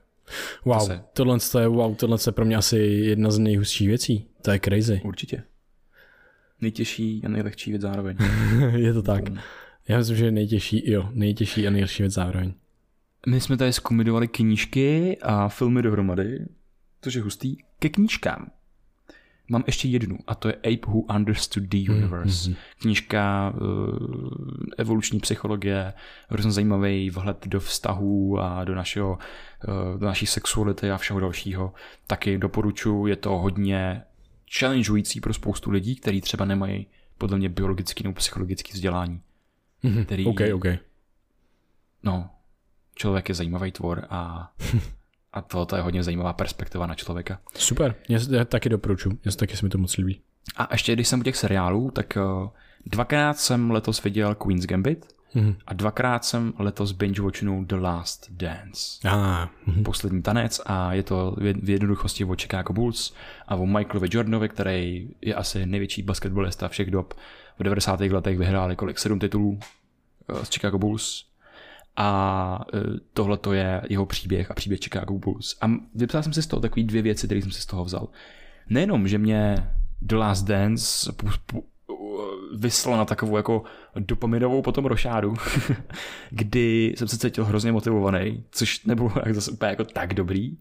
Wow, 0.66 0.80
Zase. 0.80 1.04
tohle 1.14 1.38
je, 1.60 1.68
wow, 1.68 1.96
tohle 1.96 2.18
je 2.26 2.32
pro 2.32 2.46
mě 2.46 2.56
asi 2.56 2.78
jedna 2.80 3.32
z 3.32 3.40
nejhustších 3.40 3.88
věcí. 3.88 4.28
To 4.42 4.52
je 4.52 4.60
crazy. 4.60 5.02
Určitě. 5.04 5.44
Nejtěžší 6.62 7.22
a 7.26 7.30
nejlehčí 7.30 7.72
věc 7.72 7.82
zároveň. 7.82 8.18
je 8.76 8.94
to 8.94 9.02
tak. 9.02 9.24
Já 9.88 9.98
myslím, 9.98 10.18
že 10.18 10.26
je 10.26 10.32
nejtěžší, 10.32 10.92
jo, 10.92 11.10
nejtěžší 11.14 11.68
a 11.68 11.70
nejlehčí 11.70 12.04
věc 12.04 12.14
zároveň. 12.14 12.54
My 13.28 13.42
jsme 13.42 13.58
tady 13.58 13.74
zkomidovali 13.74 14.28
knížky 14.28 15.18
a 15.22 15.50
filmy 15.50 15.82
dohromady, 15.82 16.46
což 17.02 17.14
je 17.14 17.22
hustý, 17.22 17.58
ke 17.80 17.90
knížkám. 17.90 18.52
Mám 19.50 19.64
ještě 19.68 19.88
jednu 19.88 20.18
a 20.28 20.36
to 20.36 20.48
je 20.48 20.54
Ape 20.54 20.88
Who 20.88 21.02
Understood 21.02 21.64
the 21.64 21.78
hmm, 21.78 21.98
Universe. 21.98 22.50
Mm-hmm. 22.50 22.56
Knížka 22.80 23.54
uh, 23.62 23.98
evoluční 24.78 25.20
psychologie, 25.20 25.94
hrozně 26.30 26.52
zajímavý 26.52 27.10
vhled 27.10 27.48
do 27.48 27.60
vztahů 27.60 28.40
a 28.40 28.64
do, 28.64 28.76
našeho, 28.76 29.18
uh, 29.68 30.00
do 30.00 30.06
naší 30.06 30.26
sexuality 30.26 30.92
a 30.92 30.98
všeho 30.98 31.20
dalšího. 31.20 31.74
Taky 32.08 32.38
doporučuji, 32.38 33.08
je 33.08 33.16
to 33.16 33.30
hodně 33.38 34.02
challengeující 34.60 35.20
pro 35.22 35.34
spoustu 35.34 35.72
lidí, 35.72 35.96
kteří 35.96 36.22
třeba 36.22 36.46
nemají 36.46 36.88
podle 37.18 37.38
mě 37.38 37.50
biologický 37.50 38.04
nebo 38.04 38.14
psychologický 38.14 38.74
vzdělání. 38.74 39.22
Mhm. 39.84 40.06
Který- 40.06 40.26
OK, 40.26 40.40
OK. 40.54 40.66
No, 42.04 42.30
člověk 42.96 43.30
je 43.30 43.36
zajímavý 43.36 43.72
tvor 43.72 44.06
a, 44.10 44.52
a 45.38 45.42
to, 45.42 45.66
to 45.66 45.76
je 45.76 45.82
hodně 45.82 46.04
zajímavá 46.04 46.34
perspektiva 46.34 46.88
na 46.88 46.96
člověka. 46.96 47.40
Super, 47.56 47.96
já, 48.10 48.20
já 48.32 48.46
taky 48.46 48.70
doporučuji, 48.70 49.18
já 49.26 49.32
taky 49.32 49.58
se 49.58 49.66
mi 49.66 49.70
to 49.70 49.78
moc 49.78 49.98
líbí. 49.98 50.22
A 50.58 50.68
ještě 50.72 50.94
když 50.94 51.08
jsem 51.08 51.20
u 51.20 51.24
těch 51.24 51.36
seriálů, 51.36 51.92
tak 51.92 52.18
uh, 52.18 52.50
dvakrát 52.86 53.38
jsem 53.38 53.72
letos 53.72 54.04
viděl 54.04 54.36
Queen's 54.36 54.66
Gambit 54.66 55.18
Mhm. 55.36 55.56
a 55.68 55.74
dvakrát 55.74 56.26
jsem 56.26 56.54
letos 56.60 56.92
binge 56.92 57.22
watchnul 57.22 57.66
The 57.66 57.76
Last 57.76 58.28
Dance. 58.32 59.10
Ah, 59.10 59.48
mhm. 59.66 59.84
Poslední 59.84 60.22
tanec 60.22 60.62
a 60.66 60.94
je 60.94 61.04
to 61.04 61.36
v 61.62 61.70
jednoduchosti 61.70 62.26
o 62.26 62.36
Chicago 62.36 62.74
Bulls 62.74 63.14
a 63.48 63.56
o 63.56 63.66
Michaelovi 63.66 64.08
Jordanovi, 64.12 64.50
který 64.50 65.10
je 65.22 65.36
asi 65.36 65.66
největší 65.66 66.02
basketbalista 66.02 66.68
všech 66.68 66.92
dob. 66.92 67.14
V 67.60 67.64
90. 67.64 68.00
letech 68.00 68.38
vyhráli 68.38 68.76
kolik? 68.76 69.00
Sedm 69.00 69.20
titulů 69.20 69.60
eh, 70.30 70.46
z 70.46 70.50
Chicago 70.50 70.78
Bulls. 70.78 71.26
A 71.98 72.66
tohle 73.14 73.38
to 73.38 73.54
je 73.54 73.82
jeho 73.90 74.06
příběh 74.06 74.52
a 74.52 74.54
příběh 74.54 74.80
Chicago 74.80 75.14
Bulls. 75.14 75.58
A 75.62 75.68
vypsal 75.96 76.24
jsem 76.24 76.34
si 76.34 76.42
z 76.42 76.48
toho 76.48 76.60
takový 76.60 76.84
dvě 76.84 77.02
věci, 77.02 77.28
které 77.28 77.42
jsem 77.42 77.52
si 77.52 77.62
z 77.62 77.66
toho 77.66 77.86
vzal. 77.86 78.08
Nejenom, 78.70 79.08
že 79.08 79.18
mě 79.18 79.72
The 80.02 80.16
Last 80.16 80.48
Dance 80.48 81.12
vyslal 82.56 82.98
na 82.98 83.06
takovou 83.06 83.38
jako 83.38 83.64
dopaminovou 83.96 84.62
potom 84.62 84.86
rošádu, 84.86 85.34
kdy 86.30 86.94
jsem 86.98 87.08
se 87.08 87.18
cítil 87.18 87.46
hrozně 87.46 87.72
motivovaný, 87.72 88.44
což 88.52 88.86
nebylo 88.86 89.12
jak 89.26 89.36
zase 89.36 89.52
úplně 89.52 89.70
jako 89.70 89.84
tak 89.84 90.14
dobrý, 90.14 90.58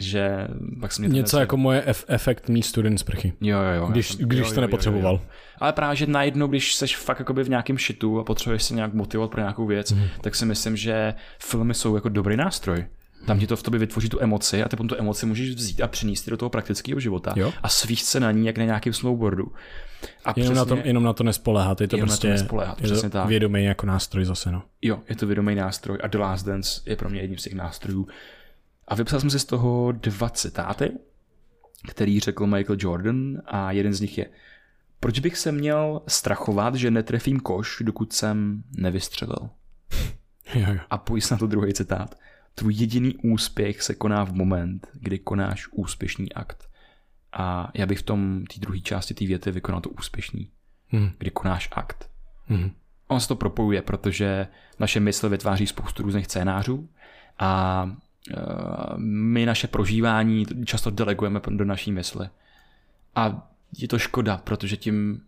že 0.00 0.48
pak 0.80 0.92
jsem 0.92 1.02
mě 1.02 1.08
to 1.08 1.16
Něco 1.16 1.36
nesl- 1.36 1.40
jako 1.40 1.56
moje 1.56 1.80
ef- 1.80 2.04
efekt 2.08 2.48
mý 2.48 2.62
student 2.62 3.00
z 3.00 3.02
prchy. 3.02 3.32
Jo, 3.40 3.58
jo, 3.58 3.72
jo. 3.76 3.86
Když, 3.86 4.08
jsem- 4.08 4.28
když 4.28 4.38
jo, 4.40 4.46
jo, 4.46 4.54
jo, 4.54 4.60
nepotřeboval. 4.60 5.14
Jo, 5.14 5.20
jo. 5.22 5.30
Ale 5.58 5.72
právě, 5.72 5.96
že 5.96 6.06
najednou, 6.06 6.46
když 6.46 6.74
seš 6.74 6.96
fakt 6.96 7.18
jakoby 7.18 7.44
v 7.44 7.48
nějakém 7.48 7.78
šitu 7.78 8.18
a 8.18 8.24
potřebuješ 8.24 8.62
se 8.62 8.74
nějak 8.74 8.94
motivovat 8.94 9.30
pro 9.30 9.40
nějakou 9.40 9.66
věc, 9.66 9.92
mm. 9.92 10.02
tak 10.20 10.34
si 10.34 10.46
myslím, 10.46 10.76
že 10.76 11.14
filmy 11.38 11.74
jsou 11.74 11.94
jako 11.94 12.08
dobrý 12.08 12.36
nástroj. 12.36 12.84
Tam 13.24 13.38
ti 13.38 13.46
to 13.46 13.56
v 13.56 13.62
tobě 13.62 13.80
vytvoří 13.80 14.08
tu 14.08 14.22
emoci 14.22 14.62
a 14.62 14.68
ty 14.68 14.76
potom 14.76 14.88
tu 14.88 14.96
emoci 14.98 15.26
můžeš 15.26 15.50
vzít 15.54 15.80
a 15.80 15.88
přenést 15.88 16.28
do 16.28 16.36
toho 16.36 16.50
praktického 16.50 17.00
života 17.00 17.32
Jo. 17.36 17.52
a 17.62 17.68
svíst 17.68 18.06
se 18.06 18.20
na 18.20 18.30
ní 18.32 18.46
jak 18.46 18.58
na 18.58 18.64
nějakém 18.64 18.92
snowboardu. 18.92 19.52
A 20.24 20.34
Jenom, 20.36 20.54
na 20.54 20.64
tom, 20.64 20.80
jenom 20.84 21.02
na 21.04 21.12
to 21.12 21.24
nespoléhat, 21.24 21.80
je 21.80 21.88
to 21.88 21.96
Jenom 21.96 22.08
na 22.08 22.14
to 22.16 22.20
prostě 22.20 22.28
nespoléhat, 22.28 22.80
je 22.80 22.84
přesně 22.84 23.10
to 23.10 23.18
tak. 23.18 23.28
vědomý 23.28 23.64
jako 23.64 23.86
nástroj 23.86 24.24
zase. 24.24 24.50
No. 24.52 24.62
Jo, 24.82 24.98
je 25.08 25.16
to 25.16 25.26
vědomý 25.26 25.54
nástroj 25.54 25.98
a 26.02 26.06
The 26.06 26.18
Last 26.18 26.46
Dance 26.46 26.80
je 26.86 26.96
pro 26.96 27.08
mě 27.08 27.20
jedním 27.20 27.38
z 27.38 27.42
těch 27.42 27.52
nástrojů. 27.54 28.08
A 28.88 28.94
vypsal 28.94 29.20
jsem 29.20 29.30
si 29.30 29.38
z 29.38 29.44
toho 29.44 29.92
dva 29.92 30.28
citáty, 30.30 30.90
který 31.88 32.20
řekl 32.20 32.46
Michael 32.46 32.76
Jordan 32.80 33.36
a 33.46 33.72
jeden 33.72 33.94
z 33.94 34.00
nich 34.00 34.18
je 34.18 34.26
Proč 35.00 35.18
bych 35.18 35.38
se 35.38 35.52
měl 35.52 36.02
strachovat, 36.08 36.74
že 36.74 36.90
netrefím 36.90 37.40
koš, 37.40 37.82
dokud 37.84 38.12
jsem 38.12 38.62
nevystřelil? 38.76 39.48
Jo, 40.54 40.66
jo. 40.72 40.78
A 40.90 40.98
pojď 40.98 41.30
na 41.30 41.36
to 41.36 41.46
druhý 41.46 41.72
citát. 41.72 42.14
Tvůj 42.58 42.74
jediný 42.74 43.16
úspěch 43.16 43.82
se 43.82 43.94
koná 43.94 44.24
v 44.24 44.32
moment, 44.32 44.88
kdy 44.94 45.18
konáš 45.18 45.68
úspěšný 45.72 46.32
akt. 46.32 46.68
A 47.32 47.70
já 47.74 47.86
bych 47.86 47.98
v 47.98 48.02
tom 48.02 48.44
té 48.54 48.60
druhé 48.60 48.80
části 48.80 49.14
té 49.14 49.26
věty 49.26 49.50
vykonal 49.50 49.80
to 49.80 49.90
úspěšný, 49.90 50.50
Mhm. 50.92 51.10
kdy 51.18 51.30
konáš 51.30 51.68
akt. 51.72 52.10
Mhm. 52.48 52.70
On 53.08 53.20
se 53.20 53.28
to 53.28 53.36
propojuje, 53.36 53.82
protože 53.82 54.46
naše 54.78 55.00
mysl 55.00 55.28
vytváří 55.28 55.66
spoustu 55.66 56.02
různých 56.02 56.24
scénářů 56.26 56.88
a 57.38 57.90
eh, 58.30 58.34
my 58.96 59.46
naše 59.46 59.66
prožívání 59.66 60.46
často 60.64 60.90
delegujeme 60.90 61.40
do 61.50 61.64
naší 61.64 61.92
mysli. 61.92 62.28
A 63.14 63.48
je 63.78 63.88
to 63.88 63.98
škoda, 63.98 64.36
protože 64.36 64.76
tím 64.76 65.22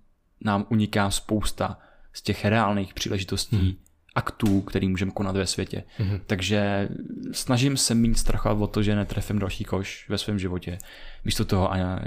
nám 0.44 0.66
uniká 0.68 1.10
spousta 1.10 1.78
z 2.12 2.22
těch 2.22 2.44
reálných 2.44 2.94
příležitostí, 2.94 3.56
hmm. 3.56 3.72
Aktů, 4.18 4.60
který 4.60 4.88
můžeme 4.88 5.10
konat 5.10 5.36
ve 5.36 5.46
světě. 5.46 5.82
Hmm. 5.98 6.20
Takže 6.26 6.88
snažím 7.32 7.76
se 7.76 7.94
mít 7.94 8.18
strachovat 8.18 8.58
o 8.60 8.66
to, 8.66 8.82
že 8.82 8.96
netrefím 8.96 9.38
další 9.38 9.64
koš 9.64 10.06
ve 10.08 10.18
svém 10.18 10.38
životě. 10.38 10.78
Místo 11.24 11.44
toho, 11.44 11.72
a 11.72 12.00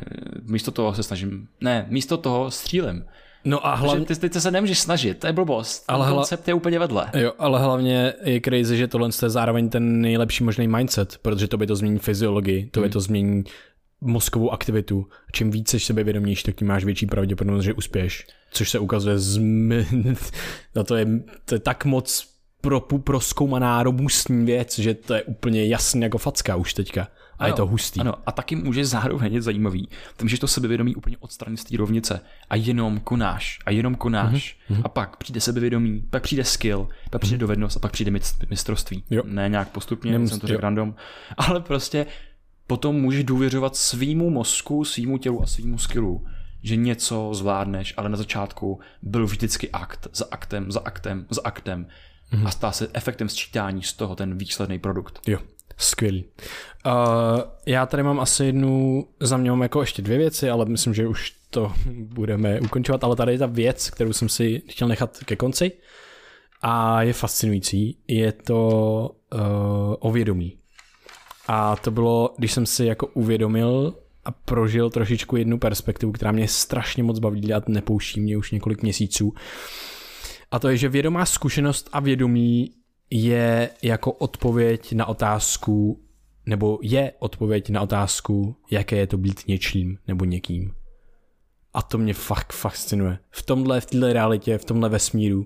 místo 0.43 0.72
toho 0.72 0.93
se 0.93 1.03
snažím, 1.03 1.47
ne, 1.62 1.86
místo 1.89 2.18
toho 2.18 2.51
střílem. 2.51 3.05
No 3.45 3.68
a 3.68 3.76
Hlavně... 3.76 3.88
hlavně, 3.99 4.16
Ty, 4.16 4.30
ty 4.30 4.41
se 4.41 4.51
nemůžeš 4.51 4.80
snažit, 4.80 5.20
to 5.20 5.28
je 5.28 5.34
blbost. 5.34 5.84
Ale 5.88 6.07
hla- 6.07 6.16
koncept 6.16 6.47
je 6.47 6.53
úplně 6.53 6.80
vedle. 6.80 7.09
jo, 7.14 7.34
ale 7.39 7.59
hlavně 7.59 8.14
je 8.24 8.41
crazy, 8.41 8.78
že 8.78 8.88
tohle 8.88 9.09
je 9.24 9.30
zároveň 9.30 9.70
ten 9.70 10.01
nejlepší 10.01 10.43
možný 10.43 10.68
mindset, 10.68 11.18
protože 11.22 11.47
to 11.47 11.57
by 11.57 11.68
to 11.68 11.76
změní 11.76 11.99
fyziologii, 11.99 12.70
to 12.72 12.82
by 12.82 12.89
to 12.89 12.99
změní 12.99 13.43
mozkovou 14.02 14.52
aktivitu. 14.52 15.08
Čím 15.32 15.52
víc 15.52 15.70
jsi 15.70 15.80
sebevědomější, 15.80 16.43
tak 16.43 16.56
tím 16.56 16.68
máš 16.68 16.84
větší 16.84 17.06
pravděpodobnost, 17.06 17.64
že 17.64 17.74
uspěješ. 17.74 18.28
Což 18.52 18.70
se 18.70 18.80
ukazuje 18.80 19.20
z... 19.20 19.38
no 20.76 20.84
to, 20.84 20.95
je, 20.95 21.08
to 21.45 21.56
je 21.56 21.60
tak 21.60 21.86
moc 21.86 22.28
pro, 22.62 22.80
proskoumaná 22.82 23.84
robustní 23.84 24.45
věc, 24.45 24.80
že 24.80 24.93
to 24.93 25.14
je 25.14 25.24
úplně 25.24 25.68
jasný 25.68 26.02
jako 26.02 26.18
facka 26.18 26.56
už 26.56 26.74
teďka. 26.74 27.08
A 27.39 27.47
je 27.47 27.54
to 27.54 27.66
hustý. 27.68 27.99
Ano, 27.99 28.14
a 28.26 28.32
taky 28.32 28.56
může 28.56 28.86
zároveň 28.86 29.34
je 29.34 29.41
zajímavý. 29.41 29.88
Ty 30.18 30.24
můžeš 30.26 30.39
to 30.39 30.47
sebevědomí 30.47 30.95
úplně 30.95 31.18
odstranit 31.20 31.58
z 31.58 31.64
té 31.64 31.78
rovnice 31.78 32.20
a 32.49 32.56
jenom 32.56 32.99
konáš 32.99 33.60
a 33.66 33.72
jenom 33.72 33.95
konáš 33.95 34.58
Mhm, 34.70 34.82
a 34.86 34.89
pak 34.89 35.18
přijde 35.18 35.41
sebevědomí, 35.41 36.04
pak 36.10 36.24
přijde 36.24 36.43
skill, 36.43 36.89
pak 37.10 37.22
přijde 37.22 37.38
dovednost 37.38 37.78
a 37.78 37.80
pak 37.80 37.91
přijde 37.91 38.12
mist- 38.12 38.45
mistrovství. 38.49 39.04
Jo. 39.10 39.24
Ne 39.26 39.49
nějak 39.49 39.70
postupně, 39.70 40.12
Nemus- 40.12 40.30
jsem 40.30 40.39
to 40.39 40.47
řekl 40.47 40.62
random, 40.62 40.95
ale 41.38 41.60
prostě 41.62 42.06
potom 42.72 42.96
můžeš 43.02 43.24
důvěřovat 43.24 43.76
svýmu 43.76 44.30
mozku, 44.30 44.86
svýmu 44.86 45.18
tělu 45.18 45.44
a 45.44 45.46
svýmu 45.46 45.78
skillu, 45.78 46.26
že 46.64 46.76
něco 46.76 47.30
zvládneš, 47.34 47.94
ale 47.98 48.10
na 48.10 48.18
začátku 48.18 48.80
byl 49.02 49.26
vždycky 49.26 49.70
akt 49.70 50.08
za 50.14 50.26
aktem, 50.32 50.72
za 50.72 50.80
aktem, 50.86 51.26
za 51.30 51.42
aktem 51.44 51.88
Mhm. 52.32 52.48
a 52.48 52.52
stál 52.52 52.72
se 52.72 52.88
efektem 52.94 53.30
sčítání 53.30 53.84
z 53.84 53.94
toho 53.94 54.16
ten 54.16 54.38
výsledný 54.38 54.80
produkt. 54.80 55.20
Jo, 55.28 55.40
skvělý. 55.78 56.26
Uh, 56.86 56.92
já 57.66 57.86
tady 57.86 58.04
mám 58.04 58.20
asi 58.20 58.46
jednu, 58.46 59.06
za 59.20 59.38
mě 59.38 59.50
mám 59.52 59.62
jako 59.62 59.82
ještě 59.82 60.02
dvě 60.02 60.18
věci, 60.18 60.50
ale 60.50 60.66
myslím, 60.66 60.94
že 60.94 61.08
už 61.08 61.36
to 61.50 61.74
budeme 61.94 62.60
ukončovat, 62.60 63.04
ale 63.04 63.16
tady 63.16 63.32
je 63.32 63.40
ta 63.40 63.46
věc, 63.46 63.90
kterou 63.90 64.14
jsem 64.14 64.30
si 64.30 64.62
chtěl 64.70 64.88
nechat 64.88 65.18
ke 65.26 65.36
konci 65.36 65.72
a 66.62 67.02
je 67.02 67.14
fascinující. 67.14 67.98
Je 68.08 68.32
to 68.32 69.10
uh, 69.34 69.40
o 70.00 70.12
vědomí. 70.12 70.61
A 71.48 71.76
to 71.76 71.92
bylo, 71.92 72.34
když 72.38 72.52
jsem 72.52 72.66
si 72.66 72.86
jako 72.86 73.08
uvědomil 73.08 73.96
a 74.26 74.32
prožil 74.32 74.89
trošičku 74.89 75.36
jednu 75.36 75.60
perspektivu, 75.60 76.12
která 76.12 76.32
mě 76.32 76.48
strašně 76.48 77.04
moc 77.04 77.20
baví 77.20 77.54
a 77.54 77.62
nepouští 77.68 78.22
mě 78.22 78.38
už 78.38 78.52
několik 78.52 78.82
měsíců. 78.82 79.34
A 80.52 80.60
to 80.60 80.70
je, 80.70 80.78
že 80.78 80.89
vědomá 80.89 81.26
zkušenost 81.26 81.89
a 81.94 82.00
vědomí 82.00 82.72
je 83.10 83.70
jako 83.82 84.12
odpověď 84.12 84.94
na 84.94 85.06
otázku, 85.06 86.00
nebo 86.46 86.80
je 86.82 87.14
odpověď 87.20 87.70
na 87.70 87.82
otázku, 87.82 88.56
jaké 88.72 88.96
je 88.96 89.08
to 89.08 89.18
být 89.18 89.48
něčím 89.48 89.98
nebo 90.08 90.26
někým. 90.26 90.74
A 91.74 91.82
to 91.82 91.98
mě 91.98 92.14
fakt 92.14 92.54
fascinuje. 92.54 93.20
V 93.32 93.44
tomhle, 93.44 93.82
v 93.82 93.86
této 93.86 94.14
realitě, 94.14 94.58
v 94.58 94.66
tomhle 94.66 94.89
vesmíru 94.89 95.46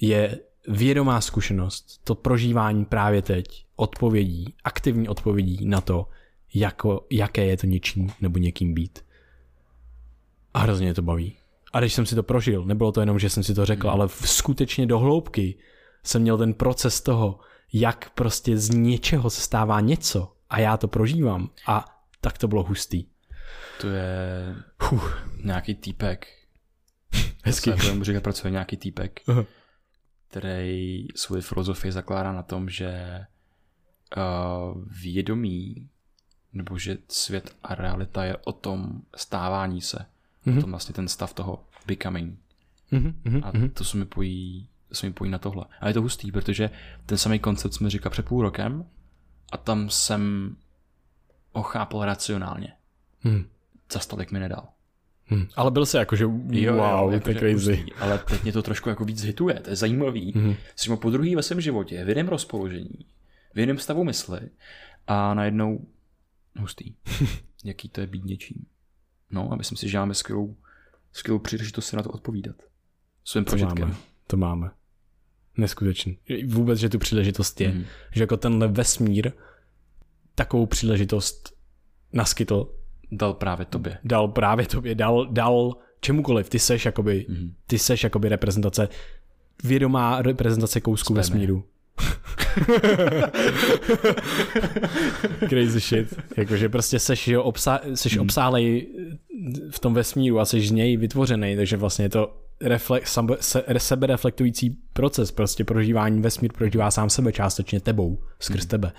je 0.00 0.38
vědomá 0.70 1.20
zkušenost, 1.20 2.00
to 2.04 2.14
prožívání 2.14 2.84
právě 2.84 3.22
teď, 3.22 3.66
odpovědí, 3.76 4.54
aktivní 4.64 5.08
odpovědí 5.08 5.66
na 5.66 5.80
to, 5.80 6.08
jako, 6.54 7.06
jaké 7.10 7.44
je 7.46 7.56
to 7.56 7.66
něčím 7.66 8.12
nebo 8.20 8.38
někým 8.38 8.74
být. 8.74 8.98
A 10.54 10.58
hrozně 10.58 10.84
mě 10.86 10.94
to 10.94 11.02
baví. 11.02 11.36
A 11.72 11.80
když 11.80 11.94
jsem 11.94 12.06
si 12.06 12.14
to 12.14 12.22
prožil, 12.22 12.64
nebylo 12.64 12.92
to 12.92 13.00
jenom, 13.00 13.18
že 13.18 13.30
jsem 13.30 13.42
si 13.42 13.54
to 13.54 13.66
řekl, 13.66 13.90
ale 13.90 14.08
v- 14.08 14.28
skutečně 14.28 14.86
do 14.86 14.98
hloubky 14.98 15.54
jsem 16.04 16.22
měl 16.22 16.38
ten 16.38 16.54
proces 16.54 17.00
toho, 17.00 17.38
jak 17.72 18.10
prostě 18.10 18.56
z 18.58 18.70
něčeho 18.70 19.30
se 19.30 19.40
stává 19.40 19.80
něco 19.80 20.32
a 20.50 20.58
já 20.60 20.76
to 20.76 20.88
prožívám 20.88 21.50
a 21.66 21.84
tak 22.20 22.38
to 22.38 22.48
bylo 22.48 22.62
hustý. 22.62 23.04
To 23.80 23.88
je 23.88 24.54
Huh, 24.82 25.12
nějaký 25.44 25.74
týpek. 25.74 26.26
hezký. 27.44 27.70
Se 27.78 27.88
tomu 27.90 28.04
říkat 28.04 28.22
pracuje 28.22 28.50
nějaký 28.50 28.76
týpek, 28.76 29.20
Aha. 29.28 29.44
Který 30.30 31.06
svoji 31.16 31.42
filozofii 31.42 31.92
zakládá 31.92 32.32
na 32.32 32.42
tom, 32.42 32.68
že 32.68 33.20
uh, 34.16 34.84
vědomí 35.02 35.88
nebo 36.52 36.78
že 36.78 36.98
svět 37.08 37.56
a 37.62 37.74
realita 37.74 38.24
je 38.24 38.36
o 38.36 38.52
tom 38.52 39.02
stávání 39.16 39.80
se. 39.80 40.06
Mm-hmm. 40.46 40.58
O 40.58 40.60
tom 40.60 40.70
vlastně 40.70 40.94
ten 40.94 41.08
stav 41.08 41.34
toho 41.34 41.64
becoming. 41.86 42.38
Mhm, 42.90 43.20
mhm, 43.24 43.40
A 43.44 43.52
to 43.74 43.84
se 43.84 43.96
mi 43.96 44.04
pojí, 44.04 44.68
to 44.88 44.94
se 44.94 45.06
mi 45.06 45.12
pojí 45.12 45.30
na 45.30 45.38
tohle. 45.38 45.64
A 45.80 45.88
je 45.88 45.94
to 45.94 46.02
hustý, 46.02 46.32
protože 46.32 46.70
ten 47.06 47.18
samý 47.18 47.38
koncept 47.38 47.72
jsme 47.74 47.90
říkal 47.90 48.10
před 48.10 48.26
půl 48.26 48.42
rokem 48.42 48.84
a 49.52 49.56
tam 49.56 49.90
jsem 49.90 50.56
ho 51.52 51.62
chápal 51.62 52.04
racionálně. 52.04 52.72
mhm, 53.24 53.48
Za 53.92 54.00
stolik 54.00 54.30
mi 54.30 54.40
nedal. 54.40 54.68
Mhm. 55.30 55.48
Ale 55.56 55.70
byl 55.70 55.86
se 55.86 55.98
jako, 55.98 56.16
že 56.16 56.26
wow, 56.26 57.20
to 57.20 57.30
je 57.30 57.34
crazy. 57.38 57.52
hustý, 57.76 57.92
ale 57.92 58.18
teď 58.18 58.42
mě 58.42 58.52
to 58.52 58.62
trošku 58.62 58.88
jako 58.88 59.04
víc 59.04 59.22
hituje, 59.24 59.54
to 59.54 59.70
je 59.70 59.76
zajímavý. 59.76 60.56
Jsi 60.76 60.96
po 60.96 61.10
druhý 61.10 61.36
ve 61.36 61.42
svém 61.42 61.60
životě, 61.60 62.04
v 62.04 62.08
jiném 62.08 62.28
rozpoložení, 62.28 63.06
v 63.54 63.58
jiném 63.58 63.78
stavu 63.78 64.04
mysli 64.04 64.40
a 65.06 65.34
najednou 65.34 65.86
hustý. 66.58 66.94
Jaký 67.64 67.88
to 67.88 68.00
je 68.00 68.06
být 68.06 68.24
něčím. 68.24 68.66
No 69.30 69.52
a 69.52 69.56
myslím 69.56 69.78
si, 69.78 69.88
že 69.88 69.98
máme 69.98 70.14
skvělou 70.14 70.56
skvělou 71.12 71.38
příležitost 71.38 71.86
si 71.86 71.96
na 71.96 72.02
to 72.02 72.10
odpovídat. 72.10 72.56
Svým 73.24 73.44
To 73.44 73.50
prožitkem. 73.50 73.88
máme. 73.88 73.94
To 74.26 74.36
máme. 74.36 74.70
Neskutečný. 75.56 76.18
Vůbec, 76.46 76.78
že 76.78 76.88
tu 76.88 76.98
příležitost 76.98 77.60
je. 77.60 77.72
Mm. 77.72 77.84
Že 78.12 78.22
jako 78.22 78.36
tenhle 78.36 78.68
vesmír 78.68 79.32
takovou 80.34 80.66
příležitost 80.66 81.56
naskytl, 82.12 82.74
Dal 83.12 83.34
právě 83.34 83.66
tobě. 83.66 83.98
dal 84.04 84.28
právě 84.28 84.66
tobě, 84.66 84.94
dal, 84.94 85.26
dal 85.30 85.74
čemukoliv. 86.00 86.48
Ty 86.48 86.58
seš 86.58 86.84
jakoby, 86.84 87.26
mm. 87.28 87.52
ty 87.66 87.78
seš 87.78 88.04
jakoby 88.04 88.28
reprezentace, 88.28 88.88
vědomá 89.64 90.22
reprezentace 90.22 90.80
kousku 90.80 91.14
Spermie. 91.14 91.22
vesmíru. 91.22 91.64
Crazy 95.48 95.80
shit. 95.80 96.14
Jakože 96.36 96.68
prostě 96.68 96.98
seš, 96.98 97.28
jo, 97.28 97.42
obsa, 97.42 97.80
seš 97.94 98.12
Hmm. 98.12 98.22
obsáhlej 98.22 98.86
v 99.70 99.78
tom 99.78 99.94
vesmíru 99.94 100.40
a 100.40 100.44
seš 100.44 100.68
z 100.68 100.72
něj 100.72 100.96
vytvořený, 100.96 101.56
takže 101.56 101.76
vlastně 101.76 102.04
je 102.04 102.08
to 102.08 102.36
sebe, 103.04 103.36
se, 103.40 103.64
sebereflektující 103.78 104.76
proces, 104.92 105.30
prostě 105.32 105.64
prožívání 105.64 106.20
vesmír 106.20 106.52
prožívá 106.52 106.90
sám 106.90 107.10
sebe 107.10 107.32
částečně 107.32 107.80
tebou, 107.80 108.18
skrz 108.40 108.66
tebe. 108.66 108.92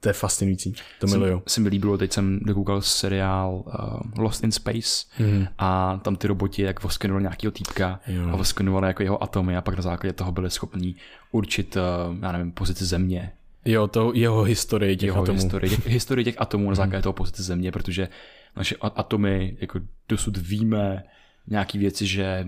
To 0.00 0.08
je 0.08 0.12
fascinující, 0.12 0.74
to 1.00 1.06
miluju. 1.06 1.42
Se 1.46 1.60
mi 1.60 1.68
líbilo, 1.68 1.98
teď 1.98 2.12
jsem 2.12 2.40
dokoukal 2.42 2.82
seriál 2.82 3.62
uh, 3.66 4.22
Lost 4.24 4.44
in 4.44 4.52
Space 4.52 5.06
mm. 5.18 5.46
a 5.58 6.00
tam 6.04 6.16
ty 6.16 6.26
roboti 6.26 6.62
jak 6.62 6.82
voskenovali 6.82 7.22
nějakého 7.22 7.50
týpka 7.50 8.00
Jo. 8.06 8.28
a 8.32 8.36
voskenovali 8.36 8.86
jako 8.86 9.02
jeho 9.02 9.22
atomy 9.22 9.56
a 9.56 9.60
pak 9.60 9.76
na 9.76 9.82
základě 9.82 10.12
toho 10.12 10.32
byli 10.32 10.50
schopni 10.50 10.94
určit, 11.32 11.76
uh, 11.76 12.16
já 12.22 12.32
nevím, 12.32 12.52
pozici 12.52 12.84
země, 12.84 13.32
Jo, 13.64 13.88
to 13.88 14.12
jeho 14.14 14.42
historii 14.42 14.96
těch 14.96 15.06
jeho 15.06 15.22
atomů. 15.22 15.36
historii, 15.36 15.70
těch, 15.70 15.86
historii 15.86 16.24
těch 16.24 16.40
atomů 16.40 16.68
na 16.68 16.74
základě 16.74 17.02
toho 17.02 17.12
pozice 17.12 17.42
země, 17.42 17.72
protože 17.72 18.08
naše 18.56 18.76
atomy, 18.76 19.56
jako 19.60 19.80
dosud 20.08 20.36
víme 20.36 21.04
nějaký 21.46 21.78
věci, 21.78 22.06
že 22.06 22.46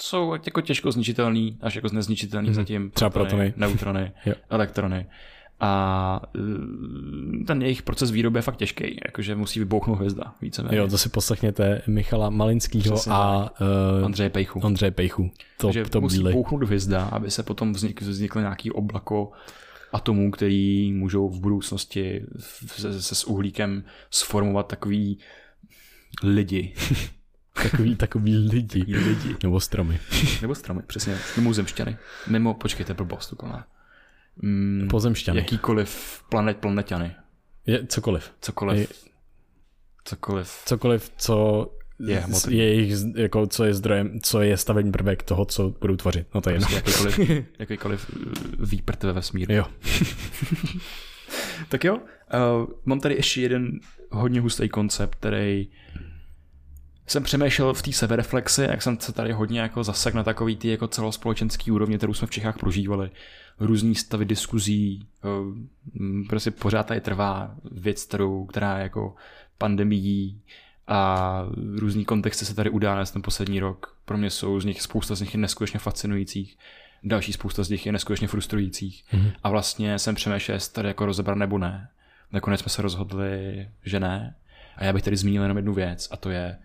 jsou 0.00 0.34
jako 0.46 0.60
těžko 0.60 0.92
zničitelný, 0.92 1.58
až 1.60 1.74
jako 1.74 1.88
nezničitelný 1.92 2.48
mm-hmm. 2.48 2.54
zatím. 2.54 2.90
Třeba 2.90 3.10
protony. 3.10 3.54
Neutrony, 3.56 4.12
elektrony. 4.50 5.06
A 5.60 6.22
eh, 6.36 7.44
ten 7.44 7.62
jejich 7.62 7.82
proces 7.82 8.10
výroby 8.10 8.38
je 8.38 8.42
fakt 8.42 8.56
těžký, 8.56 9.00
jakože 9.06 9.36
musí 9.36 9.58
vybouchnout 9.58 9.98
hvězda, 9.98 10.34
víceméně. 10.42 10.78
Jo, 10.78 10.88
to 10.88 10.98
si 10.98 11.08
poslechněte 11.08 11.82
Michala 11.86 12.30
Malinského 12.30 12.94
Přesně 12.94 13.12
a 13.12 13.50
uh, 13.98 14.04
Andřeje 14.04 14.30
Pejchu. 14.30 14.60
Ondřeje 14.60 14.90
Pejchu. 14.90 15.30
To, 15.58 15.72
že 15.72 15.84
to 15.84 16.00
musí 16.00 16.18
bíli. 16.18 16.32
bouchnout 16.32 16.62
hvězda, 16.62 17.04
aby 17.04 17.30
se 17.30 17.42
potom 17.42 17.72
vznik, 17.72 18.02
vznikl 18.02 18.40
nějaký 18.40 18.70
oblako 18.70 19.32
atomů, 19.92 20.30
který 20.30 20.92
můžou 20.92 21.28
v 21.28 21.40
budoucnosti 21.40 22.26
se, 22.66 23.02
se 23.02 23.14
s 23.14 23.24
uhlíkem 23.24 23.84
sformovat 24.10 24.66
takový 24.66 25.18
lidi. 26.22 26.74
Takový, 27.62 27.96
takový 27.96 28.36
lidi. 28.36 28.84
lidi. 28.84 29.36
Nebo 29.42 29.60
stromy. 29.60 29.98
Nebo 30.42 30.54
stromy, 30.54 30.82
přesně. 30.86 31.18
Mimozemšťany. 31.36 31.96
Mimo, 32.28 32.54
počkejte, 32.54 32.94
blbost 32.94 33.32
úplná. 33.32 33.66
Mm, 34.42 34.88
Pozemšťany. 34.90 35.38
jakýkoliv 35.38 36.20
planet, 36.28 36.56
planeťany. 36.56 37.14
Je, 37.66 37.86
cokoliv. 37.86 38.30
Cokoliv. 38.40 38.78
Je- 38.78 38.86
Cokoliv. 40.04 40.62
Cokoliv, 40.66 41.10
co 41.16 41.66
Je 42.06 42.16
hmotný. 42.20 42.56
je 42.56 42.64
jejich, 42.64 42.94
jako, 43.16 43.46
co 43.46 43.64
je 43.64 43.74
zdrojem, 43.74 44.20
co 44.20 44.42
je 44.42 44.56
stavební 44.56 44.92
prvek 44.92 45.22
toho, 45.22 45.44
co 45.44 45.70
budou 45.80 45.96
tvořit. 45.96 46.26
No 46.34 46.40
to 46.40 46.50
je. 46.50 46.58
Prostě 46.60 46.74
jakýkoliv, 46.76 47.18
jakýkoliv 47.58 48.10
uh, 48.16 48.32
výprt 48.68 49.02
ve 49.02 49.12
vesmíru. 49.12 49.52
Jo. 49.54 49.64
Tak 51.68 51.84
jo, 51.84 51.96
uh, 51.96 52.66
mám 52.84 53.00
tady 53.00 53.14
ještě 53.14 53.40
jeden 53.40 53.80
hodně 54.10 54.40
hustý 54.40 54.68
koncept, 54.68 55.14
který 55.14 55.68
jsem 57.06 57.22
přemýšlel 57.22 57.74
v 57.74 57.82
té 57.82 57.92
sebereflexi, 57.92 58.62
jak 58.62 58.82
jsem 58.82 59.00
se 59.00 59.12
tady 59.12 59.32
hodně 59.32 59.60
jako 59.60 59.84
zasek 59.84 60.14
na 60.14 60.22
takový 60.22 60.56
ty 60.56 60.68
jako 60.68 60.88
celospolečenský 60.88 61.70
úrovně, 61.70 61.96
kterou 61.96 62.14
jsme 62.14 62.26
v 62.26 62.30
Čechách 62.30 62.58
prožívali. 62.58 63.10
Různý 63.60 63.94
stavy 63.94 64.24
diskuzí, 64.24 65.08
uh, 65.24 66.26
prostě 66.28 66.50
pořád 66.50 66.86
tady 66.86 67.00
trvá 67.00 67.54
věc, 67.70 68.04
kterou, 68.04 68.46
která 68.46 68.76
je 68.76 68.82
jako 68.82 69.14
pandemií 69.58 70.40
a 70.88 71.42
různý 71.76 72.04
kontexty 72.04 72.44
se 72.44 72.54
tady 72.54 72.70
udály 72.70 73.06
ten 73.12 73.22
poslední 73.22 73.60
rok. 73.60 73.96
Pro 74.04 74.18
mě 74.18 74.30
jsou 74.30 74.60
z 74.60 74.64
nich, 74.64 74.82
spousta 74.82 75.14
z 75.14 75.20
nich 75.20 75.34
je 75.34 75.40
neskutečně 75.40 75.80
fascinujících, 75.80 76.58
další 77.04 77.32
spousta 77.32 77.64
z 77.64 77.70
nich 77.70 77.86
je 77.86 77.92
neskutečně 77.92 78.28
frustrujících. 78.28 79.04
Mm-hmm. 79.12 79.32
A 79.42 79.50
vlastně 79.50 79.98
jsem 79.98 80.14
přemýšlel, 80.14 80.56
jestli 80.56 80.72
tady 80.72 80.88
jako 80.88 81.06
rozebrat 81.06 81.38
nebo 81.38 81.58
ne. 81.58 81.88
Nakonec 82.32 82.60
jsme 82.60 82.68
se 82.68 82.82
rozhodli, 82.82 83.68
že 83.84 84.00
ne. 84.00 84.34
A 84.76 84.84
já 84.84 84.92
bych 84.92 85.02
tady 85.02 85.16
zmínil 85.16 85.42
jenom 85.42 85.56
jednu 85.56 85.74
věc, 85.74 86.08
a 86.10 86.16
to 86.16 86.30
je, 86.30 86.58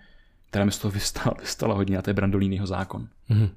která 0.51 0.65
mi 0.65 0.71
z 0.71 0.77
toho 0.77 0.91
vystala, 0.91 1.35
vystala 1.39 1.75
hodně, 1.75 1.97
a 1.97 2.01
to 2.01 2.09
je 2.09 2.13
Brandolínyho 2.13 2.67
zákon. 2.67 3.07
Mhm. 3.29 3.49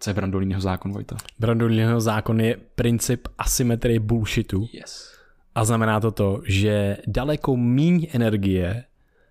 Co 0.00 0.10
je 0.10 0.14
Brandolínyho 0.14 0.60
zákon, 0.60 0.92
Vojta? 0.92 1.16
Brandoliniho 1.38 2.00
zákon 2.00 2.40
je 2.40 2.56
princip 2.74 3.28
asymetrie 3.38 4.00
bullshitu 4.00 4.68
Yes. 4.72 5.12
a 5.54 5.64
znamená 5.64 6.00
to 6.00 6.10
to, 6.10 6.40
že 6.46 6.96
daleko 7.06 7.56
míň 7.56 8.06
energie 8.12 8.84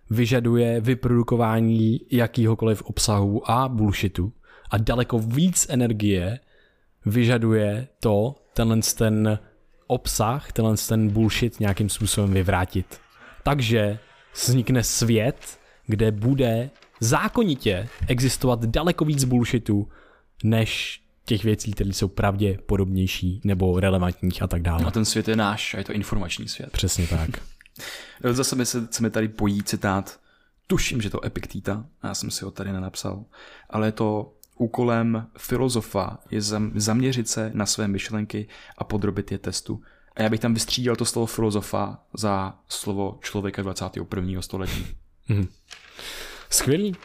vyžaduje 0.10 0.82
vyprodukování 0.82 2.00
jakýhokoliv 2.12 2.82
obsahu 2.82 3.52
a 3.52 3.68
bullshitu 3.70 4.34
a 4.72 4.78
daleko 4.78 5.20
víc 5.20 5.68
energie 5.70 6.40
vyžaduje 7.06 7.88
to, 8.00 8.36
tenhle 8.54 8.78
ten 8.98 9.40
obsah, 9.88 10.52
tenhle 10.52 10.76
ten 10.88 11.10
bullshit 11.10 11.60
nějakým 11.60 11.90
způsobem 11.90 12.34
vyvrátit. 12.34 13.00
Takže 13.44 14.00
vznikne 14.34 14.84
svět, 14.84 15.60
kde 15.88 16.12
bude 16.12 16.70
zákonitě 17.00 17.90
existovat 18.08 18.66
daleko 18.66 19.06
víc 19.06 19.24
bullshitu, 19.24 19.88
než 20.44 21.02
těch 21.26 21.44
věcí, 21.44 21.72
které 21.72 21.90
jsou 21.90 22.08
pravděpodobnější 22.08 23.42
nebo 23.44 23.80
relevantních 23.80 24.42
a 24.42 24.48
tak 24.48 24.62
dále. 24.62 24.86
A 24.86 24.92
ten 24.92 25.06
svět 25.06 25.28
je 25.28 25.36
náš 25.36 25.74
a 25.74 25.78
je 25.78 25.84
to 25.84 25.94
informační 25.94 26.48
svět. 26.48 26.72
Přesně 26.72 27.08
tak. 27.08 27.30
Zase 28.32 28.56
mi 28.56 28.66
se, 28.66 28.88
se 28.92 29.04
mi 29.04 29.10
tady 29.10 29.28
pojí 29.28 29.64
citát, 29.64 30.20
tuším, 30.68 31.02
že 31.02 31.10
to 31.10 31.26
Epiktita, 31.26 31.86
já 32.04 32.14
jsem 32.14 32.32
si 32.32 32.46
ho 32.46 32.52
tady 32.52 32.72
nenapsal, 32.72 33.24
ale 33.70 33.88
je 33.88 33.92
to 33.92 34.34
úkolem 34.58 35.28
filozofa 35.38 36.18
je 36.32 36.42
zam, 36.42 36.72
zaměřit 36.76 37.30
se 37.30 37.52
na 37.54 37.66
své 37.66 37.88
myšlenky 37.88 38.48
a 38.78 38.84
podrobit 38.84 39.32
je 39.32 39.38
testu. 39.38 39.82
A 40.16 40.22
já 40.22 40.30
bych 40.30 40.40
tam 40.40 40.54
vystřídal 40.54 40.96
to 40.96 41.06
slovo 41.06 41.26
filozofa 41.26 42.00
za 42.14 42.60
slovo 42.68 43.20
člověka 43.22 43.62
21. 43.62 44.42
století. 44.42 44.88
Skvělý. 46.52 46.96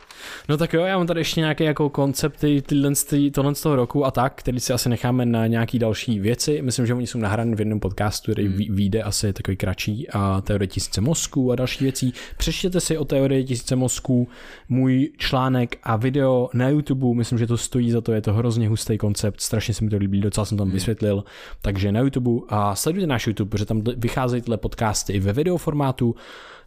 No 0.49 0.57
tak 0.57 0.73
jo, 0.73 0.85
já 0.85 0.99
mám 0.99 1.07
tady 1.07 1.21
ještě 1.21 1.41
nějaké 1.41 1.65
jako 1.65 1.91
koncepty 1.91 2.63
tyhle, 2.63 2.93
ty- 3.09 3.31
tohle 3.31 3.55
z 3.55 3.61
toho 3.61 3.77
roku 3.77 4.05
a 4.05 4.11
tak, 4.11 4.35
který 4.35 4.61
si 4.61 4.73
asi 4.73 4.89
necháme 4.89 5.27
na 5.27 5.47
nějaký 5.47 5.79
další 5.79 6.21
věci. 6.21 6.63
Myslím, 6.63 6.87
že 6.87 6.95
oni 6.95 7.07
jsou 7.07 7.19
nahrány 7.19 7.57
v 7.57 7.59
jednom 7.59 7.81
podcastu, 7.81 8.33
který 8.33 8.49
hmm. 8.49 8.77
vyjde 8.77 9.03
asi 9.03 9.33
takový 9.33 9.57
kratší 9.57 10.09
a 10.11 10.41
teorie 10.41 10.69
tisíce 10.69 11.01
mozků 11.01 11.53
a 11.53 11.57
další 11.57 11.85
věcí. 11.85 12.13
Přečtěte 12.37 12.81
si 12.81 12.99
o 12.99 13.05
teorii 13.05 13.45
tisíce 13.45 13.77
mozků 13.77 14.29
můj 14.69 15.11
článek 15.17 15.77
a 15.83 15.97
video 15.97 16.49
na 16.55 16.69
YouTube, 16.69 17.15
myslím, 17.15 17.39
že 17.39 17.47
to 17.47 17.57
stojí 17.57 17.91
za 17.91 18.01
to, 18.01 18.13
je 18.13 18.21
to 18.21 18.33
hrozně 18.33 18.69
hustý 18.69 18.99
koncept, 18.99 19.41
strašně 19.41 19.75
se 19.75 19.85
mi 19.85 19.91
to 19.91 19.97
líbí, 19.97 20.21
docela 20.21 20.45
jsem 20.45 20.59
tam 20.59 20.71
vysvětlil, 20.71 21.25
takže 21.63 21.93
na 21.93 22.01
YouTube 22.01 22.31
a 22.49 22.75
sledujte 22.75 23.07
náš 23.07 23.27
YouTube, 23.27 23.51
protože 23.51 23.65
tam 23.65 23.83
vycházejí 23.97 24.43
tyhle 24.43 24.57
podcasty 24.57 25.13
i 25.13 25.21
ve 25.21 25.33
videoformátu. 25.33 26.15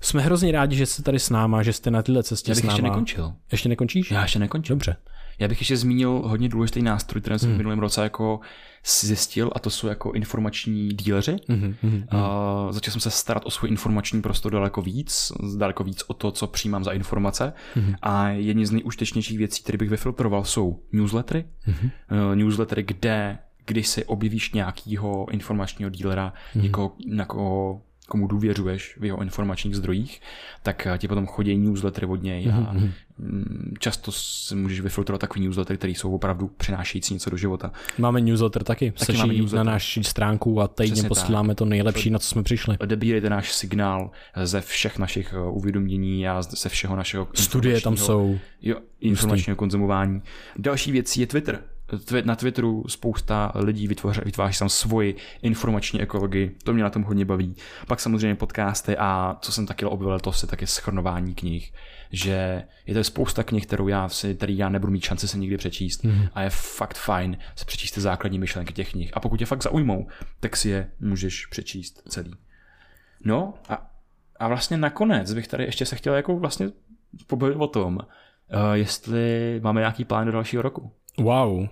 Jsme 0.01 0.21
hrozně 0.21 0.51
rádi, 0.51 0.75
že 0.75 0.85
jste 0.85 1.03
tady 1.03 1.19
s 1.19 1.29
náma, 1.29 1.63
že 1.63 1.73
jste 1.73 1.91
na 1.91 2.01
téhle 2.03 2.23
cestě 2.23 2.51
Já 2.51 2.55
bych 2.55 2.63
s 2.63 2.67
náma. 2.67 2.73
ještě 2.73 2.81
nekončil. 2.81 3.33
Ještě 3.51 3.69
nekončíš? 3.69 4.11
Já 4.11 4.21
ještě 4.21 4.39
nekončil. 4.39 4.75
Dobře. 4.75 4.95
Já 5.39 5.47
bych 5.47 5.59
ještě 5.61 5.77
zmínil 5.77 6.21
hodně 6.25 6.49
důležitý 6.49 6.81
nástroj, 6.81 7.21
který 7.21 7.39
jsem 7.39 7.49
hmm. 7.49 7.55
v 7.55 7.57
minulém 7.57 7.79
roce 7.79 8.03
jako 8.03 8.39
zjistil, 8.85 9.51
a 9.55 9.59
to 9.59 9.69
jsou 9.69 9.87
jako 9.87 10.11
informační 10.11 10.89
díleři. 10.89 11.35
Mhm. 11.47 11.75
Uh, 11.83 12.71
začal 12.71 12.91
jsem 12.91 13.01
se 13.01 13.11
starat 13.11 13.43
o 13.45 13.51
svůj 13.51 13.69
informační 13.69 14.21
prostor 14.21 14.51
daleko 14.51 14.81
víc, 14.81 15.31
daleko 15.57 15.83
víc 15.83 16.03
o 16.07 16.13
to, 16.13 16.31
co 16.31 16.47
přijímám 16.47 16.83
za 16.83 16.91
informace. 16.91 17.53
Mhm. 17.75 17.95
A 18.01 18.29
jedni 18.29 18.65
z 18.65 18.71
nejúžtečnějších 18.71 19.37
věcí, 19.37 19.63
které 19.63 19.77
bych 19.77 19.89
vyfiltroval, 19.89 20.43
jsou 20.43 20.79
newslettery. 20.91 21.45
Mhm. 21.67 21.89
Uh, 22.29 22.35
newslettery, 22.35 22.83
kde 22.83 23.37
když 23.65 23.87
si 23.87 24.05
objevíš 24.05 24.53
nějakého 24.53 25.27
informačního 25.31 25.89
dílera, 25.89 26.33
Mhm. 26.55 26.63
někoho, 26.63 26.95
na 27.07 27.25
koho 27.25 27.81
komu 28.07 28.27
důvěřuješ 28.27 28.97
v 28.99 29.05
jeho 29.05 29.21
informačních 29.21 29.75
zdrojích, 29.75 30.21
tak 30.63 30.87
eh, 30.87 30.97
ti 30.97 31.07
potom 31.07 31.27
chodí 31.27 31.57
newslettery 31.57 32.05
od 32.07 32.23
něj 32.23 32.51
a 32.51 32.73
Mhm, 32.73 32.91
mm, 33.17 33.73
často 33.79 34.11
si 34.11 34.55
můžeš 34.55 34.79
vyfiltrovat 34.79 35.21
takový 35.21 35.45
newslettery, 35.45 35.77
které 35.77 35.91
jsou 35.91 36.15
opravdu 36.15 36.47
přinášející 36.47 37.13
něco 37.13 37.29
do 37.29 37.37
života. 37.37 37.71
Máme 37.97 38.21
newsletter 38.21 38.63
taky. 38.63 38.91
taky 38.91 39.13
máme 39.13 39.27
máme 39.27 39.33
newsletter. 39.33 39.65
na 39.65 39.71
naší 39.71 40.03
stránku 40.03 40.61
a 40.61 40.67
týdně 40.67 41.03
posíláme 41.03 41.55
to 41.55 41.65
nejlepší, 41.65 42.09
na 42.09 42.19
co 42.19 42.27
jsme 42.27 42.43
přišli. 42.43 42.77
Odebírejte 42.77 43.29
náš 43.29 43.53
signál 43.53 44.11
ze 44.43 44.61
všech 44.61 44.97
našich 44.97 45.33
eh, 45.33 45.49
uvědomění 45.49 46.27
a 46.27 46.41
ze 46.41 46.69
všeho 46.69 46.95
našeho 46.95 47.27
Studie 47.33 47.81
tam 47.81 47.97
jsou. 47.97 48.39
Jo, 48.61 48.77
informačního 48.99 49.55
konzumování. 49.55 50.21
Další 50.57 50.91
věcí 50.91 51.21
je 51.21 51.27
Twitter. 51.27 51.63
Na 52.23 52.35
Twitteru 52.35 52.83
spousta 52.87 53.51
lidí 53.55 53.87
vytvoří, 53.87 54.21
vytváří 54.25 54.59
tam 54.59 54.69
svoji 54.69 55.15
informační 55.41 56.01
ekologii, 56.01 56.55
to 56.63 56.73
mě 56.73 56.83
na 56.83 56.89
tom 56.89 57.03
hodně 57.03 57.25
baví. 57.25 57.55
Pak 57.87 57.99
samozřejmě 57.99 58.35
podcasty 58.35 58.97
a 58.97 59.37
co 59.41 59.51
jsem 59.51 59.65
taky 59.65 59.85
objevil, 59.85 60.19
to 60.19 60.31
se 60.31 60.47
taky 60.47 60.67
schrnování 60.67 61.35
knih, 61.35 61.73
že 62.11 62.63
je 62.85 62.93
to 62.93 63.03
spousta 63.03 63.43
knih, 63.43 63.65
kterou 63.65 63.87
já 63.87 64.09
si, 64.09 64.35
který 64.35 64.57
já 64.57 64.69
nebudu 64.69 64.91
mít 64.93 65.03
šanci 65.03 65.27
se 65.27 65.37
nikdy 65.37 65.57
přečíst 65.57 66.03
mm. 66.03 66.27
a 66.33 66.41
je 66.41 66.49
fakt 66.49 66.97
fajn 66.97 67.37
se 67.55 67.65
přečíst 67.65 67.91
ty 67.91 68.01
základní 68.01 68.39
myšlenky 68.39 68.73
těch 68.73 68.91
knih. 68.91 69.11
A 69.13 69.19
pokud 69.19 69.37
tě 69.37 69.45
fakt 69.45 69.63
zaujmou, 69.63 70.07
tak 70.39 70.57
si 70.57 70.69
je 70.69 70.91
můžeš 70.99 71.45
přečíst 71.45 72.01
celý. 72.09 72.33
No 73.23 73.53
a, 73.69 73.91
a 74.39 74.47
vlastně 74.47 74.77
nakonec 74.77 75.33
bych 75.33 75.47
tady 75.47 75.63
ještě 75.63 75.85
se 75.85 75.95
chtěl 75.95 76.13
jako 76.13 76.39
vlastně 76.39 76.69
pobavit 77.27 77.57
o 77.59 77.67
tom, 77.67 77.95
uh, 77.95 78.73
jestli 78.73 79.59
máme 79.63 79.81
nějaký 79.81 80.05
plán 80.05 80.25
do 80.25 80.31
dalšího 80.31 80.61
roku. 80.61 80.91
Wow, 81.19 81.67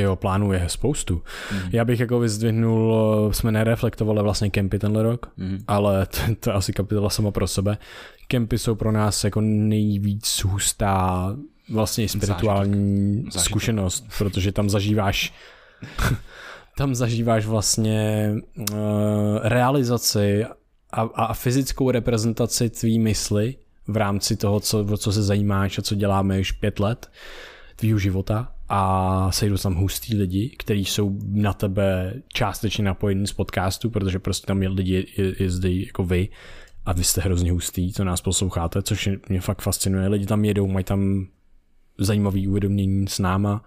jo, 0.00 0.16
plánů 0.16 0.52
je 0.52 0.68
spoustu. 0.68 1.22
Mm. 1.52 1.60
Já 1.72 1.84
bych 1.84 2.00
jako 2.00 2.18
vyzdvihnul, 2.18 3.30
jsme 3.32 3.52
nereflektovali 3.52 4.22
vlastně 4.22 4.50
kempy 4.50 4.78
tenhle 4.78 5.02
rok, 5.02 5.32
mm. 5.36 5.58
ale 5.68 6.06
to, 6.26 6.34
to 6.40 6.50
je 6.50 6.54
asi 6.54 6.72
kapitola 6.72 7.10
sama 7.10 7.30
pro 7.30 7.46
sebe. 7.46 7.78
Kempy 8.28 8.58
jsou 8.58 8.74
pro 8.74 8.92
nás 8.92 9.24
jako 9.24 9.40
nejvíc 9.40 10.44
hustá 10.44 11.36
vlastně 11.68 12.08
spirituální 12.08 13.14
Zážitek. 13.14 13.32
Zážitek. 13.32 13.50
zkušenost, 13.50 14.04
protože 14.18 14.52
tam 14.52 14.70
zažíváš 14.70 15.32
tam 16.76 16.94
zažíváš 16.94 17.46
vlastně 17.46 18.32
uh, 18.72 18.76
realizaci 19.42 20.44
a, 20.92 21.00
a 21.00 21.34
fyzickou 21.34 21.90
reprezentaci 21.90 22.70
tvý 22.70 22.98
mysli 22.98 23.56
v 23.88 23.96
rámci 23.96 24.36
toho, 24.36 24.60
co, 24.60 24.86
o 24.92 24.96
co 24.96 25.12
se 25.12 25.22
zajímáš 25.22 25.78
a 25.78 25.82
co 25.82 25.94
děláme 25.94 26.40
už 26.40 26.52
pět 26.52 26.80
let 26.80 27.10
tvýho 27.76 27.98
života 27.98 28.55
a 28.68 29.32
sejdou 29.32 29.56
tam 29.56 29.74
hustý 29.74 30.16
lidi, 30.16 30.48
kteří 30.58 30.84
jsou 30.84 31.18
na 31.26 31.52
tebe 31.52 32.14
částečně 32.28 32.84
napojení 32.84 33.26
z 33.26 33.32
podcastu, 33.32 33.90
protože 33.90 34.18
prostě 34.18 34.46
tam 34.46 34.62
je 34.62 34.68
lidi 34.68 35.06
jezdí 35.38 35.86
jako 35.86 36.04
vy 36.04 36.28
a 36.86 36.92
vy 36.92 37.04
jste 37.04 37.20
hrozně 37.20 37.52
hustý, 37.52 37.92
co 37.92 38.04
nás 38.04 38.20
posloucháte, 38.20 38.82
což 38.82 39.08
mě 39.28 39.40
fakt 39.40 39.62
fascinuje. 39.62 40.08
Lidi 40.08 40.26
tam 40.26 40.44
jedou, 40.44 40.66
mají 40.66 40.84
tam 40.84 41.26
zajímavý 41.98 42.48
uvědomění 42.48 43.08
s 43.08 43.18
náma. 43.18 43.64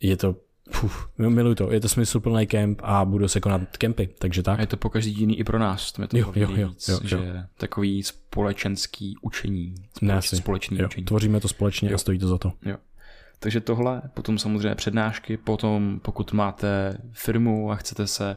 Je 0.00 0.16
to 0.16 0.36
Uf, 0.84 1.08
miluji 1.18 1.54
to, 1.54 1.72
je 1.72 1.80
to 1.80 1.88
smysluplný 1.88 2.46
kemp 2.46 2.80
a 2.84 3.04
budu 3.04 3.28
se 3.28 3.40
konat 3.40 3.76
kempy, 3.76 4.08
takže 4.18 4.42
tak. 4.42 4.58
A 4.58 4.60
je 4.60 4.66
to 4.66 4.76
po 4.76 4.90
každý 4.90 5.10
jiný 5.18 5.38
i 5.38 5.44
pro 5.44 5.58
nás, 5.58 5.92
to 5.92 6.02
je 6.02 6.08
to 6.08 6.18
jo, 6.18 6.32
jo, 6.34 6.48
jo, 6.56 6.68
víc, 6.68 6.88
jo, 6.88 6.98
jo. 7.02 7.08
že 7.08 7.42
takový 7.56 8.02
společenský 8.02 9.16
učení, 9.22 9.74
společ, 9.96 10.32
ne, 10.32 10.38
společný 10.38 10.78
jo, 10.78 10.86
učení. 10.86 11.04
Tvoříme 11.04 11.40
to 11.40 11.48
společně 11.48 11.90
jo. 11.90 11.94
a 11.94 11.98
stojí 11.98 12.18
to 12.18 12.28
za 12.28 12.38
to. 12.38 12.52
Jo. 12.62 12.76
Takže 13.40 13.60
tohle, 13.60 14.02
potom 14.14 14.38
samozřejmě 14.38 14.74
přednášky, 14.74 15.36
potom 15.36 16.00
pokud 16.02 16.32
máte 16.32 16.98
firmu 17.12 17.70
a 17.70 17.76
chcete 17.76 18.06
se, 18.06 18.36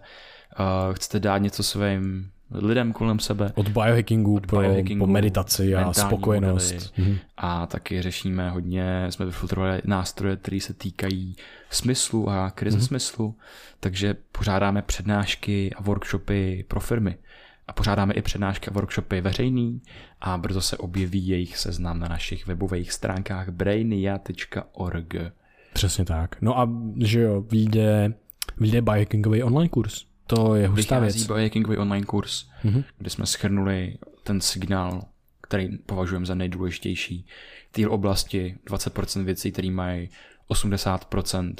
uh, 0.60 0.94
chcete 0.94 1.19
dát 1.19 1.38
něco 1.38 1.64
svým 1.64 2.32
lidem 2.52 2.94
kolem 2.94 3.19
sebe. 3.19 3.52
Od 3.56 3.68
biohackingu, 3.69 4.36
od 4.36 4.48
pro, 4.48 4.60
biohackingu 4.60 5.06
po 5.06 5.11
meditaci 5.11 5.76
a 5.76 5.94
spokojenost. 5.94 6.98
Mhm. 6.98 7.18
A 7.38 7.68
taky 7.68 8.02
řešíme 8.02 8.49
hodně, 8.49 9.07
jsme 9.10 9.26
vyfiltrovali 9.26 9.82
nástroje, 9.86 10.38
které 10.38 10.60
se 10.60 10.73
týkají 10.73 11.36
smyslu 11.69 12.30
a 12.30 12.52
krize 12.52 12.78
mhm. 12.78 12.86
smyslu, 12.86 13.36
takže 13.80 14.15
pořádáme 14.32 14.82
přednášky 14.82 15.73
a 15.76 15.82
workshopy 15.82 16.65
pro 16.68 16.80
firmy. 16.80 17.18
A 17.72 17.73
pořádáme 17.73 18.14
i 18.14 18.22
přednášky 18.22 18.69
a 18.69 18.73
workshopy 18.73 19.22
veřejný 19.22 19.81
a 20.22 20.38
brzo 20.38 20.61
se 20.61 20.77
objeví 20.77 21.27
jejich 21.27 21.57
seznam 21.57 21.99
na 21.99 22.07
našich 22.07 22.48
webových 22.48 22.91
stránkách 22.91 23.49
brainia.org. 23.49 25.14
Přesně 25.73 26.06
tak. 26.06 26.41
No 26.41 26.60
a 26.60 26.69
že 26.98 27.22
jo, 27.22 27.41
vyjde, 27.41 28.14
vyjde 28.57 28.81
biohackingový 28.81 29.43
online 29.43 29.69
kurz. 29.69 30.06
To 30.27 30.56
je 30.56 30.68
hustá 30.68 30.99
věc. 30.99 31.27
biohackingový 31.27 31.77
online 31.77 32.06
kurz, 32.06 32.45
mm-hmm. 32.64 32.84
kde 32.98 33.10
jsme 33.10 33.26
schrnuli 33.26 33.98
ten 34.23 34.41
signál, 34.41 35.02
který 35.41 35.77
považujeme 35.77 36.26
za 36.26 36.35
nejdůležitější. 36.35 37.26
Té 37.72 37.88
oblasti 37.88 38.57
20% 38.68 39.23
věcí, 39.23 39.52
které 39.52 39.72
mají 39.72 40.10
80%, 40.49 41.56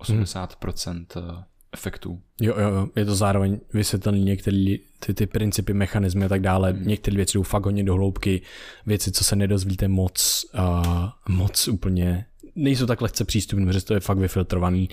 80% 0.00 1.06
mm 1.22 1.49
efektů. 1.72 2.20
Jo, 2.40 2.54
jo, 2.60 2.68
jo, 2.70 2.88
je 2.96 3.04
to 3.04 3.14
zároveň 3.14 3.60
vysvětlený 3.72 4.24
některé 4.24 4.76
ty, 5.06 5.14
ty 5.14 5.26
principy, 5.26 5.74
mechanizmy 5.74 6.24
a 6.24 6.28
tak 6.28 6.40
dále. 6.40 6.72
Hmm. 6.72 6.86
Některé 6.86 7.16
věci 7.16 7.38
jdou 7.38 7.42
fakt 7.42 7.64
hodně 7.64 7.84
do 7.84 7.94
hloubky, 7.94 8.42
věci, 8.86 9.12
co 9.12 9.24
se 9.24 9.36
nedozvíte 9.36 9.88
moc, 9.88 10.44
uh, 10.54 11.08
moc 11.28 11.68
úplně 11.68 12.26
nejsou 12.54 12.86
tak 12.86 13.00
lehce 13.00 13.24
přístupné, 13.24 13.66
protože 13.66 13.84
to 13.84 13.94
je 13.94 14.00
fakt 14.00 14.18
vyfiltrovaný 14.18 14.88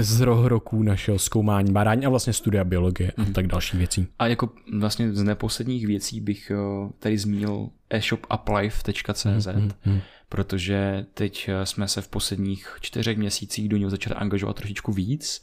z 0.00 0.20
roků 0.20 0.82
našeho 0.82 1.18
zkoumání, 1.18 1.72
bádání 1.72 2.06
a 2.06 2.08
vlastně 2.08 2.32
studia 2.32 2.64
biologie 2.64 3.12
mm. 3.16 3.22
a 3.22 3.24
mhm. 3.24 3.32
tak 3.32 3.46
další 3.46 3.76
věcí. 3.76 4.06
A 4.18 4.26
jako 4.26 4.50
vlastně 4.78 5.12
z 5.12 5.22
neposledních 5.22 5.86
věcí 5.86 6.20
bych 6.20 6.52
tady 6.98 7.18
zmínil 7.18 7.70
e-shopuplife.cz, 7.90 9.46
mm, 9.46 9.70
mm, 9.84 10.00
protože 10.28 11.06
teď 11.14 11.50
jsme 11.64 11.88
se 11.88 12.02
v 12.02 12.08
posledních 12.08 12.76
čtyřech 12.80 13.18
měsících 13.18 13.68
do 13.68 13.76
něho 13.76 13.90
začali 13.90 14.16
angažovat 14.16 14.56
trošičku 14.56 14.92
víc 14.92 15.42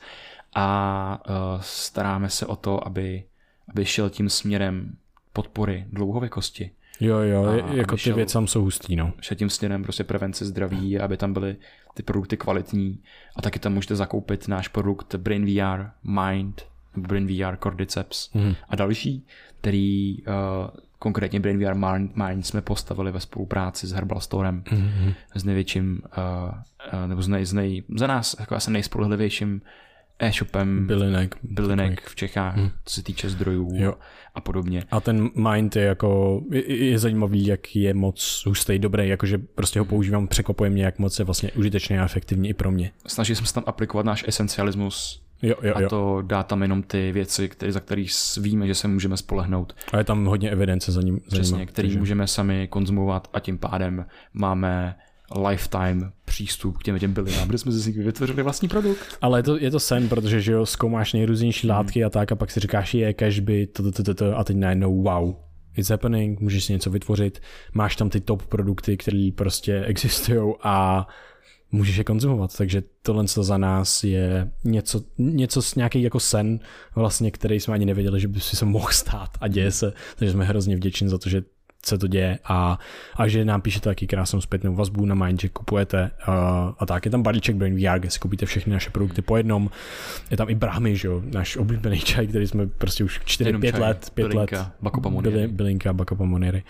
a 0.58 1.22
uh, 1.30 1.62
staráme 1.62 2.30
se 2.30 2.46
o 2.46 2.56
to, 2.56 2.88
aby, 2.88 3.24
aby 3.70 3.86
šel 3.86 4.10
tím 4.10 4.30
směrem 4.30 4.96
podpory 5.34 5.86
dlouhověkosti. 5.92 6.72
Jo, 7.00 7.18
jo, 7.18 7.46
a 7.46 7.74
jako 7.74 7.98
ty 7.98 8.14
věci 8.14 8.34
tam 8.34 8.48
jsou 8.48 8.62
hustý, 8.62 8.96
no. 8.96 9.14
Šel 9.22 9.38
tím 9.38 9.50
směrem 9.50 9.84
prostě 9.84 10.04
prevence 10.04 10.46
zdraví, 10.46 11.00
aby 11.00 11.18
tam 11.18 11.34
byly 11.34 11.56
ty 11.94 12.04
produkty 12.04 12.38
kvalitní 12.38 13.00
a 13.36 13.42
taky 13.42 13.60
tam 13.60 13.74
můžete 13.74 13.96
zakoupit 13.96 14.48
náš 14.48 14.68
produkt 14.68 15.16
Brain 15.16 15.46
VR 15.46 15.86
Mind, 16.04 16.66
Brain 16.96 17.28
VR 17.28 17.58
Cordyceps 17.58 18.34
mm. 18.34 18.56
a 18.70 18.76
další, 18.76 19.26
který 19.62 20.18
uh, 20.28 20.34
konkrétně 21.00 21.40
Brain 21.40 21.66
VR 21.66 21.76
Mind, 22.28 22.46
jsme 22.46 22.62
postavili 22.62 23.12
ve 23.12 23.20
spolupráci 23.20 23.88
s 23.88 23.92
Herbal 23.92 24.20
Storem, 24.20 24.62
mm-hmm. 24.62 25.14
s 25.36 25.44
největším, 25.44 26.02
uh, 26.18 26.54
uh, 26.94 27.08
nebo 27.08 27.22
s 27.22 27.28
nej, 27.28 27.46
z 27.46 27.54
nej, 27.54 27.84
za 27.96 28.08
nás 28.08 28.36
jako 28.40 28.56
asi 28.56 28.72
nejspolehlivějším 28.72 29.62
e-shopem 30.20 30.88
bylinek, 30.88 31.36
bylinek 31.44 32.10
v 32.10 32.16
Čechách, 32.16 32.56
hmm. 32.56 32.70
co 32.86 32.96
se 32.96 33.04
týče 33.04 33.30
zdrojů 33.30 33.70
jo. 33.74 33.94
a 34.36 34.42
podobně. 34.42 34.84
A 34.92 35.00
ten 35.00 35.30
Mind 35.36 35.76
je 35.76 35.84
jako, 35.84 36.42
je, 36.52 36.86
je 36.86 37.00
zajímavý, 37.00 37.46
jak 37.46 37.76
je 37.76 37.94
moc 37.94 38.44
hustý, 38.46 38.80
dobrý, 38.80 39.10
jakože 39.10 39.38
prostě 39.38 39.80
ho 39.80 39.84
hmm. 39.86 39.90
používám, 39.90 40.28
překvapuje 40.28 40.70
mě, 40.70 40.84
jak 40.84 41.00
moc 41.00 41.20
je 41.20 41.26
vlastně 41.26 41.52
užitečný 41.52 41.98
a 41.98 42.06
efektivní 42.06 42.50
i 42.50 42.54
pro 42.54 42.72
mě. 42.72 42.92
Snažili 43.08 43.36
jsme 43.36 43.48
se 43.48 43.54
tam 43.54 43.64
aplikovat 43.68 44.06
náš 44.06 44.24
esencialismus 44.28 45.28
Jo, 45.42 45.56
jo, 45.62 45.74
a 45.76 45.90
to 45.90 46.22
dá 46.22 46.44
tam 46.44 46.62
jenom 46.62 46.84
ty 46.84 47.12
věci, 47.12 47.50
které, 47.50 47.72
za 47.72 47.80
které 47.80 48.06
víme, 48.42 48.68
že 48.68 48.76
se 48.76 48.88
můžeme 48.88 49.18
spolehnout. 49.18 49.76
A 49.94 49.98
je 49.98 50.04
tam 50.04 50.26
hodně 50.26 50.50
evidence 50.50 50.92
za 50.92 51.02
ním. 51.02 51.20
Přesně, 51.28 51.66
který 51.66 51.88
takže... 51.88 52.00
můžeme 52.00 52.28
sami 52.28 52.68
konzumovat 52.68 53.28
a 53.34 53.40
tím 53.40 53.58
pádem 53.58 54.06
máme 54.34 54.96
lifetime 55.36 56.12
přístup 56.26 56.78
k 56.78 56.84
těm, 56.84 57.00
těm 57.00 57.14
bylinám, 57.14 57.48
protože 57.48 57.58
jsme 57.58 57.72
si 57.72 57.92
vytvořili 57.92 58.44
vlastní 58.44 58.68
produkt. 58.68 59.18
Ale 59.22 59.40
je 59.40 59.44
to, 59.44 59.58
je 59.58 59.72
to 59.72 59.80
sen, 59.80 60.10
protože 60.10 60.42
že 60.42 60.52
jo, 60.52 60.66
zkoumáš 60.66 61.14
nejrůznější 61.14 61.68
hmm. 61.68 61.78
látky 61.78 62.04
a 62.04 62.10
tak 62.10 62.32
a 62.32 62.36
pak 62.36 62.52
si 62.52 62.60
říkáš, 62.60 62.94
je 62.94 63.14
cashby, 63.14 63.68
to, 63.68 63.92
to, 63.92 64.04
to, 64.04 64.14
to, 64.14 64.38
a 64.38 64.44
teď 64.44 64.58
najednou 64.58 65.04
wow, 65.04 65.36
it's 65.78 65.90
happening, 65.90 66.40
můžeš 66.40 66.66
si 66.66 66.74
něco 66.74 66.90
vytvořit, 66.90 67.42
máš 67.74 67.96
tam 67.96 68.10
ty 68.10 68.22
top 68.22 68.46
produkty, 68.46 68.98
které 68.98 69.30
prostě 69.36 69.84
existují 69.86 70.54
a 70.64 71.08
můžeš 71.72 71.98
je 71.98 72.04
konzumovat, 72.04 72.58
takže 72.58 72.84
tohle 73.02 73.28
co 73.28 73.44
za 73.44 73.58
nás 73.58 74.04
je 74.04 74.52
něco, 74.64 75.02
něco 75.18 75.62
s 75.62 75.76
nějaký 75.76 76.02
jako 76.02 76.20
sen 76.20 76.60
vlastně, 76.96 77.32
který 77.32 77.60
jsme 77.60 77.74
ani 77.74 77.86
nevěděli, 77.86 78.20
že 78.20 78.28
by 78.28 78.40
si 78.40 78.56
se 78.56 78.66
mohl 78.66 78.88
stát 78.92 79.30
a 79.42 79.48
děje 79.48 79.72
se, 79.72 79.94
takže 80.16 80.32
jsme 80.32 80.46
hrozně 80.46 80.76
vděční 80.76 81.08
za 81.10 81.18
to, 81.18 81.30
že 81.30 81.44
se 81.86 81.98
to 81.98 82.08
děje 82.08 82.40
a, 82.44 82.80
a 83.16 83.28
že 83.28 83.46
nám 83.46 83.62
píšete 83.62 83.90
taky 83.90 84.08
krásnou 84.08 84.42
zpětnou 84.42 84.76
vazbu 84.76 85.06
na 85.06 85.16
Mind, 85.16 85.42
že 85.42 85.50
kupujete 85.50 86.12
uh, 86.28 86.34
a 86.80 86.86
tak. 86.86 87.06
Je 87.06 87.12
tam 87.12 87.24
balíček 87.24 87.56
Brain 87.56 87.76
VR, 87.76 88.00
kde 88.00 88.10
si 88.10 88.20
koupíte 88.20 88.46
všechny 88.46 88.74
naše 88.74 88.90
produkty 88.90 89.22
po 89.22 89.38
jednom. 89.38 89.70
Je 90.32 90.38
tam 90.38 90.50
i 90.50 90.56
Brahmy, 90.56 90.96
že 90.96 91.08
jo, 91.08 91.22
náš 91.26 91.58
oblíbený 91.58 92.00
čaj, 92.00 92.28
který 92.28 92.48
jsme 92.48 92.68
prostě 92.68 93.04
už 93.04 93.22
4-5 93.22 93.80
let, 93.80 94.10
5 94.14 94.28
bylinka, 94.28 94.58
let. 94.58 95.52
Bylinka, 95.52 95.94
Bakopa 95.94 96.24
Moniry. 96.24 96.64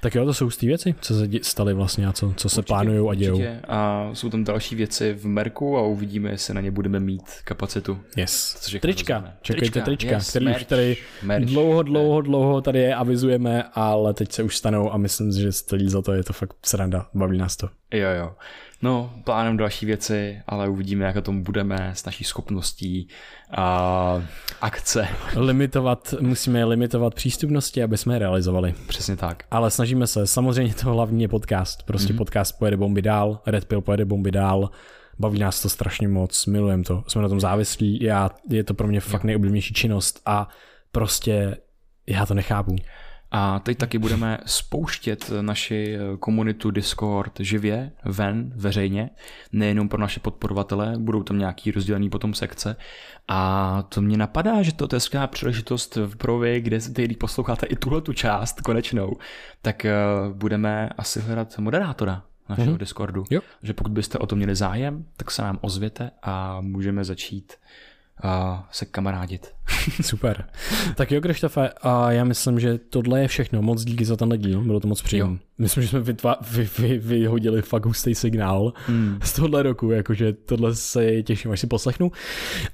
Tak 0.00 0.14
jo, 0.14 0.24
to 0.24 0.34
jsou 0.34 0.50
ty 0.50 0.66
věci, 0.66 0.94
co 1.00 1.14
se 1.14 1.28
staly 1.42 1.74
vlastně 1.74 2.06
a 2.06 2.12
co, 2.12 2.32
co 2.36 2.48
se 2.48 2.62
plánují 2.62 3.08
a 3.10 3.14
dějou. 3.14 3.42
A 3.68 4.10
jsou 4.12 4.30
tam 4.30 4.44
další 4.44 4.74
věci 4.74 5.14
v 5.14 5.26
Merku 5.26 5.78
a 5.78 5.82
uvidíme, 5.82 6.30
jestli 6.30 6.54
na 6.54 6.60
ně 6.60 6.70
budeme 6.70 7.00
mít 7.00 7.22
kapacitu. 7.44 7.98
Yes. 8.16 8.68
Trička, 8.80 9.32
čekejte 9.42 9.80
trička, 9.80 9.84
trička 9.84 10.16
yes, 10.16 10.30
který 10.30 10.44
merch, 10.44 10.60
už 10.60 10.64
tady 10.64 10.96
merch, 11.22 11.44
dlouho, 11.44 11.82
dlouho, 11.82 12.20
dlouho 12.20 12.60
tady 12.60 12.78
je, 12.78 12.94
avizujeme, 12.94 13.64
ale 13.74 14.14
teď 14.14 14.32
se 14.32 14.41
už 14.42 14.56
stanou 14.56 14.92
a 14.92 14.96
myslím 14.96 15.32
si, 15.32 15.40
že 15.40 15.52
stojí 15.52 15.88
za 15.88 16.02
to, 16.02 16.12
je 16.12 16.24
to 16.24 16.32
fakt 16.32 16.56
sranda, 16.64 17.06
baví 17.14 17.38
nás 17.38 17.56
to. 17.56 17.68
Jo, 17.94 18.08
jo. 18.18 18.32
No, 18.82 19.12
plánem 19.24 19.56
další 19.56 19.86
věci, 19.86 20.42
ale 20.46 20.68
uvidíme, 20.68 21.04
jak 21.04 21.16
o 21.16 21.22
tom 21.22 21.42
budeme 21.42 21.90
s 21.94 22.04
naší 22.04 22.24
schopností 22.24 23.08
a 23.56 24.22
akce. 24.60 25.08
Limitovat, 25.36 26.14
musíme 26.20 26.64
limitovat 26.64 27.14
přístupnosti, 27.14 27.82
aby 27.82 27.98
jsme 27.98 28.14
je 28.14 28.18
realizovali. 28.18 28.74
Přesně 28.88 29.16
tak. 29.16 29.44
Ale 29.50 29.70
snažíme 29.70 30.06
se, 30.06 30.26
samozřejmě 30.26 30.74
to 30.74 30.90
hlavní 30.90 31.22
je 31.22 31.28
podcast, 31.28 31.82
prostě 31.82 32.12
mm-hmm. 32.12 32.16
podcast 32.16 32.58
pojede 32.58 32.76
bomby 32.76 33.02
dál, 33.02 33.40
Red 33.46 33.64
Pill 33.64 33.80
pojede 33.80 34.04
bomby 34.04 34.30
dál, 34.30 34.70
baví 35.18 35.38
nás 35.38 35.62
to 35.62 35.68
strašně 35.68 36.08
moc, 36.08 36.46
milujeme 36.46 36.84
to, 36.84 37.04
jsme 37.06 37.22
na 37.22 37.28
tom 37.28 37.40
závislí, 37.40 38.02
já, 38.02 38.30
je 38.50 38.64
to 38.64 38.74
pro 38.74 38.88
mě 38.88 39.00
fakt 39.00 39.24
nejoblíbenější 39.24 39.74
činnost 39.74 40.20
a 40.26 40.48
prostě 40.92 41.56
já 42.06 42.26
to 42.26 42.34
nechápu. 42.34 42.76
A 43.34 43.58
teď 43.58 43.78
taky 43.78 43.98
budeme 43.98 44.38
spouštět 44.46 45.30
naši 45.40 45.98
komunitu 46.18 46.70
Discord 46.70 47.40
živě, 47.40 47.92
ven, 48.04 48.52
veřejně, 48.56 49.10
nejenom 49.52 49.88
pro 49.88 50.00
naše 50.00 50.20
podporovatele, 50.20 50.94
budou 50.98 51.22
tam 51.22 51.38
nějaký 51.38 51.70
rozdělený 51.70 52.10
potom 52.10 52.34
sekce. 52.34 52.76
A 53.28 53.82
to 53.88 54.00
mě 54.00 54.16
napadá, 54.16 54.62
že 54.62 54.74
to 54.74 54.96
je 54.96 55.00
skvělá 55.00 55.26
příležitost 55.26 55.98
pro 56.18 56.38
vy, 56.38 56.60
kde 56.60 56.80
teď 56.80 57.16
posloucháte 57.16 57.66
i 57.66 57.76
tuhle 57.76 58.00
tu 58.00 58.12
část 58.12 58.60
konečnou, 58.60 59.12
tak 59.62 59.84
eh, 59.84 59.94
budeme 60.32 60.88
asi 60.98 61.20
hledat 61.20 61.58
moderátora 61.58 62.22
našeho 62.48 62.74
mm-hmm. 62.74 62.78
Discordu. 62.78 63.24
Jo. 63.30 63.40
Že 63.62 63.72
pokud 63.72 63.92
byste 63.92 64.18
o 64.18 64.26
to 64.26 64.36
měli 64.36 64.54
zájem, 64.54 65.04
tak 65.16 65.30
se 65.30 65.42
nám 65.42 65.58
ozvěte 65.60 66.10
a 66.22 66.60
můžeme 66.60 67.04
začít 67.04 67.52
uh, 67.52 67.91
se 68.70 68.84
kamarádit. 68.84 69.54
Super. 70.02 70.44
Tak 70.96 71.10
jo, 71.10 71.20
Krištofe, 71.20 71.70
a 71.82 72.12
já 72.12 72.24
myslím, 72.24 72.60
že 72.60 72.78
tohle 72.78 73.20
je 73.20 73.28
všechno. 73.28 73.62
Moc 73.62 73.84
díky 73.84 74.04
za 74.04 74.16
tenhle 74.16 74.38
díl, 74.38 74.64
bylo 74.64 74.80
to 74.80 74.88
moc 74.88 75.02
příjemné. 75.02 75.38
Myslím, 75.58 75.82
že 75.82 75.88
jsme 75.88 76.00
vytva- 76.00 76.36
vy, 76.50 76.68
vy, 76.78 76.98
vyhodili 76.98 77.62
fakt 77.62 77.86
hustý 77.86 78.14
signál 78.14 78.72
hmm. 78.86 79.18
z 79.22 79.32
tohle 79.32 79.62
roku, 79.62 79.90
jakože 79.90 80.32
tohle 80.32 80.74
se 80.74 81.22
těším, 81.22 81.50
až 81.50 81.60
si 81.60 81.66
poslechnu. 81.66 82.12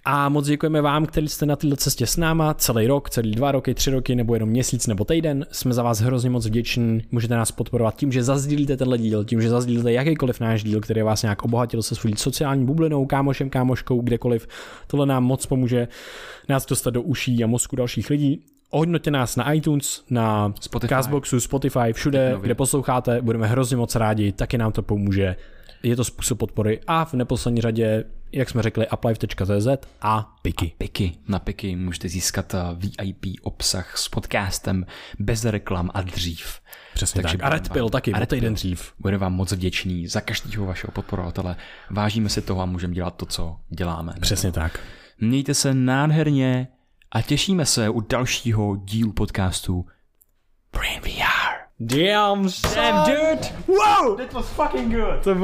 A 0.05 0.29
moc 0.29 0.47
děkujeme 0.47 0.81
vám, 0.81 1.07
kteří 1.07 1.29
jste 1.29 1.47
na 1.47 1.57
této 1.57 1.77
cestě 1.77 2.07
s 2.07 2.17
náma 2.17 2.55
celý 2.55 2.87
rok, 2.87 3.11
celý 3.11 3.31
dva 3.31 3.53
roky, 3.53 3.75
tři 3.75 3.91
roky, 3.91 4.15
nebo 4.15 4.35
jenom 4.35 4.49
měsíc 4.49 4.87
nebo 4.87 5.05
týden. 5.05 5.47
Jsme 5.53 5.75
za 5.75 5.83
vás 5.83 6.01
hrozně 6.01 6.31
moc 6.31 6.47
vděční. 6.47 7.03
Můžete 7.11 7.35
nás 7.35 7.53
podporovat 7.53 7.97
tím, 7.97 8.13
že 8.13 8.23
zazdílíte 8.23 8.77
tenhle 8.77 8.99
díl, 8.99 9.25
tím, 9.25 9.43
že 9.43 9.49
zazdílíte 9.49 9.93
jakýkoliv 9.93 10.41
náš 10.41 10.65
díl, 10.65 10.81
který 10.81 11.03
vás 11.03 11.23
nějak 11.23 11.45
obohatil 11.45 11.83
se 11.83 11.95
svou 11.95 12.11
sociální 12.17 12.67
bublinou, 12.67 13.07
kámošem, 13.07 13.51
kámoškou, 13.51 14.01
kdekoliv. 14.01 14.47
Tohle 14.87 15.07
nám 15.07 15.25
moc 15.25 15.47
pomůže 15.47 15.89
nás 16.49 16.67
dostat 16.67 16.91
do 16.91 17.03
uší 17.03 17.45
a 17.45 17.47
mozku 17.47 17.77
dalších 17.77 18.11
lidí. 18.11 18.45
Ohodnoťte 18.71 19.11
nás 19.11 19.37
na 19.37 19.53
iTunes, 19.53 20.05
na 20.11 20.55
Spotify. 20.61 20.89
Castboxu, 20.89 21.41
Spotify, 21.41 21.93
všude, 21.93 22.37
kde 22.41 22.55
posloucháte, 22.55 23.23
budeme 23.23 23.47
hrozně 23.47 23.77
moc 23.77 23.95
rádi, 23.95 24.33
taky 24.33 24.59
nám 24.59 24.73
to 24.73 24.83
pomůže. 24.83 25.37
Je 25.83 25.97
to 25.97 26.05
způsob 26.05 26.39
podpory 26.39 26.81
a 26.87 27.05
v 27.05 27.15
neposlední 27.15 27.61
řadě, 27.61 28.05
jak 28.33 28.51
jsme 28.51 28.63
řekli, 28.63 28.87
uplife.cz 28.89 29.67
a 30.03 30.37
Piky. 30.43 30.73
Piky. 30.79 31.13
Na 31.29 31.39
Piky 31.39 31.77
můžete 31.77 32.09
získat 32.09 32.55
eh, 32.55 32.59
VIP 32.79 33.27
obsah 33.43 33.97
s 33.99 34.09
podcastem 34.09 34.87
bez 35.19 35.45
reklam 35.45 35.91
a 35.95 36.03
dřív. 36.03 36.61
Přesně 36.95 37.23
Takže 37.23 37.39
tak. 37.39 37.47
A 37.47 37.49
Red 37.49 37.69
Pill 37.73 37.85
vám- 37.85 37.91
taky, 37.91 38.13
a 38.13 38.23
o 38.23 38.27
týden 38.27 38.55
dřív. 38.55 38.93
Budeme 38.99 39.19
vám 39.19 39.33
moc 39.33 39.53
vděční 39.53 40.09
za 40.09 40.21
každého 40.21 40.67
vašeho 40.67 40.91
podporovatele. 40.91 41.57
Vážíme 41.91 42.29
si 42.29 42.43
toho 42.43 42.61
a 42.63 42.67
můžeme 42.67 42.95
dělat 42.95 43.17
to, 43.17 43.27
co 43.27 43.57
děláme. 43.71 44.15
Přesně 44.21 44.53
tak. 44.53 44.81
Mějte 45.21 45.55
se 45.55 45.75
nádherně 45.75 46.69
a 47.13 47.23
těšíme 47.23 47.67
se 47.67 47.89
u 47.89 48.01
dalšího 48.01 48.77
dílu 48.77 49.13
podcastu 49.13 49.87
Brain 50.73 51.01
VR. 51.01 51.59
Damn, 51.81 52.49
Damn, 52.75 53.05
dude! 53.07 53.55
Wow! 53.67 54.17
That 54.17 54.33
was 54.33 54.47
fucking 54.49 54.91
good! 54.93 55.23
To 55.25 55.35